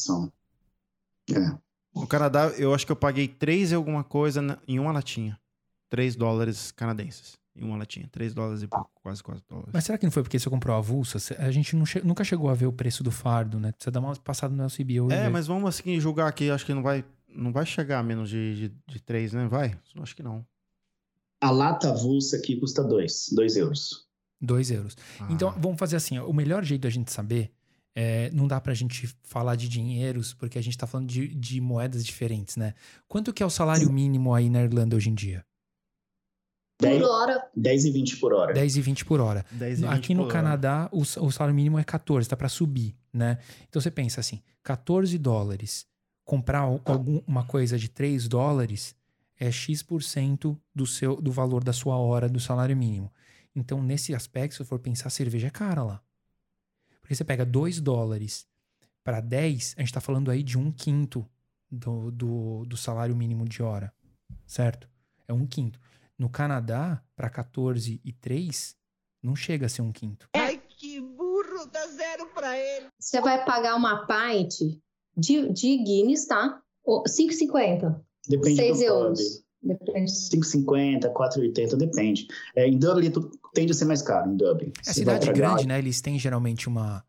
É. 1.31 1.59
No 1.95 2.07
Canadá, 2.07 2.49
eu 2.59 2.75
acho 2.75 2.85
que 2.87 2.93
eu 2.93 2.97
paguei 2.97 3.29
3 3.29 3.73
e 3.73 3.75
alguma 3.75 4.03
coisa 4.05 4.43
na- 4.43 4.59
em 4.67 4.79
uma 4.79 4.93
latinha. 4.93 5.39
3 5.91 6.17
dólares 6.17 6.73
canadenses 6.73 7.35
em 7.57 7.65
uma 7.65 7.77
latinha. 7.77 8.09
3 8.11 8.35
dólares 8.35 8.63
e 8.63 8.67
pouco, 8.67 8.91
quase 9.03 9.23
4 9.23 9.43
dólares. 9.49 9.71
Mas 9.73 9.85
será 9.85 9.97
que 9.97 10.05
não 10.05 10.11
foi 10.11 10.23
porque 10.25 10.39
você 10.39 10.51
comprou 10.51 10.77
avulsa? 10.77 11.19
A 11.39 11.51
gente 11.53 11.77
não 11.77 11.87
che- 11.87 12.01
nunca 12.03 12.25
chegou 12.25 12.49
a 12.51 12.55
ver 12.55 12.67
o 12.67 12.73
preço 12.73 13.03
do 13.05 13.13
fardo, 13.13 13.61
né? 13.61 13.71
Precisa 13.73 13.93
dar 13.93 14.01
uma 14.01 14.15
passada 14.17 14.53
no 14.55 14.63
LCBO. 14.65 15.11
é, 15.13 15.29
mas 15.29 15.47
vamos 15.47 15.69
assim 15.69 16.01
julgar 16.01 16.27
aqui. 16.29 16.51
Acho 16.51 16.67
que 16.67 16.75
não 16.75 16.83
vai, 16.83 17.05
não 17.35 17.53
vai 17.53 17.67
chegar 17.67 17.99
a 17.99 18.03
menos 18.03 18.29
de, 18.31 18.69
de, 18.69 18.77
de 18.87 19.01
3, 19.03 19.33
né? 19.33 19.47
Vai? 19.47 19.79
Acho 20.01 20.15
que 20.17 20.23
não. 20.23 20.47
A 21.41 21.51
lata 21.51 21.91
avulsa 21.91 22.37
aqui 22.37 22.57
custa 22.57 22.83
2, 22.83 23.31
2 23.33 23.57
euros. 23.57 24.07
Dois 24.41 24.71
euros. 24.71 24.97
Então, 25.31 25.49
Ah, 25.51 25.59
vamos 25.59 25.79
fazer 25.79 25.97
assim: 25.97 26.19
ó, 26.19 26.27
o 26.27 26.33
melhor 26.35 26.65
jeito 26.65 26.83
da 26.83 26.91
gente 26.91 27.11
saber. 27.13 27.53
É, 27.97 28.29
não 28.33 28.49
dá 28.49 28.61
pra 28.61 28.75
gente 28.75 29.07
falar 29.23 29.55
de 29.55 29.69
dinheiros, 29.69 30.35
porque 30.35 30.59
a 30.59 30.63
gente 30.63 30.77
tá 30.77 30.85
falando 30.85 31.07
de, 31.09 31.29
de 31.29 31.61
moedas 31.61 32.05
diferentes, 32.05 32.57
né? 32.57 32.75
Quanto 33.07 33.33
que 33.33 33.41
é 33.41 33.47
o 33.47 33.51
salário 33.51 33.89
mínimo 33.93 34.35
aí 34.35 34.51
na 34.51 34.63
Irlanda 34.65 34.97
hoje 34.97 35.11
em 35.11 35.15
dia? 35.15 35.47
Por 36.77 36.89
10, 36.89 37.03
hora, 37.05 37.49
10 37.55 37.85
e 37.85 37.91
20 37.93 38.17
por 38.17 38.33
hora. 38.33 38.53
10 38.53 38.77
e 38.77 38.81
20 38.81 39.05
por 39.05 39.21
hora. 39.21 39.47
10 39.53 39.79
e 39.79 39.83
20 39.83 39.93
Aqui 39.95 40.13
no 40.13 40.23
hora. 40.25 40.33
Canadá, 40.33 40.89
o, 40.91 41.03
s- 41.03 41.21
o 41.21 41.31
salário 41.31 41.55
mínimo 41.55 41.79
é 41.79 41.85
14, 41.85 42.29
tá 42.29 42.37
para 42.37 42.49
subir, 42.49 42.97
né? 43.13 43.39
Então 43.69 43.81
você 43.81 43.93
pensa 43.93 44.19
assim, 44.19 44.43
14 44.65 45.17
dólares, 45.17 45.87
comprar 46.25 46.61
al- 46.61 46.81
algum- 46.85 47.23
uma 47.27 47.45
coisa 47.45 47.79
de 47.79 47.89
3 47.89 48.27
dólares 48.29 48.95
é 49.39 49.51
X% 49.51 50.57
do, 50.75 50.87
seu, 50.87 51.17
do 51.21 51.31
valor 51.33 51.63
da 51.63 51.73
sua 51.73 51.97
hora 51.97 52.29
do 52.29 52.41
salário 52.41 52.77
mínimo. 52.77 53.13
Então, 53.55 53.83
nesse 53.83 54.15
aspecto, 54.15 54.55
se 54.57 54.63
eu 54.63 54.67
for 54.67 54.79
pensar, 54.79 55.09
a 55.09 55.11
cerveja 55.11 55.47
é 55.49 55.51
cara 55.51 55.83
lá. 55.83 56.03
Porque 57.01 57.15
você 57.15 57.25
pega 57.25 57.45
2 57.45 57.81
dólares 57.81 58.47
para 59.03 59.21
10, 59.21 59.75
a 59.77 59.81
gente 59.81 59.93
tá 59.93 60.01
falando 60.01 60.31
aí 60.31 60.43
de 60.43 60.57
um 60.57 60.73
quinto 60.73 61.29
do, 61.71 62.11
do, 62.11 62.65
do 62.65 62.77
salário 62.77 63.15
mínimo 63.15 63.45
de 63.47 63.63
hora, 63.63 63.93
certo? 64.47 64.89
É 65.29 65.33
um 65.33 65.47
quinto. 65.47 65.79
No 66.19 66.29
Canadá, 66.31 67.03
para 67.15 67.29
14 67.29 68.01
e 68.05 68.13
3, 68.13 68.77
não 69.23 69.35
chega 69.37 69.67
a 69.67 69.69
ser 69.69 69.83
um 69.83 69.93
quinto. 69.93 70.29
Ai, 70.35 70.59
que 70.69 71.01
burro, 71.01 71.67
dá 71.71 71.87
zero 71.89 72.27
pra 72.29 72.57
ele. 72.59 72.87
você 72.99 73.21
vai 73.21 73.45
pagar 73.45 73.75
uma 73.75 74.07
pint 74.07 74.81
de, 75.17 75.53
de 75.53 75.77
Guinness, 75.79 76.27
tá? 76.27 76.61
O- 76.85 77.03
5,50. 77.05 78.01
Depende 78.29 78.57
6 78.57 78.79
do 78.79 78.83
euros. 78.85 79.21
pub. 79.21 79.45
Depende. 79.67 80.11
5,50, 80.13 81.13
4,80, 81.13 81.77
depende. 81.77 82.27
É, 82.55 82.69
em 82.69 82.77
Dublin 82.79 83.11
tu- 83.11 83.31
tende 83.55 83.73
a 83.73 83.75
ser 83.75 83.87
mais 83.87 84.03
caro, 84.03 84.31
em 84.31 84.37
Dublin. 84.37 84.71
É 84.87 84.93
cidade 84.93 85.33
grande, 85.33 85.67
né? 85.67 85.79
Eles 85.79 86.03
têm 86.03 86.19
geralmente 86.19 86.69
uma, 86.69 87.03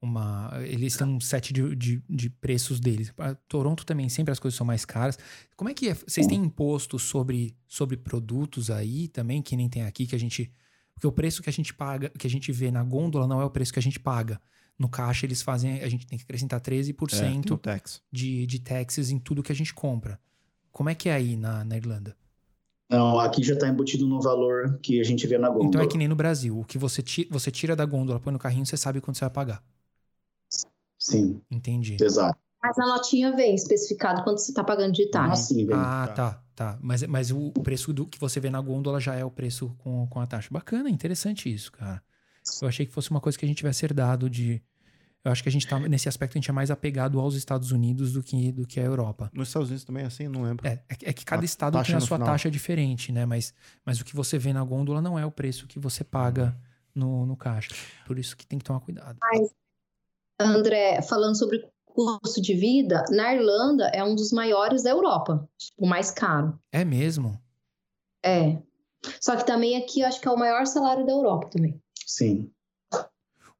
uma. 0.00 0.50
Eles 0.66 0.94
têm 0.94 1.06
um 1.06 1.18
set 1.20 1.54
de, 1.54 1.74
de, 1.74 2.02
de 2.10 2.28
preços 2.28 2.78
deles. 2.80 3.10
Pra 3.12 3.34
Toronto 3.48 3.86
também, 3.86 4.10
sempre 4.10 4.30
as 4.30 4.38
coisas 4.38 4.56
são 4.58 4.66
mais 4.66 4.84
caras. 4.84 5.18
Como 5.56 5.70
é 5.70 5.74
que 5.74 5.88
é? 5.88 5.94
Vocês 5.94 6.26
têm 6.26 6.38
imposto 6.42 6.98
sobre, 6.98 7.56
sobre 7.66 7.96
produtos 7.96 8.70
aí 8.70 9.08
também, 9.08 9.40
que 9.40 9.56
nem 9.56 9.68
tem 9.70 9.82
aqui, 9.84 10.06
que 10.06 10.14
a 10.14 10.18
gente. 10.18 10.52
Porque 10.94 11.06
o 11.06 11.12
preço 11.12 11.42
que 11.42 11.48
a 11.48 11.52
gente 11.52 11.72
paga, 11.72 12.10
que 12.10 12.26
a 12.26 12.30
gente 12.30 12.52
vê 12.52 12.70
na 12.70 12.84
gôndola 12.84 13.26
não 13.26 13.40
é 13.40 13.44
o 13.46 13.50
preço 13.50 13.72
que 13.72 13.78
a 13.78 13.82
gente 13.82 13.98
paga. 13.98 14.38
No 14.78 14.88
caixa, 14.88 15.26
eles 15.26 15.42
fazem. 15.42 15.82
A 15.82 15.88
gente 15.88 16.06
tem 16.06 16.18
que 16.18 16.24
acrescentar 16.24 16.60
13% 16.60 17.52
É, 17.52 17.54
o 17.54 17.58
tax. 17.58 18.02
de, 18.10 18.46
de 18.46 18.58
taxes 18.60 19.10
em 19.10 19.18
tudo 19.18 19.42
que 19.42 19.52
a 19.52 19.54
gente 19.54 19.74
compra. 19.74 20.20
Como 20.72 20.88
é 20.90 20.94
que 20.94 21.08
é 21.08 21.14
aí 21.14 21.36
na, 21.36 21.64
na 21.64 21.76
Irlanda? 21.76 22.16
Não, 22.88 23.18
aqui 23.18 23.42
já 23.42 23.54
está 23.54 23.66
embutido 23.68 24.06
no 24.06 24.20
valor 24.20 24.78
que 24.82 25.00
a 25.00 25.04
gente 25.04 25.26
vê 25.26 25.36
na 25.38 25.48
gôndola. 25.48 25.70
Então 25.70 25.80
é 25.80 25.86
que 25.86 25.96
nem 25.96 26.06
no 26.08 26.14
Brasil. 26.16 26.58
O 26.58 26.64
que 26.64 26.76
você, 26.76 27.02
ti, 27.02 27.26
você 27.30 27.50
tira 27.50 27.74
da 27.74 27.86
gôndola, 27.86 28.20
põe 28.20 28.32
no 28.34 28.38
carrinho, 28.38 28.66
você 28.66 28.76
sabe 28.76 29.00
quanto 29.00 29.16
você 29.18 29.24
vai 29.24 29.30
pagar. 29.32 29.64
Sim, 30.98 31.42
Entendi. 31.50 32.02
exato. 32.02 32.38
Mas 32.62 32.76
na 32.78 32.86
notinha 32.86 33.34
vem 33.36 33.54
especificado 33.54 34.22
quanto 34.24 34.40
você 34.40 34.52
tá 34.54 34.64
pagando 34.64 34.92
de 34.94 35.10
Ah, 35.14 35.36
taxa. 35.36 35.36
sim, 35.36 35.66
vem. 35.66 35.92
Ah, 36.00 36.08
tá, 36.14 36.42
tá. 36.54 36.78
Mas, 36.82 37.02
mas 37.04 37.30
o 37.30 37.48
o 37.48 37.60
preço 37.60 37.92
do 37.92 38.06
que 38.06 38.18
você 38.18 38.40
vê 38.40 38.50
na 38.50 38.60
gôndola 38.60 39.00
já 39.00 39.14
é 39.14 39.24
o 39.24 39.30
preço 39.30 39.74
com, 39.78 40.06
com 40.08 40.20
a 40.20 40.26
taxa. 40.26 40.48
Bacana, 40.50 40.90
interessante 40.90 41.52
isso, 41.52 41.70
cara. 41.72 42.02
Eu 42.60 42.68
achei 42.68 42.84
que 42.86 42.92
fosse 42.92 43.10
uma 43.10 43.20
coisa 43.20 43.38
que 43.38 43.44
a 43.44 43.48
gente 43.48 43.58
tivesse 43.58 43.84
herdado 43.84 44.28
de. 44.28 44.62
Eu 45.24 45.30
acho 45.30 45.42
que 45.42 45.48
a 45.48 45.52
gente 45.52 45.66
tá. 45.68 45.78
Nesse 45.78 46.08
aspecto, 46.08 46.36
a 46.36 46.38
gente 46.40 46.50
é 46.50 46.52
mais 46.52 46.70
apegado 46.70 47.20
aos 47.20 47.34
Estados 47.36 47.70
Unidos 47.70 48.12
do 48.12 48.22
que, 48.22 48.50
do 48.50 48.66
que 48.66 48.80
a 48.80 48.82
Europa. 48.82 49.30
Nos 49.32 49.48
Estados 49.48 49.68
Unidos 49.68 49.84
também 49.84 50.02
é 50.02 50.06
assim? 50.06 50.26
Não 50.26 50.42
lembro. 50.42 50.66
É, 50.66 50.82
é 50.88 50.94
que- 50.96 51.06
é 51.06 51.12
que 51.12 51.24
cada 51.24 51.42
A 51.42 51.44
estado 51.44 51.80
tem 51.84 51.94
a 51.94 52.00
sua 52.00 52.16
final. 52.16 52.26
taxa 52.26 52.50
diferente, 52.50 53.12
né? 53.12 53.24
Mas, 53.24 53.54
mas 53.86 54.00
o 54.00 54.04
que 54.04 54.16
você 54.16 54.36
vê 54.38 54.52
na 54.52 54.64
gôndola 54.64 55.00
não 55.00 55.16
é 55.18 55.24
o 55.24 55.30
preço 55.30 55.66
que 55.68 55.78
você 55.78 56.02
paga 56.02 56.56
no, 56.94 57.24
no 57.24 57.36
caixa. 57.36 57.72
Por 58.04 58.18
isso 58.18 58.36
que 58.36 58.44
tem 58.44 58.58
que 58.58 58.64
tomar 58.64 58.80
cuidado. 58.80 59.18
André, 60.40 61.00
falando 61.02 61.36
sobre 61.38 61.64
custo 61.84 62.40
de 62.40 62.54
vida, 62.54 63.04
na 63.10 63.34
Irlanda 63.34 63.86
é 63.88 64.02
um 64.02 64.14
dos 64.14 64.32
maiores 64.32 64.82
da 64.82 64.90
Europa, 64.90 65.48
o 65.76 65.86
mais 65.86 66.10
caro. 66.10 66.58
É 66.72 66.84
mesmo? 66.84 67.38
É. 68.24 68.58
Só 69.20 69.36
que 69.36 69.44
também 69.46 69.76
aqui 69.76 70.00
eu 70.00 70.06
acho 70.08 70.20
que 70.20 70.26
é 70.26 70.30
o 70.30 70.38
maior 70.38 70.66
salário 70.66 71.04
da 71.04 71.12
Europa 71.12 71.48
também. 71.50 71.80
Sim. 72.16 72.50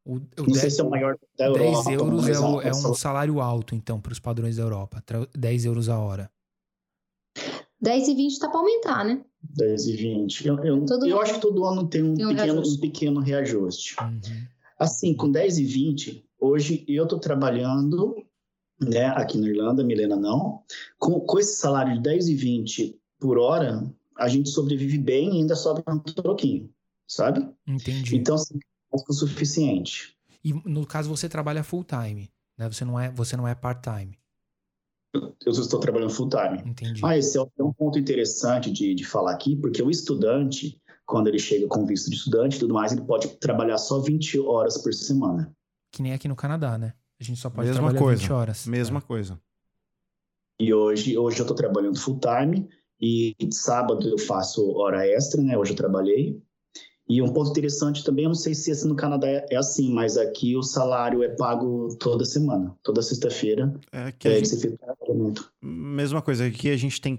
O, 0.05 0.17
o 0.17 0.21
Não 0.39 0.55
sei 0.55 0.63
10, 0.63 0.75
se 0.75 0.81
é 0.81 0.85
o 0.85 0.91
maior 0.91 1.17
da 1.39 1.51
10 1.53 1.57
Europa. 1.87 1.93
euros 1.93 2.23
mas 2.27 2.37
é, 2.37 2.41
o- 2.41 2.61
é 2.61 2.71
um 2.71 2.95
salário 2.95 3.41
alto, 3.41 3.75
então, 3.75 4.01
para 4.01 4.13
os 4.13 4.19
padrões 4.19 4.57
da 4.57 4.63
Europa. 4.65 5.01
Tra- 5.07 5.29
10 5.37 5.65
euros 5.65 5.89
a 5.89 5.99
hora. 5.99 6.31
10 7.81 8.09
e 8.09 8.15
20 8.15 8.39
tá 8.39 8.49
para 8.49 8.59
aumentar, 8.61 9.05
né? 9.05 9.25
10 9.43 9.87
e 9.87 9.97
20. 9.97 10.47
Eu, 10.47 10.65
eu, 10.65 10.85
Todo 10.87 11.07
eu 11.07 11.15
ano 11.17 11.23
acho 11.23 11.35
que 11.35 11.41
todo 11.41 11.65
ano 11.65 11.89
tem 11.89 12.03
um, 12.03 12.15
tem 12.15 12.27
um 12.27 12.29
pequeno, 12.31 12.53
reajuste. 12.55 12.77
um 12.77 12.81
pequeno 12.81 13.21
reajuste. 13.21 13.97
Uhum. 14.01 14.21
Assim, 14.79 15.15
com 15.15 15.31
10 15.31 15.59
e 15.59 15.65
20, 15.65 16.25
hoje 16.39 16.85
eu 16.89 17.05
estou 17.05 17.19
trabalhando, 17.19 18.15
né, 18.81 19.07
aqui 19.07 19.39
na 19.39 19.49
Irlanda, 19.49 19.83
Milena 19.85 20.17
não, 20.17 20.63
com, 20.99 21.21
com 21.21 21.39
esse 21.39 21.57
salário 21.57 21.95
de 21.95 22.01
10 22.01 22.29
e 22.29 22.35
20 22.35 22.99
por 23.21 23.39
hora, 23.39 23.83
a 24.19 24.29
gente 24.29 24.49
sobrevive 24.51 24.99
bem 24.99 25.35
e 25.35 25.37
ainda 25.39 25.55
sobra 25.57 25.83
um 25.89 25.99
troquinho, 26.01 26.69
sabe? 27.15 27.47
Entendi. 27.67 28.17
Então, 28.17 28.35
assim, 28.35 28.59
é 28.93 28.97
o 28.97 29.13
suficiente. 29.13 30.17
E 30.45 30.53
no 30.53 30.87
caso 30.87 31.09
você 31.09 31.29
trabalha 31.29 31.63
full 31.63 31.85
time, 31.85 32.31
né? 32.59 32.69
Você 32.69 32.85
não 32.85 32.99
é, 32.99 33.11
você 33.11 33.37
não 33.37 33.47
é 33.47 33.55
part-time. 33.55 34.19
Eu 35.15 35.53
estou 35.53 35.79
trabalhando 35.79 36.11
full 36.11 36.29
time. 36.29 36.63
Entendi. 36.65 37.03
Ah, 37.05 37.17
esse 37.17 37.37
é 37.37 37.63
um 37.63 37.73
ponto 37.73 37.99
interessante 37.99 38.71
de, 38.71 38.95
de 38.95 39.05
falar 39.05 39.33
aqui, 39.33 39.55
porque 39.55 39.83
o 39.83 39.91
estudante, 39.91 40.81
quando 41.05 41.29
ele 41.29 41.39
chega 41.39 41.67
com 41.69 41.85
visto 41.85 42.09
de 42.09 42.17
estudante 42.17 42.57
e 42.57 42.61
tudo 42.61 42.73
mais, 42.73 42.93
ele 42.93 43.03
pode 43.03 43.29
trabalhar 43.37 43.77
só 43.77 44.01
20 44.01 44.41
horas 44.41 44.79
por 44.79 44.93
semana. 44.95 45.55
Que 45.91 46.03
nem 46.03 46.15
aqui 46.15 46.27
no 46.27 46.35
Canadá, 46.35 46.79
né? 46.79 46.95
A 47.21 47.25
gente 47.25 47.39
só 47.39 47.51
pode 47.51 47.69
Mesma 47.69 47.83
trabalhar 47.83 48.01
coisa. 48.01 48.21
20 48.23 48.33
horas. 48.33 48.67
Mesma 48.67 48.99
É. 48.99 49.03
coisa. 49.03 49.39
E 50.59 50.73
hoje, 50.73 51.17
hoje 51.19 51.39
eu 51.39 51.43
estou 51.43 51.57
trabalhando 51.57 51.99
full 51.99 52.19
time 52.19 52.69
e 53.01 53.37
sábado 53.53 54.09
eu 54.09 54.19
faço 54.19 54.73
hora 54.73 55.07
extra, 55.07 55.43
né? 55.43 55.59
Hoje 55.59 55.73
eu 55.73 55.77
trabalhei. 55.77 56.43
E 57.09 57.21
um 57.21 57.33
ponto 57.33 57.51
interessante 57.51 58.05
também, 58.05 58.25
eu 58.25 58.29
não 58.29 58.35
sei 58.35 58.55
se 58.55 58.71
esse 58.71 58.87
no 58.87 58.95
Canadá 58.95 59.27
é, 59.29 59.45
é 59.51 59.57
assim, 59.57 59.93
mas 59.93 60.17
aqui 60.17 60.57
o 60.57 60.63
salário 60.63 61.23
é 61.23 61.29
pago 61.29 61.95
toda 61.99 62.25
semana, 62.25 62.75
toda 62.83 63.03
sexta-feira. 63.03 63.75
É 63.91 64.13
que 64.13 64.29
a 64.29 64.31
É, 64.31 64.35
gente- 64.37 64.43
que 64.45 64.49
você 64.57 64.61
fez 64.61 64.75
o 64.75 64.79
pagamento. 64.79 65.53
mesma 65.61 66.23
coisa. 66.23 66.47
Aqui 66.47 66.71
a 66.71 66.77
gente 66.77 67.01
tem 67.01 67.17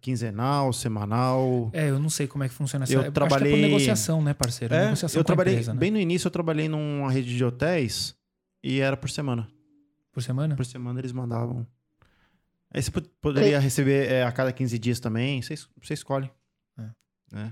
quinzenal, 0.00 0.72
semanal. 0.72 1.70
É, 1.72 1.88
eu 1.88 1.98
não 1.98 2.10
sei 2.10 2.26
como 2.28 2.44
é 2.44 2.48
que 2.48 2.54
funciona 2.54 2.84
essa. 2.84 2.92
Eu 2.92 3.00
Acho 3.00 3.04
que 3.04 3.10
é 3.10 3.12
trabalhei- 3.12 3.52
por 3.52 3.58
negociação, 3.58 4.22
né, 4.22 4.34
parceiro? 4.34 4.74
É, 4.74 4.84
negociação 4.84 5.18
eu 5.20 5.24
trabalhei 5.24 5.54
empresa, 5.54 5.72
né? 5.74 5.80
bem 5.80 5.90
no 5.90 5.98
início, 5.98 6.26
eu 6.28 6.30
trabalhei 6.30 6.68
numa 6.68 7.10
rede 7.10 7.34
de 7.34 7.44
hotéis 7.44 8.14
e 8.62 8.80
era 8.80 8.96
por 8.96 9.08
semana. 9.10 9.48
Por 10.12 10.22
semana? 10.22 10.54
Por 10.54 10.66
semana 10.66 11.00
eles 11.00 11.10
mandavam. 11.10 11.66
Aí 12.70 12.82
você 12.82 12.90
po- 12.90 13.02
poderia 13.20 13.58
receber 13.58 14.10
é, 14.10 14.22
a 14.24 14.30
cada 14.30 14.52
15 14.52 14.78
dias 14.78 15.00
também, 15.00 15.40
você, 15.42 15.54
você 15.82 15.94
escolhe. 15.94 16.30
É. 17.34 17.50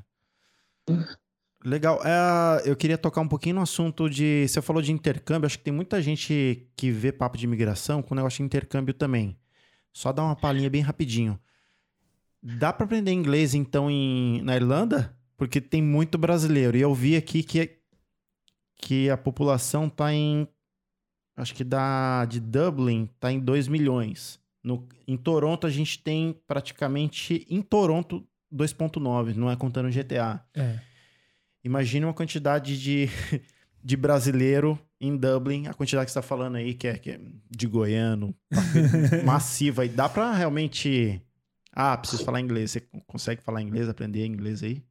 Legal. 1.64 2.00
É, 2.04 2.62
eu 2.64 2.74
queria 2.74 2.96
tocar 2.96 3.20
um 3.20 3.28
pouquinho 3.28 3.56
no 3.56 3.62
assunto 3.62 4.08
de. 4.08 4.46
Você 4.48 4.62
falou 4.62 4.80
de 4.80 4.92
intercâmbio, 4.92 5.46
acho 5.46 5.58
que 5.58 5.64
tem 5.64 5.72
muita 5.72 6.00
gente 6.00 6.66
que 6.74 6.90
vê 6.90 7.12
papo 7.12 7.36
de 7.36 7.44
imigração 7.44 8.02
com 8.02 8.14
negócio 8.14 8.38
de 8.38 8.44
intercâmbio 8.44 8.94
também. 8.94 9.36
Só 9.92 10.12
dar 10.12 10.24
uma 10.24 10.36
palhinha 10.36 10.70
bem 10.70 10.80
rapidinho. 10.80 11.38
Dá 12.42 12.72
para 12.72 12.84
aprender 12.84 13.12
inglês, 13.12 13.54
então, 13.54 13.90
em, 13.90 14.40
na 14.42 14.56
Irlanda? 14.56 15.14
Porque 15.36 15.60
tem 15.60 15.82
muito 15.82 16.16
brasileiro. 16.16 16.76
E 16.76 16.80
eu 16.80 16.94
vi 16.94 17.16
aqui 17.16 17.42
que, 17.42 17.78
que 18.76 19.10
a 19.10 19.16
população 19.16 19.88
tá 19.88 20.12
em. 20.14 20.48
Acho 21.36 21.54
que 21.54 21.64
da, 21.64 22.24
de 22.24 22.40
Dublin 22.40 23.08
tá 23.18 23.30
em 23.30 23.38
2 23.38 23.68
milhões. 23.68 24.40
No, 24.62 24.86
em 25.06 25.16
Toronto, 25.16 25.66
a 25.66 25.70
gente 25.70 25.98
tem 25.98 26.40
praticamente. 26.46 27.46
Em 27.50 27.60
Toronto, 27.60 28.26
2,9, 28.52 29.34
não 29.34 29.50
é 29.50 29.56
contando 29.56 29.90
GTA. 29.90 30.42
É. 30.54 30.89
Imagine 31.64 32.06
uma 32.06 32.14
quantidade 32.14 32.78
de, 32.80 33.08
de 33.82 33.96
brasileiro 33.96 34.78
em 35.00 35.16
Dublin, 35.16 35.66
a 35.66 35.74
quantidade 35.74 36.06
que 36.06 36.12
você 36.12 36.18
está 36.18 36.26
falando 36.28 36.56
aí, 36.56 36.74
que 36.74 36.86
é, 36.88 36.98
que 36.98 37.10
é 37.10 37.20
de 37.50 37.66
goiano, 37.66 38.34
massiva. 39.24 39.84
E 39.84 39.88
dá 39.88 40.08
para 40.08 40.32
realmente. 40.32 41.20
Ah, 41.72 41.96
preciso 41.96 42.24
falar 42.24 42.40
inglês. 42.40 42.72
Você 42.72 42.80
consegue 43.06 43.42
falar 43.42 43.62
inglês, 43.62 43.88
aprender 43.88 44.26
inglês 44.26 44.62
aí? 44.62 44.82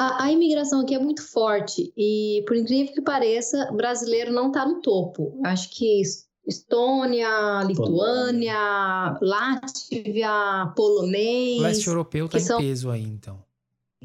A, 0.00 0.24
a 0.24 0.32
imigração 0.32 0.80
aqui 0.80 0.94
é 0.94 0.98
muito 0.98 1.22
forte 1.28 1.92
e, 1.96 2.42
por 2.46 2.56
incrível 2.56 2.94
que 2.94 3.02
pareça, 3.02 3.70
brasileiro 3.72 4.32
não 4.32 4.48
está 4.48 4.64
no 4.64 4.80
topo. 4.80 5.40
Acho 5.44 5.68
que 5.70 6.00
Es- 6.00 6.26
Estônia, 6.46 7.62
Lituânia, 7.66 9.18
Látvia, 9.20 10.72
polonês. 10.74 11.60
Leste 11.60 11.88
europeu 11.88 12.26
tá 12.28 12.38
que 12.38 12.42
em 12.42 12.46
são- 12.46 12.58
peso 12.60 12.90
aí, 12.90 13.02
então. 13.02 13.42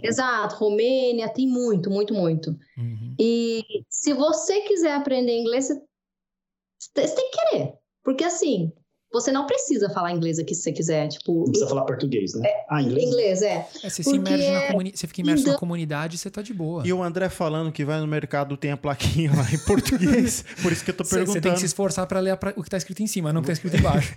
Exato, 0.01 0.55
Romênia, 0.55 1.29
tem 1.29 1.47
muito, 1.47 1.89
muito, 1.89 2.13
muito. 2.13 2.49
Uhum. 2.77 3.15
E 3.19 3.63
se 3.89 4.13
você 4.13 4.61
quiser 4.61 4.93
aprender 4.95 5.37
inglês, 5.37 5.67
você, 5.67 5.75
tem 7.15 7.31
que 7.31 7.37
querer. 7.49 7.73
Porque 8.03 8.23
assim, 8.23 8.71
você 9.11 9.31
não 9.31 9.45
precisa 9.45 9.89
falar 9.91 10.11
inglês 10.11 10.39
aqui 10.39 10.55
se 10.55 10.63
você 10.63 10.71
quiser. 10.73 11.07
Tipo, 11.09 11.37
Não 11.37 11.43
precisa 11.45 11.69
falar 11.69 11.85
português, 11.85 12.33
né? 12.33 12.49
ah, 12.67 12.81
inglês? 12.81 13.03
inglês, 13.07 13.41
é. 13.43 13.67
É, 13.83 13.89
você 13.89 14.01
se 14.01 14.03
Porque 14.03 14.17
imerge 14.17 14.51
na 14.51 14.61
comunidade. 14.67 14.97
Você 14.99 15.07
fica 15.07 15.21
imerso 15.21 15.43
na 15.43 15.49
ainda- 15.51 15.59
comunidade 15.59 16.15
e 16.15 16.17
você 16.17 16.29
tá 16.31 16.41
de 16.41 16.53
boa. 16.53 16.85
E 16.85 16.91
o 16.91 17.03
André 17.03 17.29
falando 17.29 17.71
que 17.71 17.85
vai 17.85 17.99
no 18.01 18.07
mercado 18.07 18.57
tem 18.57 18.71
a 18.71 18.77
plaquinha 18.77 19.31
lá 19.33 19.45
em 19.53 19.59
português. 19.59 20.43
Por 20.63 20.71
isso 20.71 20.83
que 20.83 20.89
eu 20.91 20.97
tô 20.97 21.03
Você 21.03 21.09
você 21.11 21.15
perguntando. 21.17 21.41
tem 21.43 21.53
que 21.53 21.59
se 21.59 21.65
esforçar 21.67 22.07
pra 22.07 22.19
ler 22.19 22.35
pra- 22.37 22.53
o 22.57 22.63
que 22.63 22.69
tá 22.69 22.77
escrito 22.77 23.03
em 23.03 23.07
cima, 23.07 23.31
não 23.31 23.39
o 23.39 23.43
que 23.43 23.47
tá 23.47 23.53
escrito 23.53 23.77
embaixo. 23.77 24.15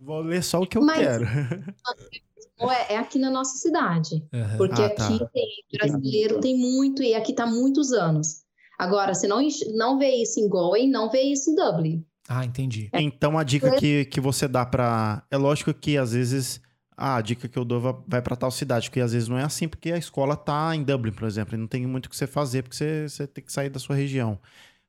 Vou 0.00 0.20
ler 0.20 0.42
só 0.44 0.60
o 0.62 0.66
que 0.66 0.78
eu 0.78 0.82
Mas- 0.82 0.98
quero. 1.00 1.24
É, 2.60 2.94
é 2.94 2.96
aqui 2.98 3.18
na 3.18 3.30
nossa 3.30 3.56
cidade. 3.58 4.24
Aham. 4.32 4.56
Porque 4.56 4.82
Ah, 4.82 4.90
tá. 4.90 5.06
aqui 5.14 5.24
tem 5.32 5.48
brasileiro, 5.72 6.40
tem 6.40 6.56
muito, 6.56 7.02
e 7.02 7.14
aqui 7.14 7.32
tá 7.32 7.44
há 7.44 7.46
muitos 7.46 7.92
anos. 7.92 8.42
Agora, 8.78 9.14
você 9.14 9.26
não, 9.26 9.40
não 9.76 9.98
vê 9.98 10.10
isso 10.22 10.38
em 10.40 10.48
Galway, 10.48 10.88
não 10.88 11.10
vê 11.10 11.22
isso 11.22 11.50
em 11.50 11.54
Dublin. 11.54 12.04
Ah, 12.28 12.44
entendi. 12.44 12.90
Então 12.94 13.38
a 13.38 13.42
dica 13.42 13.70
que, 13.72 14.04
que 14.04 14.20
você 14.20 14.46
dá 14.46 14.64
pra. 14.66 15.24
É 15.30 15.36
lógico 15.36 15.72
que 15.72 15.96
às 15.96 16.12
vezes. 16.12 16.60
Ah, 17.00 17.16
a 17.16 17.20
dica 17.20 17.48
que 17.48 17.56
eu 17.56 17.64
dou 17.64 17.80
va- 17.80 18.02
vai 18.08 18.20
pra 18.20 18.34
tal 18.34 18.50
cidade, 18.50 18.90
porque 18.90 19.00
às 19.00 19.12
vezes 19.12 19.28
não 19.28 19.38
é 19.38 19.44
assim, 19.44 19.68
porque 19.68 19.92
a 19.92 19.96
escola 19.96 20.36
tá 20.36 20.74
em 20.74 20.82
Dublin, 20.82 21.12
por 21.12 21.28
exemplo, 21.28 21.54
e 21.54 21.56
não 21.56 21.68
tem 21.68 21.86
muito 21.86 22.06
o 22.06 22.10
que 22.10 22.16
você 22.16 22.26
fazer, 22.26 22.62
porque 22.62 22.74
você, 22.76 23.08
você 23.08 23.24
tem 23.26 23.44
que 23.44 23.52
sair 23.52 23.70
da 23.70 23.78
sua 23.78 23.94
região. 23.94 24.38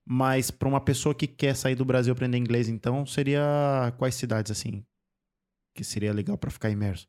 Mas 0.04 0.50
pra 0.50 0.68
uma 0.68 0.82
pessoa 0.82 1.14
que 1.14 1.28
quer 1.28 1.56
sair 1.56 1.76
do 1.76 1.86
Brasil 1.86 2.12
e 2.12 2.14
aprender 2.14 2.38
inglês, 2.40 2.68
então, 2.68 3.06
seria 3.06 3.94
quais 4.00 4.16
cidades 4.16 4.52
assim? 4.52 4.84
Que 5.76 5.84
seria 5.84 6.12
legal 6.12 6.36
pra 6.36 6.50
ficar 6.50 6.72
imerso? 6.72 7.08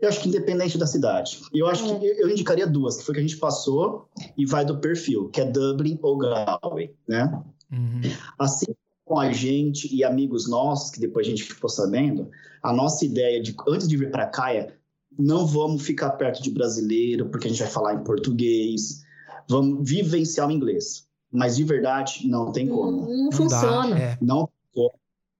Eu 0.00 0.08
acho 0.08 0.20
que 0.20 0.28
independente 0.28 0.76
da 0.76 0.86
cidade. 0.86 1.40
Eu 1.54 1.66
acho 1.68 1.84
que 1.84 2.06
eu 2.06 2.14
eu 2.18 2.30
indicaria 2.30 2.66
duas, 2.66 2.96
que 2.96 3.04
foi 3.04 3.14
que 3.14 3.20
a 3.20 3.22
gente 3.22 3.36
passou 3.36 4.08
e 4.36 4.44
vai 4.44 4.64
do 4.64 4.78
perfil, 4.78 5.28
que 5.28 5.40
é 5.40 5.44
Dublin 5.44 5.98
ou 6.02 6.18
Galway, 6.18 6.92
né? 7.06 7.42
Uhum. 7.70 8.00
Assim 8.38 8.66
com 9.04 9.18
a 9.18 9.30
gente 9.32 9.94
e 9.94 10.02
amigos 10.04 10.48
nossos, 10.48 10.90
que 10.90 10.98
depois 11.00 11.26
a 11.26 11.30
gente 11.30 11.42
ficou 11.42 11.68
sabendo, 11.68 12.30
a 12.62 12.72
nossa 12.72 13.04
ideia 13.04 13.42
de 13.42 13.54
antes 13.68 13.86
de 13.86 13.96
vir 13.96 14.10
para 14.10 14.26
cá 14.26 14.54
é 14.54 14.74
não 15.18 15.46
vamos 15.46 15.82
ficar 15.82 16.10
perto 16.12 16.42
de 16.42 16.50
brasileiro, 16.50 17.28
porque 17.28 17.46
a 17.46 17.50
gente 17.50 17.62
vai 17.62 17.70
falar 17.70 17.94
em 17.94 18.02
português. 18.04 19.02
vamos 19.48 19.88
vivenciar 19.88 20.48
o 20.48 20.50
inglês. 20.50 21.06
Mas 21.30 21.56
de 21.56 21.64
verdade, 21.64 22.26
não 22.26 22.52
tem 22.52 22.68
como. 22.68 23.02
Não, 23.02 23.08
não 23.08 23.24
Não 23.24 23.32
funciona. 23.32 23.94
dá, 23.94 24.00
é. 24.00 24.18
Não 24.20 24.46
tem 24.46 24.84
como. 24.84 24.92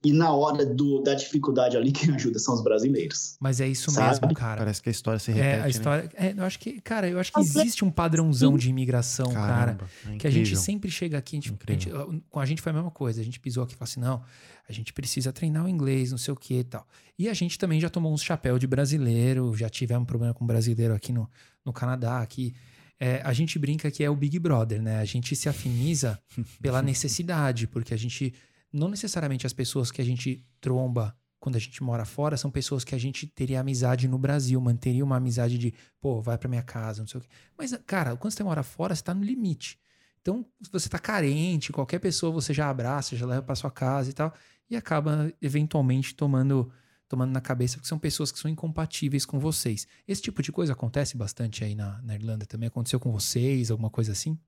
E 0.05 0.13
na 0.13 0.33
hora 0.33 0.67
do, 0.67 1.01
da 1.01 1.15
dificuldade 1.15 1.77
ali, 1.77 1.93
quem 1.93 2.13
ajuda 2.15 2.39
são 2.39 2.55
os 2.55 2.63
brasileiros. 2.63 3.37
Mas 3.41 3.61
é 3.61 3.69
isso 3.69 3.91
Sabe? 3.91 4.09
mesmo, 4.21 4.35
cara. 4.35 4.59
Parece 4.59 4.83
que 4.83 4.89
a 4.89 4.93
história 4.93 5.19
se 5.21 5.31
repete, 5.31 5.47
É, 5.49 5.61
a 5.61 5.63
né? 5.63 5.71
história. 5.71 6.11
é, 6.15 6.35
eu 6.37 6.45
acho 6.45 6.59
que, 6.59 6.81
cara, 6.81 7.09
eu 7.09 7.21
acho 7.21 7.33
que 7.33 7.39
é- 7.39 7.43
existe 7.43 7.85
um 7.85 7.91
padrãozão 7.91 8.57
de 8.59 8.69
imigração, 8.69 9.33
cara. 9.33 9.47
Caramba, 9.77 9.89
é 10.09 10.17
Que 10.17 10.27
a 10.27 10.31
gente 10.31 10.41
incrível. 10.49 10.63
sempre 10.63 10.91
chega 10.91 11.19
aqui, 11.19 11.37
a 11.37 11.41
gente- 11.41 11.55
a 11.67 11.73
gente- 11.73 12.23
com 12.29 12.41
a 12.41 12.47
gente 12.47 12.61
foi 12.61 12.71
a 12.71 12.75
mesma 12.75 12.91
coisa. 12.91 13.21
A 13.21 13.25
gente 13.25 13.39
pisou 13.39 13.63
aqui 13.63 13.75
e 13.75 13.77
falou 13.77 13.89
assim: 13.89 14.01
não, 14.01 14.23
a 14.69 14.73
gente 14.73 14.93
precisa 14.93 15.33
treinar 15.33 15.65
o 15.65 15.69
inglês, 15.69 16.11
não 16.11 16.19
sei 16.19 16.33
o 16.35 16.37
que 16.37 16.59
e 16.59 16.65
tal. 16.65 16.85
E 17.19 17.29
a 17.29 17.35
gente 17.35 17.57
também 17.57 17.81
já 17.81 17.89
tomou 17.89 18.13
uns 18.13 18.23
chapéu 18.23 18.59
de 18.59 18.67
brasileiro, 18.67 19.55
já 19.57 19.69
tivemos 19.69 20.07
problema 20.07 20.35
com 20.35 20.45
brasileiro 20.45 20.95
aqui 20.95 21.13
no, 21.13 21.31
no 21.65 21.73
Canadá. 21.73 22.19
Aqui. 22.21 22.53
É, 22.99 23.21
a 23.25 23.33
gente 23.33 23.59
brinca 23.59 23.91
que 23.91 24.03
é 24.05 24.09
o 24.11 24.15
Big 24.15 24.39
Brother, 24.39 24.81
né? 24.81 24.99
A 25.01 25.05
gente 25.05 25.35
se 25.35 25.49
afiniza 25.49 26.21
pela 26.61 26.81
necessidade, 26.83 27.67
porque 27.69 27.95
a 27.95 27.97
gente. 27.97 28.33
Não 28.73 28.89
necessariamente 28.89 29.47
as 29.47 29.53
pessoas 29.53 29.91
que 29.91 30.01
a 30.01 30.05
gente 30.05 30.45
tromba 30.61 31.17
quando 31.43 31.57
a 31.57 31.59
gente 31.59 31.83
mora 31.83 32.05
fora 32.05 32.37
são 32.37 32.53
pessoas 32.53 32.85
que 32.85 32.95
a 32.95 32.99
gente 32.99 33.27
teria 33.27 33.61
amizade 33.61 34.07
no 34.07 34.17
Brasil, 34.17 34.61
manteria 34.61 35.05
uma 35.05 35.17
amizade 35.17 35.59
de, 35.59 35.75
pô, 36.01 36.23
vai 36.23 36.39
pra 36.39 36.49
minha 36.49 36.63
casa, 36.63 37.03
não 37.03 37.09
sei 37.09 37.19
o 37.19 37.23
quê. 37.23 37.29
Mas, 37.59 37.77
cara, 37.85 38.17
quando 38.17 38.33
você 38.33 38.45
mora 38.45 38.63
fora, 38.63 38.95
você 38.95 39.03
tá 39.03 39.13
no 39.13 39.25
limite. 39.25 39.77
Então, 40.21 40.47
você 40.71 40.89
tá 40.89 41.01
carente, 41.01 41.73
qualquer 41.73 41.99
pessoa 41.99 42.31
você 42.31 42.55
já 42.55 42.71
abraça, 42.71 43.17
já 43.17 43.27
leva 43.27 43.43
pra 43.43 43.57
sua 43.57 43.73
casa 43.73 44.09
e 44.09 44.13
tal, 44.13 44.33
e 44.71 44.77
acaba 44.77 45.33
eventualmente 45.43 46.15
tomando 46.15 46.71
tomando 47.09 47.33
na 47.33 47.43
cabeça, 47.43 47.75
porque 47.75 47.89
são 47.89 47.99
pessoas 47.99 48.33
que 48.33 48.39
são 48.39 48.51
incompatíveis 48.51 49.27
com 49.27 49.39
vocês. 49.39 49.87
Esse 50.09 50.23
tipo 50.23 50.41
de 50.43 50.51
coisa 50.51 50.73
acontece 50.73 51.15
bastante 51.15 51.63
aí 51.63 51.75
na, 51.75 52.01
na 52.01 52.15
Irlanda 52.15 52.47
também? 52.47 52.69
Aconteceu 52.69 52.99
com 52.99 53.13
vocês, 53.13 53.71
alguma 53.71 53.91
coisa 53.91 54.13
assim? 54.13 54.39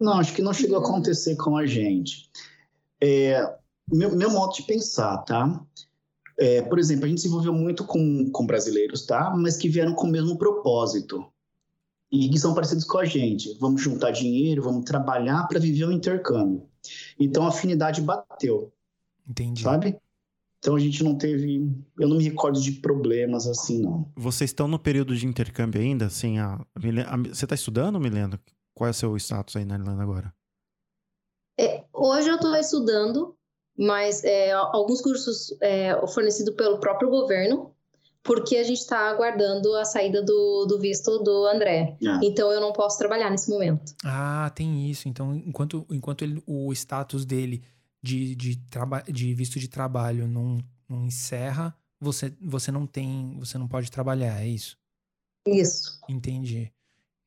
Não, 0.00 0.14
acho 0.14 0.32
que 0.34 0.42
não 0.42 0.52
chegou 0.52 0.78
a 0.78 0.80
acontecer 0.80 1.36
com 1.36 1.56
a 1.56 1.66
gente. 1.66 2.30
É, 3.00 3.42
meu, 3.90 4.14
meu 4.14 4.30
modo 4.30 4.54
de 4.54 4.62
pensar, 4.62 5.18
tá? 5.18 5.60
É, 6.38 6.62
por 6.62 6.78
exemplo, 6.78 7.04
a 7.04 7.08
gente 7.08 7.20
se 7.20 7.26
envolveu 7.28 7.52
muito 7.52 7.84
com, 7.84 8.30
com 8.30 8.46
brasileiros, 8.46 9.04
tá? 9.06 9.34
Mas 9.36 9.56
que 9.56 9.68
vieram 9.68 9.94
com 9.94 10.06
o 10.06 10.10
mesmo 10.10 10.38
propósito. 10.38 11.24
E 12.10 12.28
que 12.30 12.38
são 12.38 12.54
parecidos 12.54 12.84
com 12.84 12.98
a 12.98 13.04
gente. 13.04 13.54
Vamos 13.60 13.82
juntar 13.82 14.12
dinheiro, 14.12 14.62
vamos 14.62 14.84
trabalhar 14.84 15.46
para 15.46 15.58
viver 15.58 15.84
o 15.84 15.92
intercâmbio. 15.92 16.62
Então 17.18 17.44
a 17.44 17.48
afinidade 17.48 18.00
bateu, 18.00 18.72
Entendi. 19.28 19.62
sabe? 19.62 19.96
Então 20.58 20.74
a 20.74 20.80
gente 20.80 21.04
não 21.04 21.16
teve. 21.16 21.70
Eu 21.98 22.08
não 22.08 22.16
me 22.16 22.24
recordo 22.24 22.60
de 22.60 22.72
problemas 22.72 23.46
assim, 23.46 23.82
não. 23.82 24.10
Vocês 24.16 24.50
estão 24.50 24.66
no 24.66 24.78
período 24.78 25.14
de 25.14 25.26
intercâmbio 25.26 25.80
ainda? 25.82 26.06
Assim, 26.06 26.38
a, 26.38 26.54
a 26.54 27.14
a- 27.14 27.16
você 27.34 27.44
está 27.44 27.54
estudando, 27.54 28.00
Milena? 28.00 28.40
Qual 28.78 28.86
é 28.86 28.92
o 28.92 28.94
seu 28.94 29.16
status 29.16 29.56
aí 29.56 29.64
na 29.64 29.74
Irlanda 29.74 30.00
agora? 30.00 30.32
É, 31.58 31.84
hoje 31.92 32.28
eu 32.28 32.36
estou 32.36 32.54
estudando, 32.54 33.36
mas 33.76 34.22
é, 34.22 34.52
alguns 34.52 35.00
cursos 35.00 35.52
é, 35.60 36.06
fornecidos 36.06 36.54
pelo 36.54 36.78
próprio 36.78 37.10
governo, 37.10 37.74
porque 38.22 38.56
a 38.56 38.62
gente 38.62 38.78
está 38.78 39.10
aguardando 39.10 39.74
a 39.74 39.84
saída 39.84 40.22
do, 40.22 40.64
do 40.66 40.78
visto 40.78 41.18
do 41.24 41.44
André. 41.46 41.98
Ah. 42.06 42.20
Então 42.22 42.52
eu 42.52 42.60
não 42.60 42.72
posso 42.72 42.96
trabalhar 42.98 43.28
nesse 43.30 43.50
momento. 43.50 43.96
Ah, 44.04 44.48
tem 44.54 44.88
isso. 44.88 45.08
Então, 45.08 45.34
enquanto, 45.34 45.84
enquanto 45.90 46.22
ele- 46.22 46.40
o 46.46 46.72
status 46.72 47.24
dele 47.24 47.64
de, 48.00 48.36
de, 48.36 48.58
traba, 48.70 49.02
de 49.02 49.34
visto 49.34 49.58
de 49.58 49.66
trabalho 49.66 50.28
não, 50.28 50.58
não 50.88 51.04
encerra, 51.04 51.76
você, 52.00 52.32
você 52.40 52.70
não 52.70 52.86
tem. 52.86 53.36
Você 53.40 53.58
não 53.58 53.66
pode 53.66 53.90
trabalhar, 53.90 54.40
é 54.40 54.46
isso? 54.46 54.78
Isso. 55.44 55.98
Entendi. 56.08 56.72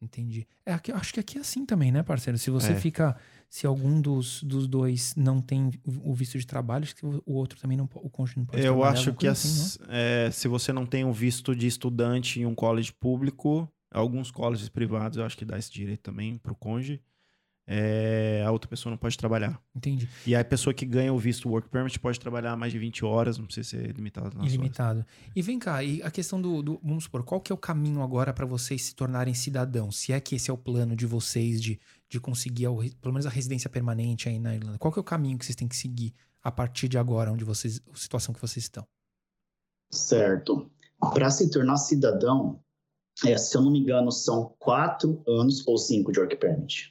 Entendi. 0.01 0.47
É, 0.65 0.73
aqui, 0.73 0.91
acho 0.91 1.13
que 1.13 1.19
aqui 1.19 1.37
é 1.37 1.41
assim 1.41 1.65
também, 1.65 1.91
né, 1.91 2.01
parceiro? 2.01 2.37
Se 2.37 2.49
você 2.49 2.71
É. 2.71 2.75
fica. 2.75 3.15
Se 3.49 3.67
algum 3.67 3.99
dos, 3.99 4.41
dos 4.43 4.65
dois 4.65 5.13
não 5.15 5.41
tem 5.41 5.69
o 5.85 6.13
visto 6.13 6.39
de 6.39 6.47
trabalho, 6.47 6.83
acho 6.85 6.95
que 6.95 7.05
o 7.05 7.21
o 7.25 7.33
outro 7.33 7.59
também 7.59 7.77
não 7.77 7.83
o 7.95 8.09
cônjuge 8.09 8.37
não 8.39 8.45
pode 8.45 8.65
Eu 8.65 8.81
acho 8.83 9.11
que 9.13 9.27
coisa 9.27 9.31
assim, 9.33 9.61
as- 9.61 9.79
é, 9.89 10.31
se 10.31 10.47
você 10.47 10.71
não 10.71 10.85
tem 10.85 11.03
um 11.03 11.11
visto 11.11 11.53
de 11.53 11.67
estudante 11.67 12.39
em 12.39 12.45
um 12.45 12.55
college 12.55 12.93
público, 12.93 13.69
alguns 13.91 14.31
colleges 14.31 14.69
privados 14.69 15.17
eu 15.17 15.25
acho 15.25 15.37
que 15.37 15.43
dá 15.43 15.57
esse 15.59 15.69
direito 15.71 15.99
também 16.01 16.37
pro 16.37 16.55
cônjuge, 16.55 17.01
é, 17.67 18.43
a 18.45 18.51
outra 18.51 18.69
pessoa 18.69 18.91
não 18.91 18.97
pode 18.97 19.17
trabalhar. 19.17 19.61
Entendi. 19.75 20.09
E 20.25 20.35
aí 20.35 20.41
a 20.41 20.45
pessoa 20.45 20.73
que 20.73 20.85
ganha 20.85 21.13
o 21.13 21.17
visto 21.17 21.47
work 21.47 21.69
permit 21.69 21.99
pode 21.99 22.19
trabalhar 22.19 22.55
mais 22.57 22.73
de 22.73 22.79
20 22.79 23.05
horas, 23.05 23.37
não 23.37 23.45
precisa 23.45 23.69
ser 23.69 23.91
limitado 23.95 24.27
nas 24.29 24.37
horas. 24.37 24.53
Ilimitado. 24.53 25.05
E 25.35 25.41
vem 25.41 25.57
cá, 25.59 25.83
e 25.83 26.01
a 26.03 26.11
questão 26.11 26.41
do, 26.41 26.61
do- 26.61 26.79
Vamos 26.83 27.05
supor, 27.05 27.23
qual 27.23 27.39
que 27.39 27.51
é 27.51 27.55
o 27.55 27.57
caminho 27.57 28.01
agora 28.01 28.33
para 28.33 28.45
vocês 28.45 28.81
se 28.83 28.95
tornarem 28.95 29.33
cidadãos? 29.33 29.97
Se 29.97 30.11
é 30.11 30.19
que 30.19 30.35
esse 30.35 30.49
é 30.49 30.53
o 30.53 30.57
plano 30.57 30.95
de 30.95 31.05
vocês 31.05 31.61
de, 31.61 31.79
de 32.09 32.19
conseguir 32.19 32.65
a- 32.65 32.71
pelo 33.01 33.13
menos 33.13 33.25
a 33.25 33.29
residência 33.29 33.69
permanente 33.69 34.27
aí 34.27 34.39
na 34.39 34.53
Irlanda. 34.55 34.77
Qual 34.77 34.91
que 34.91 34.99
é 34.99 35.01
o 35.01 35.03
caminho 35.05 35.37
que 35.37 35.45
vocês 35.45 35.55
têm 35.55 35.67
que 35.67 35.75
seguir 35.77 36.13
a 36.43 36.51
partir 36.51 36.87
de 36.87 36.97
agora, 36.97 37.31
onde 37.31 37.43
vocês. 37.45 37.79
a 37.93 37.95
situação 37.95 38.33
que 38.33 38.41
vocês 38.41 38.65
estão? 38.65 38.83
Certo. 39.91 40.69
Para 41.13 41.29
se 41.29 41.49
tornar 41.49 41.77
cidadão, 41.77 42.59
é, 43.25 43.37
se 43.37 43.55
eu 43.55 43.61
não 43.61 43.71
me 43.71 43.79
engano, 43.79 44.11
são 44.11 44.53
quatro 44.59 45.21
anos 45.27 45.65
ou 45.67 45.77
cinco 45.77 46.11
de 46.11 46.19
work 46.19 46.35
permit. 46.37 46.90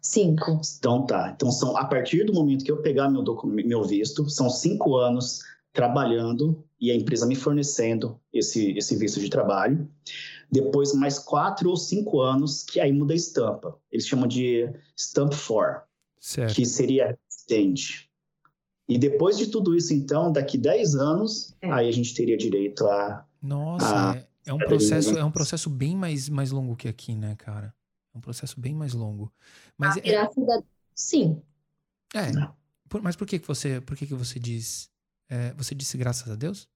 Cinco. 0.00 0.60
Então 0.78 1.04
tá. 1.06 1.32
Então 1.34 1.50
são 1.50 1.76
a 1.76 1.84
partir 1.84 2.24
do 2.24 2.32
momento 2.32 2.64
que 2.64 2.70
eu 2.72 2.80
pegar 2.82 3.08
meu, 3.10 3.24
meu 3.64 3.82
visto, 3.84 4.28
são 4.30 4.48
cinco 4.48 4.96
anos 4.96 5.40
trabalhando 5.72 6.62
e 6.80 6.90
a 6.90 6.94
empresa 6.94 7.26
me 7.26 7.34
fornecendo 7.34 8.20
esse, 8.32 8.72
esse 8.76 8.96
visto 8.96 9.20
de 9.20 9.28
trabalho. 9.30 9.88
Depois 10.50 10.92
mais 10.94 11.18
quatro 11.18 11.70
ou 11.70 11.76
cinco 11.76 12.20
anos 12.20 12.62
que 12.62 12.78
aí 12.78 12.92
muda 12.92 13.14
a 13.14 13.16
estampa. 13.16 13.78
Eles 13.90 14.06
chamam 14.06 14.26
de 14.26 14.68
stamp 14.96 15.32
4, 15.34 15.82
Certo. 16.20 16.54
que 16.54 16.66
seria 16.66 17.16
residente. 17.28 18.10
E 18.88 18.98
depois 18.98 19.38
de 19.38 19.46
tudo 19.46 19.74
isso, 19.74 19.94
então, 19.94 20.30
daqui 20.30 20.58
10 20.58 20.94
anos, 20.94 21.54
É. 21.62 21.70
aí 21.72 21.88
a 21.88 21.92
gente 21.92 22.14
teria 22.14 22.36
direito 22.36 22.86
a 22.86 23.24
Nossa, 23.40 23.86
Ah, 24.12 24.16
é, 24.16 24.26
é 24.50 24.52
um 24.52 24.58
processo, 24.58 25.10
bem- 25.12 25.20
é 25.20 25.24
um 25.24 25.30
processo 25.30 25.70
bem 25.70 25.96
mais, 25.96 26.28
mais 26.28 26.50
longo 26.50 26.76
que 26.76 26.86
aqui, 26.88 27.14
né, 27.14 27.34
cara? 27.38 27.72
É 28.14 28.18
um 28.18 28.20
processo 28.20 28.60
bem 28.60 28.74
mais 28.74 28.92
longo. 28.94 29.32
Mas 29.78 29.96
Ah, 29.96 30.00
é, 30.00 30.02
virar 30.02 30.30
cidadão. 30.30 30.64
Sim. 30.94 31.42
é, 32.14 32.30
por- 32.88 33.02
mas 33.02 33.16
por 33.16 33.26
que 33.26 33.38
que 33.38 33.46
você, 33.48 33.80
por 33.80 33.96
que 33.96 34.06
que 34.06 34.14
você 34.14 34.38
diz, 34.38 34.90
é, 35.28 35.52
você 35.54 35.74
disse 35.74 35.96
graças 35.96 36.28
a 36.30 36.36
Deus? 36.36 36.68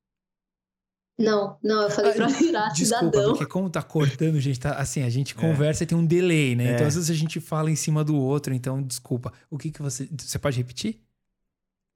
Não, 1.19 1.59
não, 1.63 1.83
eu 1.83 1.91
falei 1.91 2.13
Ah, 2.13 2.15
pra 2.15 2.27
virar 2.29 2.69
Desculpa, 2.73 3.05
cidadão. 3.17 3.33
porque 3.33 3.47
como 3.47 3.71
tá 3.71 3.83
cortando, 3.83 4.39
gente, 4.39 4.61
tá, 4.61 4.75
assim, 4.79 5.03
a 5.03 5.09
gente 5.09 5.35
É. 5.37 5.41
conversa 5.41 5.83
e 5.85 5.87
tem 5.87 5.97
um 5.97 6.05
delay, 6.07 6.55
né? 6.55 6.73
É. 6.73 6.75
Então 6.75 6.87
às 6.87 6.95
vezes 6.95 7.11
a 7.11 7.15
gente 7.15 7.41
fala 7.41 7.71
em 7.71 7.77
cima 7.77 8.05
do 8.05 8.15
outro, 8.17 8.53
então 8.55 8.83
desculpa. 8.83 9.33
O 9.51 9.57
que 9.59 9.71
que 9.71 9.81
você, 9.83 10.07
você 10.19 10.39
pode 10.39 10.59
repetir? 10.59 11.01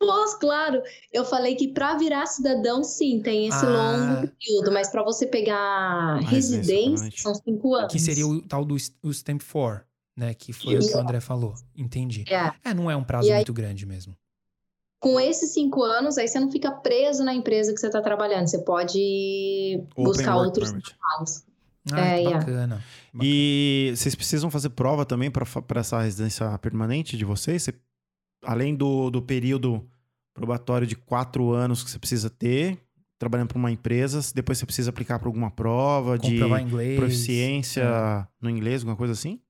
Posso, 0.01 0.39
claro. 0.39 0.83
Eu 1.13 1.25
falei 1.27 1.55
que 1.55 1.69
para 1.69 1.95
virar 1.97 2.25
cidadão, 2.27 2.83
sim, 2.83 3.21
tem 3.23 3.47
esse 3.47 3.65
Ah. 3.67 3.69
longo 3.69 4.29
período, 4.39 4.73
mas 4.73 4.89
para 4.91 5.03
você 5.05 5.27
pegar 5.27 6.15
residência 6.21 6.31
residência, 6.57 6.93
permanente. 6.95 7.21
são 7.23 7.35
cinco 7.35 7.75
anos. 7.75 7.93
Que 7.93 7.99
seria 8.01 8.27
o 8.27 8.41
tal 8.41 8.65
do 8.65 8.77
Stamp 9.13 9.43
4, 9.43 9.85
né? 10.17 10.33
Que 10.33 10.55
foi 10.55 10.77
o 10.77 10.81
que 10.81 10.95
o 10.95 10.99
André 10.99 11.21
falou. 11.21 11.55
Entendi. 11.77 12.25
É. 12.29 12.51
É, 12.71 12.73
não 12.75 12.91
é 12.91 12.97
um 12.97 13.05
prazo 13.05 13.29
aí- 13.29 13.37
muito 13.37 13.53
grande 13.53 13.85
mesmo. 13.85 14.17
Com 15.03 15.21
esses 15.21 15.53
cinco 15.53 15.83
anos, 15.83 16.17
aí 16.19 16.29
você 16.29 16.41
não 16.41 16.51
fica 16.51 16.71
preso 16.71 17.23
na 17.23 17.35
empresa 17.35 17.73
que 17.73 17.79
você 17.81 17.87
está 17.87 18.01
trabalhando. 18.01 18.47
Você 18.49 18.59
pode 18.59 19.83
Open 19.93 20.05
buscar 20.05 20.37
outros 20.37 20.71
trabalhos. 20.71 21.45
Ah, 21.93 22.01
É, 22.01 22.15
que 22.17 22.21
yeah. 22.23 22.39
bacana. 22.39 22.85
E 23.23 23.93
vocês 23.97 24.15
precisam 24.15 24.51
fazer 24.51 24.69
prova 24.71 25.05
também 25.07 25.31
para 25.31 25.47
essa 25.81 26.01
residência 26.01 26.57
permanente 26.59 27.17
de 27.17 27.25
vocês? 27.25 27.63
Você- 27.63 27.75
além 28.43 28.75
do, 28.75 29.11
do 29.11 29.23
período 29.23 29.87
probatório 30.35 30.87
de 30.87 30.97
quatro 30.97 31.51
anos 31.53 31.83
que 31.85 31.91
você 31.91 31.99
precisa 31.99 32.31
ter, 32.31 32.79
trabalhando 33.19 33.49
para 33.49 33.59
uma 33.59 33.71
empresa, 33.71 34.21
depois 34.35 34.59
você 34.59 34.65
precisa 34.67 34.91
aplicar 34.91 35.19
para 35.19 35.29
alguma 35.29 35.51
prova 35.51 36.19
de 36.19 36.33
Comprovar 36.33 36.63
inglês. 36.63 36.99
proficiência 36.99 37.83
É. 37.83 38.27
no 38.41 38.49
inglês, 38.49 38.81
alguma 38.83 38.97
coisa 38.97 39.13
assim? 39.13 39.41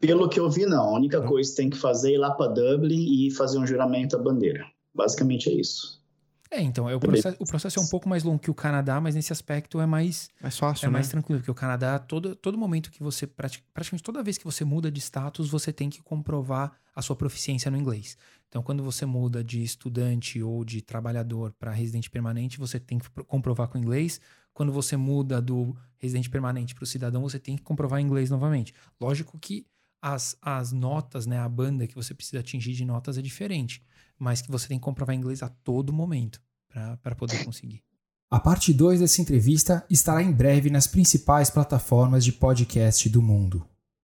Pelo 0.00 0.28
que 0.28 0.38
eu 0.38 0.50
vi, 0.50 0.66
não. 0.66 0.94
A 0.94 0.96
única 0.96 1.22
coisa 1.22 1.48
que 1.50 1.56
tem 1.56 1.70
que 1.70 1.76
fazer 1.76 2.10
é 2.10 2.14
ir 2.14 2.18
lá 2.18 2.30
para 2.32 2.52
Dublin 2.52 3.26
e 3.26 3.30
fazer 3.30 3.58
um 3.58 3.66
juramento 3.66 4.16
à 4.16 4.18
bandeira. 4.18 4.66
Basicamente 4.94 5.48
é 5.48 5.54
isso. 5.54 5.95
É, 6.50 6.60
então, 6.60 6.88
é 6.88 6.94
o, 6.94 7.00
processo, 7.00 7.36
o 7.40 7.46
processo 7.46 7.78
é 7.78 7.82
um 7.82 7.86
pouco 7.88 8.08
mais 8.08 8.22
longo 8.22 8.38
que 8.38 8.50
o 8.50 8.54
Canadá, 8.54 9.00
mas 9.00 9.14
nesse 9.14 9.32
aspecto 9.32 9.80
é 9.80 9.86
mais, 9.86 10.28
Mais 10.40 10.56
fácil, 10.56 10.84
é 10.86 10.88
né? 10.88 10.92
mais 10.92 11.08
tranquilo, 11.08 11.40
porque 11.40 11.50
o 11.50 11.54
Canadá, 11.54 11.98
todo, 11.98 12.36
todo 12.36 12.56
momento 12.56 12.90
que 12.90 13.02
você, 13.02 13.26
prati- 13.26 13.64
praticamente 13.74 14.02
toda 14.04 14.22
vez 14.22 14.38
que 14.38 14.44
você 14.44 14.64
muda 14.64 14.90
de 14.90 15.00
status, 15.00 15.48
você 15.50 15.72
tem 15.72 15.90
que 15.90 16.00
comprovar 16.02 16.72
a 16.94 17.02
sua 17.02 17.16
proficiência 17.16 17.70
no 17.70 17.76
inglês. 17.76 18.16
Então, 18.48 18.62
quando 18.62 18.82
você 18.82 19.04
muda 19.04 19.42
de 19.42 19.62
estudante 19.62 20.40
ou 20.42 20.64
de 20.64 20.80
trabalhador 20.80 21.52
para 21.58 21.72
residente 21.72 22.08
permanente, 22.08 22.58
você 22.58 22.78
tem 22.78 22.98
que 22.98 23.10
pro- 23.10 23.24
comprovar 23.24 23.68
com 23.68 23.76
o 23.76 23.80
inglês. 23.80 24.20
Quando 24.54 24.72
você 24.72 24.96
muda 24.96 25.42
do 25.42 25.76
residente 25.98 26.30
permanente 26.30 26.74
para 26.74 26.84
o 26.84 26.86
cidadão, 26.86 27.22
você 27.22 27.38
tem 27.38 27.56
que 27.56 27.62
comprovar 27.62 28.00
inglês 28.00 28.30
novamente. 28.30 28.72
Lógico 29.00 29.36
que 29.38 29.66
as, 30.00 30.36
as 30.40 30.72
notas, 30.72 31.26
né, 31.26 31.38
a 31.38 31.48
banda 31.48 31.86
que 31.86 31.94
você 31.94 32.14
precisa 32.14 32.38
atingir 32.40 32.72
de 32.72 32.84
notas 32.84 33.18
é 33.18 33.22
diferente, 33.22 33.82
mas 34.18 34.40
que 34.40 34.50
você 34.50 34.68
tem 34.68 34.78
que 34.78 34.84
comprovar 34.84 35.14
inglês 35.14 35.42
a 35.42 35.48
todo 35.48 35.92
momento 35.92 36.40
para 37.02 37.14
poder 37.14 37.44
conseguir. 37.44 37.82
A 38.30 38.40
parte 38.40 38.72
2 38.72 39.00
dessa 39.00 39.22
entrevista 39.22 39.86
estará 39.88 40.22
em 40.22 40.32
breve 40.32 40.68
nas 40.68 40.86
principais 40.86 41.48
plataformas 41.48 42.24
de 42.24 42.32
podcast 42.32 43.08
do 43.08 43.22
mundo. 43.22 43.64